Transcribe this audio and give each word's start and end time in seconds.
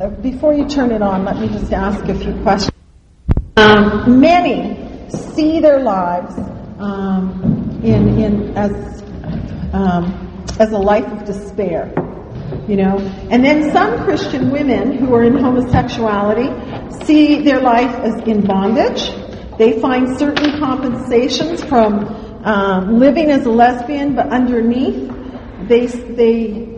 uh, 0.00 0.08
before 0.08 0.52
you 0.52 0.66
turn 0.68 0.90
it 0.90 1.00
on, 1.00 1.24
let 1.24 1.38
me 1.38 1.48
just 1.48 1.72
ask 1.72 2.04
a 2.08 2.14
few 2.14 2.34
questions. 2.42 2.72
Um, 3.56 4.20
many 4.20 5.08
see 5.08 5.60
their 5.60 5.80
lives 5.80 6.34
um, 6.78 7.80
in, 7.82 8.18
in 8.18 8.56
as 8.56 9.02
um, 9.72 10.26
as 10.58 10.72
a 10.72 10.78
life 10.78 11.06
of 11.06 11.24
despair, 11.24 11.92
you 12.68 12.76
know. 12.76 12.98
And 13.30 13.44
then 13.44 13.72
some 13.72 14.04
Christian 14.04 14.50
women 14.50 14.98
who 14.98 15.14
are 15.14 15.22
in 15.22 15.38
homosexuality 15.38 16.48
see 17.04 17.42
their 17.42 17.60
life 17.60 17.94
as 17.96 18.14
in 18.28 18.46
bondage. 18.46 19.10
They 19.58 19.80
find 19.80 20.18
certain 20.18 20.58
compensations 20.58 21.64
from 21.64 22.04
um, 22.44 22.98
living 22.98 23.30
as 23.30 23.46
a 23.46 23.50
lesbian, 23.50 24.14
but 24.14 24.28
underneath, 24.28 25.10
they 25.68 25.86
they, 25.86 26.76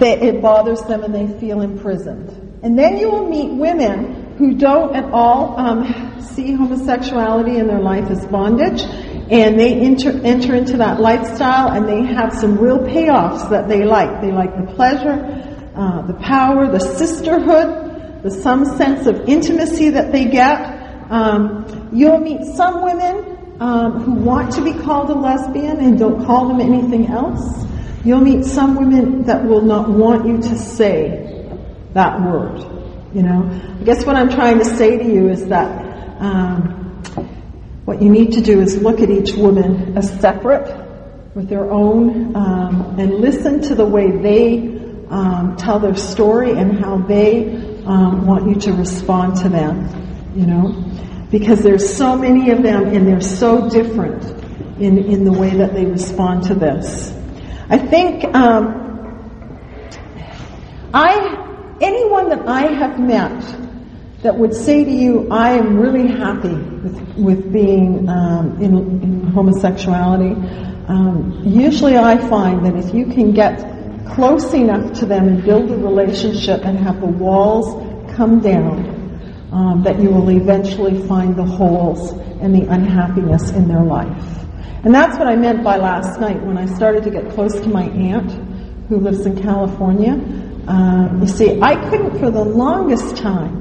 they 0.00 0.20
it 0.20 0.42
bothers 0.42 0.82
them 0.82 1.04
and 1.04 1.14
they 1.14 1.38
feel 1.38 1.60
imprisoned. 1.60 2.28
And 2.62 2.78
then 2.78 2.98
you 2.98 3.10
will 3.10 3.28
meet 3.28 3.50
women 3.52 4.36
who 4.36 4.54
don't 4.54 4.96
at 4.96 5.12
all 5.12 5.58
um, 5.58 6.20
see 6.20 6.52
homosexuality 6.52 7.58
in 7.58 7.66
their 7.66 7.80
life 7.80 8.10
as 8.10 8.26
bondage, 8.26 8.82
and 9.30 9.58
they 9.60 9.74
enter, 9.74 10.10
enter 10.24 10.54
into 10.54 10.78
that 10.78 10.98
lifestyle, 11.00 11.68
and 11.68 11.86
they 11.86 12.02
have 12.12 12.32
some 12.32 12.58
real 12.58 12.78
payoffs 12.78 13.48
that 13.50 13.68
they 13.68 13.84
like. 13.84 14.20
They 14.20 14.32
like 14.32 14.56
the 14.56 14.72
pleasure, 14.74 15.70
uh, 15.76 16.06
the 16.06 16.14
power, 16.14 16.70
the 16.70 16.80
sisterhood, 16.80 18.22
the 18.22 18.30
some 18.30 18.64
sense 18.76 19.06
of 19.06 19.28
intimacy 19.28 19.90
that 19.90 20.10
they 20.12 20.24
get. 20.24 21.10
Um, 21.10 21.90
you'll 21.92 22.20
meet 22.20 22.44
some 22.56 22.82
women 22.82 23.56
um, 23.60 24.00
who 24.00 24.12
want 24.12 24.52
to 24.54 24.62
be 24.62 24.72
called 24.72 25.10
a 25.10 25.14
lesbian 25.14 25.80
and 25.80 25.98
don't 25.98 26.24
call 26.24 26.48
them 26.48 26.60
anything 26.60 27.08
else. 27.08 27.66
You'll 28.04 28.20
meet 28.22 28.44
some 28.44 28.76
women 28.76 29.24
that 29.24 29.44
will 29.44 29.60
not 29.60 29.90
want 29.90 30.26
you 30.26 30.38
to 30.38 30.58
say 30.58 31.46
that 31.92 32.20
word. 32.22 32.58
You 33.14 33.22
know, 33.22 33.76
I 33.78 33.84
guess 33.84 34.06
what 34.06 34.16
I'm 34.16 34.30
trying 34.30 34.58
to 34.58 34.64
say 34.64 34.96
to 34.96 35.04
you 35.04 35.28
is 35.28 35.46
that 35.48 36.20
um, 36.20 37.02
what 37.84 38.00
you 38.00 38.08
need 38.08 38.32
to 38.32 38.40
do 38.40 38.60
is 38.60 38.80
look 38.80 39.00
at 39.00 39.10
each 39.10 39.32
woman 39.32 39.98
as 39.98 40.08
separate 40.20 40.66
with 41.34 41.48
their 41.48 41.70
own 41.70 42.34
um, 42.36 42.98
and 42.98 43.14
listen 43.16 43.60
to 43.62 43.74
the 43.74 43.84
way 43.84 44.10
they 44.10 44.78
um, 45.10 45.56
tell 45.58 45.78
their 45.78 45.96
story 45.96 46.52
and 46.52 46.78
how 46.78 46.98
they 46.98 47.54
um, 47.84 48.26
want 48.26 48.48
you 48.48 48.54
to 48.54 48.72
respond 48.72 49.36
to 49.38 49.48
them. 49.48 49.88
You 50.34 50.46
know, 50.46 50.84
because 51.30 51.62
there's 51.62 51.96
so 51.96 52.16
many 52.16 52.50
of 52.50 52.62
them 52.62 52.86
and 52.94 53.06
they're 53.06 53.20
so 53.20 53.68
different 53.68 54.24
in, 54.80 54.98
in 54.98 55.24
the 55.24 55.32
way 55.32 55.50
that 55.50 55.74
they 55.74 55.84
respond 55.84 56.44
to 56.44 56.54
this. 56.54 57.12
I 57.70 57.78
think 57.78 58.24
um, 58.34 58.90
I 60.92 61.76
anyone 61.80 62.28
that 62.30 62.48
I 62.48 62.62
have 62.62 62.98
met 62.98 63.40
that 64.22 64.36
would 64.36 64.52
say 64.52 64.84
to 64.84 64.90
you, 64.90 65.28
I 65.30 65.52
am 65.52 65.78
really 65.78 66.08
happy 66.08 66.52
with, 66.52 67.14
with 67.16 67.52
being 67.52 68.08
um, 68.08 68.60
in, 68.60 68.74
in, 69.02 69.22
homosexuality, 69.28 70.32
um, 70.88 71.42
usually 71.46 71.96
I 71.96 72.18
find 72.28 72.66
that 72.66 72.74
if 72.74 72.92
you 72.92 73.06
can 73.06 73.32
get 73.32 73.60
close 74.08 74.52
enough 74.52 74.98
to 74.98 75.06
them 75.06 75.28
and 75.28 75.44
build 75.44 75.70
a 75.70 75.76
relationship 75.76 76.64
and 76.64 76.76
have 76.78 77.00
the 77.00 77.06
walls 77.06 78.12
come 78.16 78.40
down, 78.40 79.48
um, 79.52 79.84
that 79.84 80.00
you 80.00 80.10
will 80.10 80.28
eventually 80.30 81.06
find 81.06 81.36
the 81.36 81.44
holes 81.44 82.10
and 82.42 82.52
the 82.52 82.66
unhappiness 82.66 83.50
in 83.50 83.68
their 83.68 83.84
life. 83.84 84.39
And 84.82 84.94
that's 84.94 85.18
what 85.18 85.26
I 85.28 85.36
meant 85.36 85.62
by 85.62 85.76
last 85.76 86.18
night 86.20 86.42
when 86.42 86.56
I 86.56 86.64
started 86.64 87.04
to 87.04 87.10
get 87.10 87.30
close 87.30 87.52
to 87.52 87.68
my 87.68 87.84
aunt 87.84 88.30
who 88.88 88.96
lives 88.96 89.26
in 89.26 89.40
California. 89.42 90.12
Um, 90.66 91.18
you 91.20 91.28
see, 91.28 91.60
I 91.60 91.74
couldn't 91.90 92.18
for 92.18 92.30
the 92.30 92.42
longest 92.42 93.16
time 93.16 93.60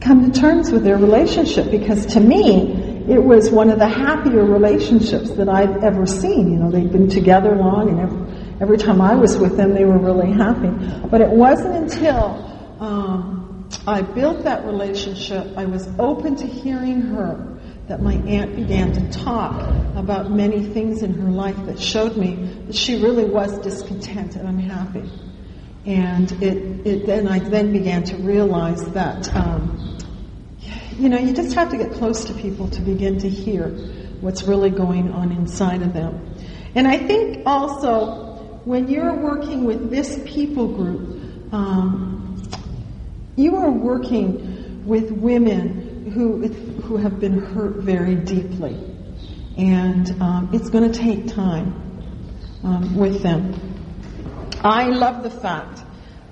come 0.00 0.30
to 0.30 0.40
terms 0.40 0.70
with 0.70 0.82
their 0.84 0.96
relationship 0.96 1.70
because 1.70 2.06
to 2.06 2.20
me, 2.20 2.72
it 3.08 3.22
was 3.22 3.50
one 3.50 3.70
of 3.70 3.78
the 3.78 3.88
happier 3.88 4.44
relationships 4.44 5.30
that 5.30 5.48
I've 5.48 5.82
ever 5.82 6.06
seen. 6.06 6.52
You 6.52 6.58
know, 6.58 6.70
they'd 6.70 6.92
been 6.92 7.08
together 7.08 7.56
long 7.56 7.88
and 7.88 8.00
every, 8.00 8.60
every 8.60 8.78
time 8.78 9.00
I 9.00 9.14
was 9.14 9.38
with 9.38 9.56
them, 9.56 9.72
they 9.72 9.84
were 9.84 9.98
really 9.98 10.30
happy. 10.30 10.68
But 11.08 11.22
it 11.22 11.30
wasn't 11.30 11.74
until 11.76 12.76
um, 12.80 13.68
I 13.86 14.02
built 14.02 14.44
that 14.44 14.66
relationship. 14.66 15.56
I 15.56 15.64
was 15.64 15.88
open 15.98 16.36
to 16.36 16.46
hearing 16.46 17.00
her 17.00 17.59
that 17.90 18.00
my 18.00 18.14
aunt 18.14 18.54
began 18.54 18.92
to 18.92 19.10
talk 19.10 19.68
about 19.96 20.30
many 20.30 20.62
things 20.62 21.02
in 21.02 21.12
her 21.12 21.28
life 21.28 21.56
that 21.66 21.76
showed 21.76 22.16
me 22.16 22.36
that 22.66 22.76
she 22.76 23.02
really 23.02 23.24
was 23.24 23.58
discontent 23.58 24.36
and 24.36 24.46
unhappy. 24.46 25.10
And 25.84 26.30
it, 26.40 26.86
it 26.86 27.06
then 27.06 27.26
I 27.26 27.40
then 27.40 27.72
began 27.72 28.04
to 28.04 28.16
realize 28.18 28.84
that 28.92 29.34
um, 29.34 29.98
you 30.98 31.08
know 31.08 31.18
you 31.18 31.32
just 31.32 31.52
have 31.56 31.70
to 31.70 31.76
get 31.76 31.90
close 31.94 32.26
to 32.26 32.34
people 32.34 32.68
to 32.70 32.80
begin 32.80 33.18
to 33.18 33.28
hear 33.28 33.70
what's 34.20 34.44
really 34.44 34.70
going 34.70 35.10
on 35.10 35.32
inside 35.32 35.82
of 35.82 35.92
them. 35.92 36.32
And 36.76 36.86
I 36.86 36.96
think 36.96 37.42
also 37.44 38.60
when 38.66 38.86
you're 38.86 39.16
working 39.16 39.64
with 39.64 39.90
this 39.90 40.16
people 40.26 40.68
group, 40.68 41.52
um, 41.52 42.40
you 43.34 43.56
are 43.56 43.72
working 43.72 44.86
with 44.86 45.10
women 45.10 45.79
who, 46.08 46.46
who 46.48 46.96
have 46.96 47.20
been 47.20 47.38
hurt 47.38 47.76
very 47.76 48.14
deeply. 48.14 48.76
And 49.56 50.10
um, 50.22 50.50
it's 50.52 50.70
going 50.70 50.90
to 50.90 50.98
take 50.98 51.28
time 51.28 51.74
um, 52.64 52.96
with 52.96 53.22
them. 53.22 53.54
I 54.62 54.86
love 54.86 55.22
the 55.22 55.30
fact 55.30 55.82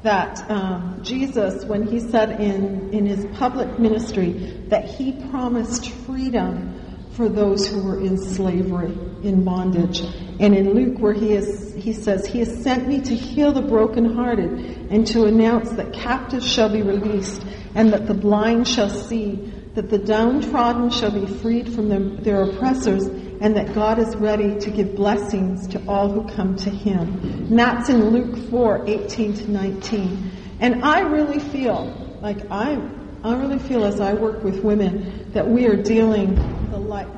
that 0.02 0.50
um, 0.50 1.00
Jesus, 1.02 1.64
when 1.64 1.86
he 1.86 2.00
said 2.00 2.40
in, 2.40 2.92
in 2.92 3.06
his 3.06 3.26
public 3.36 3.78
ministry 3.78 4.32
that 4.68 4.84
he 4.84 5.12
promised 5.30 5.90
freedom 5.90 6.78
for 7.12 7.28
those 7.28 7.66
who 7.66 7.82
were 7.82 8.00
in 8.00 8.16
slavery, 8.16 8.96
in 9.24 9.44
bondage. 9.44 10.00
And 10.38 10.54
in 10.54 10.72
Luke, 10.72 11.00
where 11.00 11.12
he, 11.12 11.32
is, 11.32 11.74
he 11.74 11.92
says, 11.92 12.26
He 12.26 12.38
has 12.38 12.62
sent 12.62 12.86
me 12.86 13.00
to 13.00 13.14
heal 13.14 13.50
the 13.50 13.62
brokenhearted 13.62 14.88
and 14.90 15.04
to 15.08 15.24
announce 15.24 15.70
that 15.72 15.92
captives 15.92 16.48
shall 16.48 16.68
be 16.68 16.82
released 16.82 17.44
and 17.74 17.92
that 17.92 18.06
the 18.06 18.14
blind 18.14 18.68
shall 18.68 18.88
see, 18.88 19.52
that 19.78 19.90
the 19.90 19.98
downtrodden 19.98 20.90
shall 20.90 21.12
be 21.12 21.24
freed 21.24 21.72
from 21.72 21.88
them, 21.88 22.20
their 22.24 22.42
oppressors, 22.42 23.06
and 23.06 23.56
that 23.56 23.72
God 23.76 24.00
is 24.00 24.16
ready 24.16 24.58
to 24.58 24.70
give 24.72 24.96
blessings 24.96 25.68
to 25.68 25.80
all 25.86 26.10
who 26.10 26.26
come 26.34 26.56
to 26.56 26.68
Him. 26.68 27.20
And 27.22 27.56
that's 27.56 27.88
in 27.88 28.10
Luke 28.10 28.50
4 28.50 28.88
18 28.88 29.34
to 29.34 29.50
19. 29.52 30.32
And 30.58 30.84
I 30.84 31.02
really 31.02 31.38
feel 31.38 32.18
like 32.20 32.50
I, 32.50 32.76
I 33.22 33.36
really 33.36 33.60
feel 33.60 33.84
as 33.84 34.00
I 34.00 34.14
work 34.14 34.42
with 34.42 34.64
women 34.64 35.30
that 35.32 35.48
we 35.48 35.68
are 35.68 35.80
dealing 35.80 36.34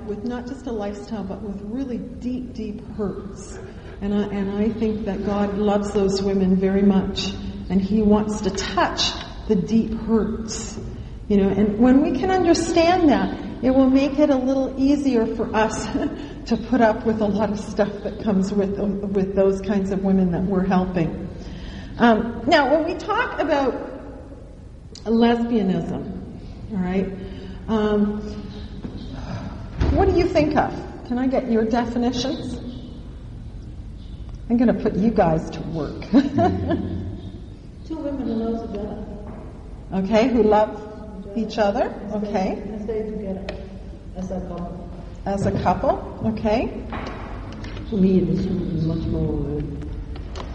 with 0.07 0.25
not 0.25 0.47
just 0.47 0.67
a 0.67 0.73
lifestyle, 0.73 1.25
but 1.25 1.41
with 1.41 1.63
really 1.63 1.97
deep, 1.97 2.53
deep 2.53 2.87
hurts. 2.97 3.59
And 4.03 4.13
I, 4.13 4.23
and 4.25 4.51
I 4.51 4.69
think 4.69 5.07
that 5.07 5.25
God 5.25 5.57
loves 5.57 5.93
those 5.93 6.23
women 6.23 6.57
very 6.57 6.83
much, 6.83 7.33
and 7.71 7.81
He 7.81 8.03
wants 8.03 8.43
to 8.43 8.51
touch 8.51 9.13
the 9.49 9.55
deep 9.55 9.95
hurts. 9.95 10.79
You 11.31 11.37
know, 11.37 11.49
and 11.49 11.79
when 11.79 12.03
we 12.03 12.19
can 12.19 12.33
understand 12.33 13.09
that, 13.11 13.39
it 13.63 13.71
will 13.71 13.89
make 13.89 14.19
it 14.19 14.31
a 14.31 14.37
little 14.37 14.75
easier 14.77 15.25
for 15.37 15.55
us 15.55 15.85
to 16.47 16.57
put 16.57 16.81
up 16.81 17.07
with 17.07 17.21
a 17.21 17.25
lot 17.25 17.53
of 17.53 17.61
stuff 17.61 17.93
that 18.03 18.25
comes 18.25 18.53
with 18.53 18.77
with 18.77 19.37
those 19.37 19.61
kinds 19.61 19.93
of 19.93 20.03
women 20.03 20.33
that 20.33 20.43
we're 20.43 20.67
helping. 20.67 21.29
Um, 21.99 22.43
now, 22.49 22.75
when 22.75 22.85
we 22.85 22.99
talk 22.99 23.39
about 23.39 23.75
lesbianism, 25.05 26.73
all 26.73 26.79
right, 26.79 27.13
um, 27.69 28.21
what 29.93 30.09
do 30.09 30.19
you 30.19 30.27
think 30.27 30.57
of? 30.57 30.75
Can 31.07 31.17
I 31.17 31.29
get 31.29 31.49
your 31.49 31.65
definitions? 31.65 32.57
I'm 34.49 34.57
going 34.57 34.77
to 34.77 34.83
put 34.83 34.97
you 34.97 35.13
guys 35.13 35.49
to 35.51 35.61
work. 35.61 36.01
Two 37.87 37.99
women 37.99 38.27
who 38.27 38.35
love 38.35 38.67
together. 38.67 39.07
Okay, 39.93 40.29
who 40.29 40.43
love 40.43 40.90
each 41.37 41.59
other. 41.59 41.95
Okay. 42.13 42.53
And 42.53 42.83
stay 42.83 43.03
together 43.03 43.47
as 44.17 44.31
a 44.31 44.41
couple. 44.41 44.91
As 45.27 45.47
a 45.47 45.53
couple. 45.63 46.21
Okay. 46.27 46.85
For 47.91 47.97
me, 47.97 48.19
it 48.19 48.29
is 48.29 48.85
much 48.87 49.05
more. 49.09 49.63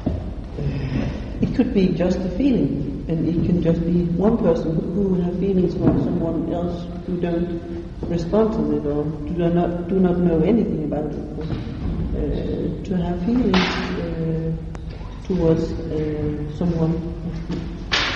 Uh, 0.08 1.06
it 1.42 1.56
could 1.56 1.74
be 1.74 1.90
just 1.90 2.18
a 2.20 2.30
feeling, 2.38 3.06
and 3.10 3.28
it 3.28 3.46
can 3.46 3.62
just 3.62 3.82
be 3.82 4.06
one 4.16 4.38
person 4.38 4.76
who 4.94 5.16
have 5.22 5.38
feelings 5.40 5.74
for 5.74 5.92
someone 6.04 6.52
else 6.54 6.88
who 7.06 7.20
don't 7.20 7.62
respond 8.08 8.54
to 8.54 8.78
it 8.78 8.86
or 8.86 9.04
do 9.04 9.50
not 9.50 9.88
do 9.90 10.00
not 10.00 10.18
know 10.18 10.42
anything 10.42 10.86
about 10.86 11.12
it. 11.12 11.20
Uh, 12.16 12.84
to 12.86 12.96
have 12.96 13.20
feelings 13.26 13.58
uh, 13.58 14.52
towards 15.28 15.64
uh, 15.72 16.58
someone, 16.58 16.94
towards 16.94 16.94
a 16.96 17.14
girl. 17.14 17.25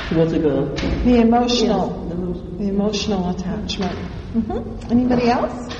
The 0.10 0.16
emotional, 0.16 0.74
yes, 0.76 1.06
the, 1.06 1.18
emotional. 1.22 2.58
the 2.58 2.68
emotional 2.68 3.30
attachment. 3.30 3.96
Mm-hmm. 4.34 4.92
Anybody 4.92 5.30
else? 5.30 5.74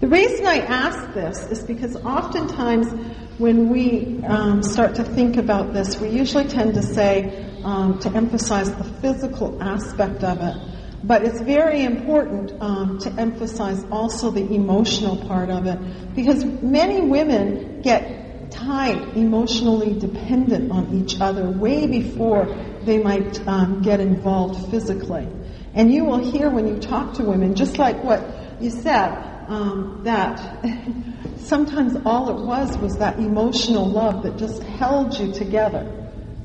The 0.00 0.06
reason 0.06 0.46
I 0.46 0.58
ask 0.58 1.12
this 1.12 1.38
is 1.50 1.64
because 1.64 1.96
oftentimes 1.96 2.92
when 3.38 3.70
we 3.70 4.22
um, 4.24 4.62
start 4.62 4.94
to 4.94 5.04
think 5.04 5.36
about 5.36 5.72
this, 5.72 5.98
we 6.00 6.10
usually 6.10 6.44
tend 6.44 6.74
to 6.74 6.82
say 6.82 7.44
um, 7.64 7.98
to 7.98 8.10
emphasize 8.10 8.70
the 8.70 8.84
physical 8.84 9.60
aspect 9.60 10.22
of 10.22 10.40
it. 10.40 10.56
But 11.02 11.24
it's 11.24 11.40
very 11.40 11.82
important 11.82 12.52
um, 12.62 12.98
to 12.98 13.10
emphasize 13.12 13.84
also 13.90 14.30
the 14.30 14.54
emotional 14.54 15.16
part 15.26 15.50
of 15.50 15.66
it 15.66 16.14
because 16.14 16.44
many 16.44 17.00
women 17.00 17.80
get 17.82 18.19
tied, 18.50 19.16
emotionally 19.16 19.98
dependent 19.98 20.70
on 20.70 20.94
each 20.94 21.20
other 21.20 21.50
way 21.50 21.86
before 21.86 22.46
they 22.84 22.98
might 22.98 23.46
um, 23.46 23.82
get 23.82 24.00
involved 24.00 24.70
physically. 24.70 25.28
And 25.74 25.92
you 25.92 26.04
will 26.04 26.18
hear 26.18 26.50
when 26.50 26.66
you 26.66 26.78
talk 26.78 27.14
to 27.14 27.24
women, 27.24 27.54
just 27.54 27.78
like 27.78 28.02
what 28.02 28.24
you 28.60 28.70
said, 28.70 29.30
um, 29.48 30.00
that 30.04 30.64
sometimes 31.38 31.96
all 32.04 32.30
it 32.30 32.44
was 32.44 32.76
was 32.78 32.96
that 32.98 33.18
emotional 33.18 33.88
love 33.88 34.22
that 34.22 34.36
just 34.36 34.62
held 34.62 35.18
you 35.18 35.32
together. 35.32 35.96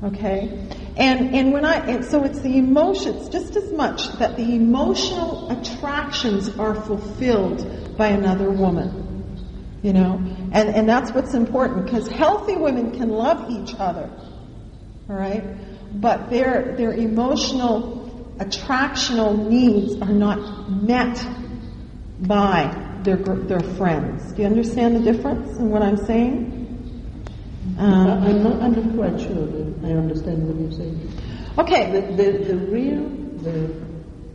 Okay? 0.02 0.68
And, 0.96 1.34
and 1.34 1.52
when 1.52 1.64
I, 1.64 1.76
and 1.86 2.04
so 2.04 2.24
it's 2.24 2.40
the 2.40 2.56
emotions, 2.56 3.28
just 3.28 3.56
as 3.56 3.72
much 3.72 4.12
that 4.18 4.36
the 4.36 4.54
emotional 4.54 5.50
attractions 5.50 6.56
are 6.58 6.74
fulfilled 6.74 7.96
by 7.96 8.08
another 8.08 8.50
woman. 8.50 9.02
You 9.82 9.92
know? 9.92 10.35
And, 10.52 10.68
and 10.68 10.88
that's 10.88 11.12
what's 11.12 11.34
important 11.34 11.84
because 11.84 12.08
healthy 12.08 12.56
women 12.56 12.92
can 12.92 13.10
love 13.10 13.50
each 13.50 13.74
other. 13.78 14.10
Alright? 15.08 15.44
But 16.00 16.30
their, 16.30 16.76
their 16.76 16.92
emotional 16.92 18.34
attractional 18.38 19.48
needs 19.48 20.00
are 20.02 20.12
not 20.12 20.70
met 20.70 21.24
by 22.20 22.98
their, 23.02 23.16
their 23.16 23.60
friends. 23.76 24.32
Do 24.32 24.42
you 24.42 24.48
understand 24.48 24.96
the 24.96 25.12
difference 25.12 25.56
in 25.58 25.70
what 25.70 25.82
I'm 25.82 25.96
saying? 25.96 26.54
Um, 27.78 28.08
I'm 28.08 28.42
not 28.42 28.62
I'm 28.62 28.96
quite 28.96 29.20
sure 29.20 29.46
that 29.46 29.84
I 29.84 29.92
understand 29.92 30.48
what 30.48 30.58
you're 30.60 30.72
saying. 30.72 31.12
Okay. 31.58 31.92
The, 31.92 32.22
the, 32.22 32.44
the 32.44 32.56
real 32.56 33.08
the, 33.42 33.86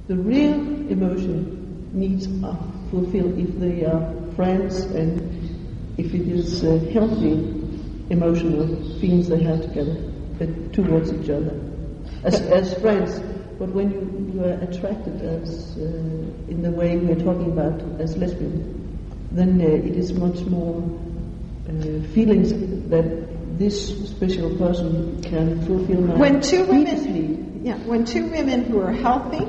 the 0.08 0.16
real 0.16 0.54
emotion 0.90 1.90
needs 1.92 2.28
are 2.44 2.58
fulfilled 2.92 3.38
if 3.40 3.60
they 3.60 3.86
are 3.86 4.14
friends 4.36 4.82
and 4.82 5.41
if 6.02 6.14
it 6.14 6.28
is 6.28 6.64
uh, 6.64 6.80
healthy 6.94 7.34
emotional 8.10 8.68
feelings 9.00 9.30
they 9.30 9.42
have 9.44 9.62
together 9.62 9.96
towards 10.74 11.14
each 11.14 11.30
other 11.30 11.60
as, 12.24 12.42
as 12.42 12.74
friends. 12.76 13.20
But 13.60 13.70
when 13.70 13.92
you, 13.92 14.34
you 14.34 14.44
are 14.44 14.58
attracted 14.68 15.22
as 15.22 15.78
uh, 15.78 15.82
in 16.50 16.64
the 16.64 16.72
way 16.72 16.98
we're 16.98 17.24
talking 17.24 17.52
about 17.52 17.80
as 18.02 18.18
lesbian, 18.18 18.58
then 19.32 19.62
uh, 19.62 19.66
it 19.66 19.96
is 19.96 20.14
much 20.14 20.40
more 20.42 20.82
uh, 21.70 22.02
feelings 22.14 22.52
that 22.90 23.60
this 23.60 24.10
special 24.10 24.58
person 24.58 25.22
can 25.22 25.64
fulfill 25.68 26.02
my 26.02 26.16
when 26.16 26.42
two 26.42 26.66
women, 26.66 27.62
yeah, 27.64 27.78
when 27.86 28.04
two 28.04 28.26
women 28.28 28.64
who 28.64 28.82
are 28.82 28.92
healthy, 28.92 29.46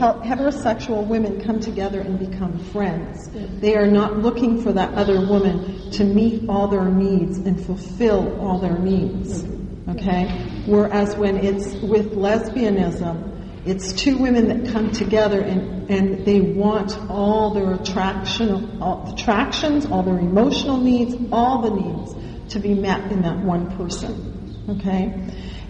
heterosexual 0.00 1.06
women 1.06 1.40
come 1.40 1.60
together 1.60 2.00
and 2.00 2.18
become 2.18 2.58
friends. 2.72 3.28
They 3.60 3.76
are 3.76 3.86
not 3.86 4.18
looking 4.18 4.62
for 4.62 4.72
that 4.72 4.94
other 4.94 5.26
woman 5.26 5.90
to 5.92 6.04
meet 6.04 6.48
all 6.48 6.68
their 6.68 6.86
needs 6.86 7.38
and 7.38 7.64
fulfill 7.64 8.40
all 8.40 8.58
their 8.58 8.78
needs. 8.78 9.44
Okay? 9.88 10.64
Whereas 10.66 11.16
when 11.16 11.36
it's 11.36 11.74
with 11.82 12.12
lesbianism, 12.12 13.28
it's 13.66 13.92
two 13.92 14.16
women 14.16 14.48
that 14.48 14.72
come 14.72 14.90
together 14.90 15.42
and, 15.42 15.90
and 15.90 16.24
they 16.24 16.40
want 16.40 16.98
all 17.10 17.52
their 17.52 17.74
attraction, 17.74 18.80
all, 18.80 19.12
attractions, 19.12 19.84
all 19.84 20.02
their 20.02 20.18
emotional 20.18 20.78
needs, 20.78 21.14
all 21.30 21.60
the 21.60 21.70
needs 21.70 22.52
to 22.54 22.58
be 22.58 22.74
met 22.74 23.12
in 23.12 23.20
that 23.22 23.38
one 23.38 23.76
person. 23.76 24.64
Okay? 24.70 25.14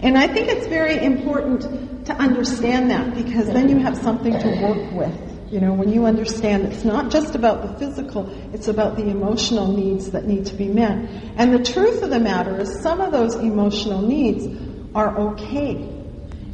And 0.01 0.17
I 0.17 0.27
think 0.27 0.47
it's 0.47 0.67
very 0.67 1.03
important 1.03 1.90
to 2.05 2.13
understand 2.13 2.91
that 2.91 3.15
because 3.15 3.47
then 3.47 3.69
you 3.69 3.79
have 3.79 3.97
something 3.97 4.37
to 4.37 4.61
work 4.61 4.91
with. 4.93 5.31
You 5.51 5.59
know, 5.59 5.73
when 5.73 5.91
you 5.91 6.05
understand 6.05 6.71
it's 6.71 6.85
not 6.85 7.11
just 7.11 7.35
about 7.35 7.61
the 7.61 7.77
physical, 7.77 8.29
it's 8.53 8.69
about 8.69 8.95
the 8.95 9.09
emotional 9.09 9.67
needs 9.67 10.11
that 10.11 10.25
need 10.25 10.45
to 10.45 10.55
be 10.55 10.69
met. 10.69 11.09
And 11.35 11.53
the 11.53 11.61
truth 11.61 12.03
of 12.03 12.09
the 12.09 12.19
matter 12.21 12.57
is 12.59 12.81
some 12.81 13.01
of 13.01 13.11
those 13.11 13.35
emotional 13.35 14.01
needs 14.01 14.47
are 14.95 15.17
okay. 15.33 15.89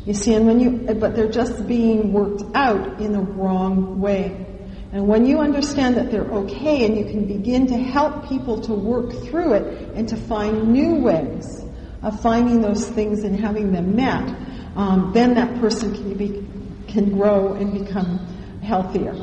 You 0.06 0.14
see, 0.14 0.34
and 0.34 0.48
when 0.48 0.60
you, 0.60 0.72
but 0.96 1.16
they're 1.16 1.30
just 1.30 1.68
being 1.68 2.12
worked 2.12 2.44
out 2.56 3.00
in 3.00 3.12
the 3.12 3.20
wrong 3.20 4.00
way. 4.00 4.46
And 4.92 5.08
when 5.08 5.26
you 5.26 5.40
understand 5.40 5.98
that 5.98 6.10
they're 6.10 6.32
okay 6.32 6.86
and 6.86 6.98
you 6.98 7.06
can 7.06 7.28
begin 7.28 7.68
to 7.68 7.78
help 7.78 8.28
people 8.28 8.62
to 8.62 8.74
work 8.74 9.12
through 9.26 9.54
it 9.54 9.92
and 9.96 10.08
to 10.10 10.16
find 10.16 10.70
new 10.70 10.96
ways 10.96 11.64
of 12.02 12.20
finding 12.22 12.62
those 12.62 12.88
things 12.88 13.24
and 13.24 13.40
having 13.40 13.74
them 13.74 13.96
met, 13.96 14.34
um, 14.77 15.12
then 15.13 15.33
that 15.33 15.59
person 15.59 15.94
can, 15.94 16.13
be, 16.13 16.45
can 16.88 17.12
grow 17.12 17.53
and 17.53 17.85
become 17.85 18.19
healthier. 18.63 19.15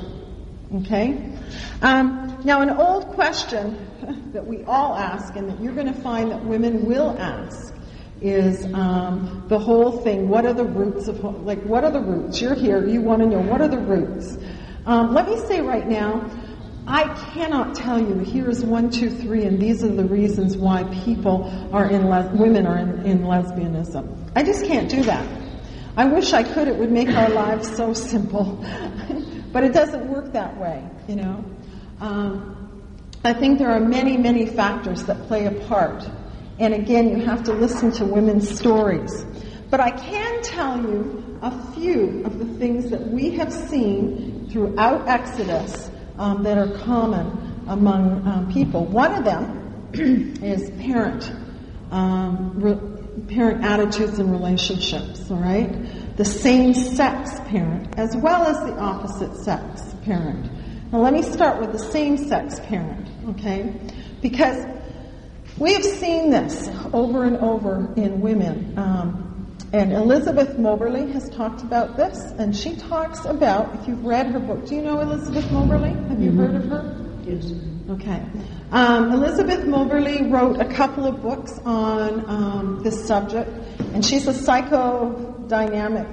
Okay? 0.74 1.32
Um, 1.80 2.40
now, 2.44 2.60
an 2.60 2.70
old 2.70 3.06
question 3.08 4.30
that 4.32 4.46
we 4.46 4.64
all 4.64 4.94
ask 4.94 5.36
and 5.36 5.48
that 5.48 5.60
you're 5.60 5.74
going 5.74 5.92
to 5.92 6.00
find 6.02 6.30
that 6.30 6.44
women 6.44 6.84
will 6.84 7.16
ask 7.18 7.72
is 8.20 8.66
um, 8.74 9.44
the 9.48 9.58
whole 9.58 10.00
thing 10.02 10.28
what 10.28 10.46
are 10.46 10.52
the 10.52 10.64
roots 10.64 11.08
of 11.08 11.22
like 11.44 11.60
what 11.64 11.84
are 11.84 11.90
the 11.90 12.00
roots 12.00 12.40
you're 12.40 12.54
here 12.54 12.86
you 12.86 13.02
want 13.02 13.20
to 13.20 13.26
know 13.26 13.40
what 13.40 13.60
are 13.60 13.68
the 13.68 13.76
roots 13.76 14.38
um, 14.86 15.14
let 15.14 15.26
me 15.26 15.38
say 15.46 15.62
right 15.62 15.86
now, 15.86 16.30
I 16.86 17.04
cannot 17.32 17.74
tell 17.74 17.98
you 17.98 18.18
here's 18.18 18.62
one, 18.62 18.90
two, 18.90 19.08
three, 19.08 19.44
and 19.44 19.58
these 19.58 19.82
are 19.82 19.88
the 19.88 20.04
reasons 20.04 20.58
why 20.58 20.84
people 21.04 21.50
are 21.72 21.88
in 21.90 22.10
le- 22.10 22.30
women 22.34 22.66
are 22.66 22.76
in, 22.76 23.06
in 23.06 23.20
lesbianism. 23.20 24.30
I 24.36 24.42
just 24.42 24.66
can't 24.66 24.90
do 24.90 25.02
that. 25.04 25.44
I 25.96 26.06
wish 26.06 26.32
I 26.32 26.43
could. 26.43 26.67
It 26.67 26.76
would 26.76 26.91
make 26.91 27.08
our 27.08 27.29
lives 27.29 27.76
so 27.76 27.93
simple, 27.93 28.64
but 29.52 29.62
it 29.62 29.73
doesn't 29.73 30.08
work 30.08 30.32
that 30.32 30.58
way. 30.58 30.82
You 31.06 31.17
know, 31.17 31.44
um, 32.00 32.82
I 33.23 33.32
think 33.32 33.58
there 33.58 33.70
are 33.70 33.81
many, 33.81 34.17
many 34.17 34.46
factors 34.46 35.05
that 35.05 35.29
play 35.29 35.46
a 35.46 35.52
part, 35.67 36.05
and 36.58 36.75
again, 36.75 37.11
you 37.11 37.25
have 37.25 37.44
to 37.44 37.52
listen 37.52 37.93
to 37.93 38.05
women's 38.05 38.58
stories. 38.58 39.25
But 39.70 39.81
I 39.81 39.91
can 39.91 40.43
tell 40.43 40.76
you 40.79 41.38
a 41.43 41.73
few 41.73 42.25
of 42.25 42.38
the 42.38 42.47
things 42.58 42.90
that 42.90 43.08
we 43.08 43.30
have 43.33 43.52
seen 43.52 44.49
throughout 44.50 45.09
Exodus 45.09 45.90
um, 46.18 46.42
that 46.42 46.59
are 46.59 46.76
common 46.78 47.64
among 47.68 48.26
um, 48.26 48.52
people. 48.52 48.85
One 48.85 49.14
of 49.14 49.25
them 49.25 49.90
is 50.42 50.71
parent, 50.71 51.30
um, 51.90 52.61
parent 53.28 53.64
attitudes 53.64 54.18
and 54.18 54.30
relationships. 54.30 55.30
All 55.30 55.38
right, 55.38 56.16
the 56.16 56.25
same 56.25 56.75
sex 56.75 57.30
parent 57.47 57.99
as 57.99 58.16
well 58.16 58.47
as 58.47 58.56
the 58.71 58.78
opposite 58.78 59.35
sex 59.37 59.94
parent. 60.04 60.50
Now, 60.92 61.00
let 61.00 61.12
me 61.12 61.23
start 61.23 61.61
with 61.61 61.73
the 61.73 61.78
same 61.78 62.16
sex 62.16 62.61
parent. 62.61 63.09
Okay, 63.30 63.75
because 64.21 64.64
we 65.59 65.73
have 65.73 65.85
seen 65.85 66.30
this 66.30 66.68
over 66.92 67.25
and 67.25 67.37
over 67.38 67.92
in 67.97 68.21
women. 68.21 68.78
Um, 68.78 69.25
and 69.73 69.92
Elizabeth 69.92 70.56
Moberly 70.56 71.11
has 71.12 71.28
talked 71.30 71.62
about 71.62 71.97
this, 71.97 72.18
and 72.38 72.54
she 72.54 72.76
talks 72.76 73.25
about, 73.25 73.75
if 73.75 73.88
you've 73.88 74.04
read 74.04 74.28
her 74.28 74.38
book, 74.38 74.66
do 74.66 74.76
you 74.76 74.83
know 74.83 75.00
Elizabeth 75.00 75.50
Moberly? 75.50 75.90
Have 75.90 76.21
you 76.23 76.30
mm-hmm. 76.30 76.38
heard 76.38 76.54
of 76.54 76.64
her? 76.66 77.13
Yes. 77.26 77.52
Okay. 77.88 78.23
Um, 78.71 79.12
Elizabeth 79.12 79.66
Moberly 79.66 80.31
wrote 80.31 80.61
a 80.61 80.66
couple 80.66 81.07
of 81.07 81.23
books 81.23 81.59
on 81.64 82.28
um, 82.28 82.83
this 82.83 83.07
subject, 83.07 83.50
and 83.95 84.04
she's 84.04 84.28
a 84.28 84.33
psychodynamic 84.33 86.09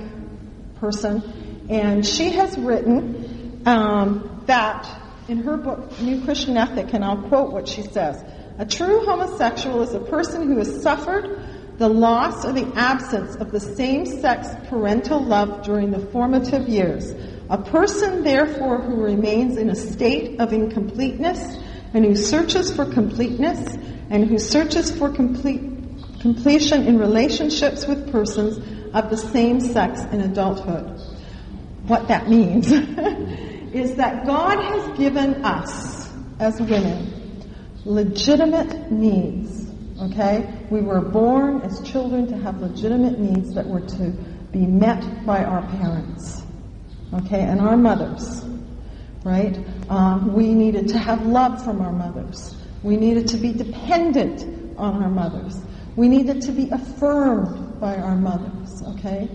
person, 0.80 1.22
and 1.70 2.06
she 2.06 2.30
has 2.32 2.58
written 2.58 3.62
um, 3.66 4.44
that 4.46 4.88
in 5.28 5.44
her 5.44 5.58
book, 5.58 6.00
New 6.00 6.24
Christian 6.24 6.56
Ethic, 6.56 6.94
and 6.94 7.04
I'll 7.04 7.22
quote 7.24 7.52
what 7.52 7.68
she 7.68 7.84
says. 7.84 8.24
A 8.58 8.66
true 8.66 9.06
homosexual 9.06 9.82
is 9.82 9.94
a 9.94 10.00
person 10.00 10.48
who 10.48 10.58
has 10.60 10.82
suffered 10.82 11.42
the 11.78 11.90
loss 11.90 12.46
or 12.46 12.54
the 12.54 12.72
absence 12.76 13.36
of 13.36 13.52
the 13.52 13.60
same 13.60 14.06
sex 14.06 14.48
parental 14.70 15.24
love 15.24 15.64
during 15.64 15.92
the 15.92 16.00
formative 16.00 16.70
years. 16.70 17.12
A 17.52 17.58
person, 17.58 18.24
therefore, 18.24 18.82
who 18.82 18.96
remains 18.96 19.58
in 19.58 19.70
a 19.70 19.76
state 19.76 20.40
of 20.40 20.54
incompleteness 20.54 21.58
and 21.94 22.04
who 22.04 22.16
searches 22.16 22.76
for 22.76 22.86
completeness 22.86 23.76
and 24.10 24.26
who 24.26 24.40
searches 24.40 24.90
for 24.90 25.10
complete, 25.10 25.62
completion 26.22 26.88
in 26.88 26.98
relationships 26.98 27.86
with 27.86 28.12
persons 28.12 28.58
of 28.96 29.12
the 29.12 29.18
same 29.18 29.60
sex 29.60 30.02
in 30.12 30.22
adulthood. 30.22 31.00
What 31.88 32.08
that 32.08 32.28
means 32.28 32.72
is 33.74 33.96
that 33.96 34.26
God 34.26 34.58
has 34.64 34.98
given 34.98 35.46
us 35.46 36.10
as 36.40 36.60
women 36.60 37.20
legitimate 37.86 38.92
needs 38.92 39.62
Okay? 40.02 40.52
We 40.72 40.82
were 40.82 41.02
born 41.02 41.62
as 41.62 41.80
children 41.82 42.28
to 42.28 42.38
have 42.38 42.60
legitimate 42.60 43.20
needs 43.20 43.54
that 43.54 43.68
were 43.68 43.82
to 43.82 44.12
be 44.52 44.66
met 44.66 45.26
by 45.26 45.44
our 45.44 45.62
parents. 45.78 46.42
Okay? 47.14 47.42
And 47.42 47.62
our 47.62 47.78
mothers. 47.78 48.44
right? 49.24 49.58
Um, 49.90 50.34
we 50.34 50.54
needed 50.54 50.90
to 50.90 50.98
have 50.98 51.26
love 51.26 51.64
from 51.64 51.82
our 51.82 51.92
mothers. 51.92 52.56
We 52.84 52.98
needed 52.98 53.28
to 53.30 53.38
be 53.38 53.54
dependent 53.54 54.78
on 54.78 55.04
our 55.04 55.10
mothers. 55.10 55.60
We 55.96 56.08
needed 56.08 56.42
to 56.44 56.52
be 56.52 56.70
affirmed 56.70 57.80
by 57.80 57.98
our 57.98 58.16
mothers, 58.16 58.82
okay? 58.82 59.30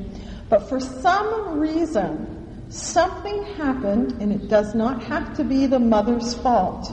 But 0.48 0.68
for 0.68 0.80
some 0.80 1.58
reason, 1.58 2.70
something 2.70 3.44
happened, 3.54 4.20
and 4.20 4.32
it 4.32 4.48
does 4.48 4.74
not 4.74 5.04
have 5.04 5.36
to 5.36 5.44
be 5.44 5.66
the 5.66 5.78
mother's 5.78 6.34
fault. 6.34 6.90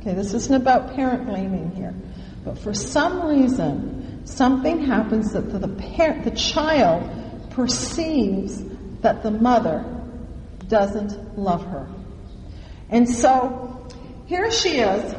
Okay, 0.00 0.14
this 0.14 0.34
isn't 0.34 0.54
about 0.54 0.94
parent 0.94 1.26
blaming 1.26 1.70
here. 1.70 1.94
But 2.44 2.58
for 2.58 2.74
some 2.74 3.26
reason, 3.26 4.26
something 4.26 4.84
happens 4.84 5.32
that 5.32 5.50
the, 5.50 5.58
the, 5.60 5.68
parent, 5.68 6.24
the 6.24 6.30
child 6.32 7.50
perceives 7.50 8.62
that 9.00 9.22
the 9.22 9.30
mother 9.30 9.93
doesn't 10.74 11.38
love 11.38 11.64
her. 11.66 11.86
And 12.90 13.08
so 13.08 13.86
here 14.26 14.50
she 14.50 14.80
is. 14.80 15.14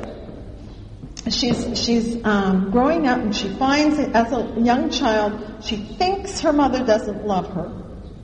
She's, 1.30 1.82
she's 1.82 2.24
um, 2.26 2.72
growing 2.72 3.08
up 3.08 3.20
and 3.20 3.34
she 3.34 3.48
finds 3.56 3.98
it 3.98 4.14
as 4.14 4.34
a 4.34 4.54
young 4.60 4.90
child, 4.90 5.64
she 5.64 5.78
thinks 5.78 6.42
her 6.42 6.52
mother 6.52 6.86
doesn't 6.86 7.26
love 7.26 7.48
her. 7.54 7.72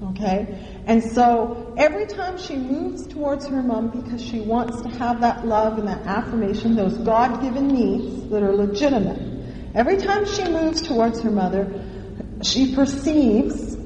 Okay? 0.09 0.83
And 0.85 1.01
so 1.01 1.73
every 1.77 2.05
time 2.05 2.37
she 2.37 2.57
moves 2.57 3.07
towards 3.07 3.47
her 3.47 3.63
mom 3.63 3.91
because 3.91 4.21
she 4.21 4.41
wants 4.41 4.81
to 4.81 4.89
have 4.89 5.21
that 5.21 5.47
love 5.47 5.79
and 5.79 5.87
that 5.87 6.05
affirmation, 6.05 6.75
those 6.75 6.97
God 6.97 7.41
given 7.41 7.69
needs 7.69 8.29
that 8.29 8.43
are 8.43 8.53
legitimate, 8.53 9.21
every 9.73 9.95
time 9.95 10.25
she 10.25 10.43
moves 10.43 10.81
towards 10.81 11.21
her 11.21 11.31
mother, 11.31 11.81
she 12.43 12.75
perceives, 12.75 13.77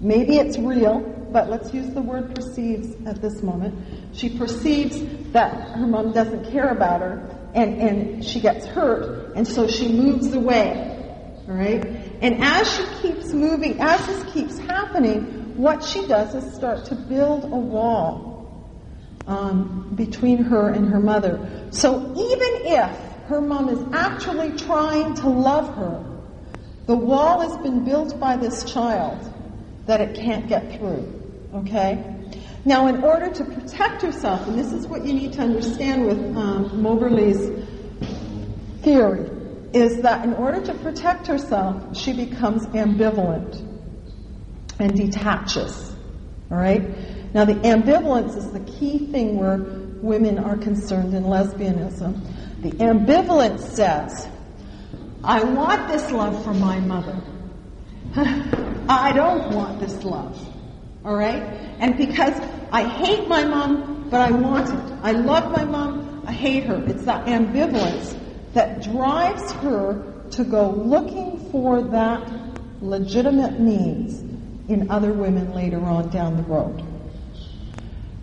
maybe 0.00 0.38
it's 0.38 0.58
real, 0.58 1.15
but 1.36 1.50
let's 1.50 1.74
use 1.74 1.92
the 1.92 2.00
word 2.00 2.34
perceives 2.34 2.96
at 3.04 3.20
this 3.20 3.42
moment. 3.42 3.74
She 4.14 4.38
perceives 4.38 5.02
that 5.32 5.76
her 5.76 5.86
mom 5.86 6.12
doesn't 6.12 6.50
care 6.50 6.70
about 6.70 7.02
her 7.02 7.28
and, 7.54 7.78
and 7.78 8.24
she 8.24 8.40
gets 8.40 8.64
hurt, 8.64 9.34
and 9.36 9.46
so 9.46 9.68
she 9.68 9.92
moves 9.92 10.32
away. 10.32 11.36
All 11.46 11.54
right? 11.54 11.84
And 12.22 12.42
as 12.42 12.72
she 12.72 12.84
keeps 13.02 13.34
moving, 13.34 13.78
as 13.80 14.06
this 14.06 14.32
keeps 14.32 14.56
happening, 14.60 15.58
what 15.58 15.84
she 15.84 16.06
does 16.06 16.34
is 16.34 16.54
start 16.54 16.86
to 16.86 16.94
build 16.94 17.44
a 17.44 17.48
wall 17.48 18.66
um, 19.26 19.92
between 19.94 20.38
her 20.38 20.70
and 20.70 20.88
her 20.88 21.00
mother. 21.00 21.68
So 21.70 22.00
even 22.00 22.66
if 22.66 22.98
her 23.26 23.42
mom 23.42 23.68
is 23.68 23.84
actually 23.92 24.52
trying 24.52 25.12
to 25.16 25.28
love 25.28 25.74
her, 25.74 26.02
the 26.86 26.96
wall 26.96 27.40
has 27.40 27.58
been 27.58 27.84
built 27.84 28.18
by 28.18 28.38
this 28.38 28.64
child 28.64 29.30
that 29.84 30.00
it 30.00 30.16
can't 30.16 30.48
get 30.48 30.78
through. 30.78 31.24
Okay? 31.56 32.04
Now, 32.64 32.88
in 32.88 33.02
order 33.02 33.32
to 33.32 33.44
protect 33.44 34.02
herself, 34.02 34.46
and 34.46 34.58
this 34.58 34.72
is 34.72 34.86
what 34.86 35.06
you 35.06 35.14
need 35.14 35.32
to 35.34 35.40
understand 35.40 36.06
with 36.06 36.18
um, 36.36 36.82
Moberly's 36.82 37.64
theory, 38.82 39.30
is 39.72 40.02
that 40.02 40.24
in 40.24 40.34
order 40.34 40.60
to 40.60 40.74
protect 40.74 41.26
herself, 41.28 41.96
she 41.96 42.12
becomes 42.12 42.66
ambivalent 42.66 43.62
and 44.78 44.96
detaches. 44.96 45.94
All 46.50 46.58
right? 46.58 46.82
Now, 47.32 47.44
the 47.44 47.54
ambivalence 47.54 48.36
is 48.36 48.50
the 48.50 48.60
key 48.60 49.06
thing 49.06 49.36
where 49.36 49.58
women 50.02 50.38
are 50.38 50.56
concerned 50.56 51.14
in 51.14 51.24
lesbianism. 51.24 52.62
The 52.62 52.70
ambivalence 52.72 53.60
says, 53.60 54.28
I 55.24 55.42
want 55.42 55.88
this 55.88 56.10
love 56.10 56.42
from 56.44 56.60
my 56.60 56.80
mother. 56.80 57.20
I 58.88 59.12
don't 59.12 59.54
want 59.54 59.80
this 59.80 60.04
love. 60.04 60.55
All 61.06 61.14
right? 61.14 61.40
And 61.78 61.96
because 61.96 62.34
I 62.72 62.82
hate 62.82 63.28
my 63.28 63.44
mom, 63.44 64.08
but 64.10 64.20
I 64.20 64.32
want 64.32 64.68
it. 64.68 64.98
I 65.02 65.12
love 65.12 65.52
my 65.52 65.64
mom, 65.64 66.24
I 66.26 66.32
hate 66.32 66.64
her. 66.64 66.82
It's 66.84 67.04
that 67.04 67.26
ambivalence 67.26 68.18
that 68.54 68.82
drives 68.82 69.52
her 69.52 70.14
to 70.32 70.42
go 70.42 70.70
looking 70.70 71.48
for 71.52 71.80
that 71.90 72.28
legitimate 72.82 73.60
means 73.60 74.20
in 74.68 74.90
other 74.90 75.12
women 75.12 75.54
later 75.54 75.80
on 75.80 76.08
down 76.10 76.36
the 76.36 76.42
road. 76.42 76.84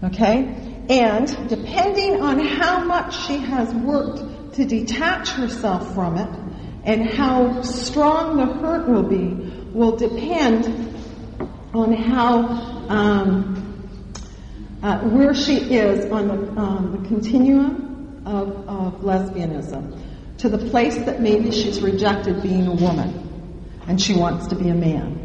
Okay? 0.04 0.84
And 0.90 1.48
depending 1.48 2.22
on 2.22 2.40
how 2.40 2.84
much 2.84 3.16
she 3.28 3.38
has 3.38 3.74
worked 3.74 4.56
to 4.56 4.66
detach 4.66 5.30
herself 5.30 5.94
from 5.94 6.18
it 6.18 6.30
and 6.84 7.10
how 7.10 7.62
strong 7.62 8.36
the 8.36 8.46
hurt 8.46 8.90
will 8.90 9.04
be, 9.04 9.28
will 9.72 9.96
depend 9.96 10.93
on 11.74 11.94
how 11.94 12.40
um, 12.90 13.64
uh, 14.84 15.00
where 15.00 15.34
she 15.34 15.56
is 15.56 16.12
on 16.12 16.28
the, 16.28 16.62
um, 16.62 17.02
the 17.02 17.08
continuum 17.08 18.22
of, 18.26 18.50
of 18.68 18.94
lesbianism 19.02 19.98
to 20.38 20.50
the 20.50 20.58
place 20.70 20.98
that 20.98 21.22
maybe 21.22 21.52
she's 21.52 21.82
rejected 21.82 22.42
being 22.44 22.68
a 22.68 22.74
woman 22.74 23.20
and 23.88 24.02
she 24.02 24.14
wants 24.14 24.48
to 24.48 24.56
be 24.56 24.70
a 24.70 24.74
man. 24.74 25.20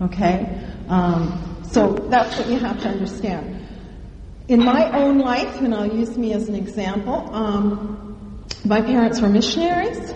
Okay? 0.00 0.68
Um, 0.88 1.60
so 1.70 1.94
that's 2.10 2.36
what 2.38 2.48
you 2.48 2.58
have 2.58 2.80
to 2.82 2.88
understand. 2.88 3.66
In 4.48 4.62
my 4.62 4.90
own 4.98 5.18
life, 5.18 5.60
and 5.60 5.74
I'll 5.74 5.94
use 5.94 6.18
me 6.18 6.34
as 6.34 6.48
an 6.48 6.54
example, 6.54 7.34
um, 7.34 8.46
my 8.64 8.82
parents 8.82 9.20
were 9.20 9.28
missionaries, 9.28 10.12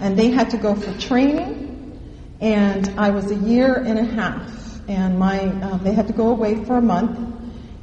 and 0.00 0.18
they 0.18 0.30
had 0.30 0.50
to 0.50 0.56
go 0.56 0.74
for 0.74 0.98
training, 0.98 1.69
and 2.40 2.88
I 2.98 3.10
was 3.10 3.30
a 3.30 3.34
year 3.34 3.74
and 3.74 3.98
a 3.98 4.04
half, 4.04 4.88
and 4.88 5.18
my 5.18 5.40
uh, 5.40 5.76
they 5.78 5.92
had 5.92 6.06
to 6.06 6.12
go 6.12 6.28
away 6.28 6.64
for 6.64 6.76
a 6.76 6.82
month, 6.82 7.18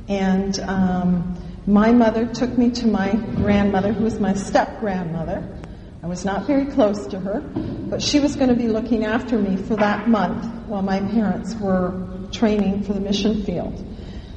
and 0.07 0.59
um, 0.59 1.37
my 1.67 1.91
mother 1.91 2.25
took 2.25 2.57
me 2.57 2.71
to 2.71 2.87
my 2.87 3.13
grandmother, 3.35 3.93
who 3.93 4.03
was 4.03 4.19
my 4.19 4.33
step 4.33 4.79
grandmother. 4.79 5.47
I 6.01 6.07
was 6.07 6.25
not 6.25 6.47
very 6.47 6.65
close 6.65 7.07
to 7.07 7.19
her, 7.19 7.41
but 7.41 8.01
she 8.01 8.19
was 8.19 8.35
going 8.35 8.49
to 8.49 8.55
be 8.55 8.67
looking 8.67 9.05
after 9.05 9.37
me 9.37 9.57
for 9.57 9.75
that 9.75 10.07
month 10.07 10.45
while 10.67 10.81
my 10.81 10.99
parents 10.99 11.55
were 11.55 12.07
training 12.31 12.83
for 12.83 12.93
the 12.93 12.99
mission 12.99 13.43
field. 13.43 13.83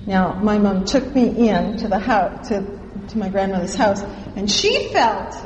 Now, 0.07 0.35
my 0.35 0.59
mom 0.59 0.85
took 0.85 1.15
me 1.15 1.49
in 1.49 1.77
to 1.79 1.89
the 1.89 1.99
house, 1.99 2.49
to, 2.49 2.63
to 3.09 3.19
my 3.19 3.29
grandmother's 3.29 3.75
house, 3.75 4.03
and 4.35 4.51
she 4.51 4.89
felt 4.89 5.37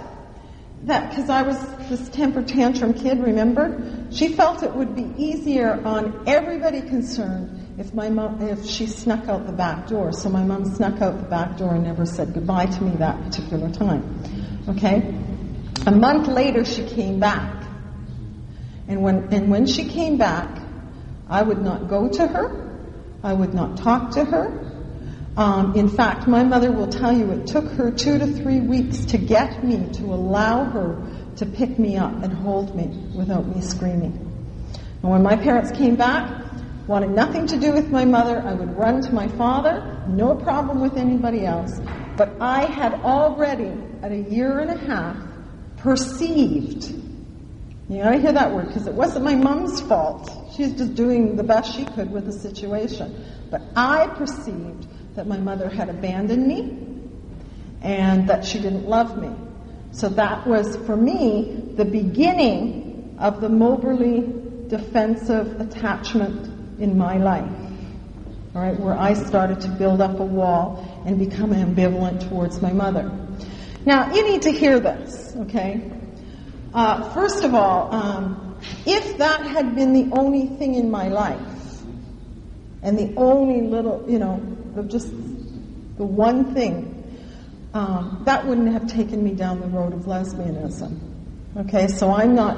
that 0.84 1.10
because 1.10 1.28
I 1.28 1.42
was 1.42 1.58
this 1.88 2.08
temper 2.08 2.42
tantrum 2.42 2.94
kid, 2.94 3.18
remember? 3.18 4.03
She 4.14 4.28
felt 4.28 4.62
it 4.62 4.72
would 4.72 4.94
be 4.94 5.12
easier 5.18 5.82
on 5.84 6.22
everybody 6.28 6.82
concerned 6.82 7.74
if 7.78 7.92
my 7.92 8.08
mom, 8.10 8.40
if 8.42 8.64
she 8.64 8.86
snuck 8.86 9.28
out 9.28 9.44
the 9.46 9.52
back 9.52 9.88
door. 9.88 10.12
So 10.12 10.28
my 10.28 10.44
mom 10.44 10.64
snuck 10.66 11.02
out 11.02 11.18
the 11.18 11.28
back 11.28 11.56
door 11.56 11.74
and 11.74 11.82
never 11.82 12.06
said 12.06 12.32
goodbye 12.32 12.66
to 12.66 12.82
me 12.82 12.96
that 12.98 13.20
particular 13.24 13.70
time. 13.70 14.62
Okay? 14.68 15.14
A 15.86 15.90
month 15.90 16.28
later, 16.28 16.64
she 16.64 16.86
came 16.86 17.18
back. 17.18 17.64
And 18.86 19.02
when, 19.02 19.34
and 19.34 19.50
when 19.50 19.66
she 19.66 19.88
came 19.88 20.16
back, 20.16 20.62
I 21.28 21.42
would 21.42 21.60
not 21.60 21.88
go 21.88 22.08
to 22.08 22.26
her. 22.26 22.78
I 23.24 23.32
would 23.32 23.52
not 23.52 23.78
talk 23.78 24.12
to 24.12 24.24
her. 24.24 24.60
Um, 25.36 25.74
in 25.74 25.88
fact, 25.88 26.28
my 26.28 26.44
mother 26.44 26.70
will 26.70 26.86
tell 26.86 27.12
you 27.12 27.32
it 27.32 27.48
took 27.48 27.64
her 27.72 27.90
two 27.90 28.18
to 28.18 28.26
three 28.28 28.60
weeks 28.60 29.06
to 29.06 29.18
get 29.18 29.64
me 29.64 29.88
to 29.94 30.04
allow 30.04 30.64
her 30.64 31.02
to 31.36 31.46
pick 31.46 31.78
me 31.78 31.96
up 31.96 32.12
and 32.22 32.32
hold 32.32 32.74
me 32.74 32.86
without 33.14 33.46
me 33.46 33.60
screaming. 33.60 34.12
And 35.02 35.10
when 35.10 35.22
my 35.22 35.36
parents 35.36 35.70
came 35.70 35.96
back, 35.96 36.44
wanted 36.86 37.10
nothing 37.10 37.46
to 37.48 37.58
do 37.58 37.72
with 37.72 37.90
my 37.90 38.04
mother, 38.04 38.40
I 38.40 38.54
would 38.54 38.76
run 38.76 39.02
to 39.02 39.12
my 39.12 39.28
father, 39.28 40.02
no 40.08 40.34
problem 40.34 40.80
with 40.80 40.96
anybody 40.96 41.44
else. 41.44 41.80
But 42.16 42.40
I 42.40 42.64
had 42.64 42.94
already, 42.94 43.72
at 44.02 44.12
a 44.12 44.16
year 44.16 44.60
and 44.60 44.70
a 44.70 44.78
half, 44.78 45.16
perceived. 45.78 46.84
You 47.88 48.02
gotta 48.02 48.18
hear 48.18 48.32
that 48.32 48.54
word 48.54 48.68
because 48.68 48.86
it 48.86 48.94
wasn't 48.94 49.24
my 49.24 49.34
mom's 49.34 49.80
fault. 49.82 50.30
She's 50.56 50.72
just 50.72 50.94
doing 50.94 51.36
the 51.36 51.42
best 51.42 51.74
she 51.74 51.84
could 51.84 52.10
with 52.10 52.24
the 52.24 52.32
situation. 52.32 53.24
But 53.50 53.62
I 53.76 54.06
perceived 54.06 54.86
that 55.16 55.26
my 55.26 55.38
mother 55.38 55.68
had 55.68 55.88
abandoned 55.88 56.46
me 56.46 56.78
and 57.82 58.28
that 58.28 58.44
she 58.44 58.58
didn't 58.58 58.88
love 58.88 59.20
me. 59.20 59.30
So 59.94 60.08
that 60.08 60.44
was, 60.44 60.76
for 60.86 60.96
me, 60.96 61.72
the 61.76 61.84
beginning 61.84 63.16
of 63.20 63.40
the 63.40 63.48
Moberly 63.48 64.22
defensive 64.66 65.60
attachment 65.60 66.80
in 66.80 66.98
my 66.98 67.16
life. 67.16 67.48
All 68.56 68.62
right, 68.62 68.78
where 68.78 68.98
I 68.98 69.14
started 69.14 69.60
to 69.60 69.68
build 69.68 70.00
up 70.00 70.18
a 70.18 70.24
wall 70.24 71.02
and 71.06 71.16
become 71.16 71.50
ambivalent 71.50 72.28
towards 72.28 72.60
my 72.60 72.72
mother. 72.72 73.10
Now, 73.86 74.12
you 74.12 74.28
need 74.28 74.42
to 74.42 74.50
hear 74.50 74.80
this, 74.80 75.32
okay? 75.36 75.92
Uh, 76.72 77.10
first 77.10 77.44
of 77.44 77.54
all, 77.54 77.94
um, 77.94 78.58
if 78.86 79.18
that 79.18 79.46
had 79.46 79.76
been 79.76 79.92
the 79.92 80.16
only 80.16 80.46
thing 80.46 80.74
in 80.74 80.90
my 80.90 81.06
life, 81.06 81.40
and 82.82 82.98
the 82.98 83.14
only 83.16 83.66
little, 83.66 84.04
you 84.08 84.18
know, 84.18 84.42
just 84.88 85.08
the 85.08 86.04
one 86.04 86.52
thing, 86.52 86.93
um, 87.74 88.22
that 88.24 88.46
wouldn't 88.46 88.72
have 88.72 88.86
taken 88.86 89.22
me 89.22 89.32
down 89.32 89.60
the 89.60 89.66
road 89.66 89.92
of 89.92 90.02
lesbianism. 90.02 90.96
Okay, 91.56 91.88
so 91.88 92.12
I'm 92.12 92.34
not, 92.34 92.56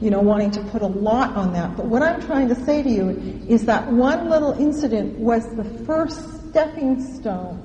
you 0.00 0.10
know, 0.10 0.20
wanting 0.20 0.50
to 0.52 0.62
put 0.64 0.82
a 0.82 0.86
lot 0.86 1.36
on 1.36 1.52
that. 1.52 1.76
But 1.76 1.86
what 1.86 2.02
I'm 2.02 2.20
trying 2.22 2.48
to 2.48 2.54
say 2.64 2.82
to 2.82 2.88
you 2.88 3.10
is 3.48 3.66
that 3.66 3.92
one 3.92 4.30
little 4.30 4.52
incident 4.52 5.18
was 5.18 5.44
the 5.56 5.64
first 5.84 6.48
stepping 6.48 7.02
stone 7.16 7.62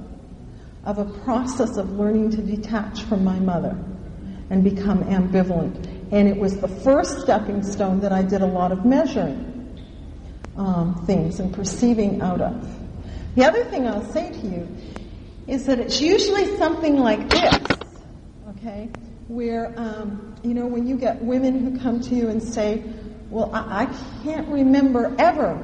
of 0.83 0.97
a 0.97 1.05
process 1.19 1.77
of 1.77 1.91
learning 1.91 2.31
to 2.31 2.41
detach 2.41 3.03
from 3.03 3.23
my 3.23 3.39
mother 3.39 3.77
and 4.49 4.63
become 4.63 5.03
ambivalent. 5.05 5.87
And 6.11 6.27
it 6.27 6.35
was 6.35 6.59
the 6.59 6.67
first 6.67 7.21
stepping 7.21 7.63
stone 7.63 8.01
that 8.01 8.11
I 8.11 8.21
did 8.21 8.41
a 8.41 8.45
lot 8.45 8.73
of 8.73 8.85
measuring 8.85 9.47
um, 10.57 11.05
things 11.05 11.39
and 11.39 11.53
perceiving 11.53 12.21
out 12.21 12.41
of. 12.41 12.81
The 13.35 13.45
other 13.45 13.63
thing 13.65 13.87
I'll 13.87 14.11
say 14.11 14.29
to 14.29 14.47
you 14.47 14.67
is 15.47 15.65
that 15.65 15.79
it's 15.79 15.99
usually 16.01 16.57
something 16.57 16.97
like 16.97 17.29
this, 17.29 17.59
okay? 18.49 18.89
Where, 19.27 19.73
um, 19.77 20.35
you 20.43 20.53
know, 20.53 20.67
when 20.67 20.87
you 20.87 20.97
get 20.97 21.21
women 21.21 21.59
who 21.59 21.79
come 21.79 21.99
to 22.01 22.15
you 22.15 22.29
and 22.29 22.41
say, 22.41 22.83
well, 23.29 23.49
I, 23.53 23.83
I 23.83 24.23
can't 24.23 24.47
remember 24.49 25.15
ever 25.17 25.63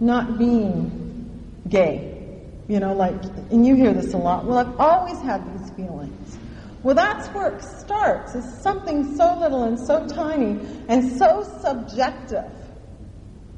not 0.00 0.38
being 0.38 1.60
gay. 1.68 2.42
You 2.68 2.80
know, 2.80 2.94
like, 2.94 3.22
and 3.50 3.66
you 3.66 3.74
hear 3.74 3.92
this 3.92 4.14
a 4.14 4.18
lot. 4.18 4.44
Well, 4.44 4.58
I've 4.58 4.80
always 4.80 5.20
had 5.20 5.42
these 5.58 5.70
feelings. 5.70 6.38
Well, 6.82 6.94
that's 6.94 7.28
where 7.28 7.56
it 7.56 7.62
starts. 7.62 8.34
It's 8.34 8.62
something 8.62 9.16
so 9.16 9.38
little 9.38 9.64
and 9.64 9.78
so 9.78 10.06
tiny 10.06 10.58
and 10.88 11.16
so 11.16 11.42
subjective. 11.60 12.50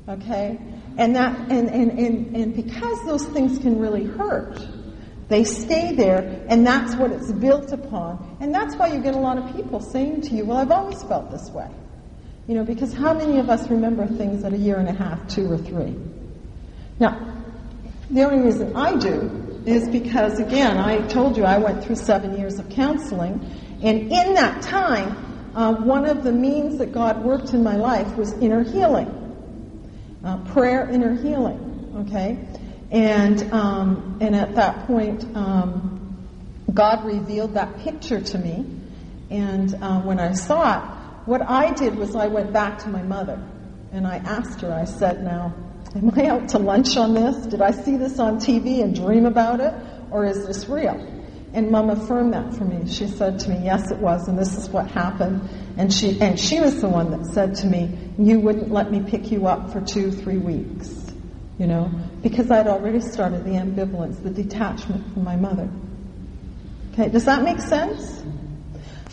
Okay? 0.08 0.58
And 0.96 1.16
that, 1.16 1.38
and, 1.50 1.68
and, 1.70 1.98
and, 1.98 2.36
and 2.36 2.54
because 2.54 3.04
those 3.06 3.24
things 3.26 3.58
can 3.58 3.78
really 3.78 4.04
hurt, 4.04 4.60
they 5.28 5.44
stay 5.44 5.94
there, 5.94 6.44
and 6.48 6.66
that's 6.66 6.94
what 6.96 7.10
it's 7.10 7.32
built 7.32 7.72
upon. 7.72 8.36
And 8.40 8.54
that's 8.54 8.76
why 8.76 8.88
you 8.88 9.00
get 9.00 9.14
a 9.14 9.18
lot 9.18 9.38
of 9.38 9.56
people 9.56 9.80
saying 9.80 10.22
to 10.22 10.34
you, 10.34 10.44
Well, 10.44 10.58
I've 10.58 10.70
always 10.70 11.02
felt 11.02 11.30
this 11.30 11.50
way. 11.50 11.68
You 12.46 12.56
know, 12.56 12.64
because 12.64 12.92
how 12.92 13.14
many 13.14 13.38
of 13.38 13.48
us 13.48 13.70
remember 13.70 14.06
things 14.06 14.44
at 14.44 14.52
a 14.52 14.58
year 14.58 14.76
and 14.76 14.88
a 14.88 14.92
half, 14.92 15.26
two 15.28 15.50
or 15.50 15.56
three? 15.56 15.96
Now, 17.00 17.42
the 18.10 18.22
only 18.22 18.44
reason 18.44 18.76
I 18.76 18.96
do 18.96 19.62
is 19.64 19.88
because, 19.88 20.38
again, 20.38 20.76
I 20.76 20.98
told 21.08 21.38
you 21.38 21.44
I 21.44 21.56
went 21.56 21.82
through 21.82 21.96
seven 21.96 22.36
years 22.36 22.58
of 22.58 22.68
counseling, 22.68 23.40
and 23.82 24.12
in 24.12 24.34
that 24.34 24.60
time, 24.62 25.52
uh, 25.54 25.72
one 25.72 26.04
of 26.04 26.22
the 26.22 26.32
means 26.32 26.78
that 26.78 26.92
God 26.92 27.24
worked 27.24 27.54
in 27.54 27.62
my 27.62 27.76
life 27.76 28.14
was 28.16 28.32
inner 28.34 28.62
healing, 28.62 29.08
uh, 30.22 30.38
prayer, 30.52 30.88
inner 30.90 31.14
healing. 31.14 31.70
Okay, 32.08 32.38
and 32.94 33.52
um, 33.52 34.18
and 34.20 34.36
at 34.36 34.54
that 34.54 34.86
point, 34.86 35.24
um, 35.36 36.16
God 36.72 37.04
revealed 37.04 37.54
that 37.54 37.80
picture 37.80 38.20
to 38.20 38.38
me, 38.38 38.64
and 39.30 39.74
uh, 39.74 40.00
when 40.02 40.20
I 40.20 40.32
saw 40.32 40.78
it, 40.78 41.26
what 41.26 41.42
I 41.42 41.72
did 41.72 41.96
was 41.96 42.14
I 42.14 42.28
went 42.28 42.52
back 42.52 42.78
to 42.84 42.88
my 42.88 43.02
mother, 43.02 43.42
and 43.92 44.06
I 44.06 44.18
asked 44.18 44.60
her. 44.60 44.72
I 44.72 44.84
said, 44.84 45.22
"Now." 45.22 45.54
Am 45.96 46.10
I 46.16 46.26
out 46.26 46.48
to 46.48 46.58
lunch 46.58 46.96
on 46.96 47.14
this? 47.14 47.46
Did 47.46 47.62
I 47.62 47.70
see 47.70 47.96
this 47.96 48.18
on 48.18 48.38
TV 48.38 48.82
and 48.82 48.96
dream 48.96 49.26
about 49.26 49.60
it? 49.60 49.72
Or 50.10 50.24
is 50.24 50.44
this 50.44 50.68
real? 50.68 51.00
And 51.52 51.70
mom 51.70 51.88
affirmed 51.88 52.32
that 52.32 52.52
for 52.52 52.64
me. 52.64 52.90
She 52.90 53.06
said 53.06 53.38
to 53.40 53.50
me, 53.50 53.60
yes, 53.62 53.92
it 53.92 53.98
was, 53.98 54.26
and 54.26 54.36
this 54.36 54.56
is 54.56 54.68
what 54.68 54.90
happened. 54.90 55.48
And 55.76 55.92
she, 55.92 56.20
and 56.20 56.38
she 56.38 56.58
was 56.58 56.80
the 56.80 56.88
one 56.88 57.12
that 57.12 57.32
said 57.32 57.54
to 57.56 57.66
me, 57.68 57.96
you 58.18 58.40
wouldn't 58.40 58.72
let 58.72 58.90
me 58.90 59.04
pick 59.08 59.30
you 59.30 59.46
up 59.46 59.72
for 59.72 59.80
two, 59.80 60.10
three 60.10 60.38
weeks. 60.38 61.03
You 61.58 61.68
know, 61.68 61.90
because 62.22 62.50
I'd 62.50 62.66
already 62.66 63.00
started 63.00 63.44
the 63.44 63.52
ambivalence, 63.52 64.22
the 64.22 64.30
detachment 64.30 65.12
from 65.12 65.22
my 65.22 65.36
mother. 65.36 65.68
Okay, 66.92 67.08
does 67.08 67.24
that 67.26 67.42
make 67.42 67.60
sense? 67.60 68.22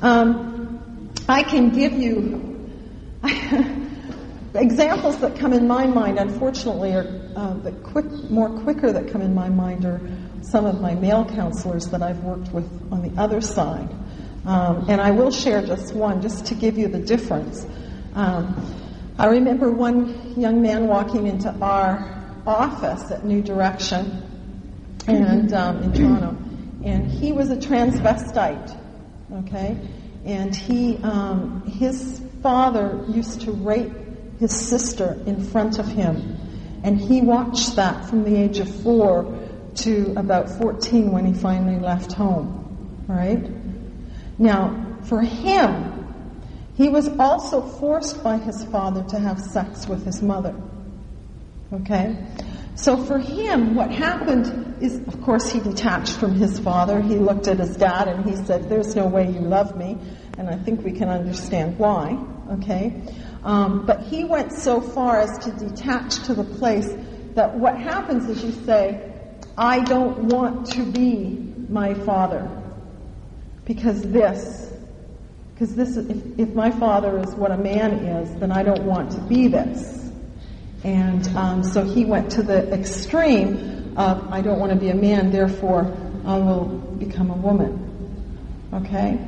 Um, 0.02 1.12
I 1.30 1.44
can 1.44 1.70
give 1.70 1.94
you, 1.94 2.70
examples 4.56 5.20
that 5.20 5.38
come 5.38 5.54
in 5.54 5.68
my 5.68 5.86
mind, 5.86 6.18
unfortunately, 6.18 6.94
are 6.94 7.06
uh, 7.36 7.54
the 7.56 7.72
quick, 7.72 8.06
more 8.30 8.50
quicker 8.50 8.92
that 8.92 9.12
come 9.12 9.22
in 9.22 9.36
my 9.36 9.50
mind 9.50 9.86
are 9.86 10.02
some 10.42 10.66
of 10.66 10.82
my 10.82 10.96
male 10.96 11.26
counselors 11.26 11.88
that 11.88 12.02
I've 12.02 12.24
worked 12.24 12.52
with 12.52 12.66
on 12.92 13.02
the 13.04 13.22
other 13.22 13.42
side. 13.42 13.90
Um, 14.46 14.90
and 14.90 15.00
I 15.00 15.12
will 15.12 15.32
share 15.32 15.66
just 15.66 15.94
one, 15.94 16.22
just 16.22 16.48
to 16.48 16.56
give 16.56 16.78
you 16.78 16.88
the 16.88 17.00
difference. 17.00 17.66
Um, 18.16 18.56
I 19.18 19.28
remember 19.28 19.72
one 19.72 20.40
young 20.40 20.62
man 20.62 20.88
walking 20.88 21.28
into 21.28 21.50
our 21.62 22.21
office 22.46 23.12
at 23.12 23.26
New 23.26 23.42
Direction 23.42 24.24
and 25.08 25.54
um, 25.54 25.84
in 25.84 25.94
Toronto, 25.94 26.38
and 26.84 27.10
he 27.10 27.32
was 27.32 27.50
a 27.50 27.58
transvestite. 27.58 28.78
Okay, 29.34 29.78
and 30.26 30.56
he 30.56 30.98
um, 30.98 31.64
his 31.66 32.22
father 32.42 33.04
used 33.08 33.42
to 33.42 33.52
rape 33.52 33.94
his 34.40 34.52
sister 34.52 35.22
in 35.26 35.44
front 35.44 35.80
of 35.80 35.88
him. 35.88 36.38
And 36.84 37.00
he 37.00 37.22
watched 37.22 37.76
that 37.76 38.10
from 38.10 38.24
the 38.24 38.36
age 38.36 38.58
of 38.58 38.68
four 38.82 39.38
to 39.76 40.14
about 40.18 40.50
14 40.50 41.12
when 41.12 41.26
he 41.26 41.34
finally 41.34 41.80
left 41.80 42.14
home. 42.14 43.06
Right? 43.08 43.48
Now, 44.40 44.98
for 45.04 45.22
him, 45.22 45.92
he 46.76 46.90
was 46.90 47.08
also 47.20 47.62
forced 47.62 48.24
by 48.24 48.38
his 48.38 48.64
father 48.66 49.04
to 49.10 49.20
have 49.20 49.40
sex 49.40 49.88
with 49.88 50.06
his 50.06 50.24
mother. 50.24 50.56
Okay? 51.74 52.18
So 52.76 52.98
for 52.98 53.20
him, 53.20 53.76
what 53.76 53.92
happened 53.92 54.76
is, 54.82 54.98
of 55.08 55.22
course, 55.22 55.50
he 55.50 55.60
detached 55.60 56.18
from 56.18 56.34
his 56.34 56.60
father. 56.60 57.02
He 57.02 57.16
looked 57.16 57.48
at 57.48 57.60
his 57.60 57.76
dad 57.76 58.08
and 58.08 58.28
he 58.28 58.36
said, 58.36 58.70
There's 58.70 58.96
no 58.96 59.08
way 59.08 59.30
you 59.30 59.40
love 59.40 59.78
me. 59.78 59.98
And 60.38 60.50
I 60.50 60.56
think 60.56 60.84
we 60.84 60.92
can 60.92 61.10
understand 61.10 61.78
why. 61.78 62.18
Okay? 62.54 63.02
Um, 63.44 63.86
but 63.86 64.02
he 64.02 64.24
went 64.24 64.54
so 64.54 64.82
far 64.82 65.20
as 65.20 65.38
to 65.40 65.52
detach 65.52 66.24
to 66.26 66.34
the 66.34 66.44
place 66.44 66.90
that 67.36 67.58
what 67.58 67.78
happens 67.78 68.30
is 68.30 68.44
you 68.44 68.52
say, 68.66 69.12
I 69.58 69.82
don't 69.82 70.26
want 70.26 70.72
to 70.72 70.84
be 70.84 71.54
my 71.70 71.94
father 71.94 72.50
because 73.66 74.02
this, 74.02 74.74
because 75.54 75.76
this, 75.76 75.98
if, 75.98 76.40
if 76.40 76.54
my 76.54 76.72
father 76.72 77.20
is 77.20 77.34
what 77.36 77.52
a 77.52 77.58
man 77.58 77.94
is, 77.94 78.34
then 78.40 78.52
I 78.52 78.64
don't 78.64 78.84
want 78.84 79.12
to 79.12 79.22
be 79.22 79.48
this. 79.48 80.01
And 80.84 81.28
um, 81.36 81.64
so 81.64 81.84
he 81.84 82.06
went 82.06 82.32
to 82.32 82.44
the 82.44 82.72
extreme 82.74 83.94
of, 83.98 84.32
I 84.32 84.42
don't 84.42 84.60
want 84.60 84.72
to 84.72 84.78
be 84.78 84.90
a 84.90 84.96
man, 84.96 85.32
therefore 85.32 85.96
I 86.26 86.38
will 86.38 86.66
become 86.66 87.30
a 87.30 87.36
woman. 87.36 87.88
Okay? 88.74 89.20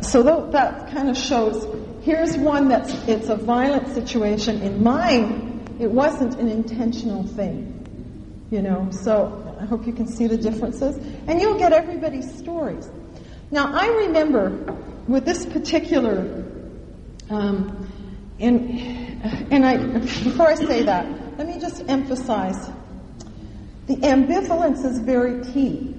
So 0.00 0.22
that 0.22 0.90
kind 0.92 1.08
of 1.08 1.16
shows 1.16 1.64
Here's 2.02 2.36
one 2.36 2.66
that's 2.68 2.92
it's 3.06 3.28
a 3.28 3.36
violent 3.36 3.94
situation. 3.94 4.60
In 4.60 4.82
mine, 4.82 5.76
it 5.78 5.88
wasn't 5.88 6.34
an 6.40 6.48
intentional 6.48 7.22
thing. 7.22 7.78
You 8.50 8.60
know, 8.60 8.88
so 8.90 9.56
I 9.60 9.64
hope 9.64 9.86
you 9.86 9.92
can 9.92 10.08
see 10.08 10.26
the 10.26 10.36
differences. 10.36 10.96
And 11.28 11.40
you'll 11.40 11.58
get 11.58 11.72
everybody's 11.72 12.36
stories. 12.36 12.90
Now, 13.52 13.72
I 13.72 13.86
remember 14.06 14.50
with 15.06 15.24
this 15.24 15.46
particular, 15.46 16.44
um, 17.30 17.91
and, 18.38 18.70
and 19.52 19.64
I, 19.64 19.76
before 19.98 20.48
I 20.48 20.54
say 20.54 20.82
that, 20.82 21.38
let 21.38 21.46
me 21.46 21.60
just 21.60 21.82
emphasize 21.88 22.70
the 23.86 23.96
ambivalence 23.96 24.84
is 24.84 24.98
very 25.00 25.44
key, 25.52 25.94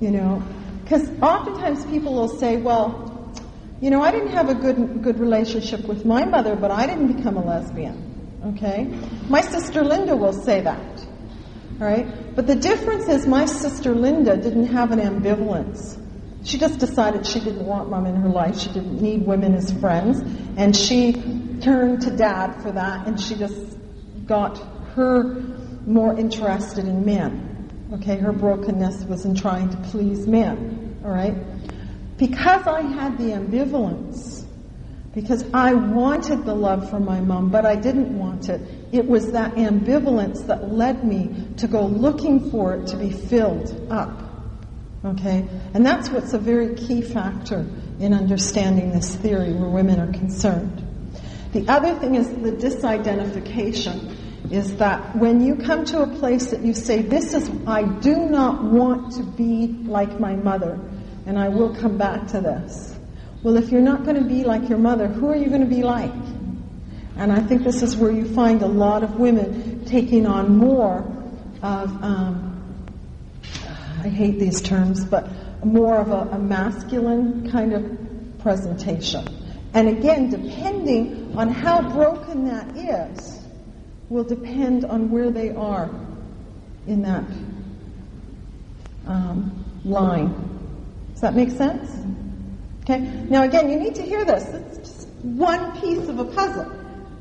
you 0.00 0.10
know, 0.10 0.42
because 0.82 1.08
oftentimes 1.22 1.84
people 1.86 2.14
will 2.14 2.28
say, 2.28 2.56
well, 2.56 3.32
you 3.80 3.90
know, 3.90 4.02
I 4.02 4.10
didn't 4.10 4.32
have 4.32 4.48
a 4.48 4.54
good 4.54 5.02
good 5.02 5.20
relationship 5.20 5.84
with 5.84 6.04
my 6.04 6.24
mother, 6.24 6.56
but 6.56 6.70
I 6.70 6.86
didn't 6.86 7.16
become 7.16 7.36
a 7.36 7.44
lesbian. 7.44 8.04
Okay? 8.44 8.84
My 9.28 9.40
sister 9.40 9.82
Linda 9.82 10.16
will 10.16 10.32
say 10.32 10.60
that. 10.62 11.06
All 11.80 11.86
right? 11.86 12.34
But 12.34 12.46
the 12.46 12.56
difference 12.56 13.08
is 13.08 13.26
my 13.26 13.44
sister 13.44 13.94
Linda 13.94 14.36
didn't 14.36 14.66
have 14.66 14.90
an 14.90 14.98
ambivalence. 14.98 15.96
She 16.48 16.58
just 16.58 16.78
decided 16.78 17.26
she 17.26 17.40
didn't 17.40 17.64
want 17.64 17.90
mom 17.90 18.06
in 18.06 18.16
her 18.16 18.28
life. 18.28 18.58
She 18.58 18.70
didn't 18.70 19.00
need 19.00 19.26
women 19.26 19.54
as 19.54 19.70
friends. 19.70 20.20
And 20.56 20.74
she 20.74 21.12
turned 21.60 22.02
to 22.02 22.10
dad 22.10 22.62
for 22.62 22.72
that, 22.72 23.06
and 23.06 23.20
she 23.20 23.34
just 23.34 23.76
got 24.26 24.58
her 24.94 25.34
more 25.86 26.18
interested 26.18 26.86
in 26.86 27.04
men. 27.04 27.88
Okay? 27.92 28.16
Her 28.16 28.32
brokenness 28.32 29.04
was 29.04 29.24
in 29.24 29.34
trying 29.34 29.70
to 29.70 29.76
please 29.90 30.26
men. 30.26 31.00
All 31.04 31.10
right? 31.10 31.34
because 32.18 32.66
I 32.66 32.82
had 32.82 33.16
the 33.16 33.30
ambivalence, 33.30 34.44
because 35.14 35.44
I 35.54 35.72
wanted 35.72 36.44
the 36.44 36.54
love 36.54 36.90
from 36.90 37.04
my 37.04 37.20
mom, 37.20 37.48
but 37.48 37.64
I 37.64 37.76
didn't 37.76 38.18
want 38.18 38.48
it, 38.48 38.60
it 38.92 39.06
was 39.06 39.32
that 39.32 39.54
ambivalence 39.54 40.46
that 40.48 40.70
led 40.70 41.04
me 41.04 41.48
to 41.58 41.68
go 41.68 41.86
looking 41.86 42.50
for 42.50 42.74
it 42.74 42.88
to 42.88 42.96
be 42.96 43.10
filled 43.10 43.86
up. 43.90 44.27
Okay? 45.04 45.46
And 45.74 45.86
that's 45.86 46.10
what's 46.10 46.32
a 46.32 46.38
very 46.38 46.74
key 46.74 47.02
factor 47.02 47.66
in 48.00 48.12
understanding 48.12 48.90
this 48.90 49.14
theory 49.16 49.52
where 49.52 49.68
women 49.68 50.00
are 50.00 50.12
concerned. 50.12 50.84
The 51.52 51.66
other 51.68 51.94
thing 51.98 52.14
is 52.14 52.28
the 52.28 52.52
disidentification 52.52 54.16
is 54.52 54.76
that 54.76 55.16
when 55.16 55.40
you 55.44 55.56
come 55.56 55.84
to 55.86 56.02
a 56.02 56.06
place 56.06 56.50
that 56.50 56.60
you 56.60 56.74
say, 56.74 57.02
This 57.02 57.34
is, 57.34 57.50
I 57.66 57.82
do 57.82 58.16
not 58.16 58.62
want 58.62 59.12
to 59.14 59.22
be 59.22 59.68
like 59.84 60.18
my 60.18 60.36
mother, 60.36 60.78
and 61.26 61.38
I 61.38 61.48
will 61.48 61.74
come 61.74 61.98
back 61.98 62.28
to 62.28 62.40
this. 62.40 62.98
Well, 63.42 63.56
if 63.56 63.70
you're 63.70 63.82
not 63.82 64.04
going 64.04 64.16
to 64.16 64.28
be 64.28 64.44
like 64.44 64.68
your 64.68 64.78
mother, 64.78 65.06
who 65.06 65.28
are 65.28 65.36
you 65.36 65.48
going 65.48 65.60
to 65.60 65.66
be 65.66 65.82
like? 65.82 66.12
And 67.16 67.32
I 67.32 67.40
think 67.40 67.62
this 67.62 67.82
is 67.82 67.96
where 67.96 68.10
you 68.10 68.32
find 68.34 68.62
a 68.62 68.66
lot 68.66 69.02
of 69.02 69.16
women 69.16 69.84
taking 69.84 70.26
on 70.26 70.56
more 70.56 71.00
of, 71.62 71.90
um, 72.02 72.47
I 74.08 74.10
hate 74.10 74.38
these 74.38 74.62
terms, 74.62 75.04
but 75.04 75.28
more 75.62 75.98
of 75.98 76.08
a, 76.08 76.34
a 76.34 76.38
masculine 76.38 77.50
kind 77.50 77.74
of 77.74 78.38
presentation. 78.38 79.28
And 79.74 79.86
again, 79.86 80.30
depending 80.30 81.36
on 81.36 81.50
how 81.50 81.82
broken 81.90 82.46
that 82.46 82.74
is, 82.74 83.38
will 84.08 84.24
depend 84.24 84.86
on 84.86 85.10
where 85.10 85.30
they 85.30 85.50
are 85.50 85.90
in 86.86 87.02
that 87.02 87.22
um, 89.06 89.62
line. 89.84 90.32
Does 91.12 91.20
that 91.20 91.34
make 91.34 91.50
sense? 91.50 91.90
Okay. 92.84 93.00
Now, 93.00 93.42
again, 93.42 93.70
you 93.70 93.78
need 93.78 93.94
to 93.96 94.02
hear 94.02 94.24
this. 94.24 94.44
It's 94.48 94.78
just 94.78 95.08
one 95.18 95.78
piece 95.82 96.08
of 96.08 96.18
a 96.18 96.24
puzzle. 96.24 96.72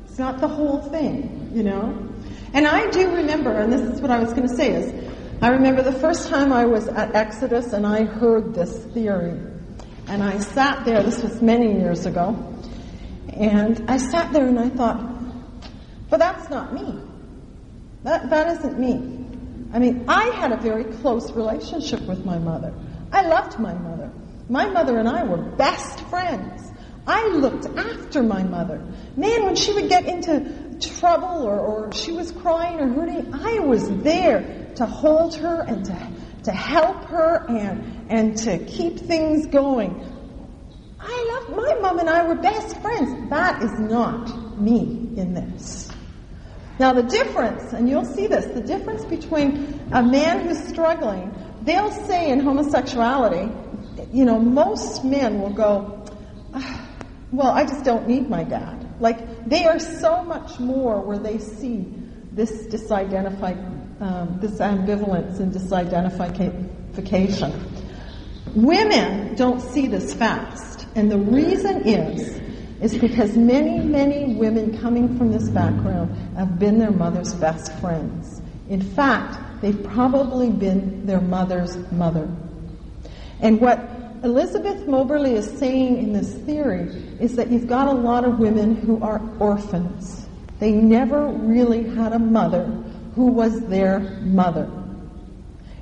It's 0.05 0.17
not 0.17 0.39
the 0.39 0.47
whole 0.47 0.83
thing, 0.83 1.51
you 1.53 1.63
know. 1.63 2.07
And 2.53 2.65
I 2.65 2.89
do 2.91 3.13
remember, 3.13 3.51
and 3.51 3.73
this 3.73 3.81
is 3.81 3.99
what 3.99 4.09
I 4.09 4.19
was 4.19 4.29
going 4.29 4.47
to 4.47 4.55
say 4.55 4.71
is, 4.71 5.06
I 5.39 5.49
remember 5.49 5.83
the 5.83 5.93
first 5.93 6.29
time 6.29 6.51
I 6.51 6.65
was 6.65 6.87
at 6.87 7.13
Exodus 7.13 7.71
and 7.71 7.85
I 7.85 8.05
heard 8.05 8.55
this 8.55 8.85
theory. 8.85 9.39
And 10.07 10.23
I 10.23 10.39
sat 10.39 10.83
there, 10.83 11.03
this 11.03 11.21
was 11.21 11.43
many 11.43 11.73
years 11.79 12.07
ago, 12.07 12.35
and 13.31 13.85
I 13.87 13.97
sat 13.97 14.33
there 14.33 14.47
and 14.47 14.57
I 14.57 14.69
thought, 14.69 14.99
but 16.09 16.17
that's 16.17 16.49
not 16.49 16.73
me. 16.73 16.99
That, 18.03 18.31
that 18.31 18.57
isn't 18.57 18.79
me. 18.79 19.25
I 19.73 19.79
mean, 19.79 20.05
I 20.07 20.29
had 20.29 20.53
a 20.53 20.57
very 20.57 20.85
close 20.85 21.29
relationship 21.31 22.01
with 22.01 22.25
my 22.25 22.39
mother. 22.39 22.73
I 23.11 23.27
loved 23.27 23.59
my 23.59 23.75
mother. 23.75 24.11
My 24.49 24.67
mother 24.69 24.97
and 24.97 25.07
I 25.07 25.23
were 25.23 25.37
best 25.37 25.99
friends. 26.05 26.71
I 27.05 27.27
looked 27.27 27.67
after 27.77 28.23
my 28.23 28.41
mother. 28.41 28.81
Man, 29.15 29.43
when 29.43 29.55
she 29.55 29.71
would 29.73 29.87
get 29.87 30.05
into 30.05 30.79
trouble 30.79 31.43
or, 31.43 31.59
or 31.59 31.91
she 31.91 32.11
was 32.11 32.31
crying 32.31 32.79
or 32.79 32.87
hurting, 32.87 33.33
I 33.33 33.59
was 33.59 33.87
there 34.01 34.66
to 34.77 34.85
hold 34.85 35.35
her 35.35 35.61
and 35.61 35.85
to, 35.85 36.11
to 36.43 36.51
help 36.51 37.03
her 37.05 37.45
and, 37.49 38.09
and 38.09 38.37
to 38.37 38.57
keep 38.65 38.99
things 38.99 39.47
going. 39.47 40.13
I 40.99 41.45
love 41.47 41.57
my 41.57 41.75
mom 41.81 41.99
and 41.99 42.09
I 42.09 42.27
were 42.27 42.35
best 42.35 42.79
friends. 42.81 43.29
That 43.29 43.61
is 43.61 43.71
not 43.79 44.59
me 44.59 45.09
in 45.15 45.33
this. 45.33 45.89
Now 46.79 46.93
the 46.93 47.03
difference, 47.03 47.73
and 47.73 47.89
you'll 47.89 48.05
see 48.05 48.27
this, 48.27 48.45
the 48.45 48.61
difference 48.61 49.03
between 49.05 49.79
a 49.91 50.03
man 50.03 50.47
who's 50.47 50.67
struggling, 50.67 51.33
they'll 51.63 51.91
say 51.91 52.29
in 52.29 52.39
homosexuality, 52.39 53.51
you 54.13 54.25
know, 54.25 54.39
most 54.39 55.03
men 55.03 55.41
will 55.41 55.53
go, 55.53 56.05
ah, 56.53 56.87
well, 57.31 57.51
I 57.51 57.65
just 57.65 57.83
don't 57.83 58.07
need 58.07 58.29
my 58.29 58.43
dad. 58.43 58.87
Like, 58.99 59.47
they 59.47 59.65
are 59.65 59.79
so 59.79 60.23
much 60.23 60.59
more 60.59 61.01
where 61.01 61.19
they 61.19 61.39
see 61.39 61.85
this 62.31 62.67
disidentified, 62.67 63.76
um, 63.99 64.37
this 64.39 64.59
ambivalence 64.59 65.39
and 65.39 65.51
disidentification. 65.53 67.51
Women 68.53 69.35
don't 69.35 69.61
see 69.61 69.87
this 69.87 70.13
fast. 70.13 70.85
And 70.95 71.11
the 71.11 71.17
reason 71.17 71.87
is, 71.87 72.39
is 72.81 72.97
because 72.97 73.35
many, 73.35 73.79
many 73.79 74.35
women 74.35 74.77
coming 74.79 75.17
from 75.17 75.31
this 75.31 75.49
background 75.49 76.15
have 76.35 76.59
been 76.59 76.79
their 76.79 76.91
mother's 76.91 77.33
best 77.35 77.73
friends. 77.79 78.41
In 78.69 78.81
fact, 78.81 79.61
they've 79.61 79.83
probably 79.83 80.49
been 80.49 81.05
their 81.05 81.21
mother's 81.21 81.77
mother. 81.91 82.29
And 83.39 83.61
what 83.61 83.79
Elizabeth 84.23 84.87
Moberly 84.87 85.33
is 85.33 85.45
saying 85.59 85.97
in 85.97 86.13
this 86.13 86.33
theory 86.33 86.89
is 87.19 87.35
that 87.35 87.51
you've 87.51 87.67
got 87.67 87.87
a 87.87 87.93
lot 87.93 88.25
of 88.25 88.39
women 88.39 88.75
who 88.75 89.01
are 89.01 89.21
orphans. 89.39 90.27
They 90.59 90.71
never 90.71 91.27
really 91.27 91.87
had 91.95 92.13
a 92.13 92.19
mother 92.19 92.83
who 93.17 93.25
was 93.25 93.59
their 93.61 93.99
mother. 94.21 94.71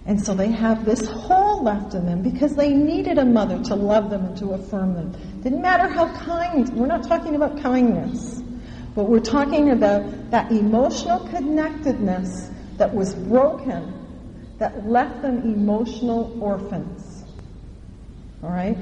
And 0.05 0.23
so 0.23 0.33
they 0.33 0.51
have 0.51 0.85
this 0.85 1.05
hole 1.05 1.61
left 1.61 1.93
in 1.93 2.05
them 2.05 2.21
because 2.21 2.55
they 2.55 2.73
needed 2.73 3.17
a 3.17 3.25
mother 3.25 3.61
to 3.63 3.75
love 3.75 4.09
them 4.09 4.23
and 4.23 4.37
to 4.37 4.51
affirm 4.51 4.93
them. 4.93 5.11
Didn't 5.41 5.61
matter 5.61 5.89
how 5.89 6.15
kind, 6.15 6.69
we're 6.69 6.87
not 6.87 7.03
talking 7.03 7.35
about 7.35 7.61
kindness, 7.61 8.41
but 8.95 9.09
we're 9.09 9.19
talking 9.19 9.71
about 9.71 10.31
that 10.31 10.49
emotional 10.49 11.27
connectedness 11.27 12.51
that 12.77 12.93
was 12.95 13.13
broken 13.13 13.91
that 14.57 14.87
left 14.87 15.21
them 15.21 15.41
emotional 15.41 16.41
orphans. 16.41 17.25
All 18.43 18.49
right? 18.49 18.77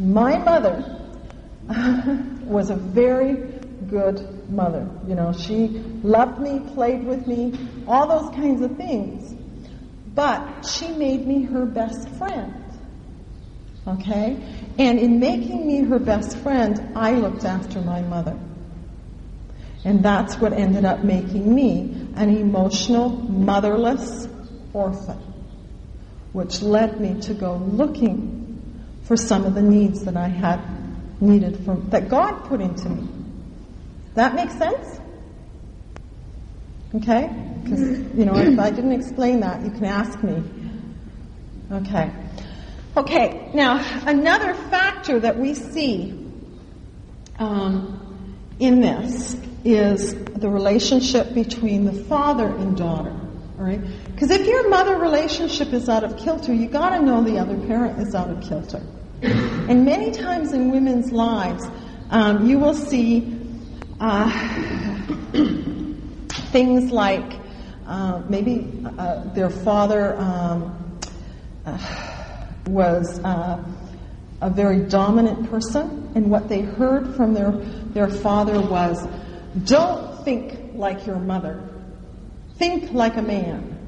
My 0.00 0.36
mother 0.38 1.00
was 2.44 2.70
a 2.70 2.76
very 2.76 3.53
good 3.94 4.50
mother. 4.50 4.90
You 5.06 5.14
know, 5.14 5.32
she 5.32 5.68
loved 6.02 6.40
me, 6.40 6.58
played 6.74 7.04
with 7.04 7.28
me, 7.28 7.56
all 7.86 8.08
those 8.08 8.34
kinds 8.34 8.60
of 8.60 8.76
things. 8.76 9.32
But 10.14 10.62
she 10.62 10.88
made 10.88 11.24
me 11.26 11.44
her 11.44 11.64
best 11.64 12.08
friend. 12.18 12.64
Okay? 13.86 14.36
And 14.78 14.98
in 14.98 15.20
making 15.20 15.64
me 15.64 15.84
her 15.84 16.00
best 16.00 16.36
friend, 16.38 16.96
I 16.96 17.12
looked 17.12 17.44
after 17.44 17.80
my 17.80 18.00
mother. 18.00 18.36
And 19.84 20.02
that's 20.02 20.36
what 20.38 20.52
ended 20.52 20.84
up 20.84 21.04
making 21.04 21.54
me 21.54 22.08
an 22.16 22.36
emotional, 22.36 23.10
motherless 23.10 24.26
orphan, 24.72 25.20
which 26.32 26.62
led 26.62 27.00
me 27.00 27.20
to 27.20 27.34
go 27.34 27.56
looking 27.56 28.72
for 29.04 29.16
some 29.16 29.44
of 29.44 29.54
the 29.54 29.62
needs 29.62 30.04
that 30.04 30.16
I 30.16 30.28
had 30.28 30.60
needed 31.20 31.64
from, 31.64 31.90
that 31.90 32.08
God 32.08 32.44
put 32.46 32.60
into 32.60 32.88
me. 32.88 33.13
That 34.14 34.34
makes 34.34 34.56
sense? 34.56 35.00
Okay? 36.94 37.28
Because, 37.62 37.80
you 37.80 38.24
know, 38.24 38.36
if 38.36 38.58
I 38.58 38.70
didn't 38.70 38.92
explain 38.92 39.40
that, 39.40 39.62
you 39.64 39.70
can 39.70 39.84
ask 39.84 40.22
me. 40.22 40.42
Okay. 41.72 42.12
Okay, 42.96 43.50
now, 43.54 43.84
another 44.06 44.54
factor 44.54 45.18
that 45.18 45.36
we 45.36 45.54
see 45.54 46.12
um, 47.40 48.28
in 48.60 48.80
this 48.80 49.36
is 49.64 50.14
the 50.14 50.48
relationship 50.48 51.34
between 51.34 51.86
the 51.86 52.04
father 52.04 52.46
and 52.46 52.76
daughter. 52.76 53.10
All 53.58 53.64
right? 53.64 53.80
Because 54.12 54.30
if 54.30 54.46
your 54.46 54.68
mother 54.68 54.96
relationship 54.96 55.72
is 55.72 55.88
out 55.88 56.04
of 56.04 56.16
kilter, 56.16 56.52
you 56.52 56.68
got 56.68 56.90
to 56.90 57.02
know 57.02 57.24
the 57.24 57.38
other 57.38 57.56
parent 57.66 57.98
is 57.98 58.14
out 58.14 58.30
of 58.30 58.40
kilter. 58.42 58.82
And 59.22 59.84
many 59.84 60.12
times 60.12 60.52
in 60.52 60.70
women's 60.70 61.10
lives, 61.10 61.64
um, 62.10 62.46
you 62.48 62.58
will 62.58 62.74
see 62.74 63.33
uh, 64.04 64.28
things 66.52 66.92
like 66.92 67.40
uh, 67.86 68.22
maybe 68.28 68.70
uh, 68.98 69.24
their 69.32 69.48
father 69.48 70.14
um, 70.18 71.00
uh, 71.64 71.78
was 72.66 73.18
uh, 73.24 73.64
a 74.42 74.50
very 74.50 74.80
dominant 74.80 75.48
person, 75.50 76.12
and 76.14 76.30
what 76.30 76.50
they 76.50 76.60
heard 76.60 77.14
from 77.16 77.32
their, 77.32 77.52
their 77.94 78.08
father 78.08 78.60
was, 78.60 79.06
Don't 79.64 80.22
think 80.22 80.74
like 80.74 81.06
your 81.06 81.18
mother, 81.18 81.66
think 82.58 82.92
like 82.92 83.16
a 83.16 83.22
man. 83.22 83.78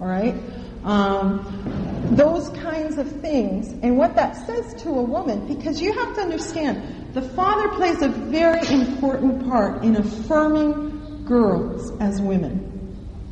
All 0.00 0.06
right? 0.06 0.36
Um, 0.84 1.93
those 2.10 2.48
kinds 2.50 2.98
of 2.98 3.10
things. 3.20 3.68
And 3.82 3.96
what 3.96 4.14
that 4.16 4.36
says 4.46 4.82
to 4.82 4.90
a 4.90 5.02
woman, 5.02 5.46
because 5.46 5.80
you 5.80 5.92
have 5.92 6.14
to 6.16 6.20
understand, 6.20 7.14
the 7.14 7.22
father 7.22 7.68
plays 7.70 8.02
a 8.02 8.08
very 8.08 8.66
important 8.68 9.48
part 9.48 9.84
in 9.84 9.96
affirming 9.96 11.24
girls 11.24 11.92
as 12.00 12.20
women. 12.20 12.70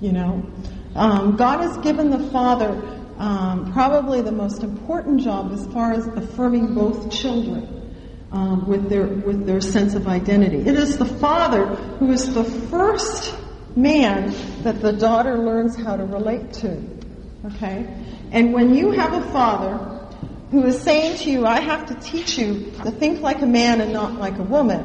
You 0.01 0.13
know? 0.13 0.47
Um, 0.95 1.37
God 1.37 1.61
has 1.61 1.77
given 1.79 2.11
the 2.11 2.31
father 2.31 2.71
um, 3.19 3.73
probably 3.73 4.21
the 4.21 4.33
most 4.33 4.63
important 4.63 5.21
job 5.21 5.53
as 5.53 5.67
far 5.69 5.93
as 5.93 6.07
affirming 6.07 6.75
both 6.75 7.11
children. 7.11 7.79
Um, 8.33 8.67
with 8.67 8.89
their 8.89 9.07
with 9.07 9.45
their 9.45 9.61
sense 9.61 9.93
of 9.93 10.09
identity. 10.09 10.57
It 10.57 10.75
is 10.75 10.97
the 10.97 11.05
father 11.05 11.67
who 11.67 12.11
is 12.13 12.33
the 12.33 12.45
first 12.45 13.37
man 13.77 14.35
that 14.63 14.81
the 14.81 14.93
daughter 14.93 15.37
learns 15.37 15.77
how 15.77 15.97
to 15.97 16.05
relate 16.05 16.53
to. 16.55 16.83
Okay? 17.45 17.87
And 18.33 18.55
when 18.55 18.75
you 18.75 18.93
have 18.93 19.13
a 19.13 19.31
father 19.31 19.77
who 20.51 20.65
is 20.65 20.81
saying 20.81 21.19
to 21.19 21.31
you, 21.31 21.45
I 21.47 21.61
have 21.61 21.87
to 21.87 21.95
teach 21.95 22.39
you 22.39 22.73
to 22.83 22.91
think 22.91 23.21
like 23.21 23.43
a 23.43 23.47
man 23.47 23.83
and 23.83 23.93
not 23.93 24.15
like 24.15 24.39
a 24.39 24.43
woman, 24.43 24.81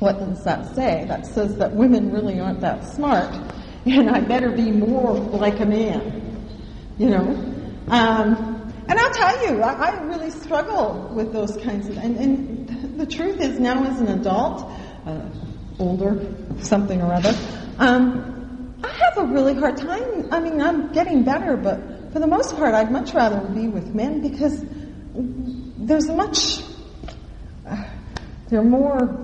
what 0.00 0.18
does 0.18 0.42
that 0.44 0.74
say? 0.74 1.04
That 1.06 1.24
says 1.24 1.56
that 1.58 1.72
women 1.72 2.12
really 2.12 2.40
aren't 2.40 2.60
that 2.60 2.84
smart, 2.84 3.32
and 3.86 4.10
I 4.10 4.20
better 4.20 4.50
be 4.50 4.72
more 4.72 5.14
like 5.14 5.60
a 5.60 5.66
man. 5.66 6.22
You 6.98 7.10
know? 7.10 7.28
Um, 7.88 8.72
and 8.88 8.98
I'll 8.98 9.12
tell 9.12 9.46
you, 9.46 9.62
I, 9.62 9.90
I, 9.90 10.02
really 10.02 10.30
struggle 10.30 11.12
with 11.14 11.32
those 11.32 11.56
kinds 11.58 11.88
of, 11.88 11.96
and, 11.98 12.16
and 12.16 12.98
the 12.98 13.06
truth 13.06 13.40
is 13.40 13.60
now 13.60 13.84
as 13.84 14.00
an 14.00 14.08
adult, 14.08 14.68
uh, 15.06 15.20
older, 15.78 16.34
something 16.60 17.00
or 17.00 17.12
other, 17.12 17.36
um, 17.78 18.74
I 18.82 18.88
have 18.88 19.18
a 19.18 19.32
really 19.32 19.54
hard 19.54 19.76
time. 19.76 20.32
I 20.32 20.40
mean, 20.40 20.60
I'm 20.60 20.92
getting 20.92 21.22
better, 21.22 21.56
but 21.56 21.95
for 22.16 22.20
the 22.20 22.26
most 22.26 22.56
part, 22.56 22.72
I'd 22.72 22.90
much 22.90 23.12
rather 23.12 23.46
be 23.48 23.68
with 23.68 23.94
men 23.94 24.22
because 24.22 24.64
there's 25.14 26.08
much, 26.08 26.62
uh, 27.66 27.84
they're 28.48 28.62
more 28.62 29.18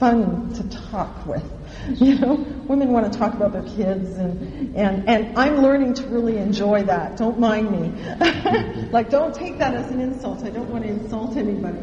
fun 0.00 0.52
to 0.54 0.68
talk 0.90 1.26
with. 1.26 1.44
You 1.88 2.18
know, 2.18 2.34
women 2.66 2.92
want 2.92 3.10
to 3.10 3.18
talk 3.18 3.34
about 3.34 3.52
their 3.52 3.62
kids, 3.62 4.18
and, 4.18 4.76
and, 4.76 5.08
and 5.08 5.38
I'm 5.38 5.62
learning 5.62 5.94
to 5.94 6.06
really 6.08 6.36
enjoy 6.36 6.82
that. 6.82 7.16
Don't 7.16 7.38
mind 7.38 7.70
me. 7.70 8.88
like, 8.90 9.08
don't 9.10 9.32
take 9.32 9.58
that 9.58 9.74
as 9.74 9.90
an 9.90 10.00
insult. 10.00 10.44
I 10.44 10.50
don't 10.50 10.68
want 10.68 10.84
to 10.84 10.90
insult 10.90 11.36
anybody. 11.36 11.78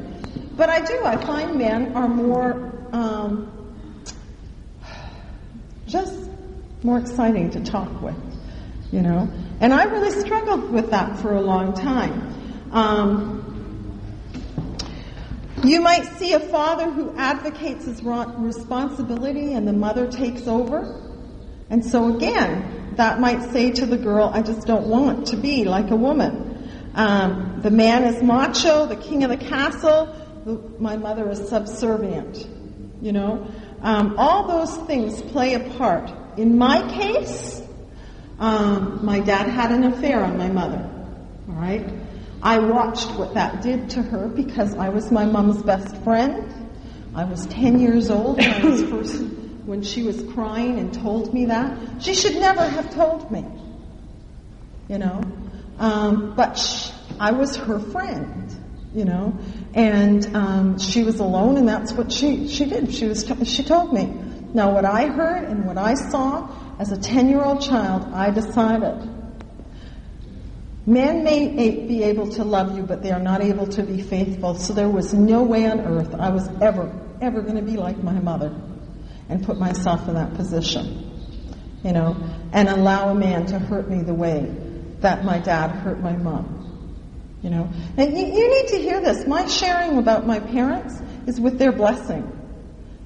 But 0.57 0.69
I 0.69 0.81
do. 0.81 1.01
I 1.03 1.15
find 1.15 1.55
men 1.55 1.95
are 1.95 2.09
more, 2.09 2.73
um, 2.91 3.73
just 5.87 6.29
more 6.83 6.99
exciting 6.99 7.49
to 7.51 7.63
talk 7.63 8.01
with, 8.01 8.17
you 8.91 9.01
know. 9.01 9.27
And 9.59 9.73
I 9.73 9.85
really 9.85 10.11
struggled 10.11 10.71
with 10.71 10.91
that 10.91 11.17
for 11.19 11.33
a 11.33 11.41
long 11.41 11.73
time. 11.73 12.69
Um, 12.71 13.45
you 15.63 15.81
might 15.81 16.05
see 16.17 16.33
a 16.33 16.39
father 16.39 16.91
who 16.91 17.15
advocates 17.17 17.85
his 17.85 18.03
responsibility 18.03 19.53
and 19.53 19.67
the 19.67 19.73
mother 19.73 20.11
takes 20.11 20.47
over. 20.47 21.01
And 21.69 21.83
so 21.83 22.15
again, 22.15 22.93
that 22.97 23.19
might 23.19 23.41
say 23.51 23.71
to 23.71 23.85
the 23.85 23.97
girl, 23.97 24.29
I 24.33 24.41
just 24.41 24.67
don't 24.67 24.87
want 24.87 25.27
to 25.27 25.37
be 25.37 25.63
like 25.63 25.89
a 25.89 25.95
woman. 25.95 26.69
Um, 26.93 27.59
the 27.61 27.71
man 27.71 28.03
is 28.03 28.21
macho, 28.21 28.85
the 28.85 28.95
king 28.95 29.23
of 29.23 29.29
the 29.29 29.37
castle. 29.37 30.15
My 30.79 30.97
mother 30.97 31.29
is 31.29 31.49
subservient. 31.49 32.47
You 33.01 33.11
know, 33.11 33.47
um, 33.81 34.15
all 34.17 34.47
those 34.47 34.77
things 34.87 35.21
play 35.31 35.55
a 35.55 35.59
part. 35.77 36.11
In 36.37 36.57
my 36.57 36.87
case, 36.93 37.61
um, 38.39 39.05
my 39.05 39.19
dad 39.19 39.47
had 39.47 39.71
an 39.71 39.83
affair 39.85 40.23
on 40.23 40.37
my 40.37 40.47
mother. 40.47 40.89
All 41.47 41.55
right. 41.55 41.87
I 42.41 42.59
watched 42.59 43.11
what 43.11 43.33
that 43.33 43.61
did 43.61 43.89
to 43.91 44.01
her 44.01 44.27
because 44.27 44.75
I 44.75 44.89
was 44.89 45.11
my 45.11 45.25
mom's 45.25 45.63
best 45.63 45.95
friend. 46.03 46.51
I 47.15 47.23
was 47.23 47.45
10 47.47 47.79
years 47.79 48.09
old 48.09 48.37
when, 48.37 48.51
I 48.51 48.63
was 48.63 48.83
first, 48.89 49.23
when 49.65 49.81
she 49.83 50.03
was 50.03 50.21
crying 50.33 50.79
and 50.79 50.93
told 50.93 51.33
me 51.33 51.45
that. 51.45 52.03
She 52.03 52.13
should 52.13 52.35
never 52.35 52.67
have 52.67 52.93
told 52.93 53.31
me, 53.31 53.45
you 54.89 54.97
know. 54.97 55.21
Um, 55.79 56.35
but 56.35 56.57
she, 56.57 56.91
I 57.19 57.31
was 57.31 57.55
her 57.55 57.79
friend, 57.79 58.53
you 58.93 59.05
know, 59.05 59.37
and 59.73 60.35
um, 60.35 60.79
she 60.79 61.03
was 61.03 61.19
alone, 61.19 61.57
and 61.57 61.67
that's 61.67 61.93
what 61.93 62.11
she 62.11 62.47
she 62.47 62.65
did. 62.65 62.93
She 62.93 63.05
was 63.05 63.23
t- 63.23 63.45
she 63.45 63.63
told 63.63 63.93
me. 63.93 64.13
Now, 64.53 64.73
what 64.73 64.85
I 64.85 65.07
heard 65.07 65.43
and 65.43 65.65
what 65.65 65.77
I 65.77 65.95
saw 65.95 66.47
as 66.79 66.91
a 66.91 66.97
10 66.97 67.29
year 67.29 67.43
old 67.43 67.61
child, 67.61 68.13
I 68.13 68.31
decided 68.31 69.09
Men 70.87 71.23
may 71.23 71.47
be 71.87 72.03
able 72.03 72.29
to 72.33 72.43
love 72.43 72.77
you, 72.77 72.83
but 72.83 73.01
they 73.01 73.11
are 73.11 73.19
not 73.19 73.41
able 73.41 73.65
to 73.67 73.81
be 73.81 74.01
faithful. 74.01 74.53
So 74.55 74.73
there 74.73 74.89
was 74.89 75.13
no 75.13 75.41
way 75.41 75.65
on 75.65 75.79
earth 75.79 76.13
I 76.13 76.29
was 76.29 76.47
ever, 76.61 76.93
ever 77.21 77.41
going 77.41 77.55
to 77.55 77.63
be 77.63 77.75
like 77.75 77.97
my 78.03 78.19
mother 78.19 78.53
and 79.27 79.43
put 79.43 79.57
myself 79.57 80.07
in 80.07 80.13
that 80.13 80.35
position. 80.35 81.01
You 81.83 81.93
know, 81.93 82.15
and 82.51 82.67
allow 82.69 83.09
a 83.09 83.15
man 83.15 83.47
to 83.47 83.59
hurt 83.59 83.89
me 83.89 84.01
the 84.01 84.13
way 84.13 84.41
that 84.99 85.23
my 85.23 85.39
dad 85.39 85.71
hurt 85.71 86.01
my 86.01 86.15
mom. 86.15 86.51
You 87.41 87.49
know, 87.49 87.69
and 87.97 88.17
you, 88.17 88.25
you 88.25 88.49
need 88.49 88.67
to 88.69 88.77
hear 88.77 89.01
this. 89.01 89.27
My 89.27 89.45
sharing 89.47 89.97
about 89.97 90.25
my 90.25 90.39
parents 90.39 90.99
is 91.27 91.39
with 91.39 91.57
their 91.57 91.71
blessing. 91.71 92.31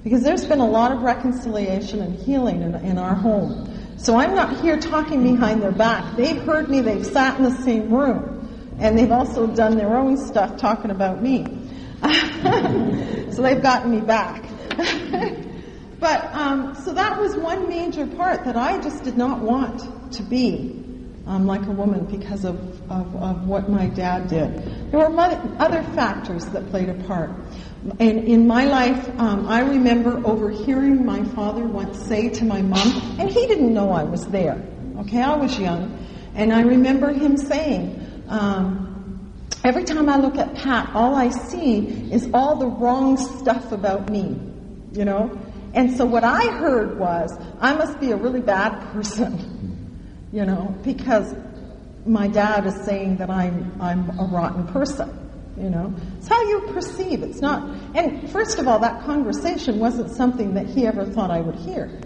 Because 0.04 0.24
there's 0.24 0.46
been 0.46 0.60
a 0.60 0.68
lot 0.68 0.92
of 0.92 1.02
reconciliation 1.02 2.02
and 2.02 2.18
healing 2.18 2.62
in, 2.62 2.76
in 2.76 2.98
our 2.98 3.16
home. 3.16 3.70
So 3.98 4.16
I'm 4.18 4.34
not 4.34 4.62
here 4.62 4.80
talking 4.80 5.24
behind 5.24 5.62
their 5.62 5.74
back. 5.74 6.16
They've 6.16 6.42
heard 6.42 6.70
me, 6.70 6.80
they've 6.80 7.06
sat 7.06 7.38
in 7.38 7.44
the 7.44 7.52
same 7.64 7.94
room, 7.94 8.78
and 8.80 8.98
they've 8.98 9.12
also 9.12 9.46
done 9.46 9.78
their 9.78 9.98
own 9.98 10.16
stuff 10.16 10.58
talking 10.58 10.90
about 10.92 11.22
me. 11.22 11.46
so 13.32 13.42
they've 13.42 13.62
gotten 13.62 13.92
me 13.92 14.00
back. 14.00 14.44
but, 16.00 16.34
um, 16.34 16.76
so 16.76 16.94
that 16.94 17.20
was 17.20 17.36
one 17.36 17.68
major 17.68 18.08
part 18.08 18.46
that 18.46 18.56
I 18.56 18.80
just 18.80 19.04
did 19.04 19.18
not 19.18 19.40
want 19.42 20.14
to 20.14 20.24
be 20.24 20.80
um, 21.30 21.46
like 21.46 21.66
a 21.68 21.72
woman 21.72 22.06
because 22.06 22.44
of, 22.44 22.56
of, 22.90 23.16
of, 23.16 23.48
what 23.48 23.70
my 23.70 23.86
dad 23.86 24.30
did. 24.30 24.92
There 24.92 25.00
were 25.00 25.20
other 25.60 25.84
factors 25.94 26.46
that 26.48 26.68
played 26.70 26.90
a 26.90 26.96
part. 27.04 27.32
And 28.00 28.28
in 28.28 28.46
my 28.46 28.66
life, 28.66 29.10
um, 29.20 29.48
I 29.48 29.62
remember 29.62 30.22
overhearing 30.26 31.06
my 31.06 31.24
father 31.24 31.66
once 31.66 31.98
say 32.06 32.30
to 32.30 32.46
my 32.46 32.62
mom, 32.62 33.18
and 33.20 33.30
he 33.30 33.48
didn't 33.48 33.74
know 33.74 33.92
I 33.92 34.04
was 34.04 34.26
there. 34.28 34.62
Okay, 35.00 35.22
I 35.22 35.36
was 35.38 35.58
young. 35.58 35.98
And 36.36 36.54
I 36.54 36.62
remember 36.62 37.14
him 37.14 37.38
saying, 37.38 38.24
um, 38.28 39.32
every 39.64 39.86
time 39.86 40.10
I 40.10 40.18
look 40.18 40.38
at 40.38 40.56
Pat, 40.56 40.92
all 40.94 41.16
I 41.16 41.30
see 41.30 42.12
is 42.12 42.30
all 42.34 42.58
the 42.58 42.68
wrong 42.68 43.18
stuff 43.18 43.72
about 43.72 44.10
me. 44.10 44.38
You 44.92 45.06
know? 45.06 45.40
And 45.74 45.96
so 45.96 46.06
what 46.06 46.24
I 46.24 46.48
heard 46.58 47.00
was, 47.00 47.38
I 47.62 47.76
must 47.76 48.00
be 48.00 48.12
a 48.12 48.18
really 48.18 48.42
bad 48.42 48.78
person. 48.92 49.56
You 50.32 50.46
know, 50.46 50.76
because 50.84 51.34
my 52.06 52.28
dad 52.28 52.68
is 52.68 52.76
saying 52.86 53.18
that 53.18 53.30
I'm, 53.30 53.72
I'm 53.82 54.10
a 54.20 54.26
rotten 54.26 54.68
person. 54.68 55.29
You 55.60 55.70
know, 55.70 55.94
it's 56.18 56.28
how 56.28 56.42
you 56.42 56.62
perceive. 56.72 57.22
It's 57.22 57.42
not. 57.42 57.96
And 57.96 58.32
first 58.32 58.60
of 58.60 58.68
all, 58.68 58.80
that 58.80 59.04
conversation 59.04 59.78
wasn't 59.78 60.12
something 60.12 60.54
that 60.54 60.68
he 60.68 60.88
ever 60.88 61.06
thought 61.06 61.32
I 61.32 61.42
would 61.42 61.56
hear. 61.56 62.02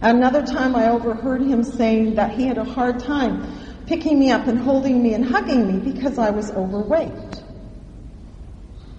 Another 0.00 0.44
time, 0.46 0.74
I 0.74 0.88
overheard 0.88 1.42
him 1.42 1.62
saying 1.62 2.14
that 2.14 2.30
he 2.32 2.46
had 2.46 2.56
a 2.56 2.64
hard 2.64 3.00
time 3.00 3.46
picking 3.86 4.18
me 4.18 4.30
up 4.30 4.46
and 4.46 4.58
holding 4.58 5.02
me 5.02 5.12
and 5.12 5.24
hugging 5.24 5.66
me 5.66 5.92
because 5.92 6.16
I 6.16 6.30
was 6.30 6.50
overweight. 6.52 7.42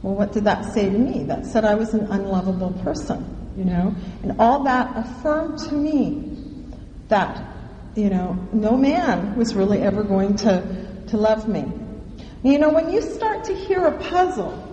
Well, 0.04 0.15
what 0.15 0.32
did 0.32 0.44
that 0.44 0.74
say 0.74 0.89
to 0.89 0.98
me? 0.98 1.24
That 1.24 1.46
said 1.46 1.65
I 1.65 1.76
was 1.76 1.94
an 1.94 2.06
unlovable 2.12 2.74
person, 2.84 3.54
you 3.58 3.65
know? 3.65 3.96
And 4.22 4.39
all 4.39 4.63
that 4.65 4.91
affirmed 4.96 5.60
to 5.70 5.74
me 5.74 6.38
that, 7.08 7.41
you 7.96 8.10
know, 8.10 8.38
no 8.52 8.78
man 8.78 9.36
was 9.36 9.56
really 9.56 9.80
ever 9.80 10.04
going 10.04 10.36
to, 10.38 11.06
to 11.08 11.17
love 11.17 11.48
me. 11.48 11.65
You 12.43 12.58
know, 12.58 12.69
when 12.69 12.91
you 12.91 13.01
start 13.01 13.43
to 13.45 13.56
hear 13.56 13.86
a 13.86 13.97
puzzle, 13.97 14.67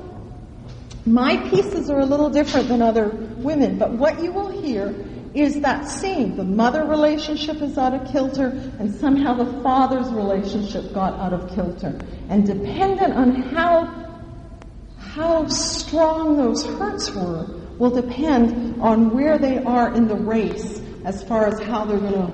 my 1.04 1.36
pieces 1.50 1.90
are 1.90 2.00
a 2.00 2.06
little 2.06 2.30
different 2.30 2.68
than 2.68 2.82
other 2.82 3.08
women, 3.08 3.78
but 3.78 3.92
what 3.92 4.22
you 4.22 4.32
will 4.32 4.48
hear 4.48 4.94
is 5.34 5.60
that 5.60 5.88
scene. 5.88 6.36
The 6.36 6.44
mother 6.44 6.84
relationship 6.84 7.60
is 7.60 7.76
out 7.76 7.94
of 7.94 8.10
kilter, 8.10 8.48
and 8.78 8.94
somehow 8.94 9.34
the 9.34 9.62
father's 9.62 10.08
relationship 10.12 10.92
got 10.94 11.14
out 11.14 11.32
of 11.32 11.54
kilter. 11.54 11.98
And 12.28 12.46
dependent 12.46 13.14
on 13.14 13.34
how 13.34 14.08
how 14.98 15.46
strong 15.48 16.36
those 16.36 16.64
hurts 16.64 17.10
were 17.10 17.46
will 17.78 17.90
depend 17.90 18.80
on 18.80 19.10
where 19.14 19.38
they 19.38 19.58
are 19.58 19.92
in 19.94 20.06
the 20.06 20.14
race 20.14 20.80
as 21.04 21.22
far 21.24 21.46
as 21.46 21.58
how 21.60 21.84
they're 21.84 21.98
going 21.98 22.12
to 22.12 22.32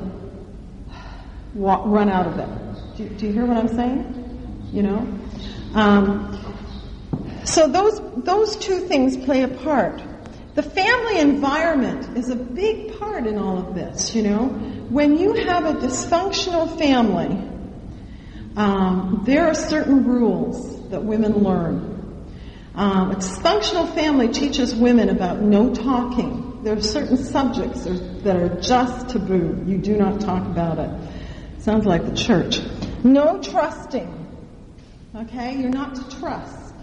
run 1.55 2.11
out 2.11 2.27
of 2.27 2.39
it. 2.39 2.97
Do, 2.97 3.09
do 3.09 3.27
you 3.27 3.33
hear 3.33 3.47
what 3.47 3.57
I'm 3.57 3.69
saying? 3.69 4.69
You 4.73 4.83
know? 4.83 5.24
Um, 5.75 6.41
so 7.45 7.69
those, 7.69 8.01
those 8.25 8.57
two 8.57 8.81
things 8.81 9.17
play 9.17 9.43
a 9.43 9.49
part. 9.49 10.03
The 10.55 10.63
family 10.63 11.19
environment 11.19 12.17
is 12.17 12.31
a 12.31 12.37
big 12.37 12.99
part 12.99 13.27
in 13.27 13.39
all 13.39 13.59
of 13.59 13.75
this, 13.75 14.15
you 14.15 14.23
know. 14.23 14.47
When 14.89 15.19
you 15.19 15.33
have 15.33 15.65
a 15.65 15.73
dysfunctional 15.73 16.79
family, 16.79 17.51
um, 18.57 19.23
there 19.25 19.49
are 19.49 19.55
certain 19.55 20.05
rules 20.05 20.91
that 20.91 21.03
women 21.03 21.43
learn. 21.43 21.95
Um, 22.77 23.11
a 23.11 23.15
dysfunctional 23.17 23.93
family 23.95 24.29
teaches 24.29 24.75
women 24.75 25.09
about 25.09 25.41
no 25.41 25.75
talking. 25.75 26.61
There 26.63 26.77
are 26.77 26.81
certain 26.81 27.17
subjects 27.17 27.85
that 27.85 28.37
are 28.37 28.61
just 28.61 29.11
taboo. 29.11 29.63
You 29.67 29.79
do 29.79 29.97
not 29.97 30.21
talk 30.21 30.47
about 30.47 30.79
it. 30.79 31.63
Sounds 31.63 31.85
like 31.85 32.05
the 32.05 32.15
church. 32.15 32.61
No 33.03 33.41
trusting. 33.43 34.24
Okay? 35.15 35.57
You're 35.57 35.71
not 35.71 35.95
to 35.95 36.19
trust. 36.19 36.75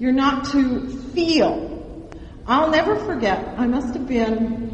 You're 0.00 0.12
not 0.12 0.46
to 0.52 0.88
feel. 1.14 2.10
I'll 2.44 2.70
never 2.70 2.96
forget, 2.96 3.46
I 3.56 3.66
must 3.66 3.94
have 3.94 4.08
been 4.08 4.66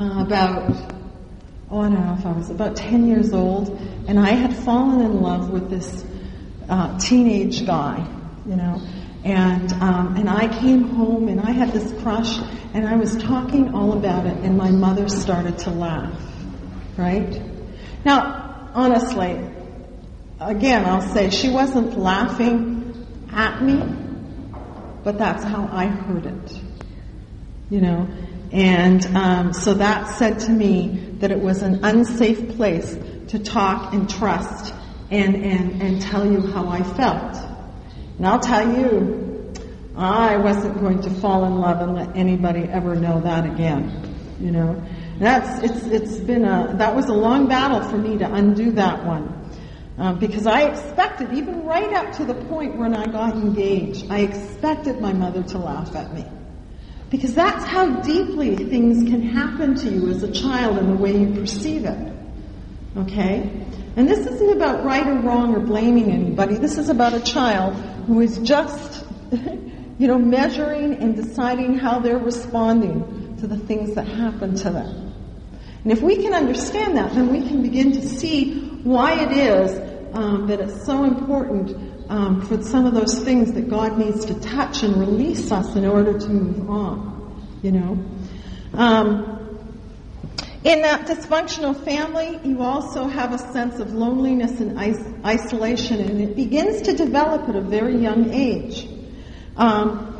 uh, 0.00 0.24
about, 0.24 0.70
oh, 1.70 1.80
I 1.80 1.88
don't 1.88 2.06
know 2.06 2.16
if 2.18 2.24
I 2.24 2.32
was 2.32 2.50
about 2.50 2.76
10 2.76 3.08
years 3.08 3.32
old, 3.32 3.70
and 4.06 4.20
I 4.20 4.30
had 4.30 4.54
fallen 4.54 5.00
in 5.00 5.20
love 5.20 5.50
with 5.50 5.68
this 5.68 6.04
uh, 6.68 6.96
teenage 6.98 7.66
guy, 7.66 8.06
you 8.46 8.56
know. 8.56 8.80
And, 9.24 9.72
um, 9.74 10.16
and 10.16 10.30
I 10.30 10.46
came 10.60 10.84
home 10.84 11.26
and 11.26 11.40
I 11.40 11.50
had 11.50 11.72
this 11.72 11.92
crush 12.00 12.38
and 12.74 12.86
I 12.86 12.94
was 12.94 13.16
talking 13.16 13.74
all 13.74 13.94
about 13.94 14.24
it 14.24 14.36
and 14.44 14.56
my 14.56 14.70
mother 14.70 15.08
started 15.08 15.58
to 15.60 15.70
laugh. 15.70 16.16
Right? 16.96 17.42
Now, 18.04 18.70
honestly, 18.72 19.55
again, 20.40 20.84
I'll 20.84 21.00
say 21.00 21.30
she 21.30 21.48
wasn't 21.48 21.98
laughing 21.98 23.06
at 23.32 23.62
me, 23.62 23.82
but 25.02 25.18
that's 25.18 25.44
how 25.44 25.68
I 25.70 25.86
heard 25.86 26.26
it. 26.26 26.60
You 27.70 27.80
know? 27.80 28.08
And 28.52 29.04
um, 29.16 29.52
so 29.52 29.74
that 29.74 30.16
said 30.18 30.40
to 30.40 30.50
me 30.50 31.14
that 31.18 31.30
it 31.30 31.40
was 31.40 31.62
an 31.62 31.84
unsafe 31.84 32.56
place 32.56 32.96
to 33.28 33.38
talk 33.38 33.92
and 33.92 34.08
trust 34.08 34.72
and, 35.10 35.36
and, 35.36 35.82
and 35.82 36.02
tell 36.02 36.30
you 36.30 36.40
how 36.40 36.68
I 36.68 36.82
felt. 36.82 37.36
And 38.18 38.26
I'll 38.26 38.40
tell 38.40 38.78
you, 38.78 39.52
I 39.96 40.36
wasn't 40.36 40.78
going 40.80 41.02
to 41.02 41.10
fall 41.10 41.44
in 41.44 41.56
love 41.58 41.80
and 41.80 41.94
let 41.94 42.16
anybody 42.16 42.64
ever 42.64 42.94
know 42.94 43.20
that 43.20 43.46
again. 43.46 44.14
You 44.40 44.52
know? 44.52 44.82
That's 45.18 45.62
it's 45.62 45.86
it's 45.86 46.16
been 46.18 46.44
a 46.44 46.74
that 46.76 46.94
was 46.94 47.06
a 47.06 47.14
long 47.14 47.48
battle 47.48 47.80
for 47.88 47.96
me 47.96 48.18
to 48.18 48.30
undo 48.30 48.72
that 48.72 49.04
one. 49.06 49.45
Um, 49.98 50.18
because 50.18 50.46
I 50.46 50.62
expected, 50.62 51.32
even 51.32 51.64
right 51.64 51.92
up 51.94 52.12
to 52.16 52.24
the 52.24 52.34
point 52.34 52.76
when 52.76 52.94
I 52.94 53.06
got 53.06 53.34
engaged, 53.34 54.10
I 54.10 54.20
expected 54.20 55.00
my 55.00 55.12
mother 55.12 55.42
to 55.42 55.58
laugh 55.58 55.94
at 55.96 56.12
me. 56.12 56.24
Because 57.08 57.34
that's 57.34 57.64
how 57.64 58.00
deeply 58.02 58.56
things 58.56 59.08
can 59.08 59.22
happen 59.22 59.74
to 59.76 59.88
you 59.88 60.10
as 60.10 60.22
a 60.22 60.30
child 60.30 60.76
and 60.76 60.90
the 60.90 61.02
way 61.02 61.16
you 61.16 61.32
perceive 61.32 61.84
it. 61.84 62.12
Okay? 62.96 63.50
And 63.96 64.06
this 64.06 64.26
isn't 64.26 64.50
about 64.50 64.84
right 64.84 65.06
or 65.06 65.18
wrong 65.20 65.54
or 65.54 65.60
blaming 65.60 66.10
anybody. 66.10 66.56
This 66.56 66.76
is 66.76 66.90
about 66.90 67.14
a 67.14 67.20
child 67.20 67.74
who 68.06 68.20
is 68.20 68.36
just, 68.38 69.06
you 69.32 70.06
know, 70.06 70.18
measuring 70.18 70.94
and 70.96 71.16
deciding 71.16 71.78
how 71.78 72.00
they're 72.00 72.18
responding 72.18 73.36
to 73.38 73.46
the 73.46 73.56
things 73.56 73.94
that 73.94 74.06
happen 74.06 74.56
to 74.56 74.70
them. 74.70 75.14
And 75.84 75.92
if 75.92 76.02
we 76.02 76.16
can 76.16 76.34
understand 76.34 76.98
that, 76.98 77.14
then 77.14 77.28
we 77.28 77.46
can 77.46 77.62
begin 77.62 77.92
to 77.92 78.06
see 78.06 78.65
why 78.86 79.20
it 79.20 79.32
is 79.32 79.96
um, 80.14 80.46
that 80.46 80.60
it's 80.60 80.86
so 80.86 81.04
important 81.04 81.76
um, 82.08 82.40
for 82.46 82.62
some 82.62 82.86
of 82.86 82.94
those 82.94 83.18
things 83.24 83.52
that 83.52 83.68
God 83.68 83.98
needs 83.98 84.24
to 84.26 84.40
touch 84.40 84.82
and 84.82 84.96
release 84.96 85.50
us 85.50 85.74
in 85.74 85.84
order 85.84 86.18
to 86.18 86.28
move 86.28 86.70
on. 86.70 87.58
You 87.62 87.72
know? 87.72 88.04
Um, 88.74 89.32
in 90.62 90.82
that 90.82 91.06
dysfunctional 91.06 91.84
family, 91.84 92.40
you 92.44 92.62
also 92.62 93.06
have 93.06 93.32
a 93.32 93.38
sense 93.38 93.78
of 93.78 93.92
loneliness 93.92 94.60
and 94.60 94.80
is- 94.80 95.04
isolation, 95.24 96.00
and 96.00 96.20
it 96.20 96.36
begins 96.36 96.82
to 96.82 96.96
develop 96.96 97.48
at 97.48 97.56
a 97.56 97.60
very 97.60 97.98
young 97.98 98.32
age. 98.32 98.88
Um, 99.56 100.12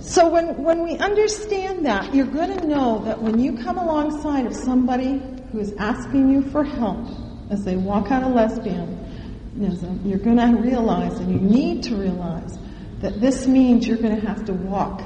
so 0.00 0.28
when, 0.28 0.62
when 0.62 0.82
we 0.82 0.98
understand 0.98 1.86
that, 1.86 2.14
you're 2.14 2.26
going 2.26 2.58
to 2.58 2.66
know 2.66 3.02
that 3.04 3.22
when 3.22 3.38
you 3.38 3.56
come 3.58 3.78
alongside 3.78 4.44
of 4.44 4.54
somebody 4.54 5.22
who 5.52 5.60
is 5.60 5.72
asking 5.78 6.30
you 6.30 6.42
for 6.42 6.64
help 6.64 7.23
as 7.54 7.64
they 7.64 7.76
walk 7.76 8.10
out 8.10 8.22
of 8.22 8.32
lesbian, 8.32 9.00
you're 10.04 10.18
going 10.18 10.36
to 10.36 10.60
realize, 10.60 11.18
and 11.20 11.32
you 11.32 11.38
need 11.38 11.84
to 11.84 11.96
realize, 11.96 12.58
that 13.00 13.20
this 13.20 13.46
means 13.46 13.86
you're 13.86 13.96
going 13.96 14.20
to 14.20 14.26
have 14.26 14.44
to 14.44 14.52
walk 14.52 15.02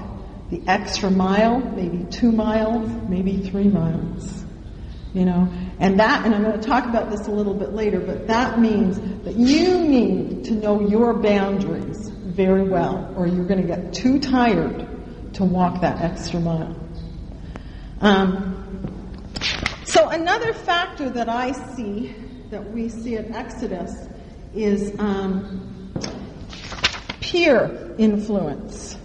the 0.50 0.62
extra 0.66 1.10
mile, 1.10 1.60
maybe 1.60 2.04
two 2.10 2.32
miles, 2.32 2.88
maybe 3.08 3.36
three 3.50 3.68
miles. 3.68 4.44
You 5.14 5.24
know, 5.24 5.48
and 5.78 5.98
that, 6.00 6.24
and 6.24 6.34
I'm 6.34 6.42
going 6.42 6.60
to 6.60 6.66
talk 6.66 6.84
about 6.84 7.10
this 7.10 7.26
a 7.28 7.30
little 7.30 7.54
bit 7.54 7.72
later, 7.72 7.98
but 7.98 8.26
that 8.26 8.60
means 8.60 8.98
that 9.24 9.36
you 9.36 9.80
need 9.80 10.44
to 10.44 10.52
know 10.52 10.86
your 10.86 11.14
boundaries 11.14 12.08
very 12.10 12.68
well, 12.68 13.12
or 13.16 13.26
you're 13.26 13.46
going 13.46 13.60
to 13.60 13.66
get 13.66 13.94
too 13.94 14.18
tired 14.20 14.86
to 15.34 15.44
walk 15.44 15.80
that 15.80 16.00
extra 16.02 16.40
mile. 16.40 16.76
Um, 18.00 18.54
so 19.84 20.08
another 20.10 20.52
factor 20.52 21.08
that 21.10 21.28
I 21.28 21.52
see, 21.74 22.14
that 22.50 22.72
we 22.72 22.88
see 22.88 23.16
at 23.16 23.30
Exodus, 23.30 24.06
is 24.54 24.98
um, 24.98 25.92
peer 27.20 27.94
influence. 27.98 28.96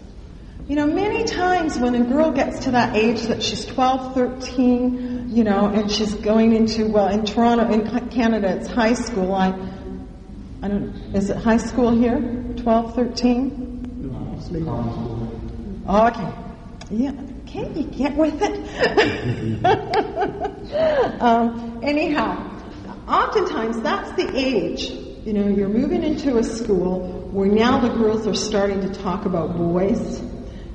You 0.67 0.77
know, 0.77 0.87
many 0.87 1.25
times 1.25 1.77
when 1.77 1.93
a 1.93 2.05
girl 2.05 2.31
gets 2.31 2.59
to 2.59 2.71
that 2.71 2.95
age 2.95 3.23
that 3.23 3.43
she's 3.43 3.65
12, 3.65 4.13
13, 4.13 5.29
you 5.29 5.43
know, 5.43 5.67
and 5.67 5.91
she's 5.91 6.13
going 6.15 6.53
into, 6.53 6.87
well, 6.87 7.09
in 7.09 7.25
Toronto, 7.25 7.69
in 7.69 8.09
Canada, 8.09 8.55
it's 8.55 8.67
high 8.67 8.93
school. 8.93 9.33
I, 9.33 9.49
I 10.61 10.69
don't, 10.69 10.95
is 11.13 11.29
it 11.29 11.37
high 11.37 11.57
school 11.57 11.91
here? 11.91 12.21
12, 12.57 12.95
13? 12.95 13.73
Oh, 15.85 16.07
okay. 16.07 16.33
Yeah. 16.91 17.11
Can't 17.45 17.75
you 17.75 17.83
get 17.83 18.15
with 18.15 18.41
it? 18.41 19.63
um, 21.21 21.79
anyhow, 21.83 22.52
oftentimes 23.07 23.81
that's 23.81 24.11
the 24.13 24.31
age 24.35 25.03
you 25.25 25.31
know, 25.31 25.47
you're 25.47 25.69
moving 25.69 26.03
into 26.03 26.37
a 26.37 26.43
school 26.43 27.29
where 27.31 27.47
now 27.47 27.79
the 27.79 27.93
girls 27.95 28.27
are 28.27 28.33
starting 28.33 28.81
to 28.81 28.89
talk 28.89 29.25
about 29.25 29.55
boys, 29.55 30.21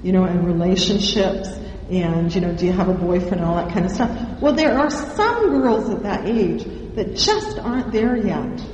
you 0.03 0.11
know, 0.13 0.25
and 0.25 0.47
relationships 0.47 1.49
and, 1.91 2.35
you 2.35 2.41
know, 2.41 2.55
do 2.55 2.65
you 2.65 2.73
have 2.73 2.89
a 2.89 2.95
boyfriend 2.95 3.45
all 3.45 3.57
that 3.57 3.73
kind 3.75 3.85
of 3.85 3.93
stuff. 3.93 4.41
Well, 4.41 4.55
there 4.55 4.79
are 4.79 4.89
some 4.89 5.61
girls 5.61 5.91
at 5.91 6.03
that 6.05 6.27
age 6.27 6.65
that 6.95 7.15
just 7.15 7.59
aren't 7.59 7.93
there 7.93 8.17
yet, 8.17 8.65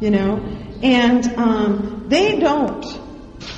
you 0.00 0.10
know, 0.10 0.38
and 0.82 1.24
um, 1.36 2.06
they 2.08 2.40
don't. 2.40 2.84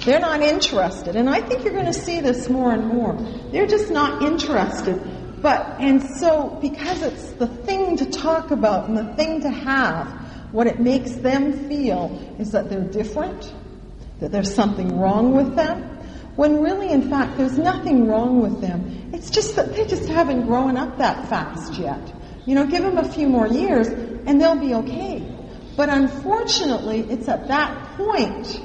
They're 0.04 0.20
not 0.20 0.42
interested. 0.42 1.16
And 1.16 1.28
I 1.28 1.40
think 1.40 1.64
you're 1.64 1.72
going 1.72 1.86
to 1.86 1.94
see 1.94 2.20
this 2.20 2.50
more 2.50 2.72
and 2.72 2.86
more. 2.86 3.16
They're 3.50 3.66
just 3.66 3.90
not 3.90 4.22
interested. 4.22 5.00
But, 5.42 5.80
and 5.80 6.02
so, 6.02 6.58
because 6.62 7.02
it's 7.02 7.32
the 7.32 7.46
thing 7.46 7.96
to 7.98 8.06
talk 8.06 8.50
about 8.50 8.88
and 8.88 8.96
the 8.96 9.14
thing 9.14 9.42
to 9.42 9.50
have, 9.50 10.08
what 10.52 10.66
it 10.66 10.80
makes 10.80 11.12
them 11.12 11.68
feel 11.68 12.36
is 12.38 12.52
that 12.52 12.70
they're 12.70 12.80
different, 12.80 13.52
that 14.20 14.32
there's 14.32 14.54
something 14.54 14.98
wrong 14.98 15.34
with 15.34 15.54
them, 15.54 15.82
when 16.36 16.62
really, 16.62 16.90
in 16.90 17.08
fact, 17.08 17.36
there's 17.36 17.58
nothing 17.58 18.06
wrong 18.06 18.40
with 18.40 18.60
them. 18.60 19.10
It's 19.12 19.30
just 19.30 19.56
that 19.56 19.74
they 19.74 19.86
just 19.86 20.08
haven't 20.08 20.46
grown 20.46 20.76
up 20.76 20.98
that 20.98 21.28
fast 21.28 21.74
yet. 21.74 22.12
You 22.46 22.54
know, 22.54 22.66
give 22.66 22.82
them 22.82 22.98
a 22.98 23.08
few 23.08 23.28
more 23.28 23.46
years 23.46 23.88
and 23.88 24.40
they'll 24.40 24.60
be 24.60 24.74
okay. 24.74 25.26
But 25.76 25.88
unfortunately, 25.88 27.00
it's 27.10 27.28
at 27.28 27.48
that 27.48 27.96
point 27.96 28.60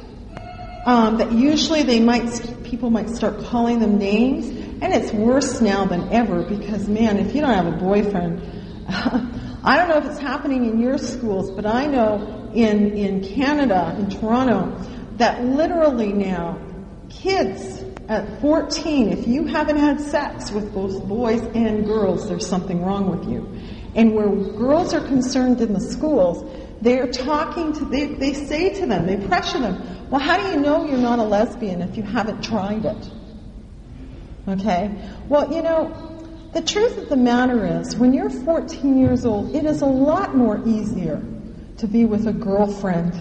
um, 0.86 1.18
that 1.18 1.32
usually 1.32 1.84
they 1.84 2.00
might 2.00 2.64
people 2.64 2.90
might 2.90 3.10
start 3.10 3.40
calling 3.44 3.80
them 3.80 3.98
names, 3.98 4.50
and 4.82 4.94
it's 4.94 5.14
worse 5.14 5.62
now 5.62 5.86
than 5.86 6.12
ever 6.12 6.44
because 6.44 6.88
man, 6.88 7.18
if 7.20 7.36
you 7.36 7.42
don't 7.42 7.54
have 7.54 7.68
a 7.68 7.78
boyfriend. 7.78 8.42
I 9.64 9.78
don't 9.78 9.90
know 9.90 9.98
if 9.98 10.06
it's 10.06 10.20
happening 10.20 10.66
in 10.66 10.80
your 10.80 10.98
schools, 10.98 11.52
but 11.52 11.68
I 11.68 11.86
know 11.86 12.50
in, 12.56 12.98
in 12.98 13.24
Canada, 13.24 13.96
in 14.00 14.10
Toronto, 14.10 14.76
that 15.18 15.44
literally 15.44 16.12
now, 16.12 16.60
kids 17.10 17.84
at 18.08 18.42
14, 18.42 19.12
if 19.12 19.28
you 19.28 19.46
haven't 19.46 19.78
had 19.78 20.02
sex 20.02 20.52
with 20.52 20.74
both 20.74 21.08
boys 21.08 21.42
and 21.54 21.86
girls, 21.86 22.28
there's 22.28 22.48
something 22.48 22.84
wrong 22.84 23.16
with 23.16 23.30
you. 23.30 23.48
And 23.94 24.16
where 24.16 24.30
girls 24.30 24.96
are 24.96 25.06
concerned 25.06 25.62
in 25.62 25.74
the 25.74 25.80
schools, 25.80 26.44
they're 26.82 27.12
talking 27.12 27.72
to, 27.74 27.86
they, 27.86 28.16
they 28.16 28.34
say 28.34 28.74
to 28.80 28.88
them, 28.88 29.06
they 29.06 29.18
pressure 29.28 29.60
them, 29.60 30.10
well, 30.10 30.22
how 30.22 30.38
do 30.38 30.52
you 30.52 30.60
know 30.60 30.88
you're 30.88 30.98
not 30.98 31.20
a 31.20 31.24
lesbian 31.24 31.84
if 31.84 31.96
you 31.96 32.04
haven't 32.04 32.44
tried 32.44 32.86
it? 32.86 33.12
Okay? 34.48 34.92
Well, 35.28 35.54
you 35.54 35.62
know, 35.62 36.12
the 36.54 36.62
truth 36.62 36.98
of 36.98 37.10
the 37.10 37.16
matter 37.16 37.80
is, 37.80 37.96
when 37.96 38.14
you're 38.14 38.30
14 38.30 38.98
years 38.98 39.26
old, 39.26 39.56
it 39.56 39.66
is 39.66 39.82
a 39.82 39.86
lot 39.86 40.36
more 40.36 40.62
easier 40.68 41.24
to 41.78 41.88
be 41.88 42.06
with 42.06 42.28
a 42.28 42.34
girlfriend 42.34 43.14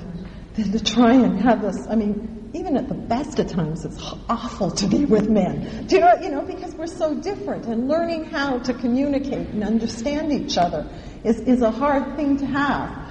than 0.55 0.73
to 0.73 0.83
try 0.83 1.13
and 1.15 1.41
have 1.41 1.63
this. 1.63 1.87
I 1.89 1.95
mean, 1.95 2.51
even 2.55 2.77
at 2.77 2.89
the 2.89 2.95
best 2.95 3.39
of 3.39 3.49
times, 3.49 3.85
it's 3.85 3.99
awful 4.29 4.71
to 4.73 4.87
be 4.89 5.05
with 5.05 5.29
men. 5.29 5.87
Do 5.87 5.97
you 5.97 6.01
know, 6.01 6.15
you 6.21 6.31
know, 6.31 6.43
because 6.43 6.75
we're 6.75 6.89
so 6.89 7.15
different 7.15 7.67
and 7.67 7.87
learning 7.87 8.25
how 8.25 8.59
to 8.59 8.75
communicate 8.75 9.49
and 9.49 9.63
understand 9.63 10.33
each 10.33 10.59
other 10.59 10.89
is, 11.23 11.39
is 11.41 11.63
a 11.63 11.71
hard 11.71 12.17
thing 12.17 12.39
to 12.39 12.47
have. 12.47 13.07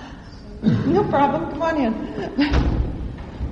No 0.61 1.03
problem, 1.05 1.51
come 1.51 1.61
on 1.61 1.77
in. 1.77 2.75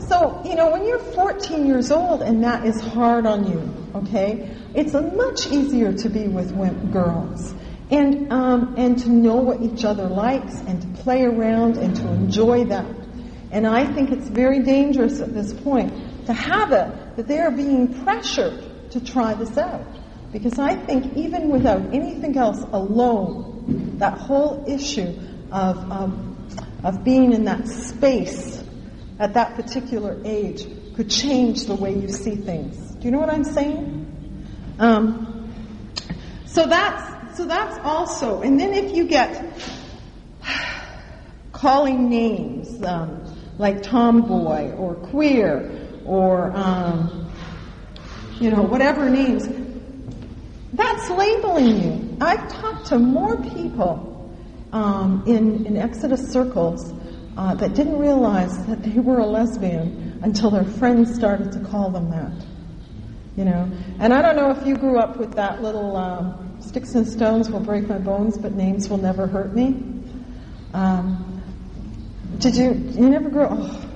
So, 0.08 0.42
you 0.46 0.56
know, 0.56 0.72
when 0.72 0.86
you're 0.86 1.00
14 1.00 1.66
years 1.66 1.92
old 1.92 2.22
and 2.22 2.44
that 2.44 2.66
is 2.66 2.80
hard 2.80 3.26
on 3.26 3.46
you, 3.52 3.74
okay, 3.94 4.56
it's 4.74 4.94
much 4.94 5.48
easier 5.48 5.92
to 5.92 6.10
be 6.10 6.28
with 6.30 6.94
girls 6.94 7.54
and 7.90 8.32
um, 8.32 8.76
and 8.78 8.98
to 9.00 9.10
know 9.10 9.36
what 9.36 9.62
each 9.62 9.84
other 9.84 10.08
likes 10.08 10.60
and 10.62 10.82
to 10.82 11.04
play 11.04 11.24
around 11.24 11.78
and 11.78 11.96
to 11.98 12.08
enjoy 12.08 12.66
that. 12.66 12.86
And 13.52 13.68
I 13.68 13.86
think 13.94 14.12
it's 14.12 14.30
very 14.30 14.64
dangerous 14.64 15.20
at 15.20 15.34
this 15.34 15.54
point 15.54 15.92
to 16.26 16.34
have 16.34 16.72
it 16.72 17.16
that 17.18 17.28
they 17.28 17.40
are 17.40 17.52
being 17.52 18.04
pressured 18.04 18.92
to 18.92 19.04
try 19.04 19.34
this 19.34 19.58
out. 19.58 19.86
Because 20.32 20.60
I 20.60 20.76
think 20.76 21.18
even 21.18 21.50
without 21.50 21.94
anything 21.94 22.38
else 22.38 22.62
alone, 22.72 23.98
that 24.00 24.18
whole 24.18 24.64
issue 24.68 25.18
of, 25.52 25.92
um, 25.92 26.48
of 26.84 27.04
being 27.04 27.34
in 27.34 27.46
that 27.46 27.68
space 27.68 28.62
at 29.20 29.34
that 29.34 29.56
particular 29.56 30.20
age 30.24 30.68
could 30.96 31.10
change 31.10 31.66
the 31.66 31.76
way 31.76 31.94
you 31.94 32.10
see 32.10 32.36
things. 32.36 32.78
Do 32.96 33.06
you 33.06 33.12
know 33.12 33.20
what 33.20 33.30
I'm 33.30 33.44
saying? 33.44 34.06
Um, 34.80 35.52
so 36.46 36.66
that's 36.66 37.38
so 37.38 37.46
that's 37.46 37.78
also, 37.84 38.42
and 38.42 38.60
then 38.60 38.74
if 38.74 38.96
you 38.96 39.08
get 39.08 39.62
calling 41.52 42.10
names 42.10 42.84
um, 42.84 43.24
like 43.60 43.84
tomboy 43.84 44.72
or 44.72 44.96
queer 44.96 45.88
or 46.06 46.52
um, 46.56 47.32
you 48.40 48.50
know 48.50 48.64
whatever 48.64 49.08
names, 49.10 49.48
that's 50.74 51.10
labeling 51.12 51.84
you. 51.84 52.18
I've 52.22 52.52
talked 52.52 52.88
to 52.88 52.98
more 52.98 53.38
people 53.38 54.32
um, 54.74 55.24
in 55.28 55.68
in 55.68 55.78
Exodus 55.78 56.32
circles 56.32 56.92
uh, 57.38 57.54
that 57.54 57.76
didn't 57.76 58.00
realize 58.00 58.66
that 58.66 58.82
they 58.82 59.00
were 59.00 59.20
a 59.20 59.26
lesbian 59.26 60.20
until 60.24 60.50
their 60.50 60.66
friends 60.66 61.14
started 61.14 61.52
to 61.52 61.60
call 61.60 61.92
them 61.92 62.10
that. 62.10 62.32
You 63.36 63.46
know, 63.46 63.72
and 64.00 64.12
I 64.12 64.24
don't 64.24 64.36
know 64.36 64.50
if 64.50 64.66
you 64.66 64.76
grew 64.76 64.98
up 64.98 65.18
with 65.18 65.36
that 65.36 65.62
little 65.62 65.96
um, 65.96 66.58
sticks 66.60 66.96
and 66.96 67.08
stones 67.08 67.52
will 67.52 67.60
break 67.60 67.88
my 67.88 68.00
bones, 68.00 68.36
but 68.40 68.54
names 68.54 68.90
will 68.90 68.98
never 68.98 69.28
hurt 69.28 69.54
me. 69.54 69.84
Um, 70.74 71.44
did 72.40 72.56
you? 72.56 72.72
You 72.72 73.10
never 73.12 73.30
grew? 73.30 73.46
Oh, 73.48 73.90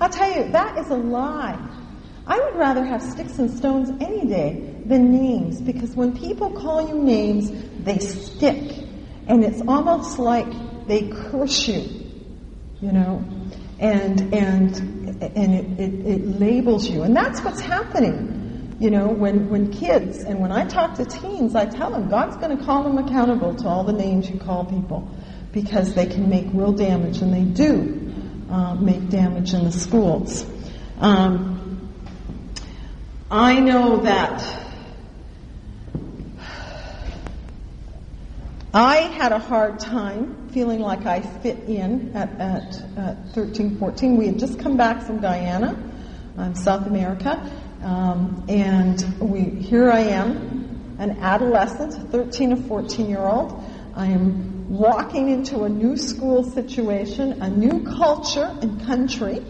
I'll 0.00 0.08
tell 0.08 0.34
you, 0.34 0.50
that 0.52 0.78
is 0.78 0.88
a 0.88 0.96
lie. 0.96 1.62
I 2.26 2.38
would 2.40 2.56
rather 2.56 2.84
have 2.84 3.02
sticks 3.02 3.38
and 3.38 3.50
stones 3.50 3.90
any 4.00 4.26
day 4.26 4.82
than 4.86 5.12
names 5.12 5.60
because 5.60 5.94
when 5.94 6.16
people 6.16 6.50
call 6.50 6.88
you 6.88 7.02
names, 7.02 7.50
they 7.84 7.98
stick, 7.98 8.86
and 9.26 9.44
it's 9.44 9.60
almost 9.68 10.18
like 10.18 10.46
they 10.86 11.08
curse 11.08 11.68
you. 11.68 11.97
You 12.80 12.92
know, 12.92 13.24
and 13.78 14.32
and 14.32 14.76
and 15.20 15.54
it, 15.54 15.80
it, 15.80 16.06
it 16.06 16.40
labels 16.40 16.88
you, 16.88 17.02
and 17.02 17.14
that's 17.14 17.40
what's 17.40 17.60
happening. 17.60 18.76
You 18.80 18.90
know, 18.90 19.08
when, 19.08 19.48
when 19.50 19.72
kids, 19.72 20.18
and 20.18 20.38
when 20.38 20.52
I 20.52 20.64
talk 20.64 20.94
to 20.98 21.04
teens, 21.04 21.56
I 21.56 21.66
tell 21.66 21.90
them 21.90 22.08
God's 22.08 22.36
going 22.36 22.56
to 22.56 22.64
call 22.64 22.84
them 22.84 22.96
accountable 22.96 23.56
to 23.56 23.66
all 23.66 23.82
the 23.82 23.92
names 23.92 24.30
you 24.30 24.38
call 24.38 24.64
people 24.64 25.10
because 25.52 25.94
they 25.94 26.06
can 26.06 26.28
make 26.28 26.46
real 26.52 26.72
damage, 26.72 27.20
and 27.20 27.34
they 27.34 27.42
do 27.42 28.08
uh, 28.48 28.76
make 28.76 29.08
damage 29.08 29.52
in 29.52 29.64
the 29.64 29.72
schools. 29.72 30.46
Um, 31.00 31.90
I 33.30 33.58
know 33.58 34.02
that 34.02 34.67
I 38.72 38.96
had 38.96 39.32
a 39.32 39.38
hard 39.38 39.80
time 39.80 40.50
feeling 40.50 40.80
like 40.80 41.06
I 41.06 41.22
fit 41.22 41.60
in 41.60 42.14
at, 42.14 42.38
at, 42.38 42.98
at 42.98 43.28
13, 43.30 43.78
14. 43.78 44.16
We 44.18 44.26
had 44.26 44.38
just 44.38 44.58
come 44.58 44.76
back 44.76 45.02
from 45.02 45.20
Guyana, 45.20 45.74
um, 46.36 46.54
South 46.54 46.86
America, 46.86 47.50
um, 47.82 48.44
and 48.46 49.20
we, 49.20 49.40
here 49.40 49.90
I 49.90 50.00
am, 50.00 50.96
an 50.98 51.12
adolescent, 51.20 52.12
13 52.12 52.52
or 52.52 52.56
14 52.56 53.08
year 53.08 53.20
old. 53.20 53.64
I 53.94 54.06
am 54.06 54.68
walking 54.68 55.30
into 55.30 55.62
a 55.62 55.68
new 55.70 55.96
school 55.96 56.44
situation, 56.44 57.40
a 57.40 57.48
new 57.48 57.84
culture 57.84 58.54
and 58.60 58.84
country, 58.84 59.42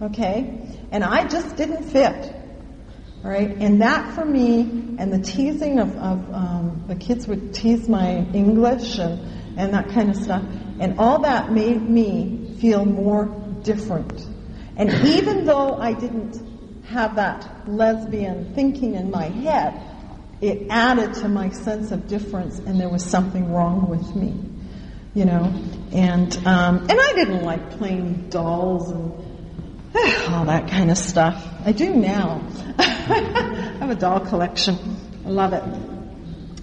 okay? 0.00 0.78
And 0.92 1.02
I 1.02 1.26
just 1.26 1.56
didn't 1.56 1.82
fit, 1.90 2.36
right? 3.24 3.56
And 3.58 3.80
that 3.80 4.14
for 4.14 4.24
me, 4.24 4.60
and 4.98 5.10
the 5.10 5.18
teasing 5.18 5.78
of, 5.78 5.96
of 5.96 6.34
um, 6.34 6.84
the 6.86 6.94
kids 6.94 7.26
would 7.26 7.54
tease 7.54 7.88
my 7.88 8.18
English 8.32 8.98
and, 8.98 9.58
and 9.58 9.72
that 9.72 9.88
kind 9.88 10.10
of 10.10 10.16
stuff, 10.16 10.44
and 10.78 10.98
all 10.98 11.22
that 11.22 11.50
made 11.50 11.80
me 11.80 12.54
feel 12.60 12.84
more 12.84 13.26
different. 13.62 14.26
And 14.76 14.90
even 15.06 15.46
though 15.46 15.74
I 15.74 15.94
didn't 15.94 16.84
have 16.84 17.16
that 17.16 17.66
lesbian 17.66 18.54
thinking 18.54 18.94
in 18.94 19.10
my 19.10 19.24
head, 19.24 19.80
it 20.42 20.66
added 20.68 21.14
to 21.14 21.28
my 21.28 21.48
sense 21.48 21.92
of 21.92 22.06
difference, 22.06 22.58
and 22.58 22.78
there 22.78 22.90
was 22.90 23.02
something 23.02 23.50
wrong 23.50 23.88
with 23.88 24.14
me, 24.14 24.34
you 25.14 25.24
know. 25.24 25.44
And 25.92 26.36
um, 26.46 26.80
and 26.90 27.00
I 27.00 27.12
didn't 27.14 27.42
like 27.42 27.78
playing 27.78 28.28
dolls 28.28 28.90
and 28.90 29.33
all 30.28 30.44
that 30.46 30.68
kind 30.68 30.90
of 30.90 30.98
stuff. 30.98 31.46
I 31.64 31.70
do 31.70 31.94
now. 31.94 32.42
I 32.78 33.76
have 33.78 33.90
a 33.90 33.94
doll 33.94 34.20
collection. 34.20 34.76
I 35.24 35.28
love 35.28 35.52
it. 35.52 35.62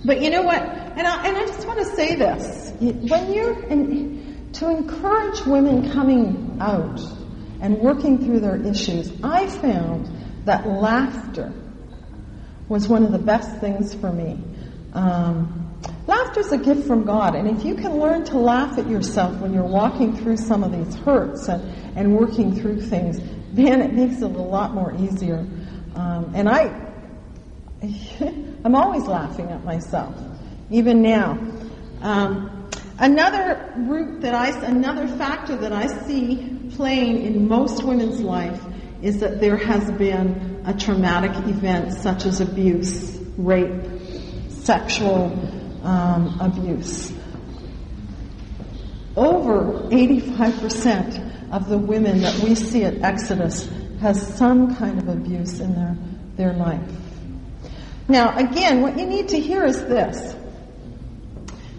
But 0.03 0.21
you 0.21 0.29
know 0.29 0.41
what? 0.41 0.61
And 0.61 1.07
I, 1.07 1.27
and 1.27 1.38
I 1.38 1.45
just 1.45 1.65
want 1.65 1.79
to 1.79 1.86
say 1.86 2.15
this: 2.15 2.73
when 2.79 3.32
you're 3.32 3.63
in, 3.67 4.49
to 4.53 4.69
encourage 4.69 5.45
women 5.45 5.91
coming 5.91 6.57
out 6.59 6.99
and 7.61 7.77
working 7.77 8.25
through 8.25 8.41
their 8.41 8.57
issues, 8.57 9.11
I 9.23 9.47
found 9.47 10.09
that 10.45 10.67
laughter 10.67 11.53
was 12.67 12.89
one 12.89 13.03
of 13.03 13.13
the 13.13 13.19
best 13.19 13.59
things 13.61 13.93
for 13.93 14.11
me. 14.11 14.39
Um, 14.93 15.77
laughter 16.05 16.41
is 16.41 16.51
a 16.51 16.57
gift 16.57 16.86
from 16.86 17.05
God, 17.05 17.36
and 17.36 17.47
if 17.47 17.63
you 17.63 17.75
can 17.75 17.97
learn 17.97 18.25
to 18.25 18.38
laugh 18.38 18.77
at 18.77 18.89
yourself 18.89 19.39
when 19.39 19.53
you're 19.53 19.63
walking 19.63 20.17
through 20.17 20.38
some 20.38 20.63
of 20.63 20.71
these 20.73 20.95
hurts 21.01 21.47
and, 21.47 21.80
and 21.95 22.15
working 22.17 22.55
through 22.55 22.81
things, 22.81 23.19
man, 23.53 23.81
it 23.81 23.93
makes 23.93 24.21
it 24.21 24.23
a 24.23 24.27
lot 24.27 24.73
more 24.73 24.93
easier. 24.95 25.45
Um, 25.95 26.31
and 26.33 26.47
I, 26.47 26.91
I'm 28.63 28.75
always 28.75 29.03
laughing 29.03 29.49
at 29.49 29.63
myself, 29.63 30.15
even 30.69 31.01
now. 31.01 31.37
Um, 32.01 32.69
another 32.99 33.73
root 33.77 34.21
that 34.21 34.33
I, 34.33 34.49
another 34.65 35.07
factor 35.07 35.57
that 35.57 35.73
I 35.73 35.87
see 36.05 36.69
playing 36.75 37.25
in 37.25 37.47
most 37.47 37.83
women's 37.83 38.21
life 38.21 38.61
is 39.01 39.19
that 39.19 39.39
there 39.39 39.57
has 39.57 39.91
been 39.93 40.63
a 40.65 40.73
traumatic 40.73 41.31
event 41.47 41.93
such 41.93 42.25
as 42.25 42.39
abuse, 42.39 43.19
rape, 43.37 43.83
sexual 44.49 45.31
um, 45.83 46.39
abuse. 46.39 47.11
Over 49.15 49.89
85% 49.89 51.30
of 51.51 51.67
the 51.69 51.77
women 51.77 52.21
that 52.21 52.39
we 52.39 52.55
see 52.55 52.83
at 52.83 53.01
Exodus 53.01 53.69
has 53.99 54.35
some 54.35 54.75
kind 54.75 54.97
of 54.97 55.07
abuse 55.07 55.59
in 55.59 55.75
their, 55.75 55.97
their 56.35 56.53
life. 56.53 56.81
Now, 58.07 58.35
again, 58.37 58.81
what 58.81 58.97
you 58.97 59.05
need 59.05 59.29
to 59.29 59.39
hear 59.39 59.63
is 59.63 59.81
this. 59.83 60.35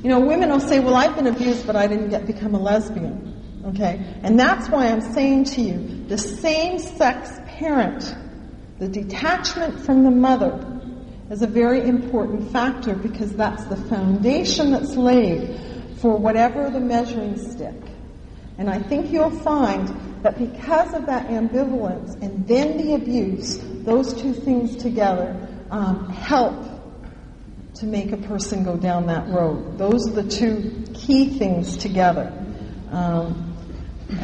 You 0.03 0.09
know, 0.09 0.21
women 0.21 0.51
will 0.51 0.61
say, 0.61 0.81
well, 0.81 0.95
I've 0.95 1.15
been 1.15 1.27
abused, 1.27 1.67
but 1.67 1.77
I 1.77 1.87
didn't 1.87 2.11
get 2.11 2.27
become 2.27 2.55
a 2.55 2.61
lesbian. 2.61 3.63
Okay? 3.67 4.05
And 4.23 4.39
that's 4.39 4.69
why 4.69 4.89
I'm 4.89 5.01
saying 5.01 5.45
to 5.45 5.61
you, 5.61 6.05
the 6.09 6.19
same 6.19 6.79
sex 6.79 7.31
parent, 7.47 8.15
the 8.79 8.89
detachment 8.89 9.81
from 9.81 10.05
the 10.05 10.11
mother, 10.11 10.81
is 11.31 11.43
a 11.43 11.47
very 11.47 11.81
important 11.89 12.51
factor 12.53 12.95
because 12.95 13.33
that's 13.35 13.65
the 13.65 13.77
foundation 13.77 14.73
that's 14.73 14.97
laid 14.97 15.59
for 15.99 16.17
whatever 16.17 16.69
the 16.69 16.81
measuring 16.81 17.39
stick. 17.39 17.75
And 18.59 18.69
I 18.69 18.79
think 18.79 19.11
you'll 19.11 19.31
find 19.31 19.89
that 20.23 20.39
because 20.39 20.95
of 20.95 21.07
that 21.07 21.29
ambivalence 21.29 22.21
and 22.23 22.47
then 22.47 22.77
the 22.77 22.95
abuse, 22.95 23.59
those 23.85 24.15
two 24.15 24.33
things 24.33 24.77
together 24.77 25.49
um, 25.71 26.09
help 26.11 26.55
to 27.75 27.87
make 27.87 28.13
a 28.13 28.17
person 28.17 28.63
go 28.63 28.77
down 28.77 29.07
that 29.07 29.29
road. 29.29 29.79
Those 29.79 30.09
are 30.09 30.23
the 30.23 30.29
two 30.29 30.85
key 30.95 31.39
things 31.39 31.77
together. 31.77 32.33
Um, 32.91 33.57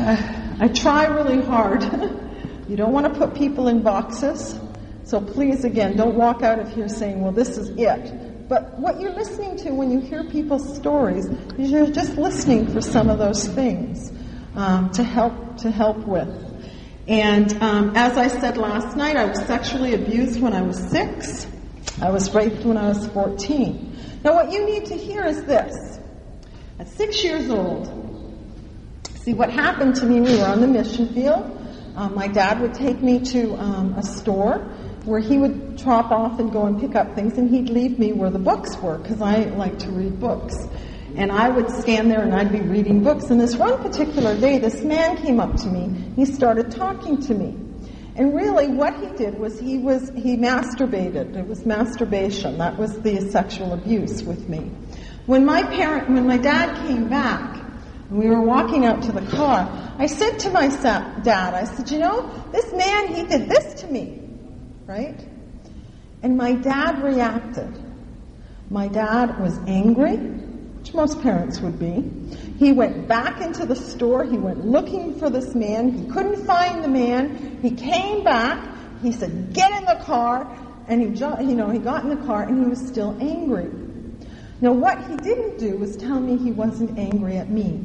I 0.61 0.68
try 0.74 1.07
really 1.07 1.43
hard. 1.45 1.83
you 2.68 2.76
don't 2.76 2.93
want 2.93 3.12
to 3.12 3.18
put 3.18 3.35
people 3.35 3.68
in 3.68 3.83
boxes. 3.83 4.59
So 5.05 5.20
please, 5.20 5.64
again, 5.64 5.97
don't 5.97 6.16
walk 6.16 6.43
out 6.43 6.59
of 6.59 6.72
here 6.72 6.89
saying, 6.89 7.22
well, 7.22 7.33
this 7.33 7.57
is 7.57 7.70
it. 7.70 8.49
But 8.49 8.79
what 8.79 9.01
you're 9.01 9.12
listening 9.12 9.57
to 9.59 9.70
when 9.70 9.91
you 9.91 10.01
hear 10.01 10.24
people's 10.24 10.76
stories 10.76 11.26
is 11.26 11.70
you're 11.70 11.91
just 11.91 12.16
listening 12.16 12.70
for 12.72 12.81
some 12.81 13.09
of 13.09 13.18
those 13.18 13.47
things 13.49 14.12
um, 14.55 14.90
to 14.92 15.03
help 15.03 15.59
to 15.59 15.70
help 15.70 15.99
with. 15.99 16.28
And 17.07 17.53
um, 17.62 17.92
as 17.96 18.18
I 18.18 18.28
said 18.28 18.57
last 18.59 18.96
night, 18.96 19.16
I 19.16 19.24
was 19.24 19.38
sexually 19.46 19.94
abused 19.94 20.40
when 20.40 20.53
I 20.53 20.62
was 20.62 20.78
six. 20.90 21.46
I 22.01 22.11
was 22.11 22.34
raped 22.34 22.64
when 22.64 22.76
I 22.76 22.88
was 22.88 23.07
14. 23.09 24.20
Now, 24.22 24.34
what 24.34 24.53
you 24.53 24.66
need 24.66 24.86
to 24.86 24.96
hear 24.96 25.24
is 25.24 25.42
this. 25.44 25.74
At 26.78 26.88
six 26.88 27.24
years 27.24 27.51
old, 27.51 27.99
See, 29.28 29.34
what 29.34 29.51
happened 29.51 29.94
to 29.96 30.07
me, 30.07 30.22
we 30.22 30.38
were 30.38 30.46
on 30.46 30.62
the 30.62 30.66
mission 30.66 31.12
field. 31.12 31.44
Um, 31.96 32.14
my 32.14 32.28
dad 32.28 32.62
would 32.62 32.72
take 32.72 33.03
me 33.03 33.18
to 33.26 33.53
um, 33.57 33.92
a 33.92 34.03
store 34.03 34.61
where 35.05 35.20
he 35.20 35.36
would 35.36 35.76
drop 35.76 36.11
off 36.11 36.40
and 36.40 36.51
go 36.51 36.64
and 36.64 36.80
pick 36.80 36.94
up 36.94 37.14
things, 37.14 37.36
and 37.36 37.51
he'd 37.51 37.68
leave 37.68 37.99
me 37.99 38.14
where 38.14 38.30
the 38.30 38.38
books 38.38 38.74
were 38.78 38.96
because 38.96 39.20
I 39.20 39.40
like 39.51 39.80
to 39.80 39.90
read 39.90 40.18
books. 40.18 40.55
And 41.19 41.33
I 41.33 41.49
would 41.49 41.69
stand 41.69 42.12
there 42.12 42.23
and 42.23 42.33
I'd 42.33 42.53
be 42.53 42.61
reading 42.61 43.03
books. 43.03 43.25
And 43.25 43.41
this 43.41 43.57
one 43.57 43.83
particular 43.83 44.39
day, 44.39 44.59
this 44.59 44.83
man 44.83 45.16
came 45.16 45.41
up 45.41 45.57
to 45.57 45.66
me. 45.66 46.12
He 46.14 46.25
started 46.25 46.71
talking 46.71 47.21
to 47.23 47.35
me. 47.35 47.57
And 48.14 48.35
really, 48.35 48.69
what 48.69 48.95
he 49.01 49.07
did 49.16 49.37
was 49.37 49.59
he 49.59 49.79
was 49.79 50.11
he 50.11 50.37
masturbated. 50.37 51.37
It 51.37 51.47
was 51.47 51.66
masturbation. 51.66 52.59
That 52.59 52.79
was 52.79 53.01
the 53.01 53.21
sexual 53.33 53.73
abuse 53.73 54.23
with 54.23 54.49
me. 54.49 54.71
When 55.27 55.45
my 55.45 55.64
parent, 55.64 56.09
when 56.09 56.27
my 56.27 56.39
dad 56.39 56.87
came 56.87 57.09
back, 57.09 57.64
and 58.11 58.19
we 58.19 58.29
were 58.29 58.43
walking 58.43 58.87
out 58.87 59.03
to 59.03 59.12
the 59.12 59.27
car. 59.27 59.69
I 59.99 60.07
said 60.07 60.39
to 60.41 60.51
my 60.51 60.69
dad, 60.69 61.55
I 61.55 61.64
said, 61.64 61.91
you 61.91 61.99
know, 61.99 62.31
this 62.53 62.73
man, 62.73 63.09
he 63.09 63.25
did 63.25 63.49
this 63.49 63.83
to 63.83 63.87
me, 63.89 64.23
right? 64.87 65.21
And 66.23 66.37
my 66.37 66.53
dad 66.55 67.03
reacted. 67.03 67.77
My 68.71 68.89
dad 68.89 69.39
was 69.41 69.59
angry, 69.66 70.16
which 70.89 70.95
most 70.95 71.20
parents 71.22 71.61
would 71.61 71.78
be. 71.78 72.11
He 72.59 72.72
went 72.72 73.07
back 73.07 73.43
into 73.43 73.66
the 73.66 73.76
store. 73.76 74.24
He 74.24 74.39
went 74.39 74.64
looking 74.64 75.18
for 75.18 75.28
this 75.28 75.55
man. 75.55 75.93
He 75.93 76.11
couldn't 76.11 76.47
find 76.47 76.82
the 76.82 76.89
man. 76.89 77.59
He 77.61 77.72
came 77.72 78.24
back. 78.24 78.66
He 79.03 79.12
said, 79.12 79.53
get 79.53 79.70
in 79.72 79.84
the 79.84 80.03
car. 80.05 80.47
And 80.89 81.03
he, 81.03 81.09
you 81.09 81.55
know, 81.55 81.68
he 81.68 81.78
got 81.78 82.05
in 82.05 82.09
the 82.11 82.24
car 82.26 82.45
and 82.45 82.64
he 82.64 82.70
was 82.70 82.86
still 82.86 83.16
angry. 83.20 83.70
Now, 84.61 84.72
what 84.72 84.99
he 85.07 85.16
didn't 85.16 85.59
do 85.59 85.76
was 85.76 85.97
tell 85.97 86.20
me 86.20 86.36
he 86.39 86.53
wasn't 86.53 86.99
angry 86.99 87.36
at 87.36 87.51
me. 87.51 87.84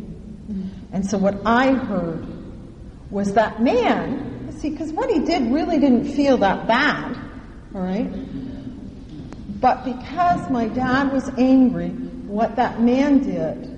Mm-hmm. 0.49 0.67
And 0.93 1.05
so 1.05 1.17
what 1.17 1.41
I 1.45 1.73
heard 1.73 2.25
was 3.11 3.33
that 3.33 3.61
man, 3.61 4.55
see, 4.59 4.69
because 4.69 4.93
what 4.93 5.11
he 5.11 5.19
did 5.19 5.51
really 5.51 5.77
didn't 5.77 6.13
feel 6.13 6.37
that 6.37 6.67
bad. 6.67 7.17
All 7.75 7.81
right? 7.81 8.09
But 9.59 9.83
because 9.83 10.49
my 10.49 10.67
dad 10.67 11.11
was 11.11 11.29
angry, 11.37 11.93
what 12.27 12.55
that 12.55 12.81
man 12.81 13.19
did 13.19 13.69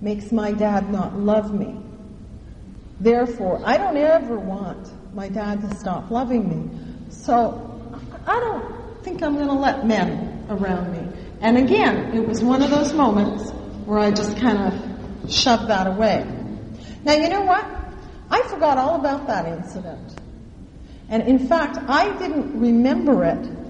makes 0.00 0.32
my 0.32 0.52
dad 0.52 0.90
not 0.90 1.18
love 1.18 1.52
me. 1.52 1.80
Therefore, 3.00 3.60
I 3.64 3.76
don't 3.76 3.96
ever 3.96 4.38
want 4.38 5.14
my 5.14 5.28
dad 5.28 5.60
to 5.62 5.74
stop 5.76 6.10
loving 6.10 6.48
me. 6.48 6.78
So 7.10 7.62
I 8.26 8.40
don't 8.40 9.04
think 9.04 9.22
I'm 9.22 9.34
going 9.34 9.48
to 9.48 9.54
let 9.54 9.86
men 9.86 10.46
around 10.48 10.92
me. 10.92 11.16
And 11.40 11.58
again, 11.58 12.16
it 12.16 12.26
was 12.26 12.42
one 12.42 12.62
of 12.62 12.70
those 12.70 12.92
moments 12.92 13.50
where 13.84 13.98
I 13.98 14.10
just 14.10 14.36
kind 14.38 14.58
of 14.58 15.30
shoved 15.30 15.68
that 15.68 15.86
away. 15.86 16.24
Now, 17.04 17.14
you 17.14 17.28
know 17.28 17.42
what? 17.42 17.64
I 18.30 18.42
forgot 18.48 18.78
all 18.78 18.98
about 18.98 19.26
that 19.26 19.46
incident. 19.46 20.14
And 21.08 21.22
in 21.22 21.46
fact, 21.46 21.78
I 21.88 22.16
didn't 22.18 22.58
remember 22.58 23.24
it 23.24 23.65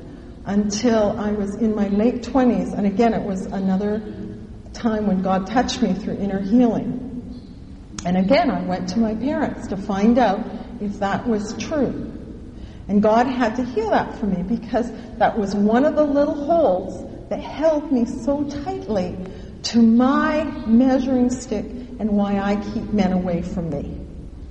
until 0.47 1.19
I 1.19 1.33
was 1.33 1.57
in 1.57 1.75
my 1.75 1.89
late 1.89 2.23
20s. 2.23 2.73
And 2.73 2.87
again, 2.87 3.13
it 3.13 3.23
was 3.23 3.47
another 3.47 4.01
time 4.73 5.07
when 5.07 5.21
God 5.23 5.47
touched 5.49 5.83
me 5.83 5.93
through 5.93 6.15
inner 6.15 6.41
healing. 6.41 7.03
And 8.05 8.17
again, 8.17 8.51
I 8.51 8.63
went 8.63 8.89
to 8.91 9.01
my 9.01 9.15
parents 9.15 9.67
to 9.69 9.77
find 9.77 10.19
out 10.19 10.41
if 10.81 11.01
that 11.01 11.27
was 11.27 11.57
true. 11.59 12.13
And 12.89 13.03
God 13.03 13.27
had 13.27 13.57
to 13.57 13.65
heal 13.65 13.91
that 13.91 14.17
for 14.19 14.27
me 14.27 14.45
because 14.45 14.93
that 15.19 15.37
was 15.37 15.57
one 15.57 15.85
of 15.85 15.97
the 15.97 16.05
little 16.05 16.47
holes 16.47 17.29
that 17.29 17.41
held 17.41 17.91
me 17.91 18.05
so 18.05 18.45
tightly 18.45 19.17
to 19.65 19.83
my 19.83 20.45
measuring 20.67 21.31
stick 21.31 21.65
and 21.99 22.11
why 22.11 22.39
I 22.39 22.55
keep 22.73 22.93
men 22.93 23.13
away 23.13 23.43
from 23.43 23.71
me. 23.71 23.99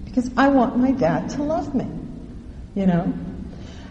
Because 0.04 0.30
I 0.36 0.50
want 0.50 0.78
my 0.78 0.92
dad 0.92 1.30
to 1.32 1.44
love 1.44 1.74
me. 1.74 1.88
You 2.76 2.88
know? 2.88 3.14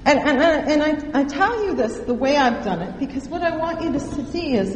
And, 0.06 0.18
and, 0.18 0.38
and 0.40 0.82
I, 1.14 1.20
I 1.20 1.24
tell 1.24 1.64
you 1.64 1.74
this 1.74 1.98
the 2.00 2.12
way 2.12 2.36
I've 2.36 2.62
done 2.62 2.82
it 2.82 2.98
because 2.98 3.26
what 3.28 3.42
I 3.42 3.56
want 3.56 3.82
you 3.82 3.92
to 3.92 4.00
see 4.00 4.54
is 4.54 4.74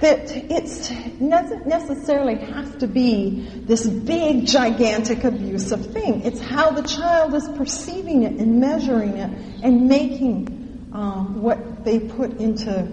that 0.00 0.30
it 0.30 1.18
doesn't 1.18 1.66
necessarily 1.66 2.36
have 2.36 2.78
to 2.78 2.86
be 2.86 3.48
this 3.64 3.88
big, 3.88 4.46
gigantic, 4.46 5.24
abusive 5.24 5.92
thing. 5.92 6.22
It's 6.22 6.40
how 6.40 6.70
the 6.72 6.82
child 6.82 7.34
is 7.34 7.48
perceiving 7.56 8.24
it 8.24 8.34
and 8.34 8.60
measuring 8.60 9.16
it 9.16 9.30
and 9.62 9.88
making 9.88 10.90
um, 10.92 11.40
what 11.40 11.84
they 11.84 12.00
put 12.00 12.38
into 12.38 12.86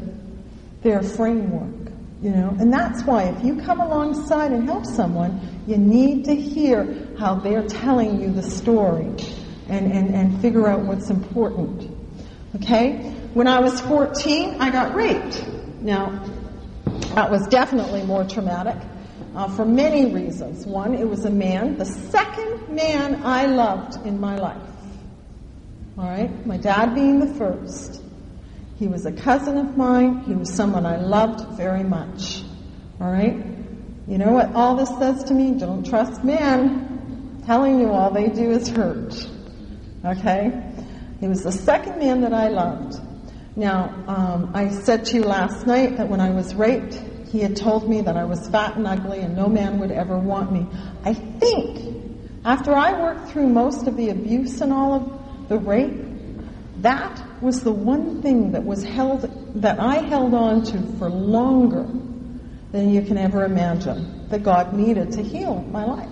their 0.81 1.03
framework. 1.03 1.91
You 2.21 2.31
know, 2.31 2.55
and 2.59 2.71
that's 2.71 3.03
why 3.03 3.23
if 3.23 3.43
you 3.43 3.57
come 3.61 3.81
alongside 3.81 4.53
and 4.53 4.63
help 4.63 4.85
someone, 4.85 5.63
you 5.67 5.77
need 5.77 6.25
to 6.25 6.35
hear 6.35 7.09
how 7.19 7.35
they're 7.35 7.67
telling 7.67 8.21
you 8.21 8.31
the 8.31 8.41
story 8.41 9.13
and, 9.69 9.91
and, 9.91 10.13
and 10.15 10.41
figure 10.41 10.67
out 10.67 10.81
what's 10.81 11.09
important. 11.09 11.89
Okay? 12.55 13.11
When 13.33 13.47
I 13.47 13.59
was 13.59 13.81
14, 13.81 14.61
I 14.61 14.69
got 14.69 14.95
raped. 14.95 15.45
Now, 15.81 16.23
that 17.15 17.29
was 17.29 17.47
definitely 17.47 18.03
more 18.03 18.23
traumatic 18.23 18.77
uh, 19.35 19.49
for 19.49 19.65
many 19.65 20.13
reasons. 20.13 20.65
One, 20.65 20.93
it 20.93 21.07
was 21.07 21.25
a 21.25 21.29
man, 21.29 21.77
the 21.77 21.85
second 21.85 22.69
man 22.69 23.23
I 23.23 23.45
loved 23.45 24.05
in 24.05 24.19
my 24.19 24.37
life. 24.37 24.61
All 25.97 26.05
right? 26.05 26.45
My 26.45 26.57
dad 26.57 26.93
being 26.95 27.19
the 27.19 27.33
first. 27.35 28.01
He 28.77 28.87
was 28.87 29.05
a 29.05 29.11
cousin 29.11 29.57
of 29.57 29.77
mine. 29.77 30.19
He 30.21 30.33
was 30.33 30.53
someone 30.53 30.85
I 30.85 30.97
loved 30.97 31.57
very 31.57 31.83
much. 31.83 32.43
All 32.99 33.11
right? 33.11 33.35
You 34.07 34.17
know 34.17 34.31
what 34.31 34.53
all 34.53 34.75
this 34.75 34.89
says 34.99 35.23
to 35.25 35.33
me? 35.33 35.57
Don't 35.57 35.85
trust 35.85 36.23
men. 36.23 37.41
telling 37.45 37.79
you 37.79 37.89
all 37.91 38.11
they 38.11 38.27
do 38.27 38.51
is 38.51 38.67
hurt. 38.69 39.27
Okay? 40.05 40.51
He 41.19 41.27
was 41.27 41.43
the 41.43 41.51
second 41.51 41.99
man 41.99 42.21
that 42.21 42.33
I 42.33 42.49
loved. 42.49 42.99
Now, 43.55 43.93
um, 44.07 44.51
I 44.53 44.69
said 44.69 45.05
to 45.05 45.17
you 45.17 45.23
last 45.23 45.65
night 45.65 45.97
that 45.97 46.09
when 46.09 46.19
I 46.19 46.29
was 46.29 46.53
raped, 46.53 47.01
he 47.31 47.39
had 47.39 47.55
told 47.55 47.89
me 47.89 48.01
that 48.01 48.17
I 48.17 48.25
was 48.25 48.47
fat 48.49 48.75
and 48.75 48.85
ugly 48.85 49.19
and 49.19 49.35
no 49.35 49.47
man 49.47 49.79
would 49.79 49.91
ever 49.91 50.17
want 50.17 50.51
me. 50.51 50.67
I 51.03 51.13
think 51.13 51.95
after 52.43 52.73
I 52.73 52.99
worked 53.01 53.29
through 53.29 53.47
most 53.47 53.87
of 53.87 53.97
the 53.97 54.09
abuse 54.09 54.61
and 54.61 54.71
all 54.71 54.93
of 54.93 55.49
the 55.49 55.57
rape, 55.57 56.05
that 56.81 57.41
was 57.41 57.61
the 57.61 57.71
one 57.71 58.21
thing 58.21 58.51
that 58.51 58.63
was 58.63 58.83
held, 58.83 59.21
that 59.61 59.79
I 59.79 59.95
held 60.07 60.33
on 60.33 60.63
to 60.65 60.81
for 60.97 61.09
longer 61.09 61.87
than 62.71 62.89
you 62.89 63.01
can 63.01 63.17
ever 63.17 63.45
imagine 63.45 64.27
that 64.29 64.43
God 64.43 64.73
needed 64.73 65.13
to 65.13 65.23
heal 65.23 65.61
my 65.71 65.85
life. 65.85 66.09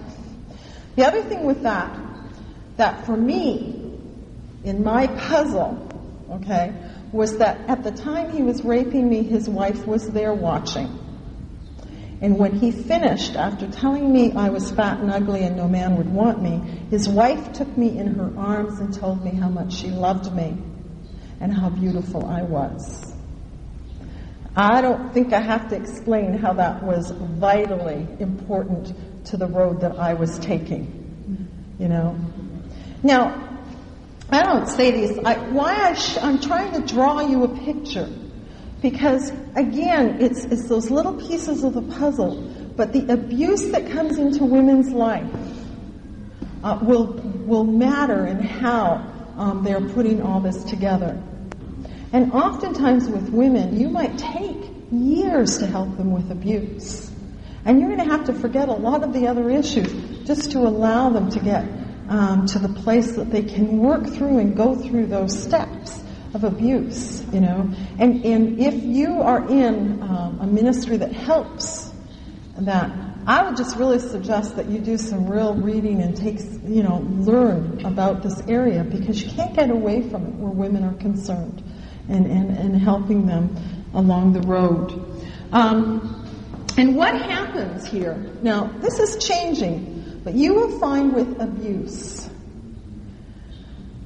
The 0.95 1.05
other 1.05 1.21
thing 1.23 1.43
with 1.43 1.63
that, 1.63 1.99
that 2.77 3.05
for 3.05 3.17
me, 3.17 3.82
in 4.63 4.83
my 4.83 5.07
puzzle, 5.07 5.87
okay, 6.31 6.73
was 7.11 7.37
that 7.37 7.59
at 7.69 7.83
the 7.83 7.91
time 7.91 8.31
he 8.31 8.41
was 8.41 8.63
raping 8.63 9.09
me, 9.09 9.23
his 9.23 9.49
wife 9.49 9.85
was 9.85 10.09
there 10.09 10.33
watching. 10.33 10.99
And 12.21 12.39
when 12.39 12.57
he 12.57 12.71
finished, 12.71 13.35
after 13.35 13.69
telling 13.69 14.11
me 14.13 14.31
I 14.31 14.49
was 14.49 14.71
fat 14.71 14.99
and 14.99 15.11
ugly 15.11 15.43
and 15.43 15.57
no 15.57 15.67
man 15.67 15.97
would 15.97 16.09
want 16.09 16.41
me, 16.41 16.57
his 16.89 17.09
wife 17.09 17.51
took 17.51 17.77
me 17.77 17.97
in 17.97 18.15
her 18.15 18.31
arms 18.37 18.79
and 18.79 18.93
told 18.93 19.23
me 19.25 19.31
how 19.31 19.49
much 19.49 19.73
she 19.73 19.89
loved 19.89 20.33
me 20.33 20.57
and 21.41 21.53
how 21.53 21.69
beautiful 21.69 22.25
I 22.25 22.43
was. 22.43 23.13
I 24.55 24.81
don't 24.81 25.13
think 25.13 25.33
I 25.33 25.41
have 25.41 25.69
to 25.69 25.75
explain 25.75 26.37
how 26.37 26.53
that 26.53 26.81
was 26.83 27.11
vitally 27.11 28.07
important 28.19 28.93
to 29.25 29.37
the 29.37 29.47
road 29.47 29.81
that 29.81 29.97
I 29.99 30.13
was 30.13 30.39
taking. 30.39 31.47
You 31.79 31.89
know? 31.89 32.17
Now, 33.03 33.52
I 34.33 34.43
don't 34.43 34.67
say 34.67 34.91
these. 34.91 35.17
I, 35.19 35.37
why 35.49 35.75
I 35.75 35.93
sh- 35.93 36.17
I'm 36.21 36.39
trying 36.39 36.73
to 36.73 36.81
draw 36.81 37.21
you 37.21 37.43
a 37.43 37.47
picture, 37.47 38.09
because 38.81 39.31
again, 39.55 40.21
it's 40.21 40.45
it's 40.45 40.67
those 40.67 40.89
little 40.89 41.13
pieces 41.13 41.63
of 41.63 41.73
the 41.73 41.81
puzzle. 41.81 42.49
But 42.75 42.91
the 42.91 43.13
abuse 43.13 43.69
that 43.71 43.91
comes 43.91 44.17
into 44.17 44.45
women's 44.45 44.89
life 44.89 45.29
uh, 46.63 46.79
will 46.81 47.13
will 47.45 47.63
matter 47.63 48.25
in 48.25 48.39
how 48.39 49.05
um, 49.37 49.63
they're 49.63 49.87
putting 49.89 50.21
all 50.21 50.39
this 50.39 50.63
together. 50.63 51.21
And 52.11 52.31
oftentimes 52.31 53.09
with 53.09 53.29
women, 53.29 53.79
you 53.79 53.89
might 53.89 54.17
take 54.17 54.57
years 54.91 55.57
to 55.59 55.67
help 55.67 55.97
them 55.97 56.11
with 56.11 56.31
abuse. 56.31 57.11
And 57.65 57.79
you're 57.79 57.89
going 57.95 58.07
to 58.07 58.11
have 58.11 58.25
to 58.25 58.33
forget 58.33 58.67
a 58.69 58.73
lot 58.73 59.03
of 59.03 59.13
the 59.13 59.27
other 59.27 59.49
issues 59.49 59.91
just 60.25 60.51
to 60.51 60.59
allow 60.59 61.09
them 61.09 61.29
to 61.31 61.39
get 61.39 61.65
um, 62.09 62.45
to 62.47 62.59
the 62.59 62.69
place 62.69 63.15
that 63.15 63.31
they 63.31 63.43
can 63.43 63.79
work 63.79 64.05
through 64.07 64.39
and 64.39 64.55
go 64.55 64.75
through 64.75 65.07
those 65.07 65.41
steps 65.41 66.01
of 66.33 66.43
abuse, 66.43 67.23
you 67.31 67.39
know. 67.39 67.69
And, 67.99 68.25
and 68.25 68.59
if 68.59 68.83
you 68.83 69.21
are 69.21 69.47
in 69.47 70.01
um, 70.01 70.39
a 70.41 70.47
ministry 70.47 70.97
that 70.97 71.11
helps 71.11 71.91
that, 72.57 72.91
I 73.25 73.43
would 73.43 73.55
just 73.55 73.77
really 73.77 73.99
suggest 73.99 74.57
that 74.57 74.67
you 74.67 74.79
do 74.79 74.97
some 74.97 75.29
real 75.29 75.55
reading 75.55 76.01
and 76.01 76.15
take, 76.15 76.39
you 76.65 76.83
know, 76.83 76.97
learn 77.09 77.85
about 77.85 78.21
this 78.21 78.41
area 78.47 78.83
because 78.83 79.23
you 79.23 79.31
can't 79.31 79.55
get 79.55 79.69
away 79.69 80.01
from 80.09 80.25
it 80.25 80.33
where 80.33 80.51
women 80.51 80.83
are 80.83 80.95
concerned 80.95 81.63
and, 82.09 82.25
and, 82.25 82.57
and 82.57 82.81
helping 82.81 83.25
them 83.25 83.55
along 83.93 84.33
the 84.33 84.41
road. 84.41 84.91
Um, 85.53 86.19
and 86.77 86.95
what 86.95 87.13
happens 87.13 87.85
here? 87.85 88.15
Now, 88.41 88.65
this 88.79 88.99
is 88.99 89.23
changing 89.25 89.92
but 90.23 90.33
you 90.33 90.53
will 90.53 90.79
find 90.79 91.13
with 91.13 91.39
abuse, 91.39 92.29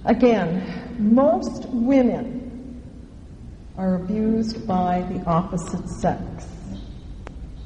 again, 0.05 0.95
most 0.97 1.68
women 1.70 2.82
are 3.78 3.95
abused 3.95 4.68
by 4.68 5.05
the 5.11 5.24
opposite 5.26 5.88
sex. 5.89 6.24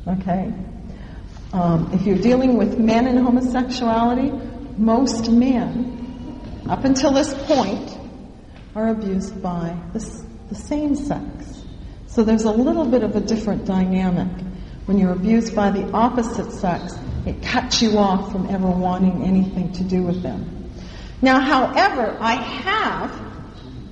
Okay? 0.08 0.52
Um, 1.54 1.90
if 1.94 2.04
you're 2.04 2.18
dealing 2.18 2.58
with 2.58 2.78
men 2.78 3.08
and 3.08 3.20
homosexuality, 3.20 4.32
most 4.78 5.30
men, 5.30 6.64
up 6.70 6.84
until 6.84 7.12
this 7.12 7.34
point, 7.46 7.98
are 8.76 8.90
abused 8.90 9.42
by 9.42 9.78
the, 9.94 10.00
the 10.50 10.56
same 10.56 10.96
sex. 10.96 11.64
So 12.08 12.24
there's 12.24 12.44
a 12.44 12.52
little 12.52 12.86
bit 12.86 13.04
of 13.04 13.16
a 13.16 13.22
different 13.22 13.66
dynamic. 13.66 14.30
When 14.86 14.98
you're 14.98 15.14
abused 15.14 15.56
by 15.56 15.72
the 15.72 15.90
opposite 15.92 16.52
sex, 16.52 16.96
it 17.26 17.42
cuts 17.44 17.82
you 17.82 17.98
off 17.98 18.32
from 18.32 18.50
ever 18.50 18.68
wanting 18.68 19.24
anything 19.24 19.72
to 19.74 19.84
do 19.84 20.04
with 20.04 20.24
them. 20.24 20.72
Now, 21.22 21.40
however, 21.40 22.18
I 22.20 22.34
have 22.34 23.32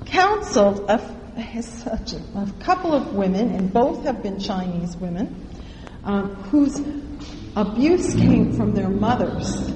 counseled 0.05 0.89
a, 0.89 0.99
a, 1.37 1.99
a 2.35 2.53
couple 2.61 2.93
of 2.93 3.13
women, 3.13 3.51
and 3.51 3.71
both 3.71 4.03
have 4.05 4.23
been 4.23 4.39
Chinese 4.39 4.97
women, 4.97 5.47
um, 6.03 6.35
whose 6.45 6.79
abuse 7.55 8.15
came 8.15 8.53
from 8.53 8.73
their 8.73 8.89
mothers 8.89 9.69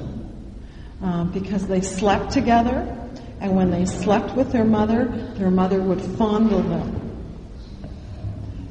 um, 1.01 1.31
because 1.31 1.67
they 1.67 1.81
slept 1.81 2.31
together, 2.31 2.97
and 3.39 3.55
when 3.55 3.69
they 3.69 3.85
slept 3.85 4.35
with 4.35 4.51
their 4.51 4.65
mother, 4.65 5.05
their 5.37 5.51
mother 5.51 5.79
would 5.79 6.01
fondle 6.01 6.63
them 6.63 7.03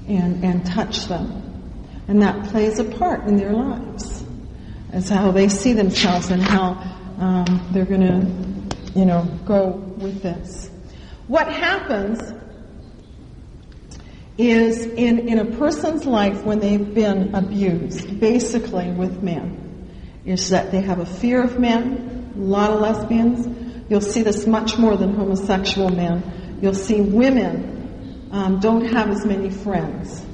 and, 0.09 0.45
and 0.45 0.67
touch 0.67 1.07
them. 1.07 1.39
And 2.09 2.23
that 2.23 2.49
plays 2.49 2.81
a 2.81 2.85
part 2.85 3.29
in 3.29 3.37
their 3.37 3.53
lives 3.53 4.22
as 4.93 5.09
how 5.09 5.31
they 5.31 5.49
see 5.49 5.73
themselves 5.73 6.31
and 6.31 6.43
how 6.43 6.73
um, 7.19 7.69
they're 7.73 7.87
going 7.87 8.01
to, 8.01 8.99
you 8.99 9.07
know, 9.07 9.25
go 9.47 9.71
with 9.71 10.23
this. 10.23 10.71
What 11.29 11.51
happens 11.51 12.21
is 14.37 14.87
in, 14.87 15.29
in 15.29 15.39
a 15.39 15.57
person's 15.57 16.05
life 16.05 16.43
when 16.45 16.59
they've 16.61 16.95
been 16.95 17.35
abused, 17.35 18.21
basically 18.21 18.91
with 18.91 19.23
men, 19.23 19.89
is 20.25 20.51
that 20.51 20.71
they 20.71 20.81
have 20.81 20.99
a 20.99 21.07
fear 21.07 21.43
of 21.43 21.59
men, 21.59 22.33
a 22.35 22.39
lot 22.39 22.71
of 22.71 22.81
lesbians. 22.81 23.47
You'll 23.89 24.01
see 24.01 24.23
this 24.23 24.47
much 24.47 24.79
more 24.79 24.97
than 24.97 25.15
homosexual 25.15 25.91
men. 25.91 26.59
You'll 26.63 26.75
see 26.75 27.01
women 27.01 28.29
um, 28.31 28.61
don't 28.61 28.87
have 28.87 29.11
as 29.11 29.25
many 29.27 29.51
friends 29.51 30.25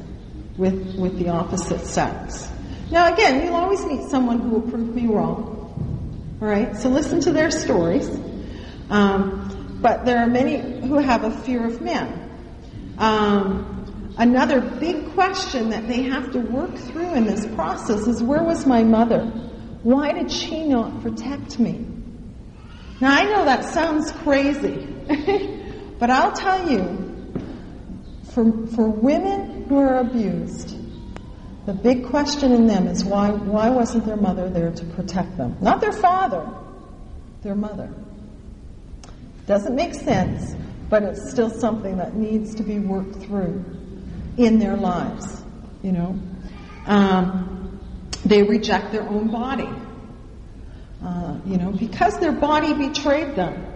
with, 0.56 0.96
with 0.96 1.18
the 1.18 1.28
opposite 1.28 1.80
sex. 1.80 2.48
Now 2.90 3.12
again, 3.12 3.44
you'll 3.44 3.56
always 3.56 3.84
meet 3.84 4.08
someone 4.08 4.40
who 4.40 4.50
will 4.50 4.70
prove 4.70 4.94
me 4.94 5.06
wrong. 5.06 6.36
Alright, 6.40 6.76
so 6.76 6.88
listen 6.88 7.20
to 7.20 7.32
their 7.32 7.50
stories. 7.50 8.08
Um, 8.90 9.78
but 9.82 10.04
there 10.04 10.18
are 10.18 10.26
many 10.26 10.86
who 10.86 10.98
have 10.98 11.24
a 11.24 11.30
fear 11.30 11.66
of 11.66 11.80
men. 11.80 12.30
Um, 12.98 13.78
Another 14.18 14.60
big 14.60 15.12
question 15.14 15.70
that 15.70 15.86
they 15.86 16.02
have 16.02 16.32
to 16.32 16.40
work 16.40 16.74
through 16.74 17.14
in 17.14 17.24
this 17.24 17.46
process 17.54 18.08
is 18.08 18.20
where 18.20 18.42
was 18.42 18.66
my 18.66 18.82
mother? 18.82 19.20
Why 19.84 20.10
did 20.10 20.32
she 20.32 20.64
not 20.64 21.02
protect 21.02 21.60
me? 21.60 21.86
Now 23.00 23.14
I 23.14 23.22
know 23.26 23.44
that 23.44 23.64
sounds 23.64 24.10
crazy, 24.10 24.88
but 26.00 26.10
I'll 26.10 26.32
tell 26.32 26.68
you, 26.68 27.32
for, 28.32 28.66
for 28.74 28.88
women 28.88 29.66
who 29.68 29.78
are 29.78 29.98
abused, 29.98 30.76
the 31.68 31.74
big 31.74 32.06
question 32.06 32.50
in 32.52 32.66
them 32.66 32.86
is 32.86 33.04
why, 33.04 33.28
why 33.28 33.68
wasn't 33.68 34.06
their 34.06 34.16
mother 34.16 34.48
there 34.48 34.70
to 34.70 34.84
protect 34.86 35.36
them? 35.36 35.54
Not 35.60 35.82
their 35.82 35.92
father, 35.92 36.48
their 37.42 37.54
mother. 37.54 37.92
Doesn't 39.46 39.74
make 39.74 39.92
sense, 39.92 40.56
but 40.88 41.02
it's 41.02 41.30
still 41.30 41.50
something 41.50 41.98
that 41.98 42.14
needs 42.14 42.54
to 42.54 42.62
be 42.62 42.78
worked 42.78 43.16
through 43.16 43.62
in 44.38 44.58
their 44.58 44.78
lives, 44.78 45.42
you 45.82 45.92
know. 45.92 46.18
Um, 46.86 47.78
they 48.24 48.44
reject 48.44 48.90
their 48.90 49.06
own 49.06 49.30
body, 49.30 49.68
uh, 51.04 51.36
you 51.44 51.58
know, 51.58 51.70
because 51.72 52.18
their 52.18 52.32
body 52.32 52.72
betrayed 52.72 53.36
them. 53.36 53.66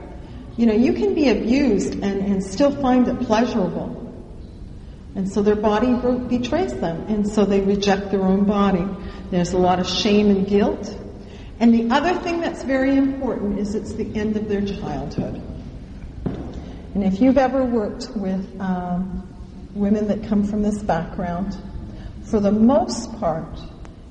You 0.56 0.64
know, 0.64 0.74
you 0.74 0.94
can 0.94 1.14
be 1.14 1.28
abused 1.28 1.92
and, 1.92 2.22
and 2.22 2.42
still 2.42 2.74
find 2.80 3.06
it 3.06 3.20
pleasurable. 3.20 4.01
And 5.14 5.30
so 5.30 5.42
their 5.42 5.56
body 5.56 5.92
betrays 6.28 6.74
them, 6.74 7.04
and 7.08 7.28
so 7.28 7.44
they 7.44 7.60
reject 7.60 8.10
their 8.10 8.22
own 8.22 8.44
body. 8.44 8.86
There's 9.30 9.52
a 9.52 9.58
lot 9.58 9.78
of 9.78 9.86
shame 9.86 10.30
and 10.30 10.46
guilt. 10.46 10.98
And 11.60 11.74
the 11.74 11.94
other 11.94 12.14
thing 12.14 12.40
that's 12.40 12.62
very 12.62 12.96
important 12.96 13.58
is 13.58 13.74
it's 13.74 13.92
the 13.92 14.14
end 14.16 14.36
of 14.36 14.48
their 14.48 14.64
childhood. 14.64 15.42
And 16.94 17.04
if 17.04 17.20
you've 17.20 17.38
ever 17.38 17.64
worked 17.64 18.08
with 18.16 18.60
um, 18.60 19.28
women 19.74 20.08
that 20.08 20.28
come 20.28 20.44
from 20.44 20.62
this 20.62 20.82
background, 20.82 21.56
for 22.24 22.40
the 22.40 22.52
most 22.52 23.12
part, 23.18 23.58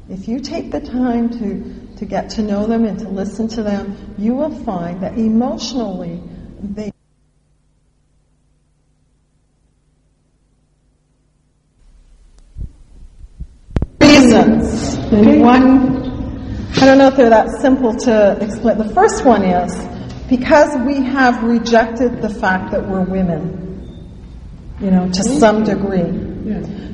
if 0.10 0.28
you 0.28 0.40
take 0.40 0.72
the 0.72 0.82
time 0.82 1.30
to, 1.30 1.98
to 1.98 2.06
get 2.06 2.30
to 2.32 2.42
know 2.42 2.68
them 2.68 2.86
and 2.86 3.00
to 3.00 3.10
listen 3.10 3.48
to 3.50 3.64
them, 3.64 4.16
you 4.18 4.36
will 4.36 4.64
find 4.64 5.02
that 5.02 5.18
emotionally 5.18 6.22
they 6.62 6.91
one, 15.12 16.06
I 16.78 16.86
don't 16.86 16.98
know 16.98 17.08
if 17.08 17.16
they're 17.16 17.30
that 17.30 17.50
simple 17.62 17.96
to 17.96 18.38
explain. 18.42 18.78
The 18.78 18.94
first 18.94 19.26
one 19.26 19.44
is 19.44 19.76
because 20.30 20.76
we 20.86 21.04
have 21.04 21.44
rejected 21.44 22.22
the 22.22 22.30
fact 22.30 22.72
that 22.72 22.88
we're 22.88 23.04
women 23.04 23.62
you 24.82 24.90
know, 24.90 25.08
to 25.08 25.24
some 25.24 25.64
degree. 25.64 26.30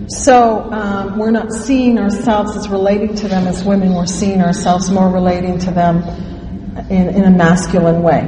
So 0.09 0.71
um, 0.71 1.17
we're 1.17 1.31
not 1.31 1.51
seeing 1.51 1.97
ourselves 1.97 2.55
as 2.55 2.69
relating 2.69 3.15
to 3.15 3.27
them 3.27 3.47
as 3.47 3.63
women. 3.63 3.93
We're 3.93 4.05
seeing 4.05 4.41
ourselves 4.41 4.89
more 4.89 5.09
relating 5.09 5.57
to 5.59 5.71
them 5.71 6.03
in, 6.89 7.09
in 7.09 7.23
a 7.23 7.31
masculine 7.31 8.01
way. 8.03 8.21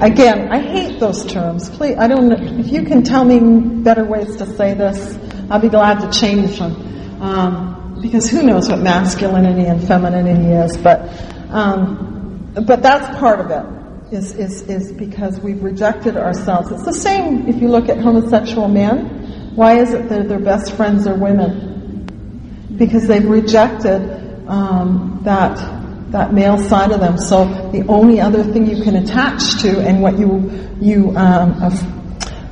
Again, 0.00 0.50
I 0.50 0.60
hate 0.60 1.00
those 1.00 1.24
terms. 1.26 1.68
Please, 1.70 1.96
I 1.98 2.08
don't. 2.08 2.32
If 2.58 2.72
you 2.72 2.84
can 2.84 3.02
tell 3.02 3.24
me 3.24 3.82
better 3.82 4.04
ways 4.04 4.36
to 4.36 4.46
say 4.46 4.72
this, 4.72 5.18
I'll 5.50 5.60
be 5.60 5.68
glad 5.68 6.00
to 6.00 6.18
change 6.18 6.58
them. 6.58 7.22
Um, 7.22 7.73
because 8.04 8.28
who 8.28 8.42
knows 8.42 8.68
what 8.68 8.80
masculinity 8.80 9.64
and 9.64 9.82
femininity 9.82 10.52
is? 10.52 10.76
But 10.76 11.08
um, 11.48 12.52
but 12.66 12.82
that's 12.82 13.18
part 13.18 13.40
of 13.40 13.50
it 13.50 14.14
is, 14.14 14.34
is, 14.34 14.62
is 14.68 14.92
because 14.92 15.40
we've 15.40 15.62
rejected 15.64 16.18
ourselves. 16.18 16.70
It's 16.70 16.84
the 16.84 16.92
same 16.92 17.48
if 17.48 17.62
you 17.62 17.68
look 17.68 17.88
at 17.88 17.98
homosexual 17.98 18.68
men. 18.68 19.56
Why 19.56 19.78
is 19.78 19.94
it 19.94 20.10
that 20.10 20.28
their 20.28 20.38
best 20.38 20.74
friends 20.74 21.06
are 21.06 21.16
women? 21.16 22.76
Because 22.76 23.06
they've 23.06 23.24
rejected 23.24 24.02
um, 24.48 25.20
that 25.24 25.56
that 26.10 26.34
male 26.34 26.58
side 26.58 26.92
of 26.92 27.00
them. 27.00 27.16
So 27.16 27.46
the 27.72 27.86
only 27.88 28.20
other 28.20 28.44
thing 28.44 28.66
you 28.68 28.84
can 28.84 28.96
attach 28.96 29.62
to 29.62 29.80
and 29.80 30.02
what 30.02 30.18
you 30.18 30.50
you 30.78 31.16
um, 31.16 31.56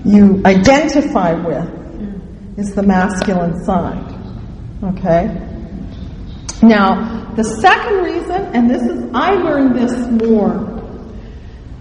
you 0.03 0.41
identify 0.47 1.35
with 1.35 2.59
is 2.59 2.75
the 2.75 2.83
masculine 2.83 3.63
side. 3.65 4.12
Okay. 4.83 5.49
Now 6.63 7.33
the 7.37 7.45
second 7.45 8.03
reason, 8.03 8.43
and 8.55 8.69
this 8.69 8.83
is 8.83 9.11
I 9.15 9.33
learned 9.35 9.77
this 9.77 10.09
more 10.09 10.69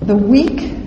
the 0.02 0.16
week 0.16 0.78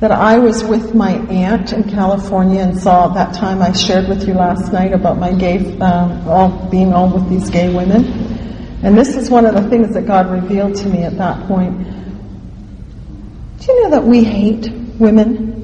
that 0.00 0.12
I 0.12 0.38
was 0.38 0.62
with 0.64 0.94
my 0.94 1.12
aunt 1.28 1.72
in 1.72 1.84
California 1.84 2.60
and 2.60 2.78
saw 2.78 3.08
that 3.08 3.34
time 3.34 3.62
I 3.62 3.72
shared 3.72 4.08
with 4.08 4.28
you 4.28 4.34
last 4.34 4.72
night 4.72 4.92
about 4.92 5.18
my 5.18 5.32
gay, 5.32 5.78
um, 5.78 6.28
all 6.28 6.68
being 6.70 6.92
all 6.92 7.08
with 7.08 7.28
these 7.30 7.48
gay 7.50 7.74
women. 7.74 8.04
And 8.82 8.98
this 8.98 9.16
is 9.16 9.30
one 9.30 9.46
of 9.46 9.54
the 9.54 9.68
things 9.70 9.94
that 9.94 10.06
God 10.06 10.30
revealed 10.30 10.76
to 10.76 10.88
me 10.88 11.04
at 11.04 11.16
that 11.16 11.46
point. 11.48 11.78
Do 13.60 13.72
you 13.72 13.84
know 13.84 13.90
that 13.90 14.04
we 14.04 14.24
hate 14.24 14.70
women? 14.98 15.54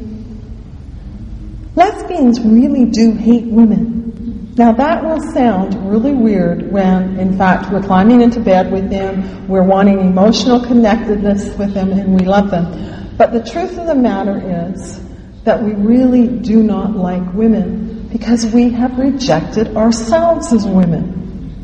Lesbians 1.76 2.40
really 2.40 2.86
do 2.86 3.12
hate 3.12 3.44
women. 3.44 3.99
Now 4.60 4.72
that 4.72 5.02
will 5.02 5.22
sound 5.32 5.90
really 5.90 6.12
weird 6.12 6.70
when, 6.70 7.18
in 7.18 7.38
fact, 7.38 7.72
we're 7.72 7.82
climbing 7.82 8.20
into 8.20 8.40
bed 8.40 8.70
with 8.70 8.90
them, 8.90 9.48
we're 9.48 9.62
wanting 9.62 10.00
emotional 10.00 10.60
connectedness 10.60 11.56
with 11.56 11.72
them, 11.72 11.90
and 11.92 12.20
we 12.20 12.26
love 12.26 12.50
them. 12.50 13.16
But 13.16 13.32
the 13.32 13.42
truth 13.42 13.78
of 13.78 13.86
the 13.86 13.94
matter 13.94 14.68
is 14.70 15.00
that 15.44 15.62
we 15.62 15.72
really 15.72 16.28
do 16.28 16.62
not 16.62 16.94
like 16.94 17.22
women 17.32 18.06
because 18.08 18.52
we 18.52 18.68
have 18.68 18.98
rejected 18.98 19.74
ourselves 19.78 20.52
as 20.52 20.66
women. 20.66 21.56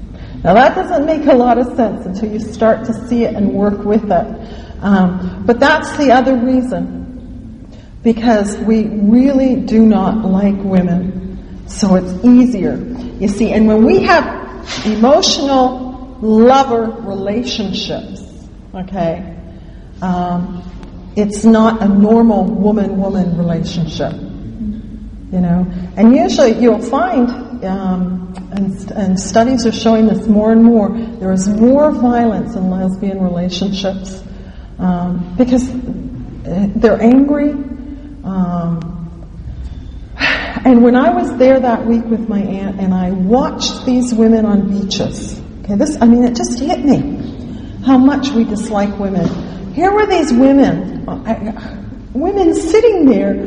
Now 0.43 0.55
that 0.55 0.75
doesn't 0.75 1.05
make 1.05 1.27
a 1.27 1.35
lot 1.35 1.59
of 1.59 1.77
sense 1.77 2.07
until 2.07 2.33
you 2.33 2.41
start 2.41 2.87
to 2.87 2.95
see 3.09 3.25
it 3.25 3.35
and 3.35 3.53
work 3.53 3.85
with 3.85 4.11
it. 4.11 4.83
Um, 4.83 5.45
but 5.45 5.61
that's 5.61 5.95
the 5.99 6.13
other 6.13 6.35
reason. 6.35 7.69
Because 8.03 8.57
we 8.57 8.85
really 8.87 9.57
do 9.57 9.85
not 9.85 10.25
like 10.25 10.57
women 10.57 11.26
so 11.67 11.97
it's 11.97 12.25
easier. 12.25 12.77
You 13.21 13.29
see, 13.29 13.53
and 13.53 13.67
when 13.67 13.85
we 13.85 14.03
have 14.05 14.87
emotional 14.87 16.19
lover 16.21 16.91
relationships, 17.01 18.23
okay, 18.75 19.37
um, 20.03 20.63
it's 21.17 21.45
not 21.45 21.83
a 21.83 21.89
normal 21.89 22.45
woman-woman 22.45 23.39
relationship. 23.39 24.13
You 24.13 25.41
know, 25.41 25.67
and 25.97 26.15
usually 26.15 26.57
you'll 26.61 26.83
find, 26.83 27.29
um, 27.65 28.33
and, 28.53 28.91
and 28.93 29.19
studies 29.19 29.67
are 29.67 29.73
showing 29.73 30.07
this 30.07 30.29
more 30.29 30.53
and 30.53 30.63
more, 30.63 30.97
there 31.19 31.33
is 31.33 31.49
more 31.49 31.91
violence 31.91 32.55
in 32.55 32.71
lesbian 32.71 33.21
relationships 33.21 34.23
um, 34.79 35.35
because 35.37 35.69
they're 36.77 37.03
angry. 37.03 37.51
Um, 38.23 38.96
and 40.67 40.83
when 40.83 40.97
I 40.97 41.11
was 41.11 41.37
there 41.37 41.61
that 41.61 41.87
week 41.87 42.05
with 42.07 42.29
my 42.29 42.41
aunt 42.41 42.81
and 42.81 42.93
I 42.93 43.13
watched 43.13 43.87
these 43.87 44.13
women 44.13 44.45
on 44.45 44.69
beaches, 44.69 45.41
okay, 45.61 45.77
this, 45.77 45.97
I 46.01 46.07
mean, 46.07 46.25
it 46.25 46.35
just 46.35 46.59
hit 46.59 46.85
me 46.85 47.79
how 47.87 47.97
much 47.97 48.31
we 48.31 48.43
dislike 48.43 48.99
women. 48.99 49.73
Here 49.75 49.93
were 49.93 50.07
these 50.07 50.33
women, 50.33 51.07
women 52.15 52.53
sitting 52.53 53.05
there 53.05 53.47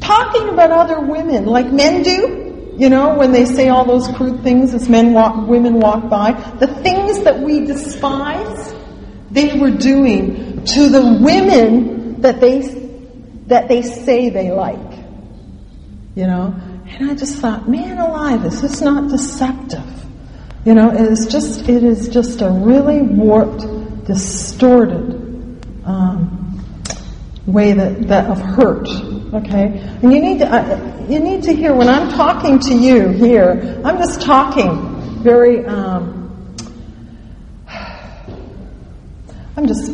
talking 0.00 0.48
about 0.48 0.72
other 0.72 1.00
women 1.00 1.46
like 1.46 1.70
men 1.70 2.02
do, 2.02 2.74
you 2.76 2.90
know, 2.90 3.16
when 3.16 3.30
they 3.30 3.44
say 3.44 3.68
all 3.68 3.84
those 3.84 4.08
crude 4.08 4.42
things 4.42 4.74
as 4.74 4.88
men 4.88 5.12
walk, 5.12 5.46
women 5.46 5.78
walk 5.78 6.10
by. 6.10 6.32
The 6.58 6.66
things 6.66 7.22
that 7.22 7.38
we 7.38 7.64
despise, 7.64 8.74
they 9.30 9.56
were 9.56 9.70
doing 9.70 10.64
to 10.64 10.88
the 10.88 11.20
women 11.22 12.20
that 12.22 12.40
they, 12.40 12.62
that 13.46 13.68
they 13.68 13.82
say 13.82 14.30
they 14.30 14.50
like 14.50 14.89
you 16.14 16.26
know. 16.26 16.54
And 16.86 17.10
I 17.10 17.14
just 17.14 17.36
thought, 17.36 17.68
man 17.68 17.98
alive, 17.98 18.42
this 18.42 18.56
is 18.56 18.62
this 18.62 18.80
not 18.80 19.10
deceptive? 19.10 19.84
You 20.64 20.74
know, 20.74 20.92
it 20.92 21.00
is 21.00 21.26
just, 21.26 21.68
it 21.68 21.82
is 21.82 22.08
just 22.08 22.42
a 22.42 22.50
really 22.50 23.00
warped, 23.00 24.06
distorted 24.06 25.16
um, 25.84 26.62
way 27.46 27.72
that, 27.72 28.08
that 28.08 28.30
of 28.30 28.38
hurt 28.40 28.88
Okay, 29.32 29.78
and 30.02 30.12
you 30.12 30.20
need 30.20 30.40
to 30.40 30.52
uh, 30.52 31.06
you 31.08 31.20
need 31.20 31.44
to 31.44 31.54
hear 31.54 31.72
when 31.72 31.88
I'm 31.88 32.10
talking 32.10 32.58
to 32.58 32.74
you 32.74 33.10
here. 33.10 33.80
I'm 33.84 33.96
just 33.96 34.20
talking 34.22 35.22
very. 35.22 35.64
Um, 35.64 36.56
I'm 39.56 39.68
just 39.68 39.92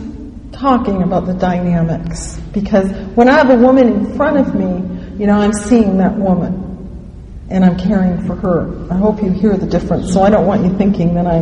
talking 0.52 1.02
about 1.02 1.26
the 1.26 1.34
dynamics 1.34 2.38
because 2.54 2.90
when 3.14 3.28
I 3.28 3.34
have 3.34 3.50
a 3.50 3.56
woman 3.56 3.88
in 3.88 4.16
front 4.16 4.38
of 4.38 4.54
me, 4.54 4.95
you 5.18 5.26
know, 5.26 5.38
I'm 5.38 5.52
seeing 5.52 5.98
that 5.98 6.16
woman 6.16 6.66
and 7.48 7.64
I'm 7.64 7.78
caring 7.78 8.26
for 8.26 8.34
her. 8.36 8.86
I 8.90 8.96
hope 8.96 9.22
you 9.22 9.30
hear 9.30 9.56
the 9.56 9.66
difference. 9.66 10.12
So 10.12 10.22
I 10.22 10.30
don't 10.30 10.46
want 10.46 10.64
you 10.64 10.76
thinking 10.76 11.14
that 11.14 11.26
I 11.26 11.38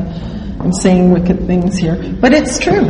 am 0.63 0.73
saying 0.73 1.11
wicked 1.11 1.47
things 1.47 1.77
here, 1.77 2.15
but 2.21 2.33
it's 2.33 2.59
true. 2.59 2.85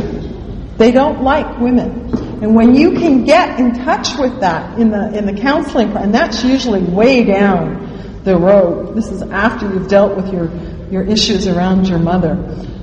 They 0.77 0.91
don't 0.91 1.23
like 1.23 1.59
women. 1.59 2.11
And 2.43 2.53
when 2.53 2.75
you 2.75 2.91
can 2.91 3.23
get 3.23 3.59
in 3.59 3.73
touch 3.73 4.17
with 4.17 4.41
that 4.41 4.77
in 4.77 4.91
the 4.91 5.17
in 5.17 5.25
the 5.25 5.33
counseling, 5.33 5.95
and 5.95 6.13
that's 6.13 6.43
usually 6.43 6.83
way 6.83 7.23
down 7.23 8.21
the 8.23 8.37
road. 8.37 8.95
This 8.95 9.09
is 9.09 9.21
after 9.21 9.71
you've 9.71 9.87
dealt 9.87 10.17
with 10.17 10.33
your 10.33 10.53
your 10.91 11.03
issues 11.03 11.47
around 11.47 11.87
your 11.87 11.99
mother, 11.99 12.33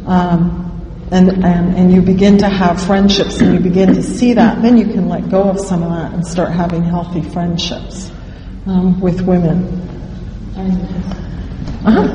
um, 0.07 0.72
and 1.13 1.45
and 1.45 1.77
and 1.77 1.93
you 1.93 2.01
begin 2.01 2.39
to 2.39 2.49
have 2.49 2.81
friendships, 2.81 3.41
and 3.41 3.53
you 3.53 3.61
begin 3.61 3.95
to 3.95 4.03
see 4.03 4.33
that. 4.33 4.63
Then 4.63 4.79
you 4.79 4.87
can 4.87 5.09
let 5.09 5.29
go 5.29 5.43
of 5.43 5.61
some 5.61 5.83
of 5.83 5.91
that 5.91 6.13
and 6.15 6.27
start 6.27 6.53
having 6.53 6.83
healthy 6.83 7.23
friendships 7.23 8.11
um, 8.67 8.99
with 9.01 9.21
women. 9.21 9.83
Uh-huh. 11.85 12.09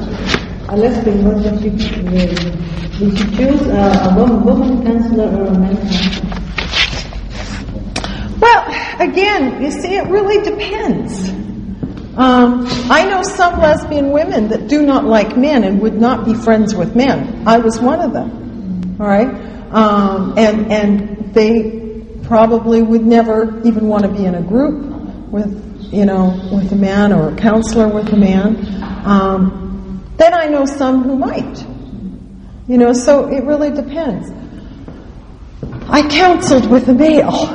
A 0.69 0.77
lesbian, 0.77 1.25
what 1.25 1.35
would 1.35 1.61
you, 1.63 1.71
would 1.71 3.19
you 3.19 3.37
choose 3.37 3.61
a, 3.67 4.09
a 4.09 4.15
woman, 4.15 4.43
woman 4.43 4.83
counselor 4.83 5.25
or 5.25 5.47
a 5.47 5.59
man 5.59 5.77
counselor? 5.77 6.37
Well, 8.39 8.65
again, 8.99 9.61
you 9.61 9.71
see, 9.71 9.95
it 9.95 10.07
really 10.07 10.43
depends. 10.43 11.29
Um, 12.17 12.65
I 12.89 13.05
know 13.09 13.21
some 13.21 13.59
lesbian 13.59 14.11
women 14.11 14.47
that 14.49 14.67
do 14.67 14.81
not 14.83 15.05
like 15.05 15.37
men 15.37 15.63
and 15.63 15.81
would 15.81 15.99
not 15.99 16.25
be 16.25 16.33
friends 16.33 16.73
with 16.73 16.95
men. 16.95 17.47
I 17.47 17.59
was 17.59 17.79
one 17.79 17.99
of 18.01 18.13
them. 18.13 18.46
All 18.99 19.05
right, 19.05 19.27
um, 19.71 20.37
and 20.37 20.71
and 20.71 21.33
they 21.33 22.03
probably 22.23 22.81
would 22.81 23.05
never 23.05 23.61
even 23.63 23.87
want 23.87 24.03
to 24.03 24.09
be 24.09 24.25
in 24.25 24.35
a 24.35 24.41
group 24.41 24.85
with 25.29 25.89
you 25.91 26.05
know 26.05 26.49
with 26.51 26.71
a 26.71 26.75
man 26.75 27.13
or 27.13 27.29
a 27.29 27.35
counselor 27.35 27.87
with 27.87 28.11
a 28.11 28.17
man. 28.17 28.57
Um, 29.05 30.03
then 30.17 30.33
I 30.33 30.47
know 30.47 30.65
some 30.65 31.03
who 31.03 31.15
might. 31.15 31.65
You 32.67 32.77
know, 32.77 32.91
so 32.91 33.27
it 33.27 33.43
really 33.45 33.69
depends. 33.69 34.29
I 35.89 36.07
counseled 36.09 36.69
with 36.69 36.89
a 36.89 36.93
male. 36.93 37.47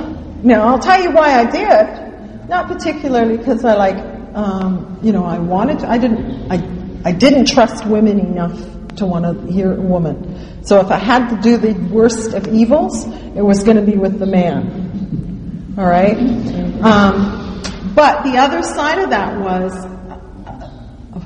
Now, 0.43 0.69
I'll 0.69 0.79
tell 0.79 1.03
you 1.03 1.11
why 1.11 1.39
I 1.39 1.51
did. 1.51 2.49
Not 2.49 2.67
particularly 2.69 3.37
because 3.37 3.65
I 3.65 3.75
like, 3.75 3.97
um, 4.35 4.99
you 5.03 5.13
know, 5.13 5.25
I 5.25 5.39
wanted 5.39 5.81
to. 5.81 5.91
I 5.91 5.99
didn't. 5.99 6.51
I, 6.51 6.57
I 7.05 7.13
didn't 7.13 7.47
trust 7.47 7.85
women 7.85 8.19
enough 8.21 8.59
to 8.97 9.07
want 9.07 9.25
to 9.25 9.53
hear 9.53 9.73
a 9.73 9.81
woman. 9.81 10.65
So 10.65 10.81
if 10.81 10.91
I 10.91 10.99
had 10.99 11.29
to 11.31 11.41
do 11.41 11.57
the 11.57 11.73
worst 11.93 12.35
of 12.35 12.49
evils, 12.49 13.07
it 13.07 13.43
was 13.43 13.65
going 13.65 13.77
to 13.77 13.83
be 13.83 13.97
with 13.97 14.19
the 14.19 14.27
man. 14.27 15.75
All 15.79 15.87
right. 15.87 16.17
Um, 16.83 17.63
but 17.95 18.23
the 18.25 18.39
other 18.39 18.63
side 18.63 18.99
of 18.99 19.11
that 19.11 19.39
was, 19.41 19.73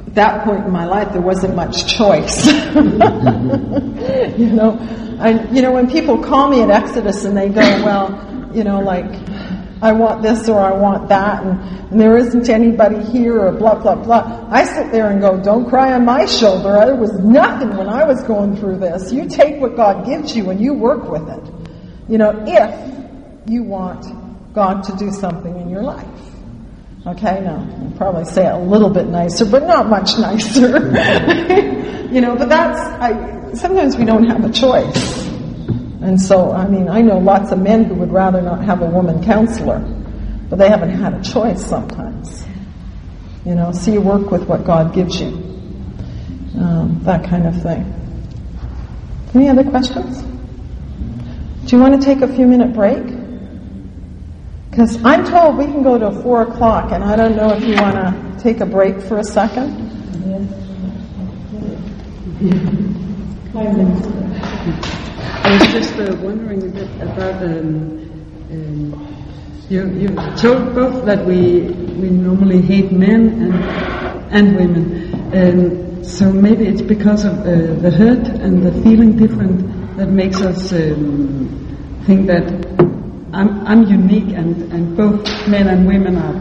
at 0.06 0.14
that 0.14 0.44
point 0.44 0.64
in 0.64 0.70
my 0.72 0.86
life, 0.86 1.12
there 1.12 1.20
wasn't 1.20 1.54
much 1.54 1.86
choice. 1.86 2.46
you 2.46 2.52
know, 4.52 4.78
I, 5.20 5.48
you 5.52 5.62
know, 5.62 5.72
when 5.72 5.90
people 5.90 6.22
call 6.22 6.48
me 6.48 6.62
at 6.62 6.70
Exodus 6.70 7.24
and 7.24 7.36
they 7.36 7.48
go, 7.48 7.60
well, 7.60 8.50
you 8.54 8.64
know, 8.64 8.80
like, 8.80 9.10
I 9.82 9.92
want 9.92 10.22
this 10.22 10.48
or 10.48 10.58
I 10.58 10.72
want 10.72 11.08
that, 11.10 11.44
and, 11.44 11.60
and 11.90 12.00
there 12.00 12.16
isn't 12.16 12.48
anybody 12.48 13.02
here 13.04 13.42
or 13.42 13.52
blah, 13.52 13.74
blah, 13.74 13.94
blah. 13.94 14.48
I 14.50 14.64
sit 14.64 14.90
there 14.90 15.10
and 15.10 15.20
go, 15.20 15.38
don't 15.42 15.68
cry 15.68 15.92
on 15.92 16.04
my 16.04 16.24
shoulder. 16.24 16.72
There 16.86 16.96
was 16.96 17.12
nothing 17.18 17.76
when 17.76 17.88
I 17.88 18.04
was 18.04 18.22
going 18.22 18.56
through 18.56 18.78
this. 18.78 19.12
You 19.12 19.28
take 19.28 19.60
what 19.60 19.76
God 19.76 20.06
gives 20.06 20.34
you 20.34 20.48
and 20.50 20.60
you 20.60 20.72
work 20.72 21.08
with 21.10 21.28
it. 21.28 21.52
You 22.08 22.16
know, 22.18 22.42
if 22.46 23.50
you 23.50 23.64
want 23.64 24.06
God 24.54 24.82
to 24.84 24.96
do 24.96 25.10
something 25.10 25.54
in 25.60 25.68
your 25.68 25.82
life. 25.82 26.06
Okay, 27.06 27.40
now, 27.40 27.68
I'll 27.82 27.92
probably 27.96 28.24
say 28.24 28.46
it 28.46 28.52
a 28.52 28.58
little 28.58 28.90
bit 28.90 29.06
nicer, 29.06 29.44
but 29.44 29.62
not 29.64 29.88
much 29.88 30.18
nicer. 30.18 30.66
you 32.10 32.20
know, 32.20 32.34
but 32.34 32.48
that's, 32.48 32.80
I, 32.80 33.52
sometimes 33.52 33.96
we 33.96 34.04
don't 34.04 34.24
have 34.24 34.44
a 34.44 34.50
choice. 34.50 35.35
And 36.02 36.20
so, 36.20 36.52
I 36.52 36.66
mean, 36.68 36.88
I 36.88 37.00
know 37.00 37.18
lots 37.18 37.52
of 37.52 37.58
men 37.58 37.84
who 37.84 37.94
would 37.94 38.12
rather 38.12 38.42
not 38.42 38.64
have 38.64 38.82
a 38.82 38.86
woman 38.86 39.24
counselor, 39.24 39.80
but 40.50 40.58
they 40.58 40.68
haven't 40.68 40.90
had 40.90 41.14
a 41.14 41.22
choice 41.22 41.64
sometimes. 41.64 42.46
You 43.44 43.54
know, 43.54 43.72
so 43.72 43.92
you 43.92 44.00
work 44.00 44.30
with 44.30 44.44
what 44.46 44.64
God 44.64 44.94
gives 44.94 45.20
you. 45.20 45.28
Um, 46.58 47.00
that 47.04 47.24
kind 47.24 47.46
of 47.46 47.62
thing. 47.62 47.92
Any 49.34 49.48
other 49.48 49.64
questions? 49.64 50.22
Do 51.66 51.76
you 51.76 51.82
want 51.82 52.00
to 52.00 52.04
take 52.04 52.22
a 52.22 52.34
few 52.34 52.46
minute 52.46 52.72
break? 52.72 53.04
Because 54.70 55.02
I'm 55.04 55.24
told 55.24 55.56
we 55.56 55.64
can 55.64 55.82
go 55.82 55.98
to 55.98 56.22
4 56.22 56.42
o'clock, 56.42 56.92
and 56.92 57.02
I 57.02 57.16
don't 57.16 57.34
know 57.34 57.50
if 57.50 57.64
you 57.64 57.74
want 57.76 57.94
to 57.94 58.42
take 58.42 58.60
a 58.60 58.66
break 58.66 59.00
for 59.00 59.18
a 59.18 59.24
second. 59.24 59.86
I 65.46 65.58
was 65.58 65.72
just 65.72 65.94
uh, 65.94 66.12
wondering 66.16 66.60
a 66.64 66.66
bit 66.66 66.90
about. 67.00 67.40
Um, 67.40 68.02
um, 68.50 69.66
you, 69.70 69.86
you 69.90 70.08
told 70.36 70.74
both 70.74 71.04
that 71.04 71.24
we 71.24 71.68
we 72.02 72.10
normally 72.10 72.60
hate 72.60 72.90
men 72.90 73.28
and 73.44 73.54
and 74.34 74.56
women, 74.56 75.32
and 75.32 76.04
so 76.04 76.32
maybe 76.32 76.66
it's 76.66 76.82
because 76.82 77.24
of 77.24 77.38
uh, 77.38 77.78
the 77.80 77.92
hurt 77.92 78.26
and 78.26 78.66
the 78.66 78.72
feeling 78.82 79.16
different 79.16 79.96
that 79.96 80.08
makes 80.08 80.42
us 80.42 80.72
um, 80.72 82.02
think 82.06 82.26
that 82.26 82.50
I'm 83.32 83.64
I'm 83.68 83.84
unique 83.84 84.34
and 84.34 84.72
and 84.72 84.96
both 84.96 85.22
men 85.46 85.68
and 85.68 85.86
women 85.86 86.16
are, 86.16 86.34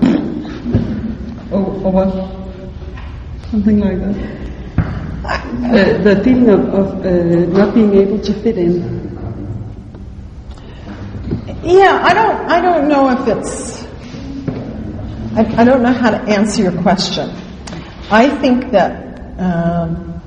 or, 1.55 1.63
or 1.85 1.91
what, 1.91 2.09
something 3.51 3.77
like 3.77 3.99
that. 3.99 4.44
Uh, 5.25 5.97
the 6.03 6.21
feeling 6.23 6.49
of, 6.49 6.69
of 6.73 7.05
uh, 7.05 7.45
not 7.57 7.73
being 7.73 7.93
able 7.95 8.19
to 8.19 8.33
fit 8.41 8.57
in. 8.57 9.05
Yeah, 11.63 11.99
I 12.03 12.13
don't. 12.13 12.49
I 12.49 12.61
don't 12.61 12.87
know 12.87 13.09
if 13.09 13.27
it's. 13.27 13.83
I, 15.35 15.61
I 15.61 15.63
don't 15.63 15.81
know 15.81 15.91
how 15.91 16.11
to 16.11 16.17
answer 16.17 16.61
your 16.61 16.81
question. 16.83 17.29
I 18.11 18.29
think 18.37 18.71
that 18.71 19.39
um, 19.39 20.21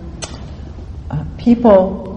uh, 1.10 1.24
people 1.38 2.08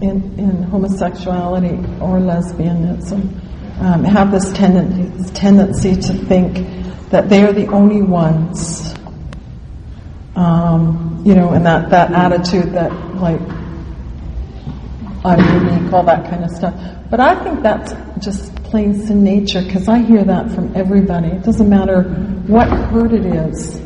in, 0.00 0.38
in 0.38 0.62
homosexuality 0.62 1.76
or 2.00 2.20
lesbianism 2.20 3.80
um, 3.80 4.04
have 4.04 4.30
this 4.30 4.52
tendency, 4.52 5.32
tendency 5.34 5.96
to 5.96 6.12
think 6.26 7.10
that 7.10 7.28
they 7.28 7.42
are 7.42 7.52
the 7.52 7.66
only 7.66 8.02
ones 8.02 8.94
um, 10.38 11.20
you 11.26 11.34
know, 11.34 11.50
and 11.50 11.66
that, 11.66 11.90
that 11.90 12.12
attitude 12.12 12.72
that, 12.74 12.92
like, 13.16 13.40
I'm 15.24 15.66
unique, 15.66 15.92
all 15.92 16.04
that 16.04 16.30
kind 16.30 16.44
of 16.44 16.50
stuff. 16.52 16.74
But 17.10 17.18
I 17.18 17.42
think 17.42 17.62
that's 17.64 17.92
just 18.24 18.54
plain 18.62 18.94
sin 19.04 19.24
nature 19.24 19.62
because 19.62 19.88
I 19.88 19.98
hear 19.98 20.22
that 20.22 20.52
from 20.52 20.76
everybody. 20.76 21.28
It 21.28 21.42
doesn't 21.42 21.68
matter 21.68 22.02
what 22.46 22.68
hurt 22.68 23.12
it 23.12 23.26
is. 23.26 23.80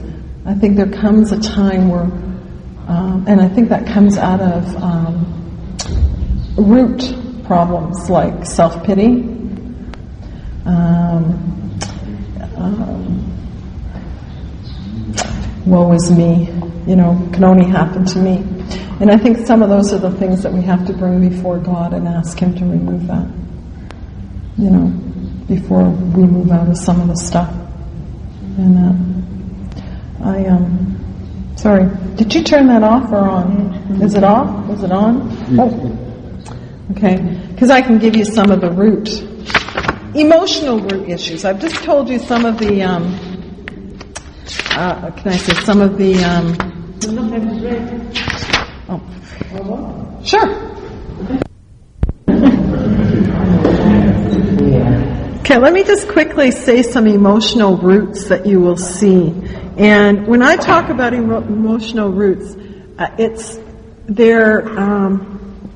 I 0.44 0.52
think 0.54 0.76
there 0.76 0.90
comes 0.90 1.32
a 1.32 1.40
time 1.40 1.88
where, 1.88 2.02
um, 2.02 3.24
and 3.26 3.40
I 3.40 3.48
think 3.48 3.70
that 3.70 3.86
comes 3.86 4.18
out 4.18 4.40
of 4.40 4.76
um, 4.76 5.78
root 6.58 7.14
problems 7.46 8.10
like 8.10 8.44
self 8.44 8.84
pity. 8.84 9.22
Um, 10.66 11.78
um 12.56 13.11
woe 15.66 15.92
is 15.92 16.10
me, 16.10 16.46
you 16.86 16.96
know, 16.96 17.28
can 17.32 17.44
only 17.44 17.66
happen 17.66 18.04
to 18.04 18.18
me. 18.18 18.36
And 19.00 19.10
I 19.10 19.16
think 19.16 19.46
some 19.46 19.62
of 19.62 19.68
those 19.68 19.92
are 19.92 19.98
the 19.98 20.10
things 20.12 20.42
that 20.42 20.52
we 20.52 20.62
have 20.62 20.86
to 20.86 20.92
bring 20.92 21.28
before 21.28 21.58
God 21.58 21.92
and 21.92 22.06
ask 22.06 22.38
Him 22.38 22.54
to 22.56 22.64
remove 22.64 23.06
that, 23.06 23.26
you 24.58 24.70
know, 24.70 24.88
before 25.46 25.88
we 25.88 26.24
move 26.24 26.50
out 26.50 26.68
of 26.68 26.76
some 26.76 27.00
of 27.00 27.08
the 27.08 27.16
stuff. 27.16 27.52
And 28.58 28.78
uh, 28.78 30.28
I, 30.28 30.46
um, 30.46 31.52
sorry, 31.56 31.88
did 32.16 32.34
you 32.34 32.42
turn 32.42 32.66
that 32.68 32.82
off 32.82 33.10
or 33.10 33.18
on? 33.18 34.02
Is 34.02 34.14
it 34.14 34.24
off? 34.24 34.70
Is 34.70 34.82
it 34.82 34.92
on? 34.92 35.28
Oh, 35.58 36.92
okay. 36.92 37.16
Because 37.48 37.70
I 37.70 37.82
can 37.82 37.98
give 37.98 38.14
you 38.16 38.24
some 38.24 38.50
of 38.50 38.60
the 38.60 38.70
root, 38.70 39.08
emotional 40.14 40.80
root 40.80 41.08
issues. 41.08 41.44
I've 41.44 41.60
just 41.60 41.76
told 41.82 42.08
you 42.08 42.18
some 42.18 42.44
of 42.44 42.58
the, 42.58 42.82
um, 42.82 43.31
uh, 44.76 45.10
can 45.10 45.32
I 45.32 45.36
say 45.36 45.54
some 45.64 45.80
of 45.80 45.98
the? 45.98 46.22
Um, 46.24 46.56
oh, 48.88 50.20
sure. 50.24 50.72
Okay, 55.40 55.58
let 55.58 55.72
me 55.72 55.84
just 55.84 56.08
quickly 56.08 56.50
say 56.50 56.82
some 56.82 57.06
emotional 57.06 57.76
roots 57.76 58.28
that 58.28 58.46
you 58.46 58.60
will 58.60 58.76
see. 58.76 59.34
And 59.76 60.26
when 60.26 60.40
I 60.40 60.56
talk 60.56 60.88
about 60.88 61.12
emo- 61.12 61.42
emotional 61.42 62.10
roots, 62.10 62.56
uh, 62.98 63.10
it's 63.18 63.58
their 64.06 64.66
um, 64.78 65.68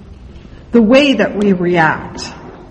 the 0.72 0.80
way 0.80 1.14
that 1.14 1.36
we 1.36 1.52
react, 1.52 2.22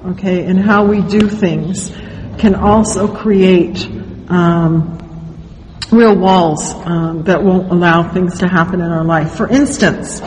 okay, 0.06 0.46
and 0.46 0.60
how 0.60 0.86
we 0.86 1.02
do 1.02 1.30
things 1.30 1.92
can 2.38 2.56
also 2.56 3.14
create 3.14 3.86
um, 4.30 5.05
real 5.92 6.16
walls 6.18 6.74
um, 6.74 7.24
that 7.24 7.44
won't 7.44 7.72
allow 7.72 8.12
things 8.12 8.40
to 8.40 8.48
happen 8.48 8.82
in 8.82 8.92
our 8.92 9.04
life. 9.04 9.36
For 9.36 9.48
instance, 9.48 10.22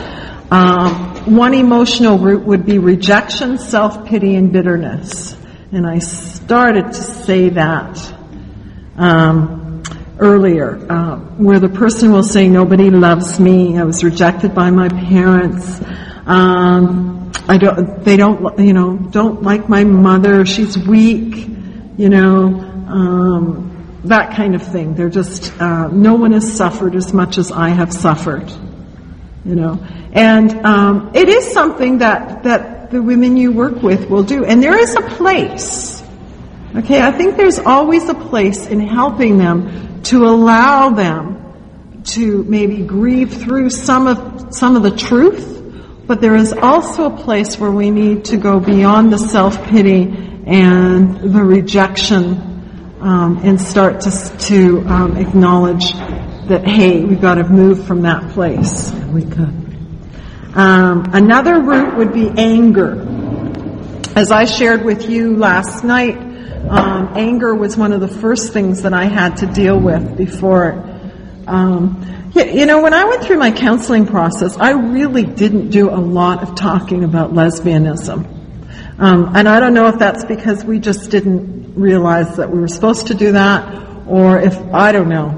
um, 0.51 1.35
one 1.35 1.53
emotional 1.53 2.17
root 2.17 2.43
would 2.43 2.65
be 2.65 2.79
rejection, 2.79 3.57
self 3.57 4.05
pity, 4.05 4.35
and 4.35 4.51
bitterness. 4.51 5.35
And 5.71 5.85
I 5.85 5.99
started 5.99 6.87
to 6.87 7.01
say 7.01 7.49
that 7.49 8.13
um, 8.97 9.83
earlier, 10.17 10.75
uh, 10.91 11.17
where 11.37 11.59
the 11.59 11.69
person 11.69 12.11
will 12.11 12.23
say, 12.23 12.47
"Nobody 12.49 12.89
loves 12.89 13.39
me. 13.39 13.77
I 13.77 13.83
was 13.83 14.03
rejected 14.03 14.55
by 14.55 14.71
my 14.71 14.89
parents. 14.89 15.81
Um, 16.25 17.31
I 17.47 17.57
don't. 17.57 18.03
They 18.03 18.17
don't. 18.17 18.57
You 18.57 18.73
know, 18.73 18.97
don't 18.97 19.43
like 19.43 19.69
my 19.69 19.83
mother. 19.83 20.45
She's 20.45 20.77
weak. 20.77 21.47
You 21.97 22.09
know." 22.09 23.68
That 24.05 24.35
kind 24.35 24.55
of 24.55 24.63
thing. 24.63 24.95
They're 24.95 25.09
just, 25.09 25.53
uh, 25.59 25.87
no 25.89 26.15
one 26.15 26.31
has 26.31 26.53
suffered 26.53 26.95
as 26.95 27.13
much 27.13 27.37
as 27.37 27.51
I 27.51 27.69
have 27.69 27.91
suffered, 27.91 28.49
you 29.43 29.55
know. 29.55 29.85
And 30.13 30.65
um, 30.65 31.11
it 31.13 31.27
is 31.27 31.51
something 31.51 31.97
that, 31.97 32.43
that 32.43 32.91
the 32.91 33.01
women 33.01 33.35
you 33.35 33.51
work 33.51 33.83
with 33.83 34.09
will 34.09 34.23
do. 34.23 34.45
And 34.45 34.63
there 34.63 34.77
is 34.77 34.95
a 34.95 35.01
place, 35.01 36.01
okay, 36.75 37.01
I 37.01 37.11
think 37.11 37.35
there's 37.35 37.59
always 37.59 38.07
a 38.07 38.15
place 38.15 38.67
in 38.67 38.79
helping 38.79 39.37
them 39.37 40.01
to 40.03 40.25
allow 40.25 40.89
them 40.89 42.01
to 42.05 42.43
maybe 42.45 42.81
grieve 42.83 43.33
through 43.33 43.69
some 43.69 44.07
of, 44.07 44.55
some 44.55 44.77
of 44.77 44.83
the 44.83 44.95
truth, 44.95 45.57
but 46.07 46.21
there 46.21 46.35
is 46.35 46.53
also 46.53 47.05
a 47.13 47.17
place 47.17 47.59
where 47.59 47.69
we 47.69 47.91
need 47.91 48.25
to 48.25 48.37
go 48.37 48.59
beyond 48.61 49.11
the 49.11 49.19
self-pity 49.19 50.03
and 50.47 51.19
the 51.19 51.43
rejection 51.43 52.48
um, 53.01 53.39
and 53.43 53.59
start 53.59 54.01
to, 54.01 54.37
to 54.39 54.81
um, 54.87 55.17
acknowledge 55.17 55.93
that, 55.93 56.67
hey, 56.67 57.03
we've 57.03 57.21
got 57.21 57.35
to 57.35 57.47
move 57.47 57.85
from 57.85 58.01
that 58.01 58.31
place. 58.31 58.91
We 59.11 59.23
could. 59.23 59.59
Um, 60.55 61.05
another 61.13 61.61
root 61.61 61.95
would 61.97 62.11
be 62.11 62.29
anger. 62.29 63.05
As 64.15 64.31
I 64.31 64.45
shared 64.45 64.83
with 64.83 65.09
you 65.09 65.37
last 65.37 65.83
night, 65.83 66.17
um, 66.17 67.13
anger 67.15 67.55
was 67.55 67.77
one 67.77 67.93
of 67.93 68.01
the 68.01 68.07
first 68.07 68.51
things 68.51 68.81
that 68.81 68.93
I 68.93 69.05
had 69.05 69.37
to 69.37 69.45
deal 69.45 69.79
with 69.79 70.17
before. 70.17 70.85
Um, 71.47 72.31
you, 72.35 72.43
you 72.45 72.65
know, 72.65 72.81
when 72.81 72.93
I 72.93 73.05
went 73.05 73.23
through 73.23 73.37
my 73.37 73.51
counseling 73.51 74.05
process, 74.05 74.57
I 74.57 74.71
really 74.71 75.23
didn't 75.23 75.69
do 75.69 75.89
a 75.89 75.97
lot 76.01 76.43
of 76.43 76.55
talking 76.55 77.03
about 77.03 77.31
lesbianism. 77.33 78.35
Um, 78.99 79.35
and 79.35 79.47
I 79.47 79.59
don't 79.59 79.73
know 79.73 79.87
if 79.87 79.97
that's 79.97 80.25
because 80.25 80.65
we 80.65 80.79
just 80.79 81.09
didn't 81.09 81.58
realize 81.79 82.37
that 82.37 82.51
we 82.51 82.59
were 82.59 82.67
supposed 82.67 83.07
to 83.07 83.13
do 83.13 83.31
that, 83.33 84.07
or 84.07 84.39
if 84.39 84.57
I 84.73 84.91
don't 84.91 85.09
know. 85.09 85.37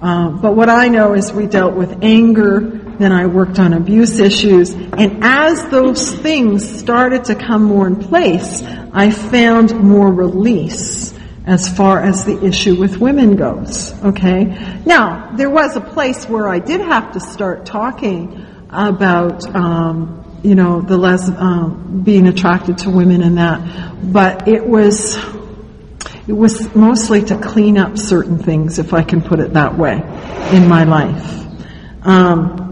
Um, 0.00 0.40
but 0.40 0.56
what 0.56 0.68
I 0.68 0.88
know 0.88 1.14
is 1.14 1.32
we 1.32 1.46
dealt 1.46 1.74
with 1.74 2.02
anger, 2.02 2.60
then 2.60 3.12
I 3.12 3.26
worked 3.26 3.58
on 3.58 3.72
abuse 3.72 4.18
issues, 4.18 4.70
and 4.70 5.22
as 5.22 5.68
those 5.68 6.12
things 6.12 6.78
started 6.80 7.24
to 7.26 7.34
come 7.34 7.64
more 7.64 7.86
in 7.86 7.96
place, 7.96 8.62
I 8.92 9.10
found 9.10 9.74
more 9.78 10.12
release 10.12 11.14
as 11.46 11.68
far 11.76 12.00
as 12.00 12.24
the 12.24 12.44
issue 12.44 12.78
with 12.78 12.98
women 12.98 13.36
goes. 13.36 13.92
Okay? 14.04 14.44
Now, 14.84 15.32
there 15.36 15.50
was 15.50 15.76
a 15.76 15.80
place 15.80 16.28
where 16.28 16.48
I 16.48 16.58
did 16.58 16.80
have 16.80 17.12
to 17.12 17.20
start 17.20 17.66
talking 17.66 18.46
about 18.70 19.44
um, 19.54 20.22
you 20.42 20.54
know, 20.56 20.80
the 20.80 20.96
less 20.96 21.28
um, 21.28 22.02
being 22.04 22.26
attracted 22.26 22.78
to 22.78 22.90
women 22.90 23.22
and 23.22 23.38
that. 23.38 24.12
But 24.12 24.48
it 24.48 24.66
was 24.66 25.16
it 26.28 26.32
was 26.32 26.74
mostly 26.74 27.22
to 27.22 27.38
clean 27.38 27.76
up 27.78 27.98
certain 27.98 28.38
things, 28.38 28.78
if 28.78 28.92
I 28.92 29.02
can 29.02 29.22
put 29.22 29.40
it 29.40 29.54
that 29.54 29.76
way, 29.76 29.94
in 30.52 30.68
my 30.68 30.84
life. 30.84 32.06
Um, 32.06 32.62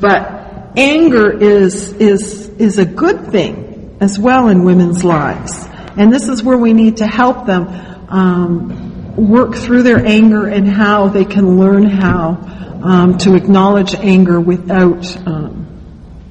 but 0.00 0.72
anger 0.76 1.30
is 1.30 1.92
is 1.92 2.48
is 2.48 2.78
a 2.78 2.84
good 2.84 3.30
thing 3.30 3.96
as 4.00 4.18
well 4.18 4.48
in 4.48 4.64
women's 4.64 5.04
lives, 5.04 5.66
and 5.96 6.12
this 6.12 6.28
is 6.28 6.42
where 6.42 6.58
we 6.58 6.72
need 6.72 6.98
to 6.98 7.06
help 7.06 7.46
them 7.46 7.68
um, 8.08 9.16
work 9.16 9.54
through 9.54 9.82
their 9.82 10.04
anger 10.04 10.46
and 10.46 10.68
how 10.68 11.08
they 11.08 11.24
can 11.24 11.58
learn 11.58 11.84
how 11.84 12.38
um, 12.82 13.18
to 13.18 13.34
acknowledge 13.34 13.94
anger 13.94 14.40
without 14.40 15.16
um, 15.26 15.66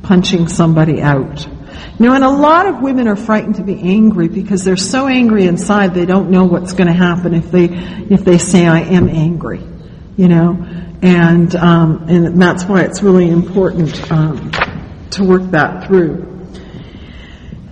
punching 0.04 0.47
somebody 0.47 1.01
out. 1.01 1.47
Know, 1.99 2.13
and 2.13 2.23
a 2.23 2.29
lot 2.29 2.65
of 2.65 2.81
women 2.81 3.07
are 3.07 3.15
frightened 3.15 3.55
to 3.55 3.63
be 3.63 3.79
angry 3.79 4.27
because 4.27 4.63
they're 4.63 4.75
so 4.75 5.07
angry 5.07 5.45
inside 5.45 5.93
they 5.93 6.05
don't 6.05 6.31
know 6.31 6.45
what's 6.45 6.73
going 6.73 6.88
to 6.88 6.93
happen 6.93 7.34
if 7.34 7.51
they 7.51 7.65
if 7.65 8.25
they 8.25 8.38
say 8.38 8.65
I 8.65 8.81
am 8.81 9.09
angry. 9.09 9.61
You 10.17 10.27
know, 10.27 10.65
and 11.01 11.55
um, 11.55 12.05
and 12.09 12.41
that's 12.41 12.65
why 12.65 12.81
it's 12.81 13.01
really 13.01 13.29
important 13.29 14.11
um, 14.11 14.51
to 15.11 15.23
work 15.23 15.43
that 15.51 15.88
through. 15.88 16.29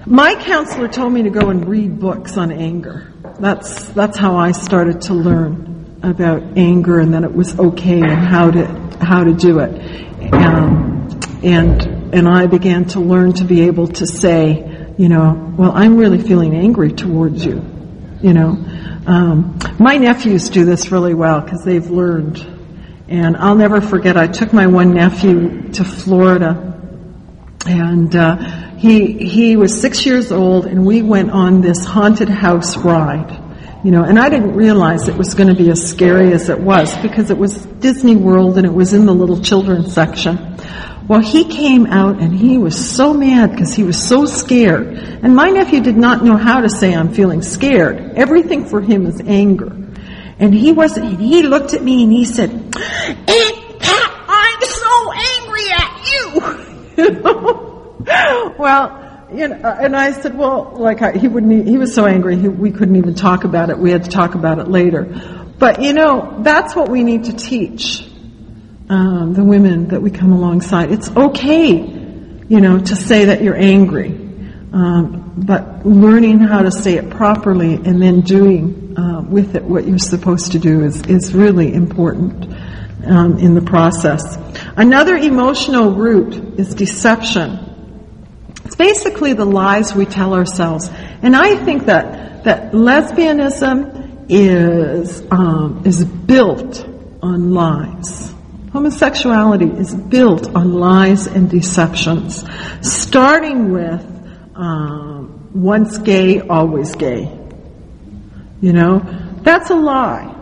My 0.05 0.36
counselor 0.36 0.88
told 0.88 1.14
me 1.14 1.24
to 1.24 1.30
go 1.30 1.49
and 1.49 1.68
read 1.68 1.99
books 1.99 2.38
on 2.38 2.51
anger. 2.51 3.14
That's 3.39 3.89
that's 3.89 4.18
how 4.18 4.36
I 4.36 4.51
started 4.51 5.01
to 5.01 5.14
learn 5.14 5.99
about 6.03 6.57
anger 6.57 6.99
and 6.99 7.14
that 7.14 7.24
it 7.24 7.34
was 7.34 7.57
okay 7.59 8.01
and 8.01 8.12
how 8.12 8.51
to 8.51 8.66
how 8.99 9.24
to 9.24 9.34
do 9.34 9.59
it. 9.59 10.34
Um, 10.34 11.07
and 11.43 12.01
and 12.14 12.28
I 12.28 12.47
began 12.47 12.86
to 12.89 12.99
learn 12.99 13.34
to 13.34 13.43
be 13.43 13.62
able 13.62 13.88
to 13.88 14.05
say, 14.05 14.93
you 14.97 15.09
know, 15.09 15.53
well, 15.57 15.72
I'm 15.72 15.97
really 15.97 16.22
feeling 16.22 16.55
angry 16.55 16.91
towards 16.91 17.45
you. 17.45 17.64
You 18.22 18.34
know, 18.34 18.57
um, 19.07 19.57
my 19.80 19.97
nephews 19.97 20.49
do 20.49 20.66
this 20.66 20.91
really 20.91 21.14
well 21.14 21.41
because 21.41 21.64
they've 21.64 21.89
learned. 21.89 22.45
And 23.07 23.36
I'll 23.36 23.55
never 23.55 23.82
forget. 23.82 24.16
I 24.16 24.28
took 24.28 24.53
my 24.53 24.68
one 24.68 24.93
nephew 24.93 25.72
to 25.74 25.84
Florida, 25.84 26.80
and 27.66 28.16
uh, 28.16 28.38
he 28.78 29.28
he 29.28 29.57
was 29.57 29.82
six 29.82 30.05
years 30.05 30.32
old, 30.32 30.66
and 30.66 30.86
we 30.86 31.01
went 31.01 31.32
on 31.32 31.62
this 31.62 31.84
haunted 31.84 32.30
house 32.30 32.78
ride. 32.78 33.38
You 33.84 33.89
know, 33.89 34.03
and 34.03 34.20
I 34.20 34.30
didn't 34.30 34.55
realize 34.55 35.07
it 35.07 35.18
was 35.18 35.34
going 35.34 35.49
to 35.49 35.55
be 35.55 35.72
as 35.72 35.89
scary 35.89 36.34
as 36.34 36.49
it 36.49 36.59
was 36.59 36.95
because 36.97 37.32
it 37.32 37.38
was 37.38 37.66
Disney 37.66 38.16
World 38.16 38.57
and 38.57 38.66
it 38.66 38.74
was 38.74 38.93
in 38.93 39.07
the 39.07 39.14
little 39.14 39.41
children's 39.41 39.91
section. 39.91 40.55
Well, 41.12 41.20
he 41.20 41.43
came 41.43 41.88
out 41.88 42.22
and 42.22 42.34
he 42.34 42.57
was 42.57 42.95
so 42.95 43.14
mad 43.14 43.51
because 43.51 43.74
he 43.74 43.84
was 43.84 44.01
so 44.01 44.24
scared. 44.24 44.93
And 44.93 45.36
my 45.36 45.49
nephew 45.49 45.82
did 45.82 45.97
not 45.97 46.24
know 46.24 46.38
how 46.38 46.62
to 46.62 46.70
say, 46.70 46.95
I'm 46.95 47.14
feeling 47.14 47.41
scared. 47.41 48.14
Everything 48.16 48.64
for 48.64 48.80
him 48.80 49.05
is 49.05 49.20
anger. 49.20 49.76
And 50.39 50.53
he 50.53 50.72
wasn't, 50.72 51.07
and 51.07 51.20
he 51.22 51.43
looked 51.43 51.74
at 51.74 51.84
me 51.84 52.03
and 52.03 52.14
he 52.14 52.24
said, 52.24 52.49
Aunt 52.51 52.74
Pat, 53.82 54.26
I'm 54.30 54.62
so 54.62 55.12
angry 55.12 55.68
at 55.74 56.12
you. 56.14 56.95
you 57.03 57.09
know? 57.20 58.55
well, 58.57 59.28
you 59.34 59.49
know, 59.49 59.57
uh, 59.57 59.78
and 59.82 59.97
I 59.97 60.14
said, 60.14 60.38
well, 60.38 60.78
like 60.78 61.01
I, 61.01 61.18
he 61.18 61.28
wouldn't, 61.28 61.68
he 61.68 61.78
was 61.78 61.93
so 61.93 62.05
angry, 62.05 62.38
he, 62.38 62.47
we 62.47 62.72
couldn't 62.72 62.95
even 62.95 63.16
talk 63.16 63.43
about 63.43 63.70
it. 63.70 63.78
We 63.78 63.91
had 63.91 64.05
to 64.05 64.09
talk 64.09 64.36
about 64.36 64.59
it 64.59 64.70
later. 64.70 65.03
But 65.59 65.82
you 65.82 65.91
know, 65.91 66.38
that's 66.39 66.74
what 66.74 66.88
we 66.88 67.03
need 67.03 67.26
to 67.26 67.34
teach 67.34 68.07
um, 68.92 69.34
the 69.34 69.44
women 69.44 69.88
that 69.88 70.02
we 70.02 70.12
come 70.12 70.34
alongside. 70.34 70.92
It's 70.92 71.10
okay, 71.10 71.70
you 71.70 72.60
know, 72.60 72.78
to 72.78 72.96
say 72.96 73.26
that 73.26 73.42
you're 73.42 73.56
angry, 73.56 74.10
um, 74.74 75.34
but 75.38 75.86
learning 75.86 76.39
how 76.39 76.64
to 76.64 76.72
say 76.72 76.96
it 76.96 77.10
properly 77.10 77.76
and 77.76 78.02
then 78.02 78.20
doing 78.20 78.98
uh, 78.98 79.22
with 79.22 79.56
it 79.56 79.64
what 79.64 79.88
you're 79.88 79.98
supposed 79.98 80.52
to 80.52 80.60
do 80.60 80.84
is 80.84 81.02
is 81.04 81.34
really 81.34 81.74
important 81.74 82.54
um, 83.06 83.38
in 83.39 83.56
the 83.56 83.62
process. 83.62 84.38
Another 84.76 85.16
emotional 85.16 85.94
root 85.94 86.60
is 86.60 86.76
deception. 86.76 87.70
It's 88.66 88.76
basically 88.76 89.32
the 89.32 89.46
lies 89.46 89.96
we 89.96 90.06
tell 90.06 90.34
ourselves, 90.34 90.89
and 91.22 91.34
I 91.34 91.56
think 91.64 91.86
that 91.86 92.44
that 92.44 92.74
lesbianism 92.74 94.26
is 94.28 95.24
um, 95.32 95.84
is 95.86 96.04
built 96.04 96.86
on 97.24 97.54
lies. 97.54 98.31
Homosexuality 98.72 99.65
is 99.65 99.93
built 99.93 100.55
on 100.55 100.74
lies 100.74 101.28
and 101.28 101.49
deceptions, 101.49 102.45
starting 102.82 103.72
with 103.74 104.01
um, 104.55 105.49
once 105.53 105.97
gay, 105.97 106.39
always 106.39 106.95
gay. 106.95 107.38
You 108.61 108.74
know, 108.74 108.99
that's 109.41 109.69
a 109.72 109.76
lie. 109.76 110.34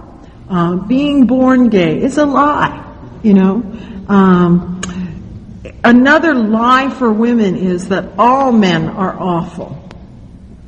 Uh, 0.48 0.76
being 0.76 1.26
born 1.26 1.70
gay 1.70 2.02
is 2.02 2.18
a 2.18 2.26
lie. 2.26 2.86
You 3.24 3.34
know, 3.34 3.56
um, 4.08 4.82
another 5.84 6.36
lie 6.36 6.90
for 6.90 7.12
women 7.12 7.56
is 7.56 7.90
that 7.90 8.14
all 8.20 8.52
men 8.52 8.90
are 8.90 9.20
awful. 9.20 9.89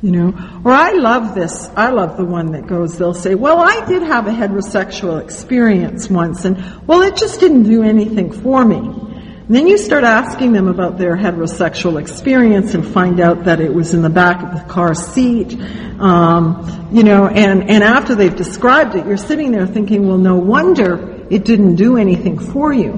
You 0.02 0.10
know, 0.10 0.60
or 0.64 0.72
I 0.72 0.92
love 0.92 1.36
this. 1.36 1.70
I 1.76 1.90
love 1.90 2.16
the 2.16 2.24
one 2.24 2.52
that 2.52 2.66
goes, 2.66 2.98
they'll 2.98 3.14
say, 3.14 3.36
well, 3.36 3.58
I 3.60 3.86
did 3.86 4.02
have 4.02 4.26
a 4.26 4.30
heterosexual 4.30 5.22
experience 5.22 6.10
once 6.10 6.44
and, 6.44 6.56
well, 6.88 7.02
it 7.02 7.16
just 7.16 7.38
didn't 7.38 7.62
do 7.62 7.84
anything 7.84 8.32
for 8.32 8.64
me. 8.64 8.78
And 8.78 9.56
then 9.56 9.68
you 9.68 9.78
start 9.78 10.02
asking 10.02 10.52
them 10.52 10.66
about 10.66 10.98
their 10.98 11.16
heterosexual 11.16 12.00
experience 12.00 12.74
and 12.74 12.84
find 12.84 13.20
out 13.20 13.44
that 13.44 13.60
it 13.60 13.72
was 13.72 13.94
in 13.94 14.02
the 14.02 14.10
back 14.10 14.42
of 14.42 14.52
the 14.52 14.72
car 14.72 14.94
seat. 14.94 15.56
Um, 16.00 16.88
you 16.92 17.04
know, 17.04 17.28
and, 17.28 17.70
and 17.70 17.84
after 17.84 18.16
they've 18.16 18.34
described 18.34 18.96
it, 18.96 19.06
you're 19.06 19.16
sitting 19.16 19.52
there 19.52 19.66
thinking, 19.66 20.08
well, 20.08 20.18
no 20.18 20.36
wonder 20.36 21.26
it 21.30 21.44
didn't 21.44 21.76
do 21.76 21.96
anything 21.96 22.40
for 22.40 22.72
you. 22.72 22.92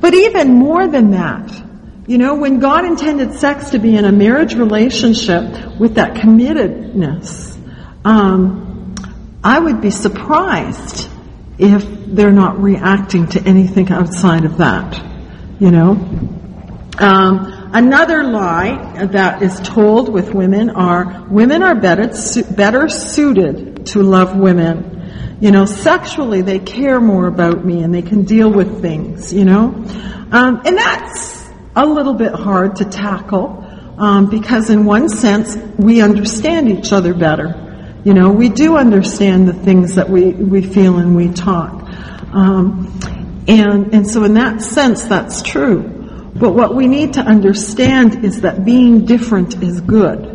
But 0.00 0.14
even 0.14 0.54
more 0.54 0.86
than 0.86 1.10
that, 1.10 1.50
you 2.06 2.18
know, 2.18 2.36
when 2.36 2.60
God 2.60 2.84
intended 2.84 3.34
sex 3.34 3.70
to 3.70 3.80
be 3.80 3.96
in 3.96 4.04
a 4.04 4.12
marriage 4.12 4.54
relationship 4.54 5.76
with 5.78 5.96
that 5.96 6.14
committedness, 6.14 7.58
um, 8.04 8.94
I 9.42 9.58
would 9.58 9.80
be 9.80 9.90
surprised 9.90 11.08
if 11.58 11.84
they're 12.06 12.30
not 12.30 12.62
reacting 12.62 13.26
to 13.28 13.42
anything 13.42 13.90
outside 13.90 14.44
of 14.44 14.58
that. 14.58 15.02
You 15.58 15.70
know, 15.72 15.92
um, 16.98 17.70
another 17.72 18.22
lie 18.22 19.06
that 19.06 19.42
is 19.42 19.58
told 19.60 20.08
with 20.08 20.32
women 20.32 20.70
are 20.70 21.26
women 21.28 21.62
are 21.62 21.74
better 21.74 22.12
better 22.52 22.88
suited 22.88 23.86
to 23.86 24.02
love 24.02 24.36
women. 24.36 25.38
You 25.40 25.50
know, 25.50 25.64
sexually 25.64 26.42
they 26.42 26.60
care 26.60 27.00
more 27.00 27.26
about 27.26 27.64
me 27.64 27.82
and 27.82 27.92
they 27.92 28.02
can 28.02 28.24
deal 28.24 28.50
with 28.50 28.80
things. 28.80 29.32
You 29.32 29.44
know, 29.44 29.84
um, 30.30 30.62
and 30.64 30.76
that's 30.76 31.35
a 31.76 31.84
little 31.84 32.14
bit 32.14 32.32
hard 32.32 32.76
to 32.76 32.86
tackle 32.86 33.62
um, 33.98 34.30
because, 34.30 34.70
in 34.70 34.86
one 34.86 35.08
sense, 35.08 35.56
we 35.76 36.00
understand 36.00 36.70
each 36.70 36.92
other 36.92 37.14
better. 37.14 38.00
You 38.02 38.14
know, 38.14 38.30
we 38.30 38.48
do 38.48 38.76
understand 38.76 39.46
the 39.46 39.52
things 39.52 39.96
that 39.96 40.08
we, 40.08 40.30
we 40.30 40.62
feel 40.62 40.98
and 40.98 41.14
we 41.14 41.28
talk. 41.28 41.82
Um, 42.32 42.98
and, 43.46 43.94
and 43.94 44.08
so, 44.08 44.24
in 44.24 44.34
that 44.34 44.62
sense, 44.62 45.04
that's 45.04 45.42
true. 45.42 46.32
But 46.34 46.52
what 46.52 46.74
we 46.74 46.86
need 46.86 47.14
to 47.14 47.20
understand 47.20 48.24
is 48.24 48.40
that 48.42 48.64
being 48.64 49.04
different 49.04 49.62
is 49.62 49.80
good. 49.80 50.32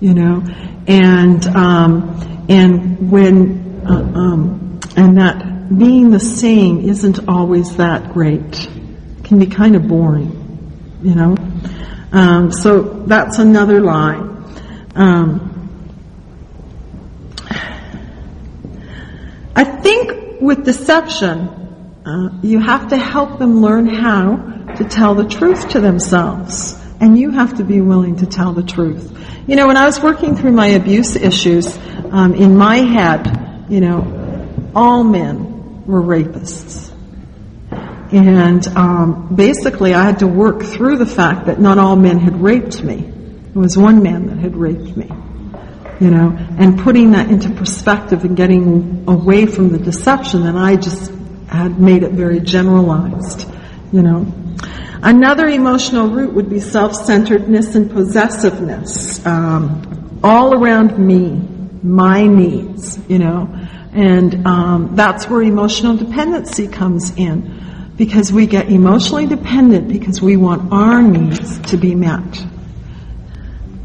You 0.00 0.12
know, 0.12 0.42
and 0.86 1.46
um, 1.46 2.46
and 2.48 3.10
when 3.10 3.86
uh, 3.86 3.92
um, 3.92 4.80
and 4.96 5.18
that 5.18 5.78
being 5.78 6.10
the 6.10 6.20
same 6.20 6.80
isn't 6.80 7.26
always 7.28 7.76
that 7.76 8.12
great. 8.12 8.66
It 8.66 9.24
can 9.24 9.38
be 9.38 9.46
kind 9.46 9.76
of 9.76 9.88
boring 9.88 10.43
you 11.04 11.14
know. 11.14 11.36
Um, 12.12 12.50
so 12.50 12.82
that's 12.82 13.38
another 13.38 13.80
lie. 13.80 14.16
Um, 14.94 15.50
I 19.54 19.64
think 19.64 20.40
with 20.40 20.64
deception, 20.64 21.48
uh, 22.06 22.30
you 22.42 22.60
have 22.60 22.88
to 22.88 22.96
help 22.96 23.38
them 23.38 23.60
learn 23.60 23.86
how 23.86 24.36
to 24.76 24.84
tell 24.84 25.14
the 25.14 25.28
truth 25.28 25.70
to 25.70 25.80
themselves. 25.80 26.80
And 27.00 27.18
you 27.18 27.30
have 27.30 27.58
to 27.58 27.64
be 27.64 27.80
willing 27.80 28.16
to 28.16 28.26
tell 28.26 28.52
the 28.52 28.62
truth. 28.62 29.12
You 29.46 29.56
know, 29.56 29.66
when 29.66 29.76
I 29.76 29.84
was 29.84 30.00
working 30.00 30.36
through 30.36 30.52
my 30.52 30.68
abuse 30.68 31.16
issues, 31.16 31.76
um, 32.10 32.34
in 32.34 32.56
my 32.56 32.76
head, 32.76 33.66
you 33.68 33.80
know, 33.80 34.70
all 34.74 35.04
men 35.04 35.84
were 35.86 36.00
rapists. 36.00 36.93
And 38.14 38.64
um, 38.76 39.34
basically, 39.34 39.92
I 39.92 40.04
had 40.04 40.20
to 40.20 40.28
work 40.28 40.62
through 40.62 40.98
the 40.98 41.06
fact 41.06 41.46
that 41.46 41.60
not 41.60 41.78
all 41.78 41.96
men 41.96 42.20
had 42.20 42.40
raped 42.40 42.80
me. 42.80 42.94
It 42.94 43.56
was 43.56 43.76
one 43.76 44.04
man 44.04 44.26
that 44.28 44.38
had 44.38 44.56
raped 44.56 44.96
me. 44.96 45.10
You 45.98 46.10
know, 46.10 46.36
and 46.58 46.78
putting 46.78 47.12
that 47.12 47.28
into 47.28 47.50
perspective 47.50 48.24
and 48.24 48.36
getting 48.36 49.04
away 49.08 49.46
from 49.46 49.70
the 49.70 49.78
deception 49.78 50.44
that 50.44 50.54
I 50.54 50.76
just 50.76 51.12
had 51.48 51.80
made 51.80 52.04
it 52.04 52.12
very 52.12 52.38
generalized. 52.38 53.48
You 53.92 54.02
know. 54.02 54.32
Another 55.02 55.48
emotional 55.48 56.08
root 56.08 56.34
would 56.34 56.48
be 56.48 56.60
self-centeredness 56.60 57.74
and 57.74 57.90
possessiveness. 57.90 59.24
Um, 59.26 60.20
all 60.22 60.54
around 60.54 60.98
me, 60.98 61.30
my 61.82 62.26
needs, 62.26 62.98
you 63.08 63.18
know. 63.18 63.52
And 63.92 64.46
um, 64.46 64.94
that's 64.94 65.28
where 65.28 65.42
emotional 65.42 65.96
dependency 65.96 66.68
comes 66.68 67.10
in 67.16 67.53
because 67.96 68.32
we 68.32 68.46
get 68.46 68.68
emotionally 68.68 69.26
dependent 69.26 69.88
because 69.88 70.20
we 70.20 70.36
want 70.36 70.72
our 70.72 71.02
needs 71.02 71.58
to 71.70 71.76
be 71.76 71.94
met. 71.94 72.44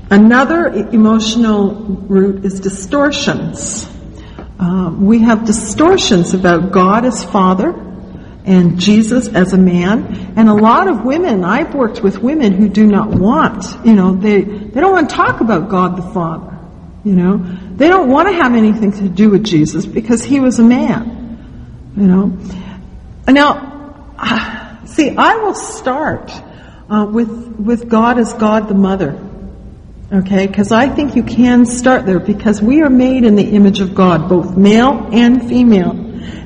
Another 0.10 0.68
emotional 0.68 1.76
root 1.76 2.43
is 2.43 2.60
distortions. 2.60 3.88
Um, 4.57 5.05
we 5.05 5.20
have 5.20 5.45
distortions 5.45 6.34
about 6.34 6.72
God 6.72 7.05
as 7.05 7.24
Father 7.24 7.70
and 8.43 8.80
Jesus 8.80 9.28
as 9.28 9.53
a 9.53 9.57
man. 9.57 10.34
And 10.36 10.49
a 10.49 10.53
lot 10.53 10.88
of 10.88 11.05
women, 11.05 11.43
I've 11.43 11.76
worked 11.76 12.01
with 12.01 12.18
women 12.18 12.53
who 12.53 12.68
do 12.68 12.88
not 12.88 13.10
want, 13.10 13.66
you 13.86 13.93
know, 13.93 14.16
they, 14.16 14.41
they 14.41 14.82
don't 14.82 14.91
want 14.91 15.12
to 15.12 15.16
talk 15.16 15.41
about 15.41 15.70
God 15.70 15.95
the 15.95 16.14
Father. 16.14 16.57
You 17.05 17.14
know, 17.14 17.38
they 17.76 17.88
don't 17.88 18.10
want 18.10 18.28
to 18.28 18.34
have 18.34 18.55
anything 18.55 18.91
to 18.93 19.07
do 19.07 19.30
with 19.30 19.45
Jesus 19.45 19.86
because 19.86 20.24
he 20.24 20.39
was 20.39 20.60
a 20.60 20.64
man. 20.64 21.93
You 21.95 22.07
know. 22.07 22.38
Now, 23.28 23.68
See, 24.86 25.15
I 25.15 25.36
will 25.36 25.55
start 25.55 26.32
uh, 26.89 27.05
with 27.09 27.30
with 27.57 27.89
God 27.89 28.20
as 28.20 28.34
God 28.34 28.67
the 28.67 28.74
Mother. 28.74 29.26
Okay, 30.11 30.47
because 30.47 30.72
I 30.72 30.89
think 30.89 31.15
you 31.15 31.24
can 31.24 31.65
start 31.65 32.05
there 32.05 32.20
because 32.20 32.61
we 32.61 32.82
are 32.82 32.89
made 32.89 33.24
in 33.24 33.36
the 33.36 33.43
image 33.43 33.80
of 33.80 33.93
God, 33.93 34.28
both 34.28 34.57
male 34.57 35.07
and 35.11 35.47
female, 35.47 35.91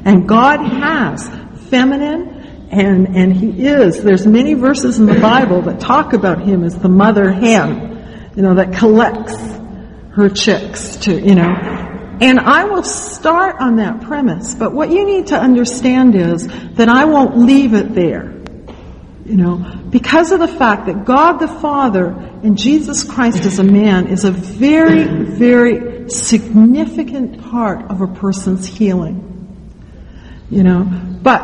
and 0.05 0.27
God 0.27 0.59
has 0.59 1.29
feminine 1.69 2.67
and 2.69 3.15
and 3.15 3.33
He 3.33 3.65
is. 3.65 4.03
There's 4.03 4.27
many 4.27 4.53
verses 4.53 4.99
in 4.99 5.05
the 5.05 5.19
Bible 5.19 5.61
that 5.63 5.79
talk 5.79 6.13
about 6.13 6.41
Him 6.41 6.63
as 6.63 6.77
the 6.77 6.89
mother 6.89 7.31
hen, 7.31 8.31
you 8.35 8.41
know, 8.41 8.55
that 8.55 8.73
collects 8.73 9.35
her 10.11 10.29
chicks 10.29 10.97
to 10.97 11.19
you 11.19 11.35
know 11.35 11.82
and 12.21 12.39
I 12.39 12.65
will 12.65 12.83
start 12.83 13.57
on 13.59 13.77
that 13.77 14.01
premise, 14.01 14.55
but 14.55 14.73
what 14.73 14.91
you 14.91 15.05
need 15.05 15.27
to 15.27 15.39
understand 15.39 16.15
is 16.15 16.47
that 16.75 16.89
I 16.89 17.05
won't 17.05 17.37
leave 17.37 17.73
it 17.73 17.93
there. 17.93 18.31
You 19.25 19.37
know, 19.37 19.81
because 19.89 20.31
of 20.31 20.39
the 20.39 20.47
fact 20.47 20.87
that 20.87 21.05
God 21.05 21.33
the 21.37 21.47
Father 21.47 22.07
and 22.07 22.57
Jesus 22.57 23.05
Christ 23.05 23.45
as 23.45 23.57
a 23.57 23.63
man 23.63 24.07
is 24.07 24.25
a 24.25 24.31
very, 24.31 25.05
very 25.05 26.09
significant 26.09 27.41
part 27.41 27.89
of 27.89 28.01
a 28.01 28.07
person's 28.07 28.65
healing. 28.65 29.29
You 30.49 30.63
know, 30.63 30.83
but 31.21 31.41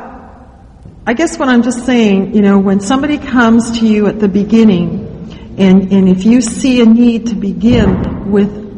I 1.07 1.13
guess 1.13 1.39
what 1.39 1.47
I'm 1.47 1.63
just 1.63 1.85
saying, 1.85 2.35
you 2.35 2.41
know, 2.41 2.59
when 2.59 2.81
somebody 2.81 3.17
comes 3.17 3.79
to 3.79 3.87
you 3.87 4.07
at 4.07 4.19
the 4.19 4.27
beginning 4.27 5.09
and, 5.57 5.91
and 5.91 6.07
if 6.07 6.25
you 6.25 6.41
see 6.41 6.81
a 6.81 6.85
need 6.85 7.27
to 7.27 7.35
begin 7.35 8.31
with 8.31 8.68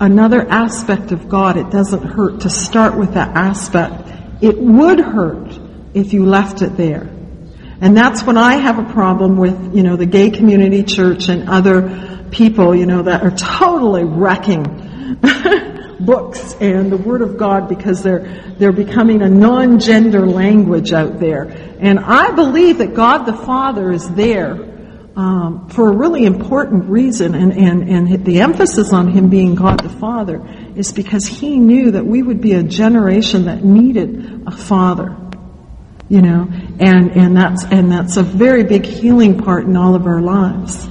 another 0.00 0.46
aspect 0.48 1.12
of 1.12 1.28
God, 1.28 1.56
it 1.56 1.70
doesn't 1.70 2.02
hurt 2.02 2.40
to 2.40 2.50
start 2.50 2.96
with 2.96 3.14
that 3.14 3.36
aspect. 3.36 4.08
It 4.40 4.58
would 4.58 5.00
hurt 5.00 5.58
if 5.94 6.12
you 6.12 6.26
left 6.26 6.62
it 6.62 6.76
there. 6.76 7.10
And 7.80 7.96
that's 7.96 8.22
when 8.24 8.36
I 8.36 8.54
have 8.54 8.78
a 8.78 8.92
problem 8.92 9.36
with, 9.36 9.74
you 9.74 9.82
know, 9.82 9.96
the 9.96 10.06
gay 10.06 10.30
community 10.30 10.82
church 10.82 11.28
and 11.28 11.48
other 11.48 12.26
people, 12.30 12.74
you 12.74 12.86
know, 12.86 13.02
that 13.02 13.22
are 13.22 13.30
totally 13.30 14.04
wrecking 14.04 14.64
books 16.00 16.56
and 16.60 16.90
the 16.90 16.96
Word 16.96 17.22
of 17.22 17.36
God 17.36 17.68
because 17.68 18.02
they're, 18.02 18.54
they're 18.58 18.72
becoming 18.72 19.22
a 19.22 19.28
non-gender 19.28 20.26
language 20.26 20.92
out 20.92 21.20
there. 21.20 21.44
And 21.80 21.98
I 22.00 22.32
believe 22.32 22.78
that 22.78 22.94
God 22.94 23.24
the 23.24 23.36
Father 23.36 23.92
is 23.92 24.08
there 24.10 24.77
um, 25.18 25.68
for 25.68 25.88
a 25.90 25.96
really 25.96 26.24
important 26.24 26.84
reason, 26.84 27.34
and, 27.34 27.52
and, 27.52 27.88
and 27.88 28.24
the 28.24 28.40
emphasis 28.40 28.92
on 28.92 29.08
him 29.08 29.28
being 29.28 29.56
God 29.56 29.80
the 29.80 29.88
Father 29.88 30.40
is 30.76 30.92
because 30.92 31.26
he 31.26 31.58
knew 31.58 31.90
that 31.90 32.06
we 32.06 32.22
would 32.22 32.40
be 32.40 32.52
a 32.52 32.62
generation 32.62 33.46
that 33.46 33.64
needed 33.64 34.44
a 34.46 34.52
father 34.52 35.16
you 36.08 36.22
know, 36.22 36.48
and, 36.80 37.10
and 37.12 37.36
that's, 37.36 37.64
and 37.64 37.92
that's 37.92 38.16
a 38.16 38.22
very 38.22 38.64
big 38.64 38.86
healing 38.86 39.36
part 39.36 39.64
in 39.64 39.76
all 39.76 39.94
of 39.94 40.06
our 40.06 40.22
lives. 40.22 40.88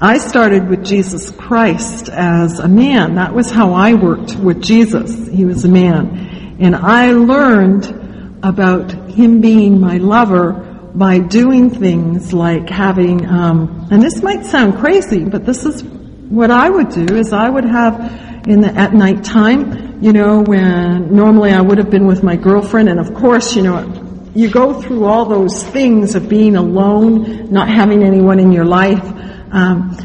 I 0.00 0.18
started 0.18 0.68
with 0.68 0.84
Jesus 0.84 1.30
Christ 1.30 2.08
as 2.08 2.58
a 2.58 2.66
man. 2.66 3.14
That 3.14 3.32
was 3.32 3.50
how 3.50 3.74
I 3.74 3.94
worked 3.94 4.34
with 4.34 4.60
Jesus. 4.60 5.28
He 5.28 5.44
was 5.44 5.64
a 5.64 5.68
man. 5.68 6.56
And 6.58 6.74
I 6.74 7.12
learned 7.12 8.40
about 8.42 8.90
him 9.08 9.40
being 9.40 9.80
my 9.80 9.98
lover 9.98 10.63
by 10.94 11.18
doing 11.18 11.70
things 11.70 12.32
like 12.32 12.68
having, 12.70 13.26
um, 13.26 13.88
and 13.90 14.00
this 14.00 14.22
might 14.22 14.46
sound 14.46 14.78
crazy, 14.78 15.24
but 15.24 15.44
this 15.44 15.64
is 15.64 15.82
what 15.82 16.50
I 16.50 16.70
would 16.70 16.90
do 16.90 17.16
is 17.16 17.32
I 17.32 17.48
would 17.50 17.64
have 17.64 18.46
in 18.46 18.60
the, 18.60 18.68
at 18.68 18.92
night 18.92 19.24
time, 19.24 20.02
you 20.02 20.12
know, 20.12 20.42
when 20.42 21.14
normally 21.14 21.50
I 21.52 21.60
would 21.60 21.78
have 21.78 21.90
been 21.90 22.06
with 22.06 22.22
my 22.22 22.36
girlfriend 22.36 22.88
and 22.88 23.00
of 23.00 23.14
course, 23.14 23.56
you 23.56 23.62
know, 23.62 24.30
you 24.34 24.50
go 24.50 24.80
through 24.80 25.04
all 25.04 25.24
those 25.24 25.62
things 25.62 26.14
of 26.14 26.28
being 26.28 26.56
alone, 26.56 27.50
not 27.52 27.68
having 27.68 28.02
anyone 28.02 28.38
in 28.38 28.52
your 28.52 28.64
life. 28.64 29.04
Um, 29.52 29.96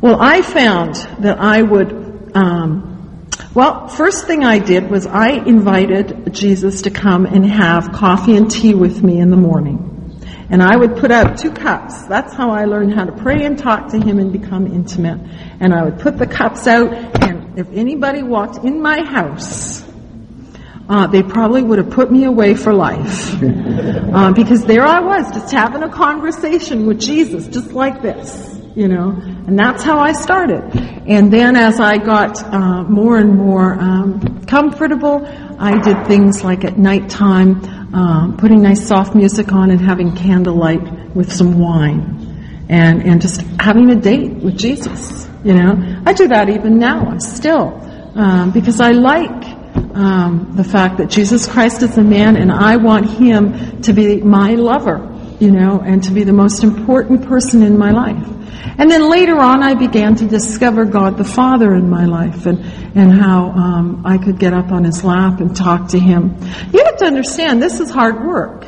Well, 0.00 0.18
I 0.18 0.40
found 0.40 0.94
that 1.20 1.38
I 1.40 1.60
would, 1.60 2.32
um, 2.34 3.28
well, 3.52 3.86
first 3.88 4.26
thing 4.26 4.44
I 4.44 4.58
did 4.58 4.90
was 4.90 5.06
I 5.06 5.32
invited 5.32 6.32
Jesus 6.32 6.82
to 6.82 6.90
come 6.90 7.26
and 7.26 7.44
have 7.44 7.92
coffee 7.92 8.34
and 8.34 8.50
tea 8.50 8.74
with 8.74 9.02
me 9.02 9.18
in 9.18 9.30
the 9.30 9.36
morning. 9.36 9.99
And 10.50 10.62
I 10.62 10.76
would 10.76 10.96
put 10.96 11.12
out 11.12 11.38
two 11.38 11.52
cups. 11.52 12.02
That's 12.06 12.34
how 12.34 12.50
I 12.50 12.64
learned 12.64 12.92
how 12.92 13.04
to 13.04 13.12
pray 13.12 13.44
and 13.44 13.56
talk 13.56 13.88
to 13.92 14.00
him 14.00 14.18
and 14.18 14.32
become 14.32 14.66
intimate. 14.66 15.20
And 15.60 15.72
I 15.72 15.84
would 15.84 16.00
put 16.00 16.18
the 16.18 16.26
cups 16.26 16.66
out, 16.66 16.92
and 17.22 17.56
if 17.56 17.68
anybody 17.72 18.24
walked 18.24 18.64
in 18.64 18.82
my 18.82 19.02
house, 19.04 19.84
uh, 20.88 21.06
they 21.06 21.22
probably 21.22 21.62
would 21.62 21.78
have 21.78 21.90
put 21.90 22.10
me 22.10 22.24
away 22.24 22.54
for 22.54 22.74
life. 22.74 23.32
uh, 23.42 24.32
because 24.32 24.64
there 24.64 24.84
I 24.84 24.98
was, 24.98 25.32
just 25.32 25.52
having 25.52 25.84
a 25.84 25.88
conversation 25.88 26.84
with 26.84 26.98
Jesus, 26.98 27.46
just 27.46 27.70
like 27.70 28.02
this, 28.02 28.60
you 28.74 28.88
know. 28.88 29.10
And 29.10 29.56
that's 29.56 29.84
how 29.84 30.00
I 30.00 30.10
started. 30.12 30.64
And 31.06 31.32
then 31.32 31.54
as 31.54 31.78
I 31.78 31.98
got 31.98 32.42
uh, 32.42 32.82
more 32.82 33.18
and 33.18 33.36
more 33.36 33.74
um, 33.74 34.44
comfortable, 34.46 35.24
I 35.60 35.78
did 35.80 36.08
things 36.08 36.42
like 36.42 36.64
at 36.64 36.76
nighttime, 36.76 37.79
um, 37.92 38.36
putting 38.36 38.62
nice 38.62 38.86
soft 38.86 39.14
music 39.14 39.52
on 39.52 39.70
and 39.70 39.80
having 39.80 40.14
candlelight 40.14 41.14
with 41.14 41.32
some 41.32 41.58
wine, 41.58 42.66
and 42.68 43.02
and 43.02 43.20
just 43.20 43.42
having 43.60 43.90
a 43.90 43.96
date 43.96 44.32
with 44.32 44.56
Jesus. 44.56 45.28
You 45.44 45.54
know, 45.54 46.02
I 46.06 46.12
do 46.12 46.28
that 46.28 46.48
even 46.50 46.78
now, 46.78 47.18
still, 47.18 47.80
um, 48.14 48.50
because 48.52 48.80
I 48.80 48.90
like 48.90 49.44
um, 49.94 50.52
the 50.54 50.64
fact 50.64 50.98
that 50.98 51.08
Jesus 51.08 51.46
Christ 51.46 51.82
is 51.82 51.96
a 51.98 52.04
man, 52.04 52.36
and 52.36 52.52
I 52.52 52.76
want 52.76 53.10
him 53.10 53.82
to 53.82 53.92
be 53.92 54.20
my 54.20 54.54
lover. 54.54 55.06
You 55.40 55.50
know, 55.50 55.80
and 55.80 56.04
to 56.04 56.12
be 56.12 56.22
the 56.22 56.34
most 56.34 56.62
important 56.62 57.26
person 57.26 57.62
in 57.62 57.78
my 57.78 57.92
life. 57.92 58.39
And 58.78 58.90
then 58.90 59.10
later 59.10 59.38
on, 59.38 59.62
I 59.62 59.74
began 59.74 60.16
to 60.16 60.26
discover 60.26 60.84
God 60.84 61.16
the 61.16 61.24
Father 61.24 61.74
in 61.74 61.88
my 61.88 62.04
life 62.04 62.46
and, 62.46 62.58
and 62.96 63.12
how 63.12 63.50
um, 63.50 64.02
I 64.06 64.18
could 64.18 64.38
get 64.38 64.52
up 64.52 64.72
on 64.72 64.84
his 64.84 65.04
lap 65.04 65.40
and 65.40 65.54
talk 65.54 65.88
to 65.88 65.98
him. 65.98 66.36
You 66.72 66.84
have 66.84 66.96
to 66.98 67.06
understand, 67.06 67.62
this 67.62 67.80
is 67.80 67.90
hard 67.90 68.24
work. 68.24 68.66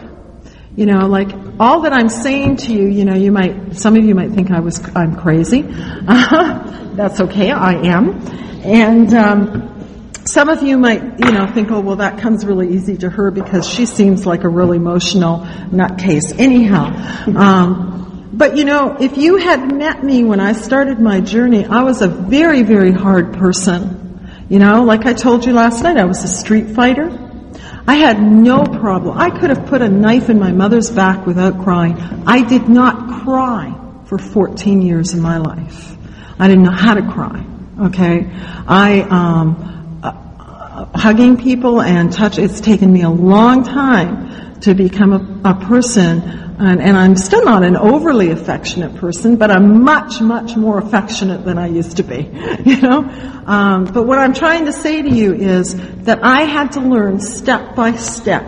You 0.75 0.87
know, 0.87 1.07
like 1.07 1.31
all 1.61 1.83
that 1.83 1.93
I'm 1.93 2.09
saying 2.09 2.57
to 2.59 2.73
you, 2.73 2.89
you 2.89 3.05
know, 3.05 3.15
you 3.15 3.31
might, 3.31 3.77
some 3.77 3.97
of 3.97 4.05
you 4.05 4.15
might 4.15 4.31
think 4.33 4.51
I 4.51 4.61
was, 4.61 4.81
I'm 4.97 5.17
crazy. 5.17 5.63
that's 5.63 7.21
okay, 7.21 7.51
I 7.51 7.75
am. 7.75 8.21
And, 8.65 9.13
um, 9.15 9.73
some 10.25 10.49
of 10.49 10.63
you 10.63 10.79
might, 10.79 11.03
you 11.19 11.33
know, 11.33 11.47
think, 11.53 11.71
oh, 11.71 11.81
well, 11.81 11.97
that 11.97 12.19
comes 12.19 12.47
really 12.47 12.75
easy 12.75 12.97
to 12.99 13.11
her 13.11 13.31
because 13.31 13.69
she 13.69 13.87
seems 13.87 14.25
like 14.25 14.45
a 14.45 14.49
real 14.49 14.73
emotional 14.73 15.41
nutcase. 15.41 16.39
Anyhow, 16.39 16.93
um, 17.37 18.12
but 18.33 18.57
you 18.57 18.65
know, 18.65 18.97
if 18.99 19.17
you 19.17 19.37
had 19.37 19.75
met 19.75 20.03
me 20.03 20.25
when 20.25 20.41
I 20.41 20.53
started 20.53 20.99
my 20.99 21.21
journey, 21.21 21.65
I 21.65 21.83
was 21.83 22.03
a 22.03 22.09
very, 22.09 22.63
very 22.63 22.93
hard 22.93 23.35
person. 23.35 24.47
You 24.49 24.59
know, 24.59 24.85
like 24.85 25.07
I 25.07 25.13
told 25.13 25.45
you 25.45 25.53
last 25.53 25.83
night, 25.83 25.97
I 25.97 26.05
was 26.05 26.23
a 26.25 26.29
street 26.29 26.71
fighter. 26.71 27.19
I 27.87 27.95
had 27.97 28.23
no 28.23 28.65
problem. 28.65 29.19
I 29.19 29.31
could 29.31 29.51
have 29.51 29.67
put 29.67 29.83
a 29.83 29.89
knife 29.89 30.31
in 30.31 30.39
my 30.39 30.53
mother's 30.53 30.91
back 30.91 31.27
without 31.27 31.63
crying. 31.63 31.99
I 32.27 32.43
did 32.43 32.69
not 32.69 33.23
cry 33.23 33.75
for 34.07 34.19
14 34.19 34.83
years 34.83 35.15
in 35.15 35.21
my 35.21 35.39
life. 35.39 35.97
I 36.39 36.49
didn't 36.49 36.65
know 36.65 36.71
how 36.71 36.95
to 36.95 37.03
cry. 37.03 37.45
Okay, 37.81 38.31
I 38.67 39.01
um, 39.03 39.73
hugging 40.95 41.37
people 41.37 41.81
and 41.81 42.13
touch, 42.13 42.39
it's 42.39 42.61
taken 42.61 42.93
me 42.93 43.03
a 43.03 43.11
long 43.11 43.65
time 43.65 44.61
to 44.61 44.75
become 44.75 45.13
a, 45.13 45.51
a 45.51 45.55
person, 45.55 46.42
and, 46.59 46.81
and, 46.81 46.97
I'm 46.97 47.17
still 47.17 47.45
not 47.45 47.65
an 47.65 47.77
overly 47.77 48.31
affectionate 48.31 48.97
person, 48.97 49.37
but 49.37 49.51
I'm 49.51 49.83
much, 49.83 50.21
much 50.21 50.57
more 50.57 50.79
affectionate 50.79 51.45
than 51.45 51.59
I 51.59 51.67
used 51.67 51.97
to 51.97 52.03
be, 52.03 52.23
you 52.65 52.81
know? 52.81 53.01
Um, 53.47 53.85
but 53.85 54.07
what 54.07 54.19
I'm 54.19 54.35
trying 54.35 54.67
to 54.67 54.73
say 54.73 55.03
to 55.03 55.09
you 55.09 55.35
is 55.35 55.75
that 56.05 56.23
I 56.23 56.43
had 56.43 56.73
to 56.73 56.81
learn 56.81 57.21
step 57.21 57.75
by 57.75 57.93
step. 57.93 58.45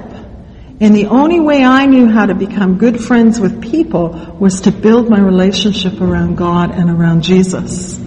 And 0.80 0.94
the 0.94 1.06
only 1.06 1.40
way 1.40 1.64
I 1.64 1.86
knew 1.86 2.08
how 2.08 2.26
to 2.26 2.34
become 2.34 2.78
good 2.78 3.02
friends 3.02 3.40
with 3.40 3.62
people 3.62 4.36
was 4.38 4.62
to 4.62 4.72
build 4.72 5.08
my 5.08 5.20
relationship 5.20 6.00
around 6.00 6.36
God 6.36 6.72
and 6.72 6.90
around 6.90 7.22
Jesus, 7.22 7.98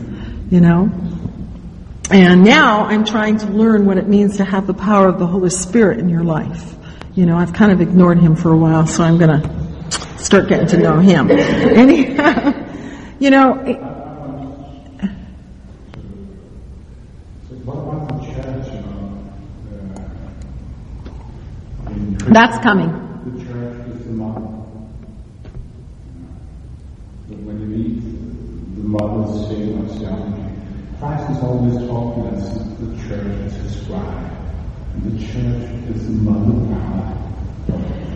you 0.52 0.62
know? 0.62 0.90
And 2.10 2.44
now 2.44 2.86
I'm 2.86 3.04
trying 3.04 3.38
to 3.40 3.48
learn 3.48 3.86
what 3.86 3.98
it 3.98 4.08
means 4.08 4.38
to 4.38 4.46
have 4.46 4.68
the 4.68 4.74
power 4.74 5.08
of 5.08 5.20
the 5.20 5.28
Holy 5.28 5.50
Spirit 5.50 6.00
in 6.00 6.08
your 6.08 6.24
life. 6.24 6.76
You 7.16 7.26
know, 7.26 7.36
I've 7.38 7.54
kind 7.54 7.72
of 7.72 7.82
ignored 7.82 8.20
him 8.20 8.36
for 8.36 8.52
a 8.52 8.58
while, 8.58 8.86
so 8.86 9.04
I'm 9.04 9.18
going 9.18 9.42
to 9.42 9.67
start 10.18 10.48
getting 10.48 10.68
to 10.68 10.78
know 10.78 11.00
him. 11.00 11.30
Anyhow, 11.32 12.54
you 13.20 13.30
know, 13.30 13.64
that's 22.30 22.58
coming. 22.60 22.90
The 23.26 23.44
church 23.46 23.88
is 23.88 24.06
the 24.06 24.12
mother. 24.12 24.42
When 27.28 27.60
you 27.60 27.68
meet 27.68 27.98
the 28.78 29.48
saying 29.48 29.80
of 29.80 29.98
theology, 29.98 30.44
Christ 31.00 31.32
is 31.32 31.44
always 31.44 31.88
talking 31.88 32.28
as 32.28 32.78
the 32.80 33.08
church 33.08 33.46
as 33.46 33.56
his 33.56 33.88
bride. 33.88 34.32
And 34.94 35.04
the 35.04 35.26
church 35.26 35.96
is 35.96 36.06
the 36.06 36.14
mother 36.14 36.76
power. 36.76 38.07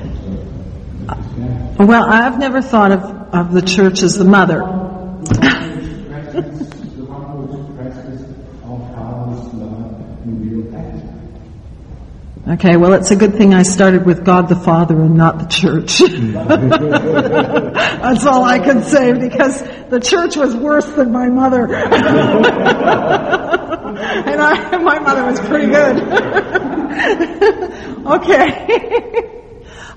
Well, 1.79 2.03
I've 2.03 2.37
never 2.39 2.61
thought 2.61 2.91
of, 2.91 3.03
of 3.33 3.51
the 3.53 3.61
church 3.61 4.03
as 4.03 4.17
the 4.17 4.25
mother. 4.25 4.81
Okay, 12.47 12.75
well, 12.75 12.93
it's 12.93 13.11
a 13.11 13.15
good 13.15 13.35
thing 13.35 13.53
I 13.53 13.63
started 13.63 14.05
with 14.05 14.25
God 14.25 14.49
the 14.49 14.55
Father 14.55 14.99
and 14.99 15.15
not 15.15 15.39
the 15.39 15.45
church. 15.45 15.99
That's 18.01 18.25
all 18.25 18.43
I 18.43 18.59
can 18.59 18.83
say 18.83 19.13
because 19.13 19.61
the 19.89 19.99
church 19.99 20.35
was 20.35 20.55
worse 20.55 20.87
than 20.91 21.11
my 21.11 21.29
mother. 21.29 21.73
and 21.75 21.85
I, 24.41 24.77
my 24.79 24.99
mother 24.99 25.23
was 25.23 25.39
pretty 25.39 25.67
good. 25.67 25.97
okay. 28.07 29.27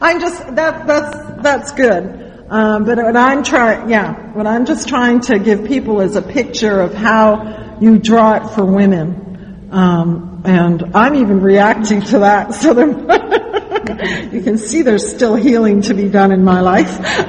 I'm 0.00 0.20
just, 0.20 0.54
that, 0.54 0.86
that's, 0.86 1.42
that's 1.42 1.72
good. 1.72 2.46
Um, 2.48 2.84
but 2.84 2.98
what 2.98 3.16
I'm 3.16 3.42
trying, 3.42 3.88
yeah, 3.88 4.32
what 4.32 4.46
I'm 4.46 4.66
just 4.66 4.88
trying 4.88 5.20
to 5.22 5.38
give 5.38 5.64
people 5.64 6.00
is 6.00 6.14
a 6.14 6.22
picture 6.22 6.80
of 6.80 6.94
how 6.94 7.78
you 7.80 7.98
draw 7.98 8.34
it 8.34 8.48
for 8.54 8.64
women. 8.64 9.68
Um, 9.70 10.42
and 10.44 10.94
I'm 10.94 11.14
even 11.16 11.40
reacting 11.40 12.02
to 12.02 12.18
that. 12.20 12.54
So 12.54 12.78
you 14.32 14.42
can 14.42 14.58
see 14.58 14.82
there's 14.82 15.08
still 15.08 15.34
healing 15.34 15.82
to 15.82 15.94
be 15.94 16.08
done 16.08 16.32
in 16.32 16.44
my 16.44 16.60
life. 16.60 16.98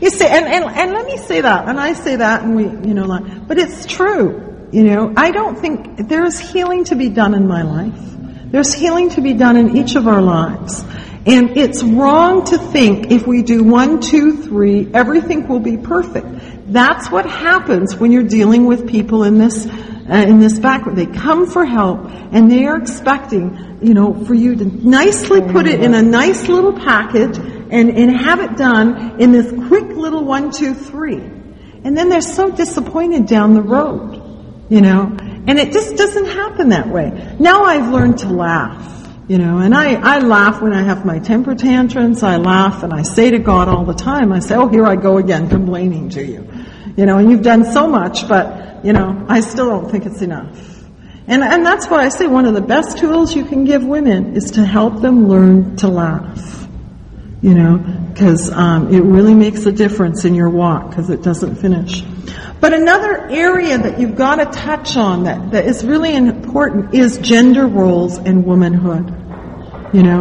you 0.00 0.10
see, 0.10 0.26
and, 0.26 0.46
and, 0.46 0.64
and 0.64 0.92
let 0.92 1.06
me 1.06 1.18
say 1.18 1.42
that, 1.42 1.68
and 1.68 1.78
I 1.78 1.92
say 1.92 2.16
that, 2.16 2.42
and 2.42 2.56
we, 2.56 2.64
you 2.64 2.94
know, 2.94 3.04
like, 3.04 3.46
but 3.46 3.58
it's 3.58 3.86
true. 3.86 4.68
You 4.72 4.84
know, 4.84 5.12
I 5.16 5.30
don't 5.30 5.56
think 5.58 6.08
there's 6.08 6.38
healing 6.38 6.84
to 6.84 6.96
be 6.96 7.08
done 7.08 7.34
in 7.34 7.46
my 7.46 7.62
life. 7.62 8.15
There's 8.50 8.72
healing 8.72 9.10
to 9.10 9.20
be 9.20 9.34
done 9.34 9.56
in 9.56 9.76
each 9.76 9.96
of 9.96 10.06
our 10.06 10.22
lives. 10.22 10.84
And 11.26 11.56
it's 11.56 11.82
wrong 11.82 12.44
to 12.46 12.58
think 12.58 13.10
if 13.10 13.26
we 13.26 13.42
do 13.42 13.64
one, 13.64 14.00
two, 14.00 14.36
three, 14.36 14.88
everything 14.94 15.48
will 15.48 15.60
be 15.60 15.76
perfect. 15.76 16.28
That's 16.72 17.10
what 17.10 17.26
happens 17.26 17.96
when 17.96 18.12
you're 18.12 18.22
dealing 18.22 18.66
with 18.66 18.88
people 18.88 19.24
in 19.24 19.38
this 19.38 19.66
uh, 19.66 20.14
in 20.14 20.38
this 20.38 20.58
background. 20.60 20.96
They 20.96 21.06
come 21.06 21.46
for 21.46 21.64
help 21.64 22.06
and 22.32 22.50
they 22.50 22.66
are 22.66 22.76
expecting, 22.76 23.78
you 23.82 23.92
know, 23.92 24.14
for 24.24 24.34
you 24.34 24.54
to 24.54 24.64
nicely 24.64 25.40
put 25.40 25.66
it 25.66 25.82
in 25.82 25.94
a 25.94 26.02
nice 26.02 26.48
little 26.48 26.72
package 26.72 27.36
and, 27.38 27.90
and 27.90 28.16
have 28.16 28.40
it 28.40 28.56
done 28.56 29.20
in 29.20 29.32
this 29.32 29.50
quick 29.66 29.88
little 29.96 30.24
one, 30.24 30.52
two, 30.52 30.74
three. 30.74 31.16
And 31.16 31.96
then 31.96 32.08
they're 32.08 32.20
so 32.20 32.50
disappointed 32.50 33.26
down 33.26 33.54
the 33.54 33.62
road, 33.62 34.66
you 34.68 34.80
know, 34.80 35.16
and 35.46 35.58
it 35.58 35.72
just 35.72 35.96
doesn't 35.96 36.26
happen 36.26 36.70
that 36.70 36.88
way. 36.88 37.36
Now 37.38 37.64
I've 37.64 37.92
learned 37.92 38.18
to 38.18 38.28
laugh. 38.28 38.94
You 39.28 39.38
know, 39.38 39.58
and 39.58 39.74
I, 39.74 39.94
I 39.94 40.20
laugh 40.20 40.62
when 40.62 40.72
I 40.72 40.82
have 40.82 41.04
my 41.04 41.18
temper 41.18 41.56
tantrums. 41.56 42.22
I 42.22 42.36
laugh 42.36 42.84
and 42.84 42.92
I 42.92 43.02
say 43.02 43.32
to 43.32 43.40
God 43.40 43.66
all 43.66 43.84
the 43.84 43.94
time, 43.94 44.32
I 44.32 44.38
say, 44.38 44.54
oh, 44.54 44.68
here 44.68 44.86
I 44.86 44.94
go 44.94 45.18
again 45.18 45.48
complaining 45.48 46.10
to 46.10 46.24
you. 46.24 46.48
You 46.96 47.06
know, 47.06 47.18
and 47.18 47.28
you've 47.28 47.42
done 47.42 47.64
so 47.64 47.88
much, 47.88 48.28
but 48.28 48.84
you 48.84 48.92
know, 48.92 49.26
I 49.28 49.40
still 49.40 49.68
don't 49.68 49.90
think 49.90 50.06
it's 50.06 50.22
enough. 50.22 50.84
And, 51.26 51.42
and 51.42 51.66
that's 51.66 51.88
why 51.88 52.04
I 52.04 52.08
say 52.08 52.28
one 52.28 52.46
of 52.46 52.54
the 52.54 52.60
best 52.60 52.98
tools 52.98 53.34
you 53.34 53.44
can 53.44 53.64
give 53.64 53.82
women 53.82 54.36
is 54.36 54.52
to 54.52 54.64
help 54.64 55.00
them 55.00 55.28
learn 55.28 55.76
to 55.78 55.88
laugh. 55.88 56.68
You 57.42 57.54
know, 57.54 57.78
because 58.12 58.50
um, 58.52 58.94
it 58.94 59.02
really 59.02 59.34
makes 59.34 59.66
a 59.66 59.72
difference 59.72 60.24
in 60.24 60.36
your 60.36 60.48
walk 60.48 60.90
because 60.90 61.10
it 61.10 61.22
doesn't 61.22 61.56
finish. 61.56 62.02
But 62.60 62.72
another 62.72 63.28
area 63.28 63.76
that 63.78 64.00
you've 64.00 64.16
got 64.16 64.36
to 64.36 64.46
touch 64.46 64.96
on 64.96 65.24
that, 65.24 65.50
that 65.52 65.66
is 65.66 65.84
really 65.84 66.14
important 66.14 66.94
is 66.94 67.18
gender 67.18 67.66
roles 67.66 68.16
and 68.16 68.44
womanhood. 68.46 69.14
You 69.94 70.02
know, 70.02 70.20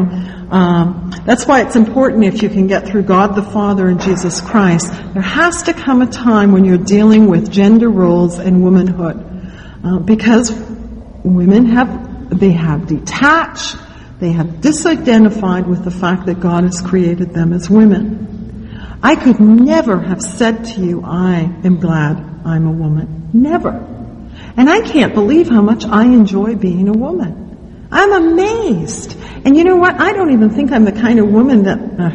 um, 0.51 1.11
that's 1.25 1.45
why 1.45 1.61
it's 1.61 1.75
important 1.75 2.23
if 2.25 2.43
you 2.43 2.49
can 2.49 2.67
get 2.67 2.87
through 2.87 3.03
God 3.03 3.35
the 3.35 3.43
Father 3.43 3.87
and 3.87 3.99
Jesus 3.99 4.41
Christ. 4.41 4.91
There 5.13 5.21
has 5.21 5.63
to 5.63 5.73
come 5.73 6.01
a 6.01 6.07
time 6.07 6.51
when 6.51 6.65
you're 6.65 6.77
dealing 6.77 7.27
with 7.27 7.51
gender 7.51 7.89
roles 7.89 8.37
and 8.37 8.63
womanhood, 8.63 9.17
uh, 9.83 9.99
because 9.99 10.51
women 11.23 11.65
have 11.67 12.39
they 12.39 12.51
have 12.51 12.87
detached, 12.87 13.77
they 14.19 14.31
have 14.31 14.47
disidentified 14.61 15.67
with 15.67 15.83
the 15.83 15.91
fact 15.91 16.25
that 16.27 16.39
God 16.39 16.63
has 16.63 16.81
created 16.81 17.33
them 17.33 17.53
as 17.53 17.69
women. 17.69 18.34
I 19.01 19.15
could 19.15 19.39
never 19.39 19.99
have 19.99 20.21
said 20.21 20.65
to 20.65 20.81
you, 20.81 21.03
I 21.03 21.39
am 21.63 21.79
glad 21.79 22.17
I'm 22.45 22.67
a 22.67 22.71
woman. 22.71 23.29
Never. 23.33 23.71
And 24.57 24.69
I 24.69 24.81
can't 24.81 25.13
believe 25.13 25.49
how 25.49 25.61
much 25.61 25.85
I 25.85 26.03
enjoy 26.03 26.55
being 26.55 26.87
a 26.87 26.93
woman. 26.93 27.87
I'm 27.91 28.13
amazed. 28.13 29.17
And 29.45 29.55
you 29.55 29.63
know 29.63 29.75
what? 29.75 29.99
I 29.99 30.13
don't 30.13 30.33
even 30.33 30.49
think 30.49 30.71
I'm 30.71 30.85
the 30.85 30.91
kind 30.91 31.19
of 31.19 31.29
woman 31.29 31.63
that, 31.63 31.79
uh, 31.79 32.11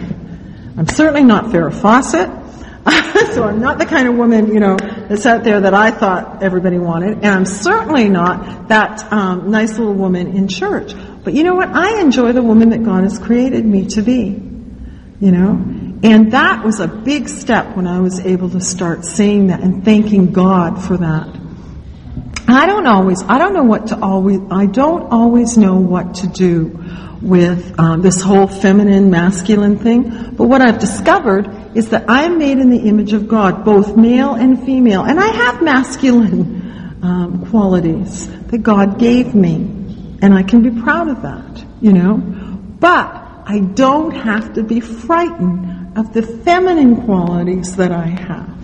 I'm 0.77 0.89
certainly 0.89 1.25
not 1.25 1.47
Farrah 1.47 1.75
Fawcett. 1.75 2.29
so 3.35 3.45
I'm 3.45 3.61
not 3.61 3.79
the 3.79 3.85
kind 3.85 4.09
of 4.09 4.17
woman, 4.17 4.53
you 4.53 4.59
know, 4.59 4.77
that's 4.79 5.27
out 5.27 5.45
there 5.45 5.61
that 5.61 5.75
I 5.75 5.91
thought 5.91 6.43
everybody 6.43 6.79
wanted. 6.79 7.19
And 7.19 7.27
I'm 7.27 7.45
certainly 7.45 8.09
not 8.09 8.69
that 8.69 9.13
um, 9.13 9.51
nice 9.51 9.79
little 9.79 9.95
woman 9.95 10.37
in 10.37 10.49
church. 10.49 10.93
But 11.23 11.35
you 11.35 11.45
know 11.45 11.55
what? 11.55 11.69
I 11.69 12.01
enjoy 12.01 12.33
the 12.33 12.43
woman 12.43 12.71
that 12.71 12.83
God 12.83 13.05
has 13.05 13.19
created 13.19 13.65
me 13.67 13.87
to 13.89 14.03
be. 14.03 14.43
You 15.21 15.33
know? 15.33 15.80
And 16.03 16.33
that 16.33 16.65
was 16.65 16.81
a 16.81 16.89
big 16.89 17.29
step 17.29 17.77
when 17.77 17.87
I 17.87 18.01
was 18.01 18.21
able 18.21 18.49
to 18.51 18.61
start 18.61 19.05
saying 19.05 19.49
that 19.49 19.61
and 19.61 19.85
thanking 19.85 20.33
God 20.33 20.83
for 20.83 20.97
that. 20.97 21.29
I 22.49 22.67
don't 22.67 22.87
always, 22.87 23.23
I 23.23 23.39
don't 23.39 23.53
know 23.53 23.65
what 23.65 23.89
to 23.89 24.01
always, 24.01 24.41
I 24.51 24.67
don't 24.67 25.13
always 25.13 25.59
know 25.59 25.77
what 25.77 26.15
to 26.17 26.27
do 26.27 26.79
with 27.21 27.79
um, 27.79 28.01
this 28.01 28.23
whole 28.23 28.47
feminine, 28.47 29.11
masculine 29.11 29.79
thing. 29.79 30.35
But 30.35 30.47
what 30.49 30.63
I've 30.63 30.79
discovered 30.79 31.77
is 31.77 31.91
that 31.91 32.09
I 32.09 32.25
am 32.25 32.39
made 32.39 32.59
in 32.59 32.71
the 32.71 32.89
image 32.89 33.13
of 33.13 33.29
God, 33.29 33.65
both 33.65 33.95
male 33.95 34.35
and 34.35 34.65
female. 34.65 35.05
And 35.05 35.21
I 35.21 35.29
have 35.29 35.63
masculine 35.63 36.99
um, 37.03 37.47
qualities 37.51 38.27
that 38.47 38.63
God 38.63 38.99
gave 38.99 39.35
me. 39.35 39.77
And 40.23 40.35
I 40.35 40.43
can 40.43 40.63
be 40.63 40.83
proud 40.83 41.09
of 41.09 41.23
that, 41.23 41.65
you 41.81 41.93
know. 41.93 42.17
But 42.17 43.15
I 43.47 43.61
don't 43.75 44.13
have 44.13 44.55
to 44.55 44.63
be 44.63 44.81
frightened 44.81 45.80
of 45.97 46.13
the 46.13 46.23
feminine 46.23 47.05
qualities 47.05 47.77
that 47.77 47.93
I 47.93 48.07
have. 48.07 48.57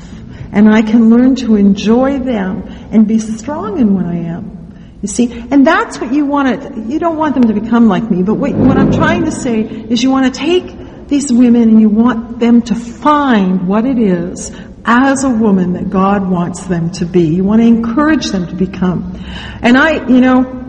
And 0.53 0.73
I 0.73 0.82
can 0.82 1.11
learn 1.11 1.35
to 1.36 1.57
enjoy 1.57 2.19
them 2.19 2.62
and 2.90 3.07
be 3.07 3.19
strong 3.19 3.78
in 3.78 3.94
what 3.94 4.07
I 4.07 4.16
am. 4.16 4.57
You 5.03 5.09
see, 5.09 5.31
and 5.51 5.66
that's 5.66 6.01
what 6.01 6.12
you 6.12 6.24
want 6.24 6.62
to, 6.62 6.81
you 6.81 6.98
don't 6.98 7.16
want 7.16 7.35
them 7.35 7.44
to 7.44 7.61
become 7.61 7.89
like 7.89 8.11
me, 8.11 8.23
but 8.23 8.35
what, 8.35 8.53
what 8.55 8.78
I'm 8.78 8.93
trying 8.93 9.24
to 9.27 9.31
say 9.31 9.61
is 9.61 10.03
you 10.03 10.11
want 10.11 10.32
to 10.32 10.40
take 10.40 11.09
these 11.09 11.32
women 11.32 11.62
and 11.62 11.81
you 11.81 11.89
want 11.89 12.40
them 12.40 12.62
to 12.62 12.74
find 12.74 13.69
what 13.69 13.85
it 13.85 13.98
is 13.98 14.51
as 14.85 15.24
a 15.24 15.28
woman 15.28 15.74
that 15.74 15.90
God 15.90 16.28
wants 16.28 16.66
them 16.66 16.90
to 16.93 17.07
be. 17.07 17.35
You 17.35 17.44
want 17.44 17.61
to 17.61 17.66
encourage 17.66 18.27
them 18.27 18.47
to 18.47 18.55
become. 18.55 19.20
And 19.61 19.77
I, 19.77 20.07
you 20.07 20.20
know, 20.20 20.65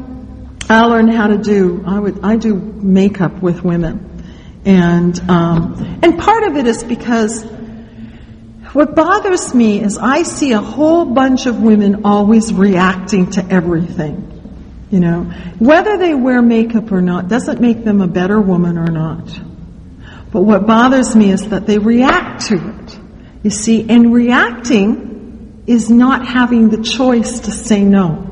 I 0.69 0.85
learned 0.85 1.13
how 1.13 1.27
to 1.27 1.37
do, 1.37 1.83
I 1.87 1.97
would, 1.97 2.19
I 2.23 2.35
do 2.35 2.55
makeup 2.55 3.41
with 3.41 3.63
women. 3.63 4.16
And, 4.67 5.17
um, 5.29 5.99
and 6.03 6.19
part 6.19 6.43
of 6.43 6.57
it 6.57 6.67
is 6.67 6.83
because 6.83 7.41
what 8.73 8.95
bothers 8.95 9.55
me 9.55 9.81
is 9.81 9.97
I 9.97 10.23
see 10.23 10.51
a 10.51 10.59
whole 10.59 11.05
bunch 11.05 11.45
of 11.45 11.61
women 11.61 12.03
always 12.03 12.53
reacting 12.53 13.31
to 13.31 13.45
everything. 13.49 14.25
You 14.91 14.99
know, 14.99 15.23
whether 15.57 15.97
they 15.97 16.13
wear 16.13 16.41
makeup 16.41 16.91
or 16.91 17.01
not 17.01 17.29
doesn't 17.29 17.61
make 17.61 17.85
them 17.85 18.01
a 18.01 18.07
better 18.07 18.41
woman 18.41 18.77
or 18.77 18.91
not. 18.91 19.39
But 20.33 20.41
what 20.41 20.67
bothers 20.67 21.15
me 21.15 21.31
is 21.31 21.47
that 21.47 21.65
they 21.65 21.77
react 21.77 22.47
to 22.47 22.55
it. 22.55 22.99
You 23.43 23.49
see, 23.49 23.89
and 23.89 24.13
reacting 24.13 25.63
is 25.65 25.89
not 25.89 26.27
having 26.27 26.67
the 26.67 26.83
choice 26.83 27.39
to 27.39 27.51
say 27.51 27.83
no. 27.83 28.26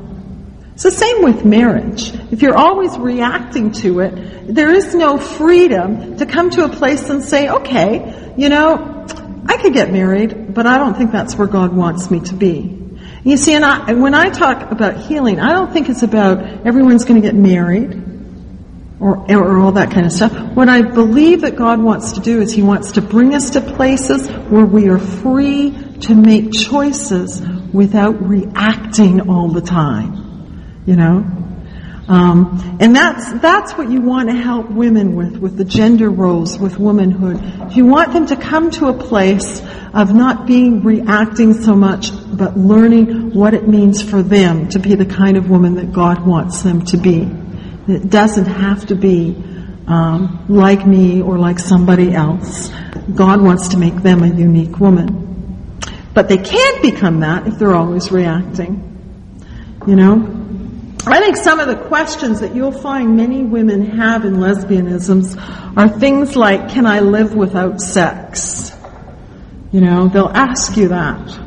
It's 0.76 0.82
the 0.82 0.90
same 0.90 1.22
with 1.22 1.42
marriage. 1.42 2.12
If 2.30 2.42
you're 2.42 2.54
always 2.54 2.98
reacting 2.98 3.72
to 3.80 4.00
it, 4.00 4.54
there 4.54 4.70
is 4.74 4.94
no 4.94 5.16
freedom 5.16 6.18
to 6.18 6.26
come 6.26 6.50
to 6.50 6.64
a 6.64 6.68
place 6.68 7.08
and 7.08 7.24
say, 7.24 7.48
okay, 7.48 8.34
you 8.36 8.50
know, 8.50 9.06
I 9.46 9.56
could 9.56 9.72
get 9.72 9.90
married, 9.90 10.52
but 10.52 10.66
I 10.66 10.76
don't 10.76 10.94
think 10.94 11.12
that's 11.12 11.34
where 11.34 11.48
God 11.48 11.74
wants 11.74 12.10
me 12.10 12.20
to 12.20 12.34
be. 12.34 12.78
You 13.24 13.38
see, 13.38 13.54
and 13.54 13.64
I, 13.64 13.94
when 13.94 14.14
I 14.14 14.28
talk 14.28 14.70
about 14.70 14.98
healing, 14.98 15.40
I 15.40 15.54
don't 15.54 15.72
think 15.72 15.88
it's 15.88 16.02
about 16.02 16.66
everyone's 16.66 17.06
going 17.06 17.22
to 17.22 17.26
get 17.26 17.34
married 17.34 17.94
or, 19.00 19.16
or 19.32 19.58
all 19.58 19.72
that 19.72 19.92
kind 19.92 20.04
of 20.04 20.12
stuff. 20.12 20.34
What 20.54 20.68
I 20.68 20.82
believe 20.82 21.40
that 21.40 21.56
God 21.56 21.82
wants 21.82 22.12
to 22.12 22.20
do 22.20 22.42
is 22.42 22.52
He 22.52 22.60
wants 22.60 22.92
to 22.92 23.00
bring 23.00 23.34
us 23.34 23.48
to 23.52 23.62
places 23.62 24.28
where 24.28 24.66
we 24.66 24.90
are 24.90 24.98
free 24.98 25.70
to 26.02 26.14
make 26.14 26.52
choices 26.52 27.40
without 27.72 28.22
reacting 28.22 29.30
all 29.30 29.48
the 29.48 29.62
time. 29.62 30.25
You 30.86 30.96
know? 30.96 31.46
Um, 32.08 32.78
and 32.80 32.94
that's 32.94 33.32
that's 33.40 33.72
what 33.72 33.90
you 33.90 34.00
want 34.00 34.28
to 34.28 34.34
help 34.34 34.70
women 34.70 35.16
with, 35.16 35.38
with 35.38 35.56
the 35.56 35.64
gender 35.64 36.08
roles, 36.08 36.56
with 36.56 36.78
womanhood. 36.78 37.74
You 37.74 37.86
want 37.86 38.12
them 38.12 38.26
to 38.26 38.36
come 38.36 38.70
to 38.72 38.86
a 38.86 38.92
place 38.92 39.60
of 39.92 40.14
not 40.14 40.46
being 40.46 40.84
reacting 40.84 41.52
so 41.52 41.74
much, 41.74 42.10
but 42.36 42.56
learning 42.56 43.34
what 43.34 43.54
it 43.54 43.66
means 43.66 44.02
for 44.02 44.22
them 44.22 44.68
to 44.68 44.78
be 44.78 44.94
the 44.94 45.06
kind 45.06 45.36
of 45.36 45.50
woman 45.50 45.74
that 45.76 45.92
God 45.92 46.24
wants 46.24 46.62
them 46.62 46.84
to 46.86 46.96
be. 46.96 47.28
It 47.88 48.08
doesn't 48.08 48.46
have 48.46 48.86
to 48.86 48.94
be 48.94 49.34
um, 49.88 50.44
like 50.48 50.86
me 50.86 51.22
or 51.22 51.38
like 51.38 51.58
somebody 51.58 52.14
else. 52.14 52.70
God 53.14 53.40
wants 53.40 53.68
to 53.68 53.78
make 53.78 53.96
them 53.96 54.22
a 54.22 54.28
unique 54.28 54.78
woman. 54.78 55.24
But 56.14 56.28
they 56.28 56.38
can't 56.38 56.82
become 56.82 57.20
that 57.20 57.48
if 57.48 57.58
they're 57.58 57.74
always 57.74 58.12
reacting. 58.12 58.82
You 59.86 59.96
know? 59.96 60.35
I 61.08 61.20
think 61.20 61.36
some 61.36 61.60
of 61.60 61.68
the 61.68 61.76
questions 61.76 62.40
that 62.40 62.56
you'll 62.56 62.72
find 62.72 63.16
many 63.16 63.44
women 63.44 63.96
have 63.96 64.24
in 64.24 64.38
lesbianisms 64.38 65.36
are 65.76 65.88
things 65.88 66.34
like, 66.34 66.70
can 66.70 66.84
I 66.84 66.98
live 66.98 67.32
without 67.32 67.80
sex? 67.80 68.72
You 69.70 69.82
know, 69.82 70.08
they'll 70.08 70.28
ask 70.28 70.76
you 70.76 70.88
that. 70.88 71.38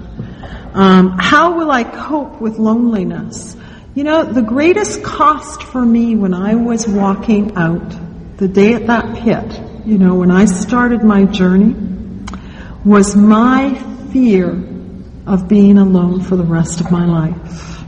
Um, 0.73 1.17
how 1.19 1.57
will 1.57 1.71
I 1.71 1.83
cope 1.83 2.39
with 2.39 2.57
loneliness? 2.57 3.57
You 3.95 4.05
know, 4.05 4.23
the 4.23 4.41
greatest 4.41 5.03
cost 5.03 5.63
for 5.63 5.85
me 5.85 6.15
when 6.15 6.33
I 6.33 6.55
was 6.55 6.87
walking 6.87 7.57
out 7.57 8.37
the 8.37 8.47
day 8.47 8.75
at 8.75 8.87
that 8.87 9.17
pit, 9.17 9.85
you 9.85 9.97
know, 9.97 10.15
when 10.15 10.31
I 10.31 10.45
started 10.45 11.03
my 11.03 11.25
journey, 11.25 11.75
was 12.85 13.13
my 13.13 13.73
fear 14.13 14.51
of 15.27 15.49
being 15.49 15.77
alone 15.77 16.21
for 16.21 16.37
the 16.37 16.45
rest 16.45 16.79
of 16.79 16.91
my 16.91 17.05
life. 17.05 17.78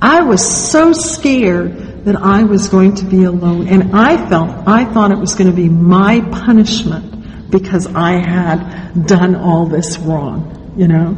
I 0.00 0.22
was 0.22 0.70
so 0.70 0.92
scared 0.92 2.04
that 2.04 2.16
I 2.16 2.44
was 2.44 2.68
going 2.68 2.94
to 2.96 3.04
be 3.04 3.24
alone. 3.24 3.68
And 3.68 3.96
I 3.96 4.28
felt, 4.28 4.68
I 4.68 4.84
thought 4.84 5.10
it 5.10 5.18
was 5.18 5.34
going 5.34 5.50
to 5.50 5.56
be 5.56 5.68
my 5.68 6.20
punishment 6.20 7.50
because 7.50 7.86
I 7.86 8.12
had 8.12 9.06
done 9.06 9.34
all 9.34 9.66
this 9.66 9.98
wrong, 9.98 10.74
you 10.76 10.88
know? 10.88 11.16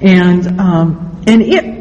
And, 0.00 0.60
um, 0.60 1.22
and 1.26 1.42
it, 1.42 1.74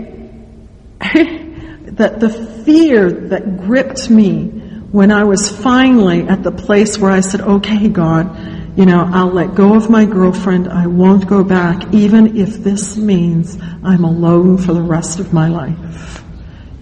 that 1.98 2.20
the 2.20 2.30
fear 2.66 3.12
that 3.30 3.58
gripped 3.58 4.10
me 4.10 4.48
when 4.92 5.12
I 5.12 5.24
was 5.24 5.50
finally 5.50 6.28
at 6.28 6.44
the 6.44 6.52
place 6.52 6.98
where 6.98 7.12
I 7.12 7.20
said, 7.22 7.42
okay, 7.42 7.88
God, 7.90 8.78
you 8.78 8.86
know, 8.86 9.08
I'll 9.12 9.32
let 9.32 9.56
go 9.56 9.76
of 9.76 9.90
my 9.90 10.06
girlfriend. 10.06 10.68
I 10.68 10.88
won't 10.88 11.28
go 11.28 11.44
back, 11.44 11.94
even 11.94 12.38
if 12.38 12.56
this 12.56 12.98
means 12.98 13.58
I'm 13.84 14.04
alone 14.04 14.58
for 14.58 14.74
the 14.74 14.82
rest 14.82 15.20
of 15.20 15.32
my 15.32 15.48
life. 15.48 16.23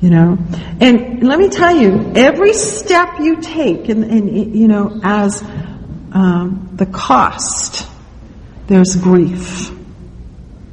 You 0.02 0.10
know, 0.10 0.38
and 0.80 1.22
let 1.22 1.38
me 1.38 1.50
tell 1.50 1.76
you, 1.76 2.14
every 2.16 2.54
step 2.54 3.20
you 3.20 3.40
take, 3.40 3.88
and, 3.88 4.04
and 4.04 4.56
you 4.56 4.68
know, 4.68 5.00
as 5.04 5.44
um, 6.12 6.72
the 6.74 6.88
cost, 6.88 7.88
there's 8.66 8.96
grief. 8.96 9.70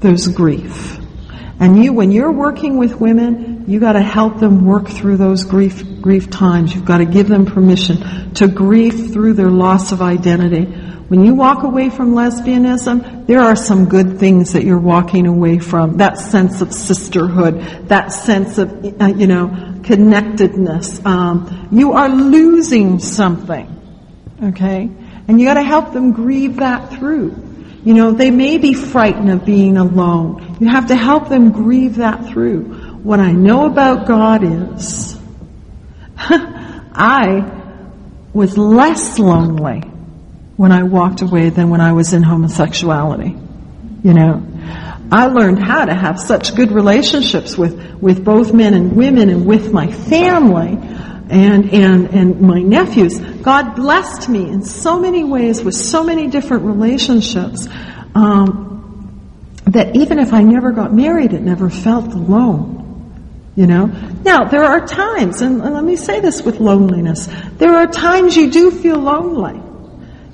There's 0.00 0.28
grief, 0.28 0.98
and 1.60 1.84
you, 1.84 1.92
when 1.92 2.10
you're 2.10 2.32
working 2.32 2.78
with 2.78 2.94
women, 2.94 3.64
you 3.68 3.80
got 3.80 3.92
to 3.92 4.02
help 4.02 4.38
them 4.38 4.64
work 4.64 4.88
through 4.88 5.18
those 5.18 5.44
grief 5.44 6.00
grief 6.00 6.30
times. 6.30 6.74
You've 6.74 6.86
got 6.86 6.98
to 6.98 7.04
give 7.04 7.28
them 7.28 7.44
permission 7.44 8.32
to 8.34 8.48
grieve 8.48 9.12
through 9.12 9.34
their 9.34 9.50
loss 9.50 9.92
of 9.92 10.00
identity 10.00 10.87
when 11.08 11.24
you 11.24 11.34
walk 11.34 11.62
away 11.62 11.88
from 11.88 12.14
lesbianism, 12.14 13.26
there 13.26 13.40
are 13.40 13.56
some 13.56 13.88
good 13.88 14.18
things 14.18 14.52
that 14.52 14.64
you're 14.64 14.78
walking 14.78 15.26
away 15.26 15.58
from. 15.58 15.96
That 15.96 16.18
sense 16.18 16.60
of 16.60 16.70
sisterhood, 16.70 17.88
that 17.88 18.12
sense 18.12 18.58
of, 18.58 19.00
uh, 19.00 19.06
you 19.06 19.26
know, 19.26 19.80
connectedness. 19.82 21.04
Um, 21.06 21.68
you 21.72 21.94
are 21.94 22.10
losing 22.10 22.98
something. 22.98 23.74
Okay? 24.42 24.90
And 25.28 25.40
you 25.40 25.46
gotta 25.46 25.62
help 25.62 25.94
them 25.94 26.12
grieve 26.12 26.56
that 26.56 26.92
through. 26.92 27.42
You 27.86 27.94
know, 27.94 28.12
they 28.12 28.30
may 28.30 28.58
be 28.58 28.74
frightened 28.74 29.30
of 29.30 29.46
being 29.46 29.78
alone. 29.78 30.58
You 30.60 30.68
have 30.68 30.88
to 30.88 30.94
help 30.94 31.30
them 31.30 31.52
grieve 31.52 31.96
that 31.96 32.26
through. 32.26 32.64
What 33.02 33.18
I 33.18 33.32
know 33.32 33.64
about 33.64 34.06
God 34.06 34.44
is, 34.44 35.18
I 36.18 37.50
was 38.34 38.58
less 38.58 39.18
lonely 39.18 39.84
when 40.58 40.72
I 40.72 40.82
walked 40.82 41.22
away 41.22 41.50
than 41.50 41.70
when 41.70 41.80
I 41.80 41.92
was 41.92 42.12
in 42.12 42.24
homosexuality. 42.24 43.36
You 44.02 44.12
know, 44.12 44.42
I 45.10 45.28
learned 45.28 45.62
how 45.62 45.84
to 45.84 45.94
have 45.94 46.18
such 46.18 46.56
good 46.56 46.72
relationships 46.72 47.56
with, 47.56 47.94
with 48.02 48.24
both 48.24 48.52
men 48.52 48.74
and 48.74 48.96
women 48.96 49.30
and 49.30 49.46
with 49.46 49.72
my 49.72 49.90
family 49.90 50.76
and, 51.30 51.72
and, 51.72 52.06
and 52.08 52.40
my 52.40 52.60
nephews. 52.60 53.20
God 53.20 53.76
blessed 53.76 54.28
me 54.28 54.50
in 54.50 54.64
so 54.64 54.98
many 54.98 55.22
ways 55.22 55.62
with 55.62 55.76
so 55.76 56.02
many 56.02 56.26
different 56.26 56.64
relationships. 56.64 57.68
Um, 58.16 59.62
that 59.66 59.94
even 59.94 60.18
if 60.18 60.32
I 60.32 60.42
never 60.42 60.72
got 60.72 60.92
married, 60.92 61.34
it 61.34 61.42
never 61.42 61.70
felt 61.70 62.14
alone. 62.14 63.52
You 63.54 63.68
know? 63.68 63.86
Now, 64.24 64.44
there 64.44 64.64
are 64.64 64.84
times, 64.84 65.40
and 65.40 65.60
let 65.60 65.84
me 65.84 65.94
say 65.94 66.18
this 66.18 66.42
with 66.42 66.58
loneliness, 66.58 67.28
there 67.58 67.76
are 67.76 67.86
times 67.86 68.36
you 68.36 68.50
do 68.50 68.72
feel 68.72 68.98
lonely. 68.98 69.67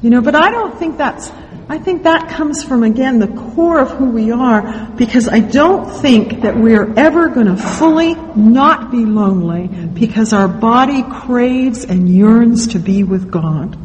You 0.05 0.11
know, 0.11 0.21
but 0.21 0.35
I 0.35 0.51
don't 0.51 0.79
think 0.79 0.99
that's, 0.99 1.31
I 1.67 1.79
think 1.79 2.03
that 2.03 2.29
comes 2.29 2.63
from, 2.63 2.83
again, 2.83 3.21
the 3.21 3.29
core 3.55 3.81
of 3.81 3.91
who 3.93 4.11
we 4.11 4.31
are, 4.31 4.87
because 4.99 5.29
I 5.29 5.41
don't 5.41 5.91
think 5.91 6.43
that 6.43 6.59
we're 6.59 6.93
ever 6.93 7.31
going 7.31 7.47
to 7.47 7.57
fully 7.57 8.13
not 8.37 8.91
be 8.91 9.07
lonely 9.07 9.69
because 9.69 10.35
our 10.35 10.47
body 10.47 11.03
craves 11.05 11.87
and 11.87 12.07
yearns 12.07 12.67
to 12.75 12.79
be 12.79 13.03
with 13.03 13.31
God. 13.31 13.79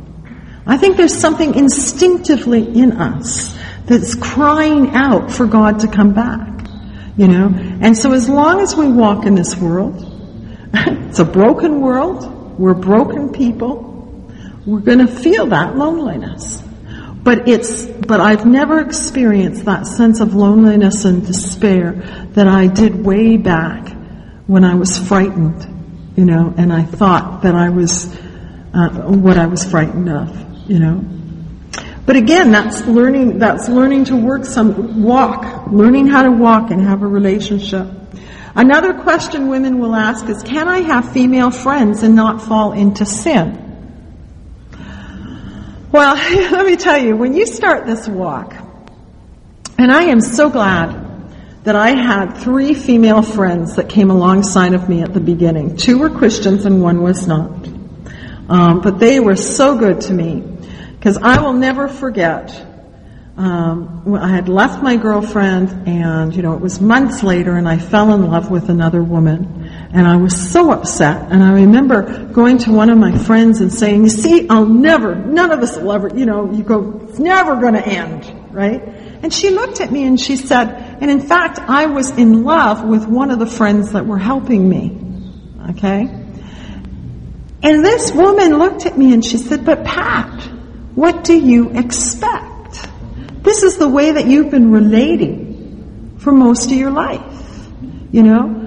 I 0.68 0.76
think 0.76 0.98
there's 0.98 1.18
something 1.18 1.56
instinctively 1.56 2.68
in 2.68 2.98
us 2.98 3.58
that's 3.86 4.14
crying 4.14 4.90
out 4.90 5.32
for 5.32 5.46
God 5.46 5.80
to 5.80 5.88
come 5.88 6.14
back. 6.14 6.68
You 7.16 7.30
know? 7.30 7.48
And 7.80 7.98
so 7.98 8.12
as 8.12 8.28
long 8.28 8.60
as 8.60 8.76
we 8.76 8.92
walk 8.92 9.26
in 9.26 9.36
this 9.36 9.56
world, 9.56 10.04
it's 10.74 11.20
a 11.20 11.24
broken 11.24 11.80
world, 11.80 12.60
we're 12.60 12.74
broken 12.74 13.32
people, 13.32 13.89
we're 14.66 14.80
going 14.80 15.00
to 15.00 15.08
feel 15.08 15.48
that 15.48 15.76
loneliness. 15.76 16.62
But 17.24 17.48
it's, 17.48 17.84
but 17.84 18.20
I've 18.20 18.46
never 18.46 18.80
experienced 18.80 19.66
that 19.66 19.86
sense 19.86 20.20
of 20.20 20.36
loneliness 20.36 21.06
and 21.06 21.26
despair 21.26 21.94
that 22.34 22.48
I 22.48 22.68
did 22.68 23.06
way 23.06 23.38
back 23.38 23.90
when 24.48 24.64
I 24.64 24.76
was 24.76 24.98
frightened, 24.98 26.14
you 26.16 26.26
know, 26.26 26.54
and 26.58 26.72
I 26.72 26.84
thought 26.84 27.44
that 27.44 27.56
I 27.56 27.70
was, 27.70 28.16
uh, 28.74 28.90
what 29.06 29.38
I 29.38 29.46
was 29.48 29.64
frightened 29.64 30.10
of, 30.10 30.70
you 30.70 30.80
know. 30.80 31.04
But 32.06 32.16
again, 32.16 32.52
that's 32.52 32.86
learning, 32.88 33.38
that's 33.38 33.70
learning 33.70 34.06
to 34.06 34.16
work 34.16 34.46
some, 34.46 35.04
walk, 35.04 35.68
learning 35.68 36.08
how 36.08 36.24
to 36.24 36.32
walk 36.32 36.72
and 36.72 36.82
have 36.82 37.04
a 37.04 37.08
relationship. 37.08 37.88
Another 38.56 38.94
question 38.94 39.50
women 39.50 39.78
will 39.80 39.94
ask 39.94 40.28
is, 40.28 40.42
can 40.42 40.68
I 40.68 40.80
have 40.80 41.12
female 41.12 41.52
friends 41.52 42.02
and 42.02 42.16
not 42.16 42.42
fall 42.42 42.74
into 42.74 43.06
sin? 43.06 43.69
Well, 45.92 46.16
let 46.52 46.66
me 46.66 46.76
tell 46.76 46.98
you, 46.98 47.16
when 47.16 47.34
you 47.34 47.48
start 47.48 47.86
this 47.86 48.08
walk, 48.08 48.54
and 49.78 49.92
I 49.92 50.04
am 50.04 50.22
so 50.22 50.50
glad 50.50 51.08
that 51.64 51.76
I 51.76 51.92
had 51.92 52.38
three 52.38 52.74
female 52.74 53.22
friends 53.22 53.76
that 53.76 53.90
came 53.90 54.12
alongside 54.12 54.74
of 54.74 54.88
me 54.88 55.02
at 55.02 55.14
the 55.14 55.20
beginning. 55.20 55.78
Two 55.78 56.00
were 56.00 56.10
Christians 56.10 56.66
and 56.66 56.82
one 56.82 57.02
was 57.02 57.28
not. 57.28 57.68
Um, 58.50 58.82
but 58.82 59.00
they 59.00 59.20
were 59.20 59.36
so 59.36 59.78
good 59.78 60.02
to 60.02 60.14
me 60.14 60.44
because 60.94 61.18
I 61.18 61.42
will 61.42 61.54
never 61.54 61.88
forget 61.88 62.50
um, 63.40 64.18
I 64.20 64.28
had 64.28 64.50
left 64.50 64.84
my 64.84 64.98
girlfriend, 64.98 65.88
and 65.88 66.36
you 66.36 66.42
know 66.42 66.56
it 66.56 66.60
was 66.60 66.82
months 66.82 67.24
later, 67.24 67.56
and 67.56 67.70
I 67.70 67.78
fell 67.78 68.14
in 68.14 68.30
love 68.30 68.52
with 68.52 68.68
another 68.68 69.02
woman, 69.02 69.69
and 69.92 70.08
I 70.08 70.18
was 70.18 70.52
so 70.52 70.72
upset. 70.72 71.32
And 71.32 71.44
I 71.44 71.54
remember 71.54 72.26
going 72.26 72.60
to 72.60 72.72
one 72.72 72.90
of 72.90 72.98
my 72.98 73.18
friends 73.18 73.60
and 73.62 73.74
saying, 73.74 74.04
"You 74.04 74.10
see, 74.10 74.48
I'll 74.50 74.66
never, 74.66 75.16
none 75.16 75.52
of 75.52 75.60
us 75.60 75.78
will 75.78 75.92
ever, 75.94 76.10
you 76.10 76.26
know, 76.26 76.52
you 76.52 76.64
go, 76.64 77.02
it's 77.10 77.20
never 77.20 77.56
going 77.56 77.74
to 77.74 77.86
end, 77.86 78.32
right?" 78.52 78.82
And 79.22 79.34
she 79.34 79.50
looked 79.50 79.82
at 79.82 79.92
me 79.92 80.06
and 80.06 80.20
she 80.20 80.38
said, 80.38 80.68
and 81.02 81.12
in 81.12 81.20
fact, 81.20 81.60
I 81.60 81.88
was 81.88 82.12
in 82.12 82.44
love 82.44 82.84
with 82.86 83.06
one 83.06 83.32
of 83.32 83.40
the 83.40 83.46
friends 83.46 83.92
that 83.92 84.06
were 84.06 84.18
helping 84.18 84.70
me, 84.70 84.98
okay. 85.72 86.08
And 87.62 87.84
this 87.84 88.14
woman 88.14 88.58
looked 88.58 88.86
at 88.86 88.98
me 88.98 89.14
and 89.14 89.26
she 89.26 89.38
said, 89.38 89.66
"But 89.66 89.84
Pat, 89.84 90.44
what 90.96 91.24
do 91.24 91.38
you 91.38 91.72
expect?" 91.72 92.88
This 93.44 93.64
is 93.64 93.78
the 93.78 93.88
way 93.88 94.12
that 94.12 94.28
you've 94.28 94.52
been 94.52 94.72
relating 94.72 96.18
for 96.20 96.32
most 96.32 96.72
of 96.72 96.78
your 96.78 96.92
life. 96.92 97.22
You 98.12 98.24
know? 98.24 98.59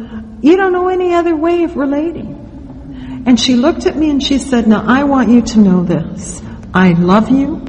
You 0.42 0.56
don't 0.56 0.72
know 0.72 0.88
any 0.88 1.14
other 1.14 1.34
way 1.34 1.64
of 1.64 1.76
relating. 1.76 3.22
And 3.26 3.38
she 3.38 3.54
looked 3.54 3.86
at 3.86 3.96
me 3.96 4.10
and 4.10 4.22
she 4.22 4.38
said, 4.38 4.66
Now 4.66 4.84
I 4.86 5.04
want 5.04 5.30
you 5.30 5.42
to 5.42 5.58
know 5.60 5.84
this. 5.84 6.42
I 6.74 6.92
love 6.92 7.30
you 7.30 7.64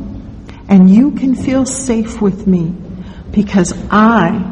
and 0.67 0.89
you 0.89 1.11
can 1.11 1.35
feel 1.35 1.65
safe 1.65 2.21
with 2.21 2.47
me 2.47 2.73
because 3.31 3.73
I 3.91 4.49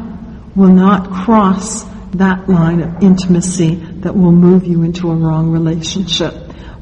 will 0.54 0.72
not 0.72 1.10
cross 1.10 1.82
that 2.14 2.48
line 2.48 2.80
of 2.80 3.02
intimacy 3.02 3.76
that 3.76 4.14
will 4.14 4.32
move 4.32 4.64
you 4.64 4.82
into 4.82 5.10
a 5.10 5.14
wrong 5.14 5.50
relationship. 5.50 6.34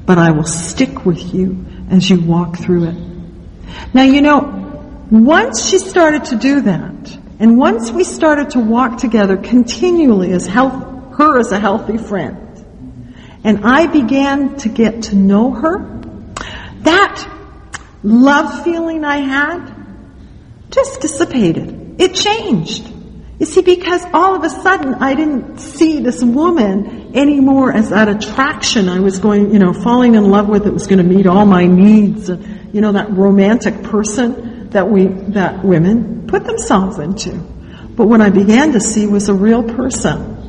But 0.05 0.19
I 0.19 0.33
will 0.33 0.45
stick 0.45 1.07
with 1.07 1.33
you 1.33 1.65
as 1.91 2.11
you 2.11 2.21
walk 2.21 2.59
through 2.59 2.89
it. 2.89 2.97
Now 3.95 4.03
you 4.03 4.21
know, 4.21 5.07
once 5.11 5.69
she 5.69 5.79
started 5.79 6.27
to 6.27 6.37
do 6.37 6.63
that, 6.63 7.19
and 7.39 7.57
once 7.57 7.91
we 7.91 8.05
started 8.05 8.51
to 8.51 8.61
walk 8.61 8.99
together 8.99 9.37
continually 9.37 10.33
as 10.33 10.47
health, 10.47 10.90
her 11.21 11.39
as 11.39 11.53
a 11.53 11.61
healthy 11.61 11.99
friend, 11.99 13.05
and 13.45 13.65
I 13.65 13.87
began 13.87 14.57
to 14.59 14.69
get 14.69 15.05
to 15.05 15.17
know 15.17 15.51
her, 15.53 16.01
that 16.81 17.29
love 18.03 18.65
feeling 18.65 19.05
I 19.05 19.19
had 19.19 19.75
just 20.71 21.03
dissipated. 21.03 22.01
It 22.01 22.15
changed. 22.15 22.91
You 23.39 23.47
see, 23.47 23.63
because 23.63 24.03
all 24.13 24.35
of 24.35 24.45
a 24.45 24.51
sudden 24.51 24.95
I 24.95 25.15
didn't 25.15 25.59
see 25.59 26.01
this 26.01 26.23
woman 26.23 27.17
anymore 27.17 27.73
as 27.73 27.91
that 27.91 28.09
attraction 28.09 28.89
I 28.89 29.01
was 29.01 29.19
going, 29.19 29.53
you 29.53 29.59
know, 29.59 29.73
falling 29.73 30.15
in 30.15 30.31
love 30.31 30.49
with 30.49 30.65
that 30.65 30.73
was 30.73 30.87
going 30.87 30.99
to 30.99 31.05
meet 31.05 31.27
all 31.27 31.45
my 31.45 31.67
needs. 31.67 32.29
You 32.29 32.81
know, 32.81 32.93
that 32.93 33.11
romantic 33.11 33.83
person 33.83 34.71
that 34.71 34.89
we, 34.89 35.09
that 35.33 35.65
women 35.65 36.27
put 36.29 36.45
themselves 36.45 36.99
into. 36.99 37.33
But 37.33 38.07
what 38.07 38.21
I 38.21 38.31
began 38.31 38.73
to 38.73 38.81
see 38.81 39.07
was 39.07 39.29
a 39.29 39.35
real 39.35 39.63
person. 39.63 40.40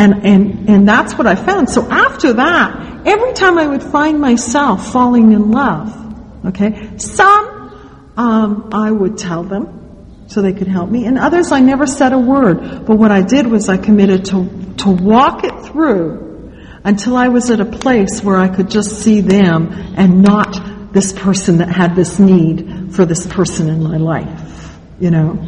And, 0.00 0.24
and, 0.24 0.70
and 0.70 0.88
that's 0.88 1.12
what 1.12 1.26
I 1.26 1.34
found. 1.34 1.68
So 1.68 1.86
after 1.90 2.32
that, 2.32 3.06
every 3.06 3.34
time 3.34 3.58
I 3.58 3.66
would 3.66 3.82
find 3.82 4.18
myself 4.18 4.90
falling 4.92 5.32
in 5.32 5.50
love, 5.50 6.46
okay, 6.46 6.96
some, 6.96 8.14
um, 8.16 8.70
I 8.72 8.90
would 8.90 9.18
tell 9.18 9.42
them 9.42 10.24
so 10.26 10.40
they 10.40 10.54
could 10.54 10.68
help 10.68 10.88
me, 10.88 11.04
and 11.04 11.18
others 11.18 11.52
I 11.52 11.60
never 11.60 11.86
said 11.86 12.14
a 12.14 12.18
word. 12.18 12.86
But 12.86 12.96
what 12.96 13.10
I 13.10 13.20
did 13.20 13.46
was 13.46 13.68
I 13.68 13.76
committed 13.76 14.24
to, 14.26 14.74
to 14.78 14.90
walk 14.90 15.44
it 15.44 15.66
through 15.66 16.54
until 16.82 17.14
I 17.18 17.28
was 17.28 17.50
at 17.50 17.60
a 17.60 17.66
place 17.66 18.22
where 18.22 18.38
I 18.38 18.48
could 18.48 18.70
just 18.70 19.02
see 19.02 19.20
them 19.20 19.70
and 19.98 20.22
not 20.22 20.94
this 20.94 21.12
person 21.12 21.58
that 21.58 21.68
had 21.68 21.94
this 21.94 22.18
need 22.18 22.94
for 22.94 23.04
this 23.04 23.26
person 23.26 23.68
in 23.68 23.82
my 23.82 23.98
life, 23.98 24.78
you 24.98 25.10
know. 25.10 25.46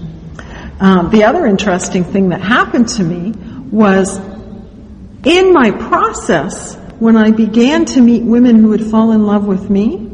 Um, 0.78 1.08
the 1.08 1.24
other 1.24 1.46
interesting 1.46 2.04
thing 2.04 2.28
that 2.30 2.42
happened 2.42 2.88
to 2.88 3.02
me 3.02 3.30
was 3.70 4.20
in 5.24 5.52
my 5.52 5.70
process, 5.70 6.76
when 6.98 7.16
I 7.16 7.30
began 7.30 7.84
to 7.86 8.00
meet 8.00 8.22
women 8.22 8.56
who 8.56 8.68
would 8.68 8.84
fall 8.84 9.12
in 9.12 9.24
love 9.24 9.46
with 9.46 9.68
me, 9.70 10.08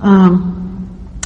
um, 0.00 0.52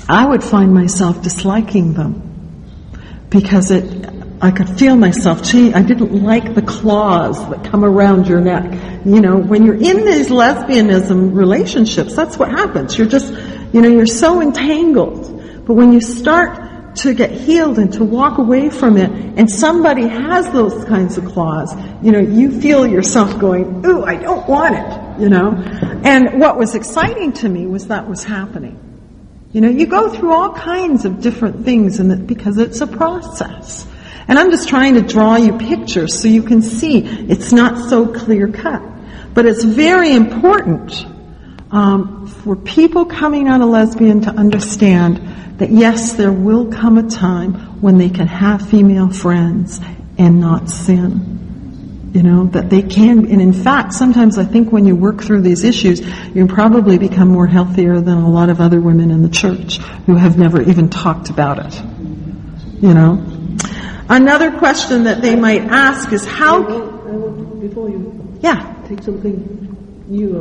I 0.09 0.27
would 0.27 0.43
find 0.43 0.75
myself 0.75 1.23
disliking 1.23 1.95
them 1.95 3.27
because 3.29 3.71
it, 3.71 4.09
I 4.41 4.51
could 4.51 4.69
feel 4.69 4.97
myself 4.97 5.45
change. 5.45 5.75
I 5.75 5.83
didn't 5.83 6.23
like 6.23 6.55
the 6.55 6.63
claws 6.63 7.39
that 7.51 7.65
come 7.65 7.85
around 7.85 8.27
your 8.27 8.41
neck. 8.41 8.73
You 9.05 9.21
know, 9.21 9.37
when 9.37 9.65
you're 9.65 9.75
in 9.75 10.05
these 10.05 10.29
lesbianism 10.29 11.35
relationships, 11.35 12.15
that's 12.17 12.39
what 12.39 12.51
happens. 12.51 12.97
You're 12.99 13.07
just 13.07 13.33
you 13.73 13.81
know, 13.81 13.89
you're 13.89 14.07
so 14.07 14.43
entangled. 14.43 15.65
But 15.65 15.75
when 15.75 15.93
you 15.93 16.01
start 16.01 16.70
to 16.97 17.15
get 17.15 17.31
healed 17.31 17.79
and 17.79 17.93
to 17.95 18.05
walk 18.05 18.39
away 18.39 18.71
from 18.71 18.97
it, 18.97 19.11
and 19.11 19.51
somebody 19.51 20.07
has 20.07 20.51
those 20.51 20.85
kinds 20.85 21.17
of 21.19 21.25
claws, 21.27 21.75
you 22.03 22.13
know, 22.13 22.19
you 22.19 22.61
feel 22.61 22.87
yourself 22.87 23.39
going, 23.39 23.85
ooh, 23.87 24.05
I 24.05 24.17
don't 24.17 24.49
want 24.49 24.75
it, 24.75 25.23
you 25.23 25.29
know. 25.29 25.53
And 26.05 26.41
what 26.41 26.57
was 26.59 26.75
exciting 26.75 27.33
to 27.35 27.49
me 27.49 27.67
was 27.67 27.89
that 27.89 28.09
was 28.09 28.25
happening. 28.25 28.79
You 29.53 29.61
know, 29.61 29.69
you 29.69 29.87
go 29.87 30.11
through 30.11 30.33
all 30.33 30.53
kinds 30.53 31.05
of 31.05 31.21
different 31.21 31.65
things 31.65 31.99
and 31.99 32.27
because 32.27 32.59
it's 32.59 32.81
a 32.81 32.87
process. 32.87 33.87
And 34.29 34.39
I'm 34.39 34.51
just 34.51 34.69
trying 34.69 34.95
to 34.95 35.01
draw 35.01 35.37
you 35.37 35.59
pictures 35.59 36.21
so 36.21 36.29
you 36.29 36.43
can 36.43 36.63
see 36.63 37.01
it's 37.01 37.53
not 37.53 37.89
so 37.89 38.07
clear 38.07 38.47
cut. 38.47 38.81
But 39.35 39.47
it's 39.47 39.65
very 39.65 40.13
important 40.13 41.05
um, 41.73 42.27
for 42.27 42.57
people 42.57 43.05
coming 43.05 43.49
out 43.49 43.61
of 43.61 43.69
lesbian 43.69 44.23
to 44.23 44.31
understand 44.31 45.59
that 45.59 45.71
yes, 45.71 46.15
there 46.15 46.33
will 46.33 46.73
come 46.73 46.99
a 46.99 47.09
time 47.09 47.55
when 47.81 47.99
they 47.99 48.09
can 48.09 48.27
have 48.27 48.69
female 48.69 49.11
friends 49.11 49.81
and 50.19 50.41
not 50.41 50.69
sin. 50.71 52.11
You 52.13 52.25
know, 52.25 52.47
that 52.47 52.71
they 52.71 52.83
can, 52.83 53.31
and 53.31 53.41
in 53.41 53.53
fact, 53.53 53.93
sometimes 53.93 54.37
I 54.37 54.45
think 54.45 54.73
when 54.73 54.85
you 54.85 54.97
work 54.97 55.23
through 55.23 55.43
these 55.43 55.63
issues, 55.63 56.01
you 56.35 56.47
probably 56.49 56.99
become 56.99 57.29
more 57.29 57.47
healthier 57.47 58.01
than 58.01 58.19
a 58.19 58.29
lot 58.29 58.51
of 58.51 58.61
other 58.61 58.81
women 58.81 59.13
in 59.13 59.23
the 59.23 59.29
church 59.29 59.77
who 60.07 60.17
have 60.17 60.37
never 60.37 60.61
even 60.61 60.89
talked 60.89 61.31
about 61.31 61.65
it. 61.65 61.81
You 62.83 62.95
know? 62.95 63.25
Another 64.09 64.59
question 64.59 65.05
that 65.05 65.23
they 65.23 65.37
might 65.37 65.63
ask 65.63 66.13
is 66.13 66.27
I 66.27 66.31
how, 66.31 66.63
want, 66.63 67.07
I 67.07 67.11
want, 67.13 67.61
before 67.61 67.89
you 67.89 68.39
yeah, 68.41 68.83
take 68.89 69.03
something 69.03 70.05
new 70.09 70.37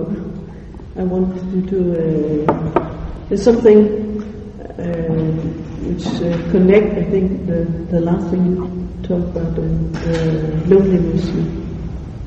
I 0.98 1.04
want 1.04 1.36
you 1.54 1.62
to, 1.70 2.46
uh, 3.32 3.36
something 3.36 4.22
uh, 4.80 5.30
which 5.86 6.06
uh, 6.22 6.52
connect, 6.52 6.98
I 6.98 7.04
think, 7.12 7.46
the, 7.46 7.64
the 7.92 8.02
last 8.02 8.30
thing 8.32 8.46
you 8.48 8.90
talked 9.04 9.38
about, 9.38 9.56
the, 9.56 9.62
the 9.62 10.76
loneliness 10.76 11.26
you 11.30 11.46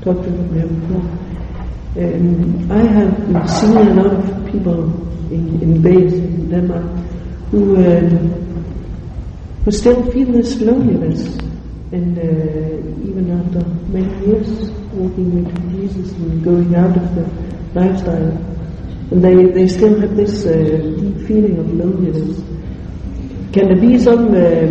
talked 0.01 0.27
about 0.27 0.51
before. 0.53 1.03
Um, 1.95 2.71
I 2.71 2.83
have 2.87 3.51
seen 3.51 3.77
a 3.77 3.95
lot 3.95 4.15
of 4.15 4.53
people 4.53 4.85
in, 5.33 5.61
in 5.61 5.83
base 5.83 6.13
in 6.15 6.49
Denmark 6.49 6.87
who, 7.51 7.77
um, 7.77 8.29
who 9.65 9.71
still 9.73 10.11
feel 10.13 10.31
this 10.33 10.61
loneliness 10.61 11.37
and 11.91 12.17
uh, 12.17 13.09
even 13.09 13.29
after 13.39 13.67
many 13.93 14.27
years 14.27 14.71
walking 14.95 15.45
with 15.45 15.71
Jesus 15.73 16.13
and 16.13 16.43
going 16.45 16.75
out 16.75 16.97
of 16.97 17.15
the 17.15 17.29
lifestyle, 17.79 18.52
and 19.13 19.23
they, 19.23 19.45
they 19.53 19.69
still 19.69 20.01
have 20.01 20.17
this 20.17 20.47
uh, 20.47 20.53
deep 20.99 21.27
feeling 21.27 21.59
of 21.59 21.71
loneliness. 21.75 22.41
Can 23.53 23.67
there 23.69 23.77
be 23.77 23.99
some 23.99 24.29
um, 24.35 24.71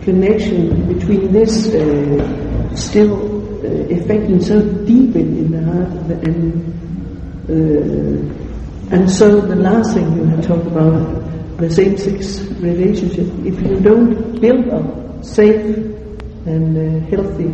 connection 0.00 0.92
between 0.92 1.30
this 1.32 1.68
uh, 1.74 2.74
still 2.74 3.12
uh, 3.62 3.94
affecting 3.94 4.40
so 4.40 4.62
deep 4.86 5.14
in, 5.16 5.36
in 5.36 5.50
the 5.52 5.62
heart 5.70 5.92
and 6.26 6.72
uh, 7.50 8.94
and 8.96 9.10
so 9.10 9.40
the 9.42 9.56
last 9.56 9.92
thing 9.94 10.16
you 10.16 10.24
had 10.24 10.42
talked 10.42 10.66
about 10.66 11.58
the 11.58 11.70
same-sex 11.70 12.40
relationship. 12.60 13.26
If 13.44 13.60
you 13.60 13.80
don't 13.80 14.40
build 14.40 14.66
a 14.68 15.22
safe 15.22 15.76
and 16.46 16.76
uh, 16.76 17.06
healthy 17.08 17.52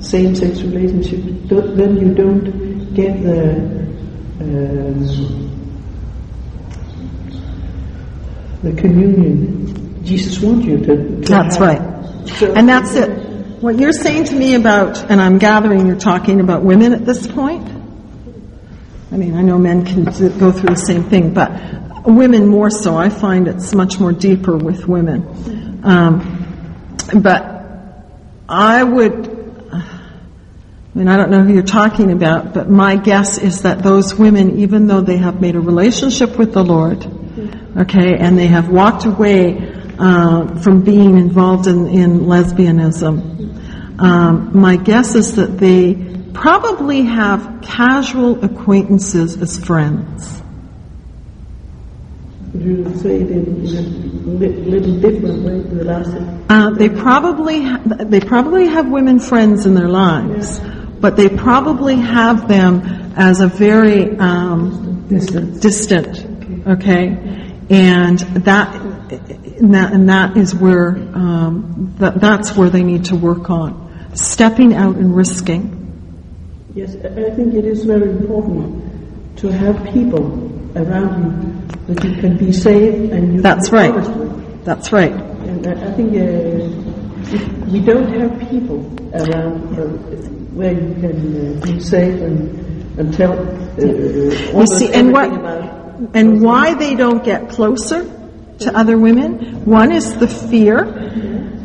same-sex 0.00 0.62
relationship, 0.62 1.20
th- 1.48 1.74
then 1.76 1.96
you 1.96 2.14
don't 2.14 2.94
get 2.94 3.22
the 3.22 3.83
the 8.62 8.72
communion 8.76 10.04
Jesus 10.04 10.40
wants 10.40 10.66
you 10.66 10.78
to. 10.78 10.86
to 10.86 11.20
That's 11.20 11.58
right. 11.58 11.80
So- 12.38 12.52
And 12.52 12.68
that's 12.68 12.94
it. 12.94 13.10
What 13.60 13.78
you're 13.78 13.92
saying 13.92 14.24
to 14.24 14.34
me 14.34 14.54
about, 14.54 15.10
and 15.10 15.20
I'm 15.20 15.38
gathering 15.38 15.86
you're 15.86 15.96
talking 15.96 16.40
about 16.40 16.62
women 16.62 16.92
at 16.92 17.06
this 17.06 17.26
point. 17.26 17.66
I 19.10 19.16
mean, 19.16 19.36
I 19.36 19.42
know 19.42 19.58
men 19.58 19.84
can 19.86 20.04
go 20.04 20.50
through 20.52 20.70
the 20.70 20.76
same 20.76 21.04
thing, 21.04 21.32
but 21.32 21.50
women 22.04 22.46
more 22.46 22.68
so. 22.68 22.96
I 22.96 23.08
find 23.08 23.48
it's 23.48 23.74
much 23.74 23.98
more 24.00 24.12
deeper 24.12 24.56
with 24.56 24.86
women. 24.86 25.80
Um, 25.84 26.98
but 27.22 27.62
I 28.48 28.82
would, 28.82 29.33
mean, 30.94 31.08
I 31.08 31.16
don't 31.16 31.30
know 31.30 31.42
who 31.42 31.52
you're 31.52 31.62
talking 31.62 32.12
about, 32.12 32.54
but 32.54 32.70
my 32.70 32.96
guess 32.96 33.38
is 33.38 33.62
that 33.62 33.82
those 33.82 34.14
women, 34.14 34.60
even 34.60 34.86
though 34.86 35.00
they 35.00 35.16
have 35.16 35.40
made 35.40 35.56
a 35.56 35.60
relationship 35.60 36.38
with 36.38 36.52
the 36.52 36.62
Lord, 36.62 37.04
okay, 37.76 38.16
and 38.16 38.38
they 38.38 38.46
have 38.46 38.68
walked 38.68 39.04
away 39.04 39.72
uh, 39.98 40.60
from 40.60 40.82
being 40.82 41.18
involved 41.18 41.66
in, 41.66 41.88
in 41.88 42.20
lesbianism, 42.20 44.00
um, 44.00 44.50
my 44.58 44.76
guess 44.76 45.14
is 45.14 45.36
that 45.36 45.58
they 45.58 45.94
probably 46.32 47.02
have 47.02 47.60
casual 47.62 48.44
acquaintances 48.44 49.40
as 49.40 49.58
friends. 49.58 50.42
You 52.54 52.96
say 52.96 53.16
it 53.16 53.30
in, 53.32 53.66
in 53.66 54.26
a 54.26 54.48
little 54.68 55.00
different 55.00 55.42
way 55.42 55.62
to 55.62 55.74
the 55.74 55.84
last? 55.84 56.34
Uh, 56.48 56.70
they 56.70 56.88
probably 56.88 57.62
ha- 57.62 57.82
they 57.84 58.20
probably 58.20 58.68
have 58.68 58.88
women 58.88 59.18
friends 59.18 59.66
in 59.66 59.74
their 59.74 59.88
lives, 59.88 60.60
but 61.04 61.16
they 61.18 61.28
probably 61.28 61.96
have 61.96 62.48
them 62.48 62.80
as 63.14 63.42
a 63.42 63.46
very 63.46 64.16
um, 64.16 65.06
Distant. 65.06 65.60
distant. 65.60 66.66
Okay, 66.66 67.08
and 67.68 68.18
that 68.48 68.74
and 69.60 69.74
that, 69.74 69.92
and 69.92 70.08
that 70.08 70.38
is 70.38 70.54
where 70.54 70.96
um, 71.12 71.94
that, 71.98 72.22
that's 72.22 72.56
where 72.56 72.70
they 72.70 72.82
need 72.82 73.04
to 73.04 73.16
work 73.16 73.50
on 73.50 73.68
stepping 74.14 74.72
out 74.72 74.96
and 74.96 75.14
risking. 75.14 75.62
Yes, 76.74 76.96
I 77.04 77.26
I 77.26 77.30
think 77.36 77.52
it 77.52 77.66
is 77.66 77.84
very 77.84 78.08
important 78.08 79.36
to 79.40 79.52
have 79.52 79.76
people 79.92 80.24
around 80.74 81.12
you 81.28 81.94
that 81.94 82.02
you 82.02 82.14
can 82.16 82.38
be 82.38 82.50
safe 82.50 83.12
and 83.12 83.34
you 83.34 83.42
That's 83.42 83.70
right. 83.70 83.92
That's 84.64 84.90
right. 84.90 85.12
And 85.12 85.66
I 85.66 85.72
I 85.72 85.92
think 85.96 86.16
uh, 86.16 86.64
we 87.70 87.80
don't 87.80 88.10
have 88.18 88.32
people 88.48 88.80
around 89.12 89.78
uh, 89.78 90.43
where 90.54 90.72
you 90.72 90.94
can 90.94 91.58
uh, 91.58 91.64
be 91.64 91.80
safe 91.80 92.20
and, 92.20 92.98
and 92.98 93.14
tell 93.14 93.32
uh, 93.32 93.82
You 93.82 94.66
see, 94.66 94.92
and 94.92 95.12
what, 95.12 95.30
and 96.14 96.40
why 96.40 96.74
they 96.74 96.94
don't 96.94 97.24
get 97.24 97.48
closer 97.48 98.04
to 98.60 98.76
other 98.76 98.96
women? 98.96 99.64
One 99.64 99.92
is 99.92 100.16
the 100.16 100.28
fear 100.28 100.84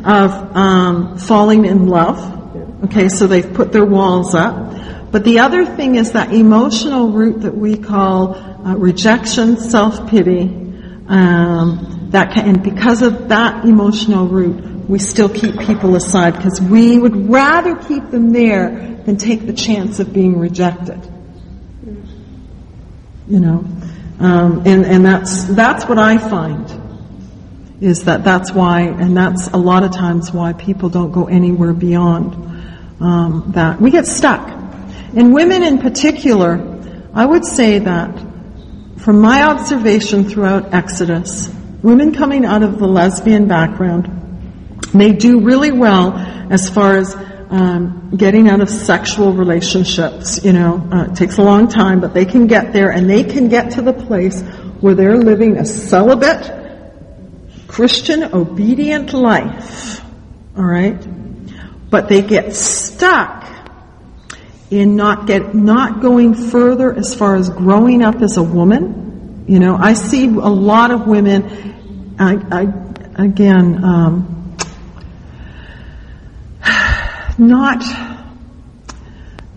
of 0.04 0.56
um, 0.56 1.18
falling 1.18 1.66
in 1.66 1.86
love. 1.86 2.38
Okay, 2.84 3.08
so 3.08 3.26
they've 3.26 3.52
put 3.52 3.72
their 3.72 3.84
walls 3.84 4.34
up. 4.34 4.74
But 5.12 5.24
the 5.24 5.40
other 5.40 5.66
thing 5.66 5.96
is 5.96 6.12
that 6.12 6.32
emotional 6.32 7.10
root 7.10 7.42
that 7.42 7.56
we 7.56 7.76
call 7.76 8.34
uh, 8.34 8.76
rejection, 8.76 9.56
self-pity. 9.56 10.42
Um, 11.08 12.08
that 12.10 12.32
can, 12.32 12.48
and 12.48 12.62
because 12.62 13.02
of 13.02 13.28
that 13.28 13.64
emotional 13.64 14.26
root, 14.26 14.69
we 14.90 14.98
still 14.98 15.28
keep 15.28 15.56
people 15.60 15.94
aside 15.94 16.34
because 16.34 16.60
we 16.60 16.98
would 16.98 17.30
rather 17.30 17.76
keep 17.76 18.10
them 18.10 18.32
there 18.32 18.70
than 19.06 19.16
take 19.16 19.46
the 19.46 19.52
chance 19.52 20.00
of 20.00 20.12
being 20.12 20.36
rejected. 20.36 21.00
You 23.28 23.38
know? 23.38 23.64
Um, 24.18 24.64
and 24.66 24.84
and 24.84 25.06
that's 25.06 25.44
that's 25.44 25.84
what 25.84 25.98
I 25.98 26.18
find 26.18 26.66
is 27.80 28.04
that 28.04 28.24
that's 28.24 28.50
why 28.52 28.80
and 28.80 29.16
that's 29.16 29.46
a 29.48 29.56
lot 29.56 29.84
of 29.84 29.92
times 29.92 30.32
why 30.32 30.54
people 30.54 30.88
don't 30.88 31.12
go 31.12 31.28
anywhere 31.28 31.72
beyond 31.72 32.34
um, 33.00 33.52
that. 33.54 33.80
We 33.80 33.92
get 33.92 34.08
stuck. 34.08 34.46
And 35.14 35.32
women 35.32 35.62
in 35.62 35.78
particular 35.78 36.82
I 37.14 37.24
would 37.24 37.44
say 37.44 37.78
that 37.78 38.26
from 38.96 39.20
my 39.20 39.44
observation 39.44 40.28
throughout 40.28 40.74
Exodus 40.74 41.48
women 41.80 42.12
coming 42.12 42.44
out 42.44 42.64
of 42.64 42.80
the 42.80 42.88
lesbian 42.88 43.46
background 43.46 44.19
they 44.92 45.12
do 45.12 45.40
really 45.40 45.72
well 45.72 46.16
as 46.50 46.68
far 46.68 46.96
as 46.96 47.14
um, 47.50 48.12
getting 48.16 48.48
out 48.48 48.60
of 48.60 48.70
sexual 48.70 49.32
relationships. 49.32 50.44
You 50.44 50.52
know, 50.52 50.88
uh, 50.92 51.10
it 51.10 51.16
takes 51.16 51.38
a 51.38 51.42
long 51.42 51.68
time, 51.68 52.00
but 52.00 52.14
they 52.14 52.24
can 52.24 52.46
get 52.46 52.72
there 52.72 52.90
and 52.90 53.10
they 53.10 53.24
can 53.24 53.48
get 53.48 53.72
to 53.72 53.82
the 53.82 53.92
place 53.92 54.40
where 54.80 54.94
they're 54.94 55.18
living 55.18 55.58
a 55.58 55.66
celibate, 55.66 56.50
Christian, 57.66 58.22
obedient 58.34 59.12
life. 59.12 60.00
All 60.56 60.64
right, 60.64 60.98
but 61.90 62.08
they 62.08 62.22
get 62.22 62.54
stuck 62.54 63.46
in 64.70 64.94
not 64.94 65.26
get 65.26 65.54
not 65.54 66.00
going 66.00 66.34
further 66.34 66.92
as 66.92 67.14
far 67.14 67.34
as 67.34 67.48
growing 67.50 68.02
up 68.02 68.22
as 68.22 68.36
a 68.36 68.42
woman. 68.42 69.44
You 69.48 69.58
know, 69.58 69.76
I 69.76 69.94
see 69.94 70.26
a 70.26 70.28
lot 70.28 70.92
of 70.92 71.06
women. 71.06 72.16
I, 72.18 72.34
I 72.50 73.24
again. 73.24 73.84
Um, 73.84 74.39
not 77.40 77.82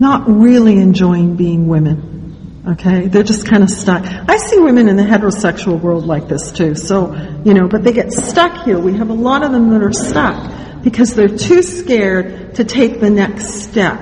not 0.00 0.28
really 0.28 0.78
enjoying 0.78 1.36
being 1.36 1.68
women. 1.68 2.62
Okay, 2.66 3.08
they're 3.08 3.22
just 3.22 3.46
kind 3.46 3.62
of 3.62 3.68
stuck. 3.68 4.04
I 4.04 4.38
see 4.38 4.58
women 4.58 4.88
in 4.88 4.96
the 4.96 5.02
heterosexual 5.02 5.78
world 5.78 6.06
like 6.06 6.28
this 6.28 6.50
too. 6.50 6.74
So 6.74 7.14
you 7.44 7.52
know, 7.52 7.68
but 7.68 7.84
they 7.84 7.92
get 7.92 8.12
stuck 8.12 8.64
here. 8.64 8.78
We 8.78 8.96
have 8.96 9.10
a 9.10 9.14
lot 9.14 9.44
of 9.44 9.52
them 9.52 9.70
that 9.70 9.82
are 9.82 9.92
stuck 9.92 10.82
because 10.82 11.14
they're 11.14 11.28
too 11.28 11.62
scared 11.62 12.54
to 12.56 12.64
take 12.64 13.00
the 13.00 13.10
next 13.10 13.64
step. 13.64 14.00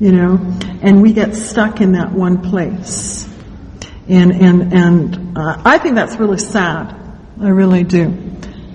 You 0.00 0.12
know, 0.12 0.58
and 0.80 1.02
we 1.02 1.12
get 1.12 1.34
stuck 1.34 1.80
in 1.80 1.92
that 1.92 2.12
one 2.12 2.40
place. 2.40 3.28
And 4.08 4.32
and 4.32 4.72
and 4.72 5.38
uh, 5.38 5.60
I 5.62 5.76
think 5.76 5.94
that's 5.94 6.16
really 6.16 6.38
sad. 6.38 6.94
I 7.40 7.48
really 7.48 7.84
do. 7.84 8.04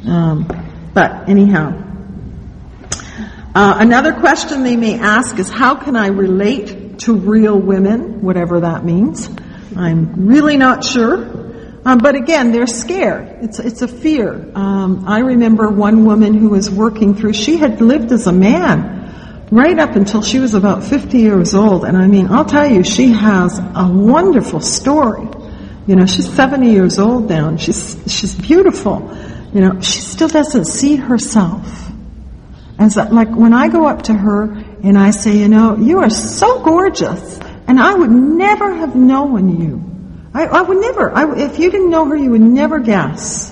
Um, 0.05 0.47
but 0.93 1.27
anyhow, 1.27 1.82
uh, 3.55 3.75
another 3.77 4.13
question 4.13 4.63
they 4.63 4.75
may 4.75 4.99
ask 4.99 5.37
is 5.37 5.49
how 5.49 5.75
can 5.75 5.95
I 5.95 6.07
relate 6.07 6.99
to 6.99 7.15
real 7.15 7.59
women, 7.59 8.21
whatever 8.21 8.61
that 8.61 8.85
means. 8.85 9.29
I'm 9.75 10.27
really 10.27 10.57
not 10.57 10.83
sure. 10.83 11.43
Um, 11.85 11.97
but 11.97 12.15
again, 12.15 12.51
they're 12.51 12.67
scared. 12.67 13.43
It's, 13.43 13.59
it's 13.59 13.81
a 13.81 13.87
fear. 13.87 14.51
Um, 14.55 15.03
I 15.07 15.19
remember 15.19 15.69
one 15.69 16.05
woman 16.05 16.33
who 16.33 16.49
was 16.49 16.69
working 16.69 17.13
through, 17.15 17.33
she 17.33 17.57
had 17.57 17.81
lived 17.81 18.11
as 18.11 18.25
a 18.27 18.31
man 18.31 19.47
right 19.51 19.77
up 19.77 19.95
until 19.95 20.21
she 20.21 20.39
was 20.39 20.53
about 20.53 20.83
50 20.83 21.17
years 21.17 21.53
old. 21.53 21.83
And 21.83 21.97
I 21.97 22.07
mean, 22.07 22.27
I'll 22.31 22.45
tell 22.45 22.69
you, 22.69 22.83
she 22.83 23.11
has 23.11 23.59
a 23.59 23.87
wonderful 23.87 24.61
story. 24.61 25.27
You 25.85 25.97
know, 25.97 26.05
she's 26.05 26.31
70 26.31 26.71
years 26.71 26.97
old 26.99 27.27
now 27.27 27.49
and 27.49 27.59
she's, 27.59 28.01
she's 28.07 28.33
beautiful. 28.33 29.15
You 29.53 29.61
know, 29.61 29.81
she 29.81 29.99
still 29.99 30.29
doesn't 30.29 30.65
see 30.65 30.95
herself 30.95 31.82
as 32.79 32.97
a, 32.97 33.05
like 33.05 33.29
when 33.29 33.53
I 33.53 33.67
go 33.67 33.87
up 33.87 34.03
to 34.03 34.13
her 34.13 34.43
and 34.43 34.97
I 34.97 35.11
say, 35.11 35.37
you 35.37 35.47
know, 35.47 35.77
you 35.77 35.99
are 35.99 36.09
so 36.09 36.63
gorgeous 36.63 37.39
and 37.67 37.79
I 37.79 37.93
would 37.93 38.09
never 38.09 38.73
have 38.73 38.95
known 38.95 39.61
you. 39.61 39.93
I, 40.33 40.45
I 40.45 40.61
would 40.61 40.77
never, 40.77 41.11
I, 41.11 41.37
if 41.37 41.59
you 41.59 41.69
didn't 41.69 41.89
know 41.89 42.05
her, 42.05 42.15
you 42.15 42.31
would 42.31 42.41
never 42.41 42.79
guess. 42.79 43.51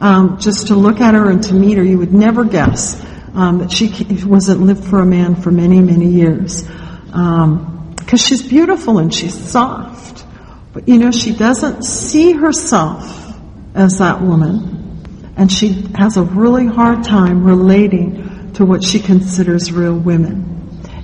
Um, 0.00 0.38
just 0.38 0.68
to 0.68 0.74
look 0.74 1.00
at 1.00 1.14
her 1.14 1.30
and 1.30 1.42
to 1.44 1.54
meet 1.54 1.76
her, 1.76 1.84
you 1.84 1.98
would 1.98 2.12
never 2.12 2.44
guess 2.44 3.04
um, 3.34 3.58
that 3.58 3.70
she 3.70 3.88
wasn't 4.24 4.62
lived 4.62 4.84
for 4.84 5.00
a 5.00 5.06
man 5.06 5.36
for 5.36 5.50
many, 5.50 5.80
many 5.80 6.06
years. 6.06 6.62
Because 6.62 7.12
um, 7.14 7.94
she's 8.16 8.46
beautiful 8.46 8.98
and 8.98 9.12
she's 9.12 9.34
soft. 9.34 10.24
But 10.72 10.88
you 10.88 10.98
know, 10.98 11.10
she 11.10 11.34
doesn't 11.34 11.82
see 11.84 12.32
herself 12.32 13.34
as 13.74 13.98
that 13.98 14.20
woman. 14.20 15.34
And 15.36 15.50
she 15.50 15.68
has 15.96 16.16
a 16.16 16.22
really 16.22 16.66
hard 16.66 17.04
time 17.04 17.44
relating 17.44 18.37
to 18.54 18.64
what 18.64 18.84
she 18.84 19.00
considers 19.00 19.72
real 19.72 19.96
women. 19.96 20.54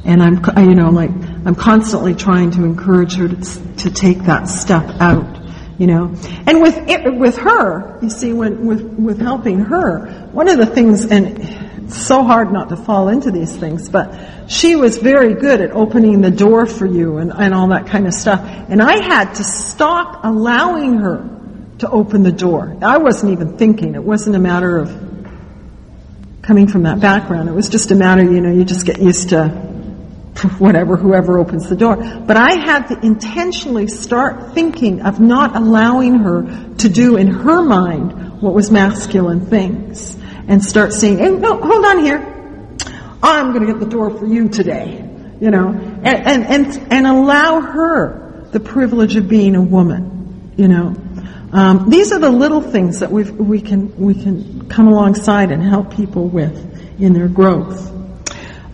And 0.05 0.23
I'm, 0.23 0.69
you 0.69 0.75
know, 0.75 0.91
like, 0.91 1.11
I'm 1.11 1.55
constantly 1.55 2.15
trying 2.15 2.51
to 2.53 2.65
encourage 2.65 3.15
her 3.17 3.29
to, 3.29 3.77
to 3.79 3.91
take 3.91 4.25
that 4.25 4.49
step 4.49 4.85
out 5.01 5.45
you 5.79 5.87
know. 5.87 6.15
And 6.47 6.63
with 6.63 6.89
it, 6.89 7.19
with 7.19 7.37
her, 7.39 7.99
you 8.03 8.11
see, 8.11 8.33
when 8.33 8.67
with 8.67 8.83
with 8.83 9.21
helping 9.21 9.61
her, 9.61 10.29
one 10.33 10.49
of 10.49 10.59
the 10.59 10.67
things, 10.67 11.05
and 11.07 11.39
it's 11.85 11.97
so 11.97 12.23
hard 12.23 12.53
not 12.53 12.69
to 12.71 12.77
fall 12.77 13.09
into 13.09 13.31
these 13.31 13.55
things, 13.55 13.89
but 13.89 14.51
she 14.51 14.77
was 14.77 14.99
very 14.99 15.35
good 15.35 15.61
at 15.61 15.73
opening 15.73 16.21
the 16.21 16.31
door 16.31 16.67
for 16.67 16.87
you 16.87 17.19
and, 17.19 17.33
and 17.33 17.55
all 17.55 17.69
that 17.69 17.87
kind 17.87 18.07
of 18.07 18.15
stuff. 18.15 18.41
And 18.41 18.81
I 18.83 19.03
had 19.03 19.35
to 19.35 19.45
stop 19.45 20.25
allowing 20.25 20.99
her 20.99 21.29
to 21.79 21.91
open 21.91 22.23
the 22.23 22.33
door. 22.33 22.77
I 22.81 22.99
wasn't 22.99 23.33
even 23.33 23.59
thinking. 23.59 23.95
It 23.95 24.03
wasn't 24.03 24.37
a 24.37 24.39
matter 24.39 24.79
of 24.79 25.14
coming 26.45 26.67
from 26.69 26.83
that 26.83 27.01
background. 27.01 27.49
It 27.49 27.53
was 27.53 27.69
just 27.69 27.91
a 27.91 27.95
matter, 27.95 28.23
you 28.23 28.41
know, 28.41 28.53
you 28.53 28.65
just 28.65 28.85
get 28.85 29.01
used 29.01 29.31
to 29.31 29.49
whatever, 30.59 30.97
whoever 30.97 31.39
opens 31.39 31.69
the 31.69 31.77
door. 31.77 31.97
But 31.97 32.37
I 32.37 32.55
had 32.65 32.89
to 32.89 33.07
intentionally 33.07 33.87
start 33.87 34.53
thinking 34.53 35.01
of 35.01 35.21
not 35.21 35.57
allowing 35.57 36.19
her 36.19 36.75
to 36.79 36.89
do 36.89 37.17
in 37.17 37.29
her 37.29 37.63
mind 37.63 38.43
what 38.43 38.53
was 38.53 38.71
masculine 38.71 39.47
things. 39.47 40.17
And 40.47 40.63
start 40.63 40.93
saying, 40.93 41.19
hey, 41.19 41.31
no, 41.31 41.59
hold 41.59 41.85
on 41.87 42.05
here. 42.05 42.19
I'm 43.23 43.55
going 43.55 43.67
to 43.67 43.73
get 43.73 43.81
the 43.81 43.89
door 43.89 44.11
for 44.11 44.27
you 44.27 44.51
today. 44.51 45.01
You 45.41 45.51
know, 45.51 45.69
and, 45.69 46.07
and, 46.07 46.45
and, 46.45 46.93
and 46.93 47.07
allow 47.07 47.61
her 47.61 48.47
the 48.53 48.61
privilege 48.61 49.17
of 49.17 49.29
being 49.29 49.57
a 49.57 49.63
woman. 49.63 50.53
You 50.57 50.69
know, 50.69 50.95
um, 51.55 51.89
these 51.89 52.13
are 52.13 52.19
the 52.19 52.31
little 52.31 52.61
things 52.61 53.01
that 53.01 53.11
we 53.11 53.23
we 53.31 53.61
can 53.61 53.97
we 53.97 54.15
can 54.15 54.69
come 54.69 54.89
alongside 54.89 55.51
and 55.53 55.63
help 55.63 55.95
people 55.95 56.29
with 56.29 57.01
in 57.01 57.13
their 57.13 57.29
growth. 57.29 57.93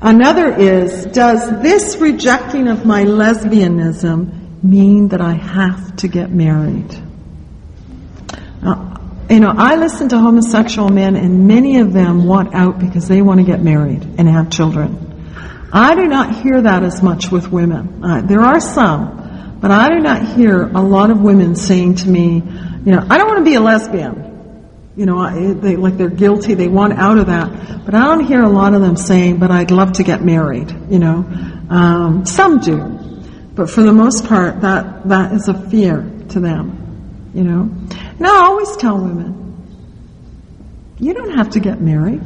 Another 0.02 0.56
is, 0.56 1.04
does 1.06 1.62
this 1.62 1.98
rejecting 1.98 2.68
of 2.68 2.86
my 2.86 3.04
lesbianism 3.04 4.62
mean 4.62 5.08
that 5.08 5.20
I 5.20 5.34
have 5.34 5.96
to 5.96 6.08
get 6.08 6.30
married? 6.30 6.90
You 9.30 9.38
know, 9.38 9.54
I 9.56 9.76
listen 9.76 10.08
to 10.08 10.18
homosexual 10.18 10.88
men 10.88 11.14
and 11.14 11.46
many 11.46 11.78
of 11.78 11.92
them 11.92 12.24
want 12.24 12.52
out 12.52 12.80
because 12.80 13.06
they 13.06 13.22
want 13.22 13.38
to 13.38 13.46
get 13.46 13.62
married 13.62 14.02
and 14.18 14.28
have 14.28 14.50
children. 14.50 15.68
I 15.72 15.94
do 15.94 16.06
not 16.06 16.42
hear 16.42 16.62
that 16.62 16.82
as 16.82 17.00
much 17.00 17.30
with 17.30 17.46
women. 17.46 18.04
Uh, 18.04 18.22
there 18.22 18.40
are 18.40 18.58
some, 18.58 19.58
but 19.60 19.70
I 19.70 19.88
do 19.90 20.00
not 20.00 20.26
hear 20.34 20.62
a 20.62 20.82
lot 20.82 21.12
of 21.12 21.20
women 21.20 21.54
saying 21.54 21.94
to 21.96 22.08
me, 22.08 22.42
you 22.84 22.92
know, 22.92 23.06
I 23.08 23.18
don't 23.18 23.28
want 23.28 23.38
to 23.38 23.44
be 23.44 23.54
a 23.54 23.60
lesbian. 23.60 24.30
You 24.96 25.06
know, 25.06 25.54
they, 25.54 25.76
like 25.76 25.96
they're 25.96 26.08
guilty, 26.10 26.54
they 26.54 26.68
want 26.68 26.94
out 26.94 27.18
of 27.18 27.26
that. 27.26 27.84
But 27.84 27.94
I 27.94 28.04
don't 28.04 28.26
hear 28.26 28.42
a 28.42 28.48
lot 28.48 28.74
of 28.74 28.82
them 28.82 28.96
saying, 28.96 29.38
but 29.38 29.50
I'd 29.50 29.70
love 29.70 29.92
to 29.94 30.02
get 30.02 30.22
married, 30.22 30.70
you 30.90 30.98
know. 30.98 31.24
Um, 31.70 32.26
some 32.26 32.60
do. 32.60 32.98
But 33.54 33.70
for 33.70 33.82
the 33.82 33.92
most 33.92 34.26
part, 34.26 34.62
that, 34.62 35.08
that 35.08 35.32
is 35.32 35.48
a 35.48 35.68
fear 35.70 36.10
to 36.30 36.40
them, 36.40 37.30
you 37.34 37.44
know. 37.44 37.62
And 37.62 38.26
I 38.26 38.44
always 38.44 38.76
tell 38.76 38.98
women, 38.98 39.36
you 40.98 41.14
don't 41.14 41.36
have 41.36 41.50
to 41.50 41.60
get 41.60 41.80
married. 41.80 42.22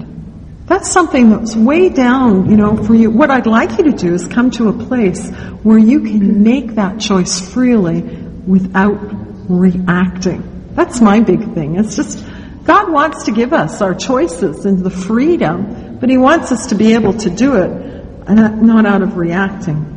That's 0.67 0.91
something 0.91 1.31
that's 1.31 1.55
way 1.55 1.91
down, 1.91 2.51
you 2.51 2.57
know, 2.57 2.83
for 2.83 2.95
you. 2.95 3.11
What 3.11 3.31
I'd 3.31 3.47
like 3.47 3.79
you 3.79 3.85
to 3.85 3.93
do 3.93 4.15
is 4.15 4.27
come 4.27 4.51
to 4.53 4.69
a 4.69 4.73
place 4.73 5.29
where 5.63 5.79
you 5.79 6.01
can 6.01 6.43
make 6.43 6.77
that 6.77 6.99
choice 6.99 7.53
freely 7.53 8.01
without 8.01 9.24
reacting. 9.49 10.73
That's 10.75 11.01
my 11.01 11.21
big 11.21 11.55
thing. 11.55 11.77
It's 11.77 11.97
just, 11.97 12.25
God 12.65 12.91
wants 12.91 13.25
to 13.25 13.33
give 13.33 13.53
us 13.53 13.83
our 13.83 13.95
choices 13.95 14.67
and 14.67 14.81
the 14.85 14.91
freedom, 14.91 15.99
but 16.01 16.09
He 16.09 16.17
wants 16.17 16.51
us 16.53 16.67
to 16.67 16.75
be 16.75 16.95
able 16.95 17.15
to 17.15 17.31
do 17.31 17.57
it, 17.57 18.29
not 18.29 18.87
out 18.87 19.03
of 19.03 19.17
reacting. 19.17 19.91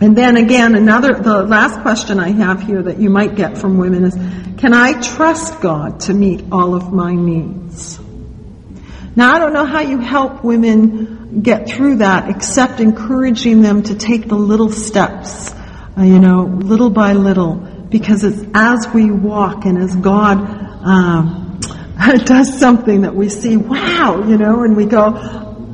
And 0.00 0.16
then 0.16 0.36
again, 0.36 0.74
another, 0.76 1.14
the 1.14 1.42
last 1.42 1.80
question 1.80 2.20
I 2.20 2.30
have 2.30 2.62
here 2.62 2.82
that 2.82 2.98
you 2.98 3.10
might 3.10 3.34
get 3.34 3.58
from 3.58 3.78
women 3.78 4.04
is, 4.04 4.14
can 4.58 4.72
I 4.72 5.00
trust 5.00 5.60
God 5.60 6.00
to 6.00 6.14
meet 6.14 6.44
all 6.52 6.74
of 6.74 6.92
my 6.92 7.14
needs? 7.14 7.98
Now 9.16 9.32
I 9.32 9.40
don't 9.40 9.52
know 9.52 9.64
how 9.64 9.80
you 9.80 9.98
help 9.98 10.44
women 10.44 11.42
get 11.42 11.68
through 11.68 11.96
that 11.96 12.30
except 12.30 12.78
encouraging 12.78 13.62
them 13.62 13.82
to 13.82 13.96
take 13.96 14.28
the 14.28 14.36
little 14.36 14.70
steps, 14.70 15.52
uh, 15.96 16.02
you 16.02 16.20
know, 16.20 16.44
little 16.44 16.90
by 16.90 17.14
little, 17.14 17.66
because 17.90 18.24
it's 18.24 18.44
as 18.54 18.86
we 18.92 19.10
walk 19.10 19.64
and 19.64 19.78
as 19.78 19.94
God, 19.96 20.38
um, 20.84 21.60
does 22.24 22.58
something 22.58 23.02
that 23.02 23.14
we 23.14 23.28
see, 23.28 23.56
wow, 23.56 24.24
you 24.26 24.36
know, 24.36 24.62
and 24.62 24.76
we 24.76 24.86
go, 24.86 25.12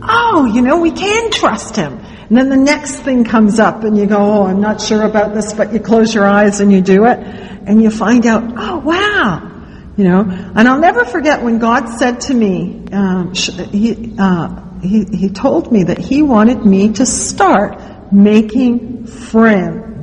oh, 0.03 0.51
you 0.53 0.63
know, 0.63 0.79
we 0.79 0.91
can 0.91 1.31
trust 1.31 1.77
him. 1.77 2.01
And 2.29 2.39
then 2.39 2.49
the 2.49 2.57
next 2.57 3.01
thing 3.01 3.25
comes 3.25 3.59
up 3.59 3.85
and 3.85 3.99
you 3.99 4.07
go, 4.07 4.17
oh, 4.17 4.47
I'm 4.47 4.61
not 4.61 4.81
sure 4.81 5.03
about 5.03 5.35
this, 5.35 5.53
but 5.53 5.73
you 5.73 5.81
close 5.81 6.15
your 6.15 6.25
eyes 6.25 6.61
and 6.61 6.73
you 6.73 6.81
do 6.81 7.05
it 7.05 7.19
and 7.19 7.83
you 7.83 7.91
find 7.91 8.27
out, 8.27 8.43
oh, 8.57 8.79
wow. 8.79 9.51
You 9.97 10.05
know, 10.05 10.21
and 10.21 10.67
I'll 10.67 10.81
never 10.81 11.05
forget 11.05 11.43
when 11.43 11.59
God 11.59 11.89
said 11.89 12.23
to 12.23 12.35
me, 12.35 12.85
um, 12.93 13.33
he, 13.35 14.17
uh, 14.19 14.81
he, 14.81 15.05
he 15.05 15.29
told 15.29 15.71
me 15.71 15.85
that 15.85 15.99
he 15.99 16.23
wanted 16.23 16.65
me 16.65 16.95
to 16.95 17.07
start 17.07 18.13
making 18.13 19.07
friends. 19.07 19.94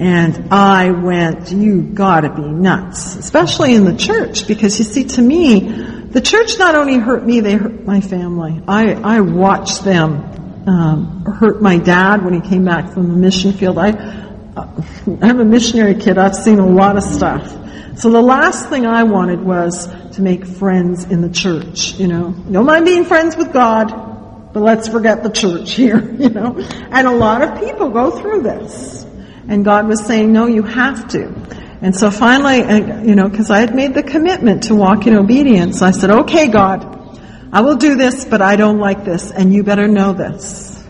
And 0.00 0.50
I 0.50 0.92
went, 0.92 1.52
you 1.52 1.82
gotta 1.82 2.30
be 2.30 2.40
nuts. 2.40 3.16
Especially 3.16 3.74
in 3.74 3.84
the 3.84 3.94
church, 3.94 4.48
because 4.48 4.78
you 4.78 4.84
see, 4.86 5.04
to 5.04 5.22
me, 5.22 5.60
the 5.60 6.22
church 6.22 6.58
not 6.58 6.74
only 6.74 6.96
hurt 6.96 7.24
me, 7.24 7.40
they 7.40 7.52
hurt 7.52 7.84
my 7.84 8.00
family. 8.00 8.62
I, 8.66 8.94
I 8.94 9.20
watched 9.20 9.84
them 9.84 10.64
um, 10.66 11.24
hurt 11.26 11.60
my 11.60 11.76
dad 11.76 12.24
when 12.24 12.32
he 12.32 12.40
came 12.40 12.64
back 12.64 12.94
from 12.94 13.08
the 13.08 13.14
mission 13.14 13.52
field. 13.52 13.76
I, 13.76 13.90
uh, 13.90 14.82
I'm 15.20 15.38
a 15.38 15.44
missionary 15.44 15.96
kid. 15.96 16.16
I've 16.16 16.34
seen 16.34 16.58
a 16.58 16.66
lot 16.66 16.96
of 16.96 17.02
stuff. 17.02 17.54
So 17.98 18.10
the 18.10 18.22
last 18.22 18.70
thing 18.70 18.86
I 18.86 19.02
wanted 19.02 19.42
was 19.42 19.86
to 20.12 20.22
make 20.22 20.46
friends 20.46 21.04
in 21.04 21.20
the 21.20 21.28
church, 21.28 21.92
you 21.94 22.08
know. 22.08 22.30
Don't 22.50 22.64
mind 22.64 22.86
being 22.86 23.04
friends 23.04 23.36
with 23.36 23.52
God, 23.52 24.52
but 24.54 24.60
let's 24.60 24.88
forget 24.88 25.22
the 25.22 25.30
church 25.30 25.72
here, 25.74 26.00
you 26.14 26.30
know. 26.30 26.58
And 26.90 27.06
a 27.06 27.12
lot 27.12 27.42
of 27.42 27.60
people 27.60 27.90
go 27.90 28.10
through 28.10 28.42
this. 28.44 29.04
And 29.50 29.64
God 29.64 29.88
was 29.88 30.06
saying, 30.06 30.32
no, 30.32 30.46
you 30.46 30.62
have 30.62 31.08
to. 31.08 31.26
And 31.82 31.96
so 31.96 32.12
finally, 32.12 32.62
uh, 32.62 33.02
you 33.02 33.16
know, 33.16 33.28
because 33.28 33.50
I 33.50 33.58
had 33.58 33.74
made 33.74 33.94
the 33.94 34.04
commitment 34.04 34.64
to 34.64 34.76
walk 34.76 35.08
in 35.08 35.16
obedience, 35.16 35.82
I 35.82 35.90
said, 35.90 36.10
okay, 36.10 36.46
God, 36.48 37.18
I 37.52 37.62
will 37.62 37.76
do 37.76 37.96
this, 37.96 38.24
but 38.24 38.40
I 38.40 38.54
don't 38.54 38.78
like 38.78 39.04
this, 39.04 39.32
and 39.32 39.52
you 39.52 39.64
better 39.64 39.88
know 39.88 40.12
this. 40.12 40.80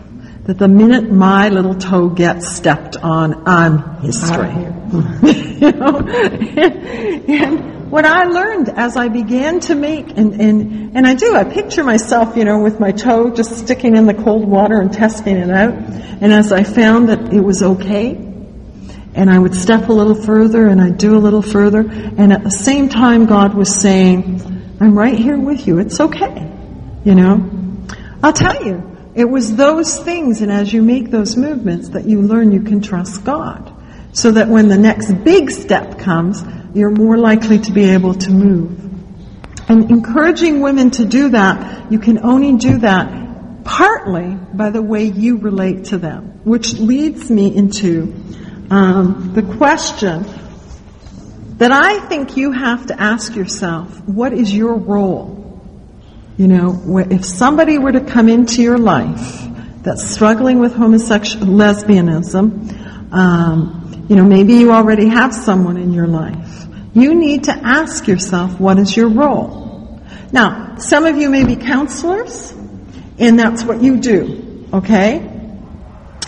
That 0.43 0.59
the 0.59 0.67
minute 0.67 1.11
my 1.11 1.49
little 1.49 1.73
toe 1.73 2.09
gets 2.09 2.51
stepped 2.55 2.97
on, 2.97 3.47
I'm 3.47 4.01
history. 4.01 4.51
you 5.59 5.71
know? 5.71 5.97
and 7.27 7.89
what 7.89 8.05
I 8.05 8.25
learned 8.25 8.69
as 8.69 8.95
I 8.95 9.07
began 9.07 9.59
to 9.61 9.75
make, 9.75 10.09
and, 10.15 10.39
and, 10.39 10.95
and 10.95 11.07
I 11.07 11.15
do, 11.15 11.35
I 11.35 11.45
picture 11.45 11.83
myself, 11.83 12.37
you 12.37 12.45
know, 12.45 12.61
with 12.61 12.79
my 12.79 12.91
toe 12.91 13.31
just 13.31 13.57
sticking 13.57 13.97
in 13.97 14.05
the 14.05 14.13
cold 14.13 14.47
water 14.47 14.79
and 14.79 14.93
testing 14.93 15.37
it 15.37 15.49
out. 15.49 15.73
And 15.73 16.31
as 16.31 16.51
I 16.51 16.63
found 16.63 17.09
that 17.09 17.33
it 17.33 17.41
was 17.41 17.63
okay, 17.63 18.30
and 19.13 19.29
I 19.29 19.37
would 19.37 19.55
step 19.55 19.89
a 19.89 19.93
little 19.93 20.15
further 20.15 20.67
and 20.67 20.81
I'd 20.81 20.97
do 20.97 21.15
a 21.15 21.19
little 21.19 21.41
further. 21.41 21.81
And 21.81 22.31
at 22.31 22.43
the 22.43 22.51
same 22.51 22.89
time, 22.89 23.25
God 23.25 23.53
was 23.53 23.75
saying, 23.75 24.41
I'm 24.79 24.97
right 24.97 25.17
here 25.17 25.37
with 25.37 25.67
you. 25.67 25.79
It's 25.79 25.99
okay. 25.99 26.49
You 27.03 27.15
know? 27.15 27.49
I'll 28.23 28.33
tell 28.33 28.65
you, 28.65 28.87
it 29.13 29.25
was 29.25 29.55
those 29.55 29.99
things 29.99 30.41
and 30.41 30.51
as 30.51 30.71
you 30.71 30.81
make 30.81 31.11
those 31.11 31.35
movements 31.35 31.89
that 31.89 32.05
you 32.05 32.21
learn 32.21 32.51
you 32.51 32.61
can 32.61 32.81
trust 32.81 33.23
God. 33.25 33.73
So 34.13 34.31
that 34.31 34.47
when 34.47 34.67
the 34.67 34.77
next 34.77 35.11
big 35.23 35.51
step 35.51 35.99
comes, 35.99 36.43
you're 36.73 36.91
more 36.91 37.17
likely 37.17 37.59
to 37.59 37.71
be 37.71 37.91
able 37.91 38.13
to 38.13 38.31
move. 38.31 38.77
And 39.69 39.89
encouraging 39.89 40.61
women 40.61 40.91
to 40.91 41.05
do 41.05 41.29
that, 41.29 41.91
you 41.91 41.99
can 41.99 42.19
only 42.25 42.57
do 42.57 42.79
that 42.79 43.63
partly 43.63 44.35
by 44.53 44.69
the 44.69 44.81
way 44.81 45.05
you 45.05 45.37
relate 45.37 45.85
to 45.85 45.97
them, 45.97 46.41
which 46.43 46.73
leads 46.73 47.29
me 47.29 47.55
into 47.55 48.13
um, 48.71 49.33
the 49.33 49.43
question 49.57 50.23
that 51.57 51.73
I 51.73 51.99
think 52.07 52.37
you 52.37 52.53
have 52.53 52.87
to 52.87 52.99
ask 52.99 53.35
yourself: 53.35 53.99
What 54.07 54.31
is 54.31 54.55
your 54.55 54.75
role? 54.75 55.61
You 56.37 56.47
know, 56.47 56.97
if 57.11 57.25
somebody 57.25 57.77
were 57.77 57.91
to 57.91 57.99
come 57.99 58.29
into 58.29 58.61
your 58.63 58.77
life 58.77 59.43
that's 59.83 60.09
struggling 60.09 60.59
with 60.59 60.73
homosexual 60.73 61.45
lesbianism, 61.47 63.11
um, 63.13 64.05
you 64.09 64.15
know, 64.15 64.23
maybe 64.23 64.53
you 64.53 64.71
already 64.71 65.09
have 65.09 65.33
someone 65.33 65.75
in 65.75 65.91
your 65.91 66.07
life. 66.07 66.65
You 66.93 67.13
need 67.13 67.43
to 67.45 67.51
ask 67.51 68.07
yourself, 68.07 68.57
what 68.57 68.79
is 68.79 68.95
your 68.95 69.09
role? 69.09 70.01
Now, 70.31 70.77
some 70.77 71.05
of 71.05 71.17
you 71.17 71.29
may 71.29 71.43
be 71.43 71.57
counselors, 71.57 72.51
and 73.19 73.37
that's 73.37 73.65
what 73.65 73.83
you 73.83 73.99
do, 73.99 74.65
okay? 74.73 75.27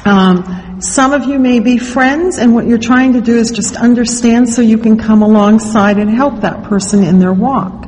Um, 0.05 0.62
some 0.83 1.13
of 1.13 1.23
you 1.23 1.39
may 1.39 1.61
be 1.61 1.77
friends, 1.77 2.37
and 2.37 2.53
what 2.53 2.67
you're 2.67 2.77
trying 2.77 3.13
to 3.13 3.21
do 3.21 3.37
is 3.37 3.51
just 3.51 3.77
understand 3.77 4.49
so 4.49 4.61
you 4.61 4.77
can 4.77 4.97
come 4.97 5.21
alongside 5.21 5.97
and 5.97 6.09
help 6.09 6.41
that 6.41 6.65
person 6.65 7.03
in 7.03 7.19
their 7.19 7.31
walk. 7.31 7.87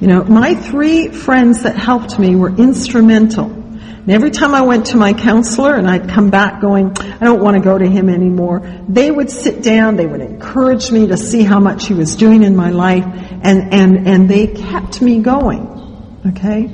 You 0.00 0.06
know, 0.06 0.22
my 0.22 0.54
three 0.54 1.08
friends 1.08 1.64
that 1.64 1.74
helped 1.74 2.20
me 2.20 2.36
were 2.36 2.50
instrumental. 2.50 3.50
And 3.50 4.10
every 4.10 4.30
time 4.30 4.54
I 4.54 4.60
went 4.60 4.86
to 4.86 4.96
my 4.96 5.12
counselor 5.12 5.74
and 5.74 5.90
I'd 5.90 6.08
come 6.08 6.30
back 6.30 6.60
going, 6.60 6.96
I 6.96 7.24
don't 7.24 7.42
want 7.42 7.56
to 7.56 7.60
go 7.60 7.76
to 7.76 7.88
him 7.88 8.08
anymore, 8.08 8.60
they 8.88 9.10
would 9.10 9.28
sit 9.28 9.64
down, 9.64 9.96
they 9.96 10.06
would 10.06 10.20
encourage 10.20 10.92
me 10.92 11.08
to 11.08 11.16
see 11.16 11.42
how 11.42 11.58
much 11.58 11.88
he 11.88 11.94
was 11.94 12.14
doing 12.14 12.44
in 12.44 12.54
my 12.54 12.70
life, 12.70 13.04
and, 13.42 13.74
and, 13.74 14.06
and 14.06 14.28
they 14.28 14.46
kept 14.46 15.02
me 15.02 15.20
going. 15.20 16.22
Okay? 16.28 16.70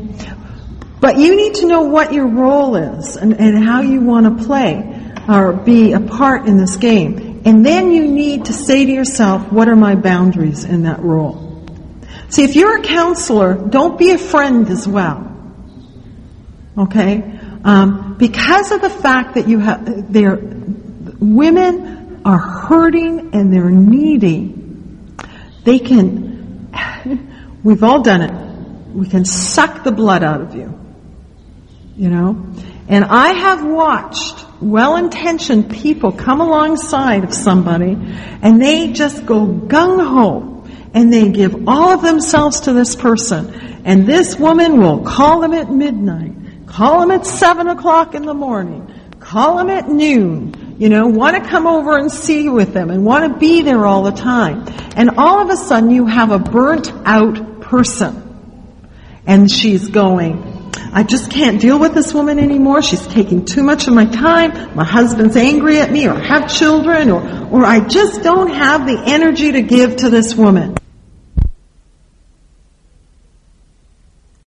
But 1.00 1.18
you 1.18 1.34
need 1.34 1.54
to 1.56 1.66
know 1.66 1.84
what 1.84 2.12
your 2.12 2.26
role 2.26 2.76
is 2.76 3.16
and, 3.16 3.32
and 3.40 3.64
how 3.64 3.80
you 3.80 4.02
want 4.02 4.38
to 4.38 4.44
play 4.44 4.91
or 5.28 5.52
be 5.52 5.92
a 5.92 6.00
part 6.00 6.46
in 6.46 6.56
this 6.56 6.76
game. 6.76 7.42
And 7.44 7.64
then 7.64 7.90
you 7.90 8.06
need 8.06 8.46
to 8.46 8.52
say 8.52 8.84
to 8.84 8.92
yourself, 8.92 9.50
what 9.52 9.68
are 9.68 9.76
my 9.76 9.94
boundaries 9.94 10.64
in 10.64 10.84
that 10.84 11.00
role? 11.00 11.66
See, 12.28 12.44
if 12.44 12.56
you're 12.56 12.78
a 12.78 12.82
counselor, 12.82 13.54
don't 13.54 13.98
be 13.98 14.10
a 14.10 14.18
friend 14.18 14.68
as 14.70 14.86
well. 14.86 15.28
Okay? 16.78 17.38
Um, 17.64 18.16
because 18.18 18.72
of 18.72 18.80
the 18.80 18.90
fact 18.90 19.34
that 19.34 19.48
you 19.48 19.58
have, 19.58 20.12
they're, 20.12 20.36
women 21.20 22.22
are 22.24 22.38
hurting 22.38 23.34
and 23.34 23.52
they're 23.52 23.70
needy, 23.70 24.54
they 25.64 25.78
can, 25.78 26.70
we've 27.62 27.82
all 27.82 28.02
done 28.02 28.22
it, 28.22 28.94
we 28.94 29.08
can 29.08 29.24
suck 29.24 29.84
the 29.84 29.92
blood 29.92 30.22
out 30.22 30.40
of 30.40 30.54
you. 30.54 30.78
You 31.96 32.08
know? 32.08 32.46
And 32.88 33.04
I 33.04 33.32
have 33.32 33.64
watched 33.64 34.41
well-intentioned 34.62 35.70
people 35.70 36.12
come 36.12 36.40
alongside 36.40 37.24
of 37.24 37.34
somebody 37.34 37.96
and 38.42 38.60
they 38.60 38.92
just 38.92 39.26
go 39.26 39.46
gung-ho 39.46 40.64
and 40.94 41.12
they 41.12 41.30
give 41.30 41.68
all 41.68 41.90
of 41.90 42.02
themselves 42.02 42.60
to 42.60 42.72
this 42.72 42.94
person. 42.94 43.52
And 43.84 44.06
this 44.06 44.38
woman 44.38 44.80
will 44.80 45.00
call 45.00 45.40
them 45.40 45.52
at 45.52 45.70
midnight, 45.70 46.32
call 46.66 47.00
them 47.00 47.10
at 47.10 47.26
seven 47.26 47.68
o'clock 47.68 48.14
in 48.14 48.22
the 48.22 48.34
morning, 48.34 48.92
call 49.18 49.56
them 49.56 49.70
at 49.70 49.88
noon, 49.88 50.76
you 50.78 50.88
know, 50.88 51.06
want 51.06 51.42
to 51.42 51.48
come 51.48 51.66
over 51.66 51.96
and 51.96 52.10
see 52.10 52.48
with 52.48 52.72
them 52.72 52.90
and 52.90 53.04
want 53.04 53.32
to 53.32 53.38
be 53.38 53.62
there 53.62 53.86
all 53.86 54.02
the 54.02 54.12
time. 54.12 54.66
And 54.96 55.10
all 55.10 55.40
of 55.40 55.50
a 55.50 55.56
sudden 55.56 55.90
you 55.90 56.06
have 56.06 56.30
a 56.30 56.38
burnt 56.38 56.92
out 57.04 57.60
person. 57.60 58.18
And 59.26 59.50
she's 59.50 59.88
going, 59.88 60.51
I 60.94 61.04
just 61.04 61.30
can't 61.30 61.58
deal 61.58 61.78
with 61.78 61.94
this 61.94 62.12
woman 62.12 62.38
anymore. 62.38 62.82
She's 62.82 63.06
taking 63.06 63.46
too 63.46 63.62
much 63.62 63.88
of 63.88 63.94
my 63.94 64.04
time. 64.04 64.76
My 64.76 64.84
husband's 64.84 65.36
angry 65.36 65.78
at 65.78 65.90
me 65.90 66.06
or 66.06 66.14
have 66.14 66.52
children 66.52 67.10
or, 67.10 67.22
or 67.50 67.64
I 67.64 67.80
just 67.80 68.22
don't 68.22 68.52
have 68.52 68.86
the 68.86 69.02
energy 69.06 69.52
to 69.52 69.62
give 69.62 69.96
to 69.96 70.10
this 70.10 70.34
woman. 70.34 70.76